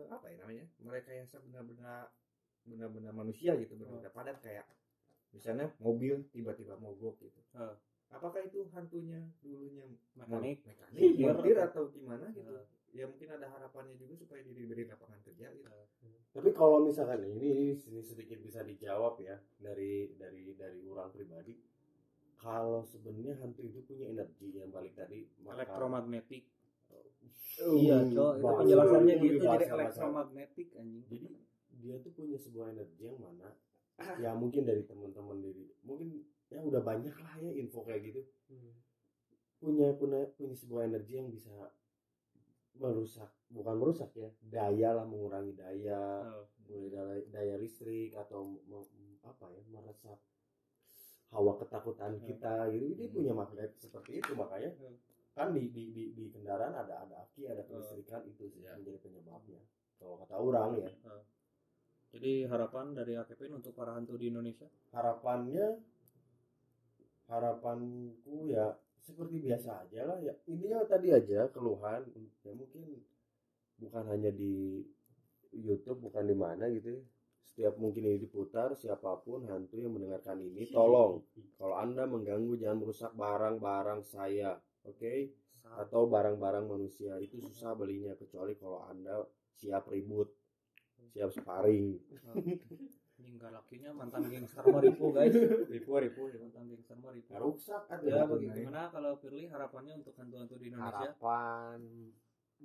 apa 0.10 0.26
ya 0.34 0.38
namanya 0.42 0.66
mereka 0.82 1.10
yang 1.14 1.28
benar-benar 1.30 2.10
benar-benar 2.66 3.14
manusia 3.14 3.54
gitu 3.58 3.78
benar-benar 3.78 4.12
padat 4.12 4.38
kayak 4.42 4.66
misalnya 5.36 5.68
mobil 5.84 6.24
tiba-tiba 6.32 6.80
mogok 6.80 7.20
gitu. 7.20 7.40
Ah. 7.54 7.76
apakah 8.08 8.40
itu 8.40 8.64
hantunya 8.72 9.20
dulunya 9.44 9.84
Mekanik. 10.16 10.64
mekanik 10.64 11.02
Sipir. 11.04 11.26
montir 11.28 11.58
atau 11.60 11.92
gimana 11.92 12.32
gitu? 12.32 12.56
Ya 12.96 13.04
mungkin 13.12 13.28
ada 13.28 13.52
harapannya 13.52 14.00
juga 14.00 14.16
supaya 14.16 14.40
diberi 14.40 14.88
lapangan 14.88 15.20
kerja 15.28 15.52
gitu. 15.52 15.68
Tapi 16.32 16.50
kalau 16.56 16.88
misalkan 16.88 17.28
ini, 17.28 17.76
ini 17.76 18.00
sedikit 18.00 18.40
bisa 18.40 18.64
dijawab 18.64 19.20
ya 19.20 19.36
dari 19.60 20.16
dari 20.16 20.56
dari 20.56 20.88
orang 20.88 21.12
pribadi. 21.12 21.60
Kalau 22.40 22.88
sebenarnya 22.88 23.36
hantu 23.44 23.68
itu 23.68 23.84
punya 23.84 24.16
energi 24.16 24.56
yang 24.56 24.72
balik 24.72 24.96
tadi 24.96 25.28
elektromagnetik 25.44 26.48
iya 27.76 27.98
cok 28.04 28.32
itu 28.32 28.42
bahasa- 28.42 28.60
penjelasannya 28.60 29.14
gitu 29.18 29.38
jadi 29.40 29.66
elektromagnetik 29.70 30.68
anjing. 30.74 31.04
Jadi 31.06 31.28
dia 31.76 31.96
tuh 32.00 32.12
punya 32.12 32.38
sebuah 32.38 32.66
energi 32.70 33.02
yang 33.04 33.18
mana 33.18 33.50
ya 34.18 34.32
mungkin 34.34 34.64
dari 34.64 34.84
teman-teman 34.84 35.40
dari 35.40 35.72
mungkin 35.82 36.20
ya 36.46 36.60
udah 36.60 36.82
banyak 36.82 37.16
lah 37.16 37.34
ya 37.38 37.52
info 37.54 37.82
kayak 37.82 38.02
gitu. 38.04 38.22
Punya 39.58 39.94
punya 39.94 40.28
punya 40.32 40.54
sebuah 40.54 40.86
energi 40.86 41.14
yang 41.16 41.30
bisa 41.30 41.50
merusak 42.76 43.32
bukan 43.48 43.76
merusak 43.78 44.12
ya 44.14 44.28
daya 44.42 44.90
lah 44.94 45.06
mengurangi 45.06 45.56
daya 45.56 46.28
Oh. 46.28 46.44
mulai 46.66 46.92
daya, 46.92 47.24
daya 47.32 47.56
listrik 47.56 48.12
atau 48.14 48.60
apa 49.24 49.46
ya 49.48 49.62
meresap 49.66 50.20
hawa 51.32 51.56
ketakutan 51.56 52.20
kita 52.20 52.68
gitu. 52.70 52.86
Dia 52.94 53.08
punya 53.08 53.32
magnet 53.32 53.72
seperti 53.78 54.20
itu 54.20 54.36
makanya 54.36 54.76
Hmm. 54.76 54.98
Kan 55.36 55.52
di, 55.52 55.68
di, 55.68 55.92
di, 55.92 56.04
di 56.16 56.32
kendaraan 56.32 56.72
ada 56.72 57.04
ada 57.04 57.28
aki 57.28 57.44
ada 57.52 57.68
kelistrikan 57.68 58.24
itu 58.24 58.48
sih 58.48 58.64
Ya. 58.64 58.72
menjadi 58.80 59.04
penyebabnya. 59.04 59.60
Kalau 60.00 60.16
kata 60.24 60.36
orang 60.40 60.72
ya. 60.80 60.90
Jadi 62.16 62.48
harapan 62.48 62.96
dari 62.96 63.20
Akepin 63.20 63.52
untuk 63.52 63.76
para 63.76 63.92
hantu 63.92 64.16
di 64.16 64.32
Indonesia? 64.32 64.72
Harapannya 64.96 65.76
harapanku 67.28 68.48
ya 68.48 68.80
seperti 69.04 69.44
biasa 69.44 69.84
aja 69.84 70.02
lah 70.08 70.18
ya. 70.24 70.32
Intinya 70.48 70.88
tadi 70.88 71.12
aja 71.12 71.52
keluhan 71.52 72.08
ya 72.16 72.52
mungkin 72.56 73.04
bukan 73.76 74.04
hanya 74.08 74.32
di 74.32 74.80
YouTube 75.52 76.08
bukan 76.08 76.24
di 76.24 76.36
mana 76.36 76.72
gitu 76.72 76.96
ya. 76.96 77.04
setiap 77.46 77.80
mungkin 77.80 78.04
ini 78.04 78.20
diputar 78.20 78.76
siapa 78.76 79.16
pun 79.24 79.48
hantu 79.48 79.80
yang 79.80 79.96
mendengarkan 79.96 80.44
ini 80.44 80.68
tolong. 80.72 81.24
Kalau 81.56 81.76
anda 81.80 82.04
mengganggu 82.04 82.60
jangan 82.60 82.84
merusak 82.84 83.12
barang-barang 83.16 84.04
saya 84.04 84.60
oke? 84.86 85.14
Atau 85.66 86.08
barang-barang 86.08 86.66
manusia 86.70 87.18
itu 87.18 87.42
susah 87.42 87.74
belinya 87.74 88.14
kecuali 88.16 88.54
kalau 88.56 88.86
anda 88.86 89.26
siap 89.58 89.90
ribut 89.90 90.30
siap 91.16 91.32
sparring. 91.32 91.96
Anjing 93.16 93.40
lakinya 93.40 93.90
mantan 93.96 94.28
gangster 94.28 94.64
Maripo 94.68 95.10
guys. 95.16 95.34
Ripo 95.72 95.98
Ripo 95.98 96.28
mantan 96.28 96.64
gangster 96.70 96.98
Maripo 97.00 97.32
Nah, 97.32 97.42
rusak 97.42 97.84
ada 97.88 98.04
ya 98.04 98.22
hantu. 98.28 98.38
bagaimana 98.38 98.92
kalau 98.92 99.12
Firly 99.18 99.48
harapannya 99.50 99.94
untuk 100.04 100.14
hantu-hantu 100.20 100.56
di 100.60 100.70
Indonesia? 100.70 101.16
Harapan 101.16 101.80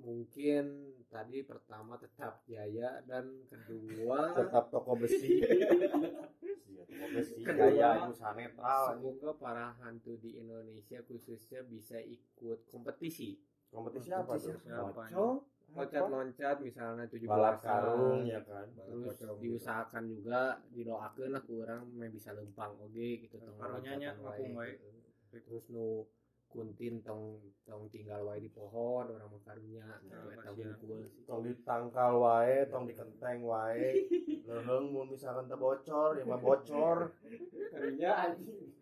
mungkin 0.01 0.63
tadi 1.07 1.43
pertama 1.43 1.95
tetap 1.95 2.41
jaya 2.45 3.01
dan 3.05 3.45
kedua 3.45 4.19
tetap 4.39 4.69
toko 4.69 4.97
besi 4.97 5.39
Iya, 6.71 6.83
toko 6.87 7.05
besi 7.13 7.41
Kedua, 7.43 7.67
gaya 7.69 7.89
usaha 8.09 8.31
netral 8.33 8.81
semoga 8.97 9.29
para 9.37 9.67
hantu 9.79 10.17
di 10.17 10.39
Indonesia 10.39 10.99
khususnya 11.05 11.61
bisa 11.63 11.99
ikut 11.99 12.65
kompetisi 12.67 13.37
kompetisi 13.69 14.09
apa 14.09 14.35
tuh 14.35 14.55
Kompetisi 14.57 14.69
apa? 14.73 14.91
Pocong? 15.05 15.35
loncat-loncat 15.71 16.59
misalnya 16.59 17.07
tujuh 17.07 17.31
balap 17.31 17.63
karung 17.63 18.27
ya 18.27 18.43
kan 18.43 18.67
terus 18.75 19.15
Pocong 19.15 19.39
gitu. 19.39 19.43
diusahakan 19.55 20.03
juga 20.03 20.59
didoakan 20.75 21.29
lah 21.31 21.43
kurang 21.47 21.81
main 21.95 22.11
bisa 22.11 22.35
lempang 22.35 22.75
oge 22.75 23.23
gitu 23.23 23.39
tong 23.39 23.55
Karunya 23.55 23.95
nya 23.95 24.09
loncatan 24.11 24.19
ngapung 24.19 24.51
wae. 24.59 24.75
wae. 24.75 25.39
terus 25.47 25.65
nu 25.71 26.03
kuntin 26.51 26.99
tong 27.01 27.39
tong 27.63 27.87
tinggal 27.87 28.21
wae 28.23 28.39
di 28.39 28.51
pohon 28.51 29.07
orang 29.07 29.31
Ya, 29.31 29.87
kasihan. 30.37 30.75
bungkul 30.75 30.99
sih. 31.07 31.23
tong 31.23 31.41
ditangkal 31.41 32.19
wae 32.19 32.67
tong 32.67 32.83
dikenteng 32.85 33.39
wae. 33.41 34.05
Leuheung 34.47 34.91
mun 34.91 35.07
misalkan 35.07 35.47
teu 35.47 35.55
bocor 35.55 36.19
ya 36.19 36.23
mah 36.27 36.37
bocor. 36.37 37.15
Karunya 37.71 38.11
anjing. 38.11 38.75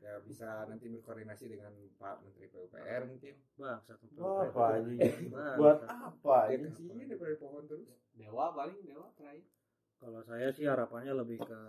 Ya 0.00 0.16
bisa 0.20 0.64
nanti 0.64 0.88
berkoordinasi 0.88 1.44
dengan 1.48 1.72
Pak 1.96 2.20
Menteri 2.20 2.48
PUPR 2.48 3.02
mungkin. 3.06 3.34
Bang 3.56 3.80
satu 3.84 4.04
apa 4.40 4.80
Bang, 4.80 5.56
buat 5.56 5.78
apa 5.84 6.38
ya 6.48 6.56
ini? 6.56 7.04
daripada 7.06 7.34
pohon 7.36 7.64
terus. 7.64 7.88
Dewa 8.12 8.52
paling 8.52 8.76
dewa 8.84 9.08
terakhir 9.16 9.48
kalau 9.96 10.20
saya 10.20 10.48
sih 10.48 10.64
harapannya 10.64 11.12
lebih 11.12 11.40
ke 11.40 11.60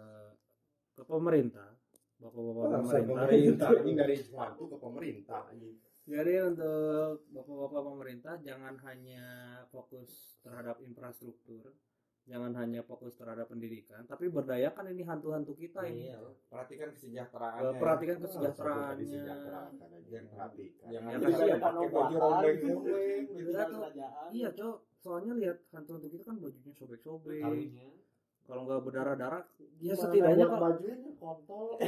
ke 0.95 1.03
pemerintah 1.03 1.75
bapak-bapak 2.21 2.65
pemerintah 2.79 3.03
pemerintah 3.03 3.69
ini 3.81 3.91
dari 3.93 4.15
hantu 4.31 4.63
ke 4.67 4.77
pemerintah 4.77 5.41
anjing 5.47 5.75
Jadi 6.03 6.33
untuk 6.43 7.25
bapak-bapak 7.29 7.81
pemerintah 7.83 8.33
jangan 8.39 8.73
hanya 8.81 9.25
fokus 9.67 10.09
terhadap 10.41 10.81
infrastruktur, 10.81 11.71
jangan 12.23 12.51
hanya 12.55 12.81
fokus 12.81 13.13
terhadap 13.15 13.47
pendidikan, 13.47 14.01
tapi 14.05 14.27
berdayakan 14.27 14.89
ini 14.89 15.01
hantu-hantu 15.01 15.53
kita 15.53 15.85
ini. 15.85 16.09
Iya. 16.09 16.17
perhatikan 16.47 16.89
kesejahteraannya 16.91 17.77
Perhatikan 17.77 18.17
Tadi 18.17 18.23
kesejahteraannya. 18.23 19.05
Jangan- 19.05 20.27
perhatikan 20.27 20.89
jangan 20.89 21.11
Ya, 21.11 21.55
pakai 21.55 21.87
baju 21.87 22.15
rombeng-rombeng 22.17 22.57
gitu 22.57 22.89
Iya, 23.37 23.53
kan. 23.55 23.67
tuh. 23.69 23.81
Iya, 24.31 24.49
Cok. 24.51 24.77
Soalnya 24.97 25.33
lihat 25.33 25.57
hantu-hantu 25.71 26.07
kita 26.09 26.23
kan 26.23 26.35
bajunya 26.37 26.73
sobek-sobek. 26.73 27.41
Kalau 28.41 28.61
nggak 28.63 28.81
berdarah-darah, 28.83 29.43
ya 29.79 29.93
Mana 29.93 30.01
setidaknya 30.01 30.45
buat 30.45 30.51
kok. 30.51 30.61
bajunya? 30.61 30.95
Kontol. 31.15 31.65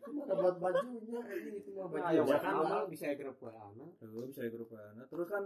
Cuma 0.00 0.24
dapat 0.24 0.54
bajunya? 0.56 1.20
Ini 1.20 1.50
itu 1.60 1.70
mah 1.76 1.86
baju 1.86 2.00
ya 2.00 2.10
Iya, 2.10 2.22
kan 2.40 2.54
kan, 2.64 2.82
bisa 2.88 3.06
grup 3.12 3.36
anak 3.44 3.90
Tuh, 4.00 4.22
bisa 4.26 4.42
grup 4.48 4.70
anak. 4.72 5.06
Terus 5.06 5.28
kan 5.28 5.42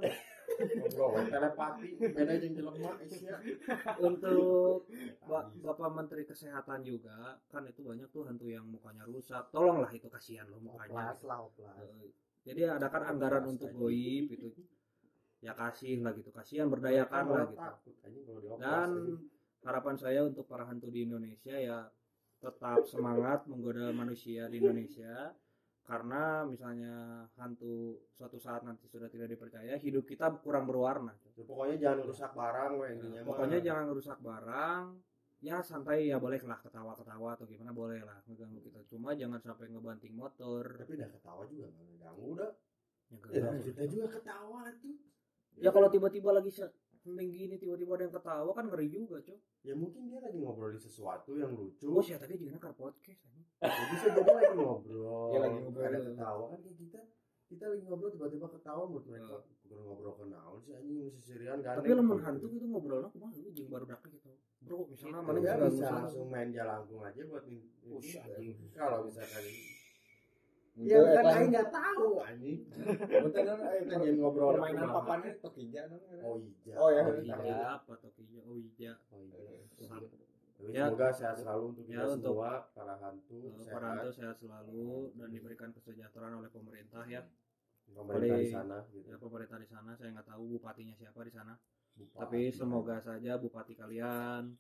ngobrol 0.78 1.10
telepati. 1.26 1.88
Beda 1.98 2.34
jeung 2.38 2.54
jelema 2.54 2.90
isya 3.02 3.34
untuk 3.98 4.86
Ba- 5.20 5.50
Bapak 5.58 5.90
Menteri 5.90 6.22
Kesehatan 6.22 6.80
juga 6.80 7.18
kan 7.50 7.66
itu 7.66 7.82
banyak 7.82 8.08
tuh 8.08 8.22
hantu 8.24 8.46
yang 8.46 8.64
mukanya 8.64 9.02
rusak. 9.04 9.50
Tolonglah 9.50 9.90
itu 9.90 10.06
kasihan 10.06 10.46
loh 10.46 10.62
mukanya. 10.62 11.10
oplas 11.10 11.20
lah 11.26 11.38
oplas. 11.42 11.74
Eh, 11.76 12.14
Jadi 12.44 12.60
adakan 12.70 13.02
anggaran 13.10 13.44
untuk 13.48 13.74
goib 13.74 14.30
itu. 14.30 14.48
Ya 15.40 15.52
kasih 15.52 16.00
lah 16.00 16.14
gitu 16.14 16.30
kasihan 16.30 16.70
berdayakan 16.70 17.24
lah 17.26 17.46
gitu. 18.06 18.54
dan. 18.56 18.90
Harapan 19.64 19.96
saya 19.96 20.20
untuk 20.22 20.44
para 20.44 20.68
hantu 20.68 20.92
di 20.92 21.08
Indonesia 21.08 21.56
ya 21.56 21.88
tetap 22.44 22.84
semangat 22.84 23.48
menggoda 23.48 23.88
manusia 23.96 24.46
di 24.52 24.60
Indonesia. 24.60 25.32
Karena 25.84 26.48
misalnya 26.48 27.28
hantu 27.36 28.08
suatu 28.16 28.40
saat 28.40 28.64
nanti 28.64 28.88
sudah 28.88 29.04
tidak 29.12 29.36
dipercaya 29.36 29.76
hidup 29.76 30.08
kita 30.08 30.32
kurang 30.40 30.64
berwarna. 30.64 31.12
Ya, 31.36 31.44
pokoknya 31.44 31.76
jangan 31.76 32.00
rusak 32.08 32.32
barang 32.32 32.72
mah. 32.80 32.88
pokoknya 33.28 33.58
jangan 33.60 33.86
rusak 33.92 34.18
barang. 34.24 34.82
Ya 35.44 35.60
santai 35.60 36.08
ya 36.08 36.16
boleh 36.16 36.40
lah 36.40 36.56
ketawa-ketawa 36.64 37.36
atau 37.36 37.44
gimana 37.44 37.76
boleh 37.76 38.00
lah 38.00 38.16
ngeganggu 38.24 38.64
kita. 38.64 38.80
Cuma 38.88 39.12
jangan 39.12 39.36
sampai 39.44 39.68
ngebanting 39.68 40.16
motor. 40.16 40.64
Tapi 40.72 40.96
udah 40.96 41.10
ketawa 41.12 41.42
juga 41.44 41.68
nggak 41.68 41.84
ngeganggu 41.84 42.24
udah. 42.32 42.52
Ya, 43.28 43.44
ya, 43.44 43.60
kita 43.60 43.82
juga 43.84 44.06
ketawa 44.08 44.72
tuh. 44.80 44.96
Ya 45.60 45.68
kalau 45.68 45.92
tiba-tiba 45.92 46.32
lagi 46.32 46.48
hening 47.04 47.30
gini 47.36 47.54
tiba-tiba 47.60 48.00
ada 48.00 48.04
yang 48.08 48.14
ketawa 48.16 48.50
kan 48.56 48.64
ngeri 48.72 48.86
juga 48.88 49.20
cok. 49.20 49.38
Ya 49.60 49.74
mungkin 49.76 50.08
dia 50.08 50.18
lagi 50.24 50.38
ngobrolin 50.40 50.80
sesuatu 50.80 51.36
yang 51.36 51.52
lucu. 51.52 51.88
Oh 51.92 52.00
sih 52.00 52.16
tadi? 52.16 52.40
Juga 52.40 52.56
ke 52.56 52.70
podcast 52.72 53.20
ya, 53.28 53.44
bisa 53.92 54.06
jadi 54.08 54.30
lagi 54.32 54.52
ngobrol. 54.56 55.28
Dia 55.36 55.40
lagi 55.44 55.58
ngobrol. 55.60 55.84
ada 55.84 56.00
ketawa 56.00 56.44
kan 56.48 56.58
kayak 56.64 56.76
kita 56.80 57.00
kita 57.44 57.64
lagi 57.68 57.82
ngobrol 57.84 58.10
tiba-tiba 58.10 58.46
ketawa 58.48 58.82
menurut 58.88 59.06
mereka. 59.12 59.36
Ngobrol 59.44 59.82
ngobrol 59.84 60.12
ke 60.16 60.24
naon 60.32 60.58
sih 60.64 60.72
anjing 60.72 60.96
mesti 61.04 61.20
serian 61.20 61.58
kan? 61.60 61.76
Tapi 61.76 61.88
lamun 61.92 62.18
hantu 62.24 62.46
gitu 62.48 62.66
ngobrolnya 62.72 63.08
kumaha 63.12 63.36
lu 63.36 63.48
jeung 63.52 63.68
baru 63.68 63.84
dake 63.84 64.06
gitu. 64.08 64.30
Bro 64.64 64.88
misalnya 64.88 65.20
mana 65.20 65.38
ya 65.44 65.60
bisa 65.68 65.88
langsung 65.92 66.26
main 66.32 66.48
jalangkung 66.48 67.04
aja 67.04 67.20
buat 67.28 67.44
anjing. 67.44 68.56
kalau 68.72 69.04
misalkan 69.04 69.44
ya 70.76 70.98
kan. 70.98 71.24
Aing 71.24 71.50
nggak 71.50 71.68
tahu. 71.70 72.08
Anjing. 72.20 72.58
Untuk 73.22 73.40
kan, 73.40 73.58
eh, 73.64 73.78
Kita 73.80 73.94
jadi 73.96 74.16
ngobrol 74.16 74.50
permainan 74.54 74.90
papannya 74.90 75.30
tokija 75.38 75.82
kan? 75.86 76.00
Oh 76.20 76.36
iya 76.40 76.74
Oh, 76.74 76.88
ya. 76.88 77.02
Iya 77.14 77.36
apa 77.72 77.92
tuh 77.96 78.10
iya 78.20 78.40
oh 78.42 78.56
iya 78.58 78.92
oh 79.08 79.20
iya 79.20 79.38
Ya. 80.64 80.86
semoga 80.86 81.10
sehat 81.10 81.36
selalu 81.36 81.64
untuk 81.68 81.84
Ya, 81.84 82.00
kita 82.00 82.14
untuk- 82.14 82.24
semua 82.32 82.52
para 82.72 82.94
hantu 82.96 83.36
Eh, 83.36 83.52
sehat. 83.60 83.74
para 83.74 83.86
hantu 83.92 84.10
sehat 84.10 84.36
selalu 84.38 84.86
dan 85.12 85.28
diberikan 85.28 85.70
kesejahteraan 85.70 86.34
oleh 86.36 86.48
pemerintah 86.48 87.04
ya. 87.04 87.22
Pemerintah 87.86 88.38
di 88.38 88.48
sana 88.48 88.78
gitu. 88.88 89.04
ya 89.04 89.16
pemerintah 89.16 89.58
di 89.60 89.68
sana. 89.68 89.90
Saya 89.92 90.10
nggak 90.10 90.26
tahu 90.26 90.56
bupatinya 90.56 90.94
siapa 90.94 91.20
di 91.20 91.30
sana. 91.30 91.54
Bupati. 91.94 92.18
tapi 92.18 92.40
semoga 92.50 92.98
saja 92.98 93.36
bupati 93.36 93.70
kalian 93.72 94.50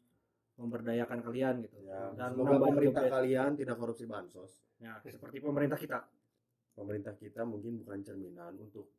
memberdayakan 0.56 1.18
kalian 1.20 1.54
gitu. 1.62 1.76
Ya, 1.82 2.14
dan 2.14 2.32
semoga 2.32 2.62
pemerintah 2.62 3.04
kalian 3.04 3.50
tidak 3.54 3.76
korupsi 3.76 4.04
bansos. 4.04 4.62
Ya 4.78 4.98
seperti 5.00 5.38
pemerintah 5.38 5.78
kita. 5.78 5.98
Pemerintah 6.74 7.14
kita 7.14 7.42
mungkin 7.42 7.78
bukan 7.78 8.02
cerminan 8.02 8.54
untuk 8.56 8.90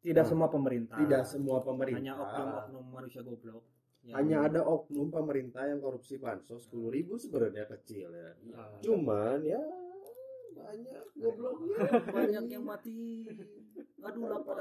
tidak 0.00 0.24
Nah, 0.24 0.30
semua 0.30 0.48
pemerintah. 0.48 0.96
tidak 1.00 1.22
semua 1.24 1.58
pemerintah. 1.60 2.00
Hanya 2.00 2.14
oknum-oknum 2.14 2.84
manusia 2.92 3.20
goblok 3.24 3.64
yang- 4.02 4.16
hanya 4.20 4.36
ada 4.44 4.60
oknum 4.62 5.08
pemerintah 5.08 5.64
yang 5.64 5.80
korupsi 5.80 6.20
bansos 6.20 6.68
sepuluh 6.68 6.92
ribu 6.92 7.16
sebenarnya 7.16 7.64
kecil 7.66 8.12
ya. 8.12 8.36
Ah. 8.52 8.76
cuman 8.78 9.40
ya 9.40 9.60
banyak 10.54 11.04
gobloknya. 11.18 11.76
Banyak 12.06 12.44
yang 12.48 12.64
mati. 12.64 13.26
Aduh 14.04 14.28
lapar. 14.28 14.56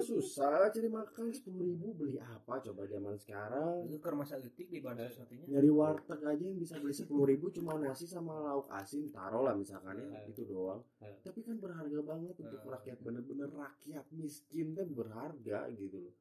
Susah 0.00 0.70
cari 0.70 0.88
makan. 0.88 1.30
Sepuluh 1.30 1.68
ribu 1.68 1.92
beli 1.92 2.16
apa? 2.18 2.58
Coba 2.62 2.88
zaman 2.88 3.14
sekarang. 3.14 3.84
Itu 3.84 4.00
ke 4.00 4.08
rumah 4.08 4.24
sakit 4.24 4.54
di 4.56 4.80
bansos 4.80 5.20
nantinya 5.20 5.44
nyari 5.48 5.70
warteg 5.70 6.20
aja 6.24 6.44
yang 6.44 6.58
bisa 6.58 6.78
beli 6.78 6.94
sepuluh 6.94 7.28
ribu 7.28 7.50
cuma 7.50 7.76
nasi 7.76 8.06
sama 8.06 8.38
lauk 8.40 8.70
asin. 8.72 9.10
Taruh 9.12 9.44
lah 9.44 9.54
misalkan 9.54 9.98
ya 9.98 10.24
Eh. 10.24 10.30
itu 10.32 10.46
doang. 10.46 10.80
Eh. 11.02 11.20
tapi 11.22 11.44
kan 11.44 11.58
berharga 11.60 11.98
banget 12.02 12.34
untuk 12.38 12.60
Eh. 12.64 12.70
rakyat 12.70 12.98
bener-bener 13.02 13.50
rakyat 13.50 14.06
miskin 14.14 14.72
kan 14.72 14.88
berharga 14.94 15.68
gitu 15.74 16.08
loh. 16.08 16.14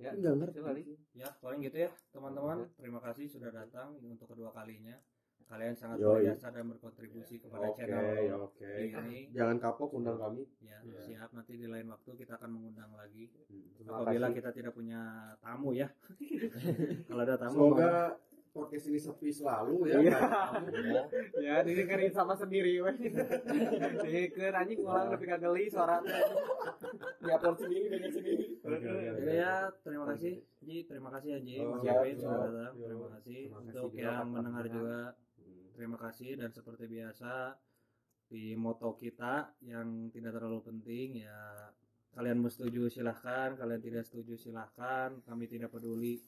Ya, 0.00 0.10
nggak 0.18 0.34
ngerti. 0.34 0.58
Ya 1.14 1.28
paling 1.38 1.60
gitu 1.62 1.78
ya 1.86 1.90
teman-teman. 2.10 2.66
Terima 2.74 3.00
kasih 3.00 3.28
sudah 3.30 3.50
datang 3.54 3.96
untuk 4.02 4.26
kedua 4.28 4.50
kalinya 4.50 4.98
kalian 5.44 5.72
sangat 5.72 5.98
berjasa 5.98 6.48
dan 6.48 6.64
berkontribusi 6.68 7.34
kepada 7.38 7.66
oke 7.66 7.76
channel 7.76 8.04
ya 8.18 8.34
oke. 8.36 8.70
ini. 8.78 9.20
Jangan 9.30 9.56
kapok 9.58 9.90
undang 9.94 10.16
kami. 10.16 10.44
Ya 10.60 10.78
Ya. 10.80 10.98
siap. 10.98 11.30
Nanti 11.30 11.54
di 11.54 11.64
lain 11.64 11.86
waktu 11.86 12.10
kita 12.14 12.34
akan 12.34 12.50
mengundang 12.50 12.90
lagi. 12.92 13.30
Terima 13.74 14.00
apabila 14.00 14.26
kasih. 14.26 14.36
kita 14.38 14.50
tidak 14.52 14.72
punya 14.72 15.00
tamu 15.38 15.70
ya. 15.72 15.88
Kalau 17.06 17.22
ada 17.22 17.36
tamu 17.36 17.54
semoga 17.72 18.18
podcast 18.52 18.84
ini 18.86 19.00
sepi 19.00 19.32
selalu 19.32 19.88
ya 19.88 19.96
Iya. 19.96 20.12
ya. 20.12 21.02
ya 21.46 21.54
didengerin 21.62 22.12
sama 22.12 22.34
sendiri 22.34 22.84
weh. 22.84 22.96
Dengerin 24.04 24.52
anjing 24.54 24.80
ulang 24.80 25.08
lebih 25.08 25.24
kageli 25.26 25.64
suara 25.66 26.00
teh 26.00 26.20
diupload 27.18 27.56
sendiri 27.58 27.86
dengan 27.88 28.10
sendiri. 28.10 28.46
Jadi 28.60 29.32
ya 29.32 29.54
terima 29.80 30.04
kasih. 30.06 30.34
Ji 30.60 30.76
terima 30.84 31.08
kasih 31.10 31.28
ya 31.30 31.40
Ji 31.40 31.56
Oh, 31.58 31.72
Mas 31.72 31.82
Kevin 31.82 32.14
sudah 32.14 32.38
datang 32.44 32.74
terima 32.76 33.08
kasih. 33.10 33.38
Terima 33.40 33.58
kasih. 33.58 33.72
untuk 33.72 33.90
yang 33.94 34.26
mendengar 34.28 34.64
juga 34.68 34.98
terima 35.74 35.96
kasih 35.98 36.38
dan 36.38 36.52
seperti 36.52 36.88
biasa 36.88 37.56
di 38.32 38.56
moto 38.56 38.96
kita 38.96 39.60
yang 39.66 40.08
tidak 40.08 40.40
terlalu 40.40 40.64
penting 40.64 41.24
ya 41.24 41.68
kalian 42.12 42.44
mau 42.44 42.52
setuju 42.52 42.92
silahkan. 42.92 43.56
Kalian 43.56 43.80
tidak 43.80 44.04
setuju 44.04 44.36
silahkan. 44.36 45.16
Kami 45.24 45.44
tidak 45.48 45.72
peduli. 45.72 46.20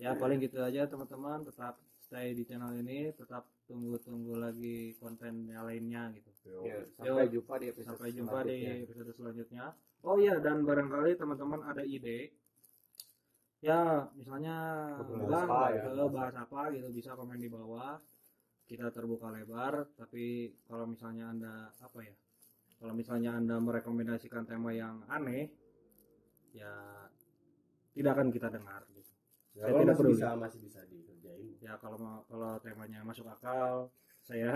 Ya 0.00 0.16
paling 0.16 0.40
gitu 0.40 0.60
aja 0.64 0.88
teman-teman. 0.88 1.44
Tetap 1.44 1.76
stay 2.00 2.32
di 2.32 2.42
channel 2.48 2.72
ini. 2.80 3.12
Tetap 3.12 3.44
tunggu-tunggu 3.68 4.40
lagi 4.40 4.96
konten 4.96 5.46
yang 5.46 5.68
lainnya 5.68 6.10
gitu. 6.16 6.64
Ya, 6.64 6.80
sampai 6.96 7.28
jumpa 7.28 7.54
di 7.60 7.66
episode 7.70 8.00
sampai 8.00 8.10
jumpa 8.16 8.38
di 8.42 8.56
selanjutnya. 8.56 8.84
episode 8.88 9.12
selanjutnya. 9.14 9.64
Oh 10.00 10.16
iya 10.16 10.40
dan 10.40 10.64
barangkali 10.64 11.20
teman-teman 11.20 11.60
ada 11.68 11.84
ide. 11.84 12.32
Ya 13.60 14.08
misalnya 14.16 14.56
apa 14.96 15.76
ya? 15.76 15.84
ke 15.84 16.04
bahas 16.08 16.32
apa 16.32 16.72
gitu 16.72 16.88
bisa 16.96 17.12
komen 17.12 17.36
di 17.36 17.52
bawah 17.52 18.00
kita 18.70 18.86
terbuka 18.94 19.34
lebar 19.34 19.90
tapi 19.98 20.54
kalau 20.62 20.86
misalnya 20.86 21.26
anda 21.26 21.54
apa 21.74 21.98
ya 22.00 22.14
kalau 22.78 22.94
misalnya 22.94 23.34
anda 23.34 23.58
merekomendasikan 23.58 24.46
tema 24.46 24.70
yang 24.70 25.02
aneh 25.10 25.50
ya 26.54 26.70
tidak 27.90 28.14
akan 28.14 28.30
kita 28.30 28.46
dengar 28.48 28.86
gitu. 28.88 29.10
Ya, 29.50 29.66
Saya 29.66 29.82
tidak 29.82 29.86
masih 29.90 29.98
peduli. 29.98 30.14
bisa 30.14 30.28
masih 30.38 30.60
bisa 30.62 30.80
dikerjain. 30.86 31.50
Ya 31.58 31.74
kalau 31.76 31.98
kalau 32.24 32.54
temanya 32.62 33.02
masuk 33.02 33.26
akal 33.26 33.90
saya 34.22 34.52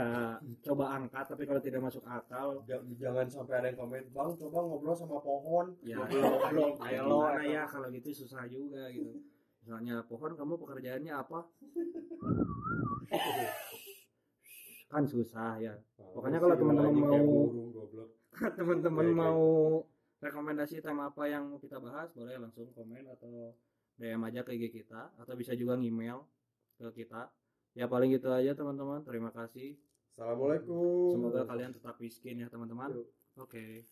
coba 0.63 0.95
angkat 0.95 1.25
tapi 1.27 1.43
kalau 1.43 1.59
tidak 1.59 1.83
masuk 1.83 2.07
akal 2.07 2.63
Ja- 2.63 2.85
jangan 2.95 3.27
sampai 3.27 3.55
ada 3.59 3.67
yang 3.69 3.79
komen 3.83 4.07
bang 4.09 4.31
coba 4.39 4.59
ngobrol 4.63 4.95
sama 4.95 5.19
pohon. 5.19 5.75
Ya 5.83 5.99
ayo 6.07 7.19
ya 7.43 7.67
kalau 7.67 7.91
gitu 7.91 8.15
susah 8.15 8.47
juga 8.47 8.87
gitu. 8.95 9.19
Misalnya 9.67 10.07
pohon 10.07 10.33
kamu 10.33 10.55
pekerjaannya 10.57 11.11
apa 11.11 11.39
kan 14.95 15.05
susah 15.05 15.59
ya. 15.59 15.75
Pokoknya 16.15 16.39
kalau 16.39 16.55
teman-teman 16.55 16.95
mau- 16.95 17.51
teman-teman 18.59 19.07
mau 19.11 19.43
rekomendasi 20.23 20.79
tema 20.79 21.11
apa 21.11 21.27
yang 21.27 21.51
mau 21.51 21.59
kita 21.59 21.83
bahas 21.83 22.15
boleh 22.15 22.39
langsung 22.39 22.71
komen 22.71 23.03
atau 23.11 23.59
DM 23.95 24.23
aja 24.23 24.43
ke 24.43 24.55
IG 24.55 24.71
kita 24.73 25.11
atau 25.19 25.35
bisa 25.35 25.55
juga 25.55 25.75
email 25.75 26.23
ke 26.79 27.03
kita. 27.03 27.27
Ya 27.75 27.91
paling 27.91 28.15
gitu 28.15 28.31
aja 28.31 28.55
teman-teman. 28.55 29.03
Terima 29.03 29.35
kasih. 29.35 29.75
Assalamualaikum. 30.15 31.11
Semoga 31.11 31.43
kalian 31.43 31.75
tetap 31.75 31.99
miskin 31.99 32.39
ya 32.39 32.47
teman-teman. 32.47 32.95
Oke 33.35 33.83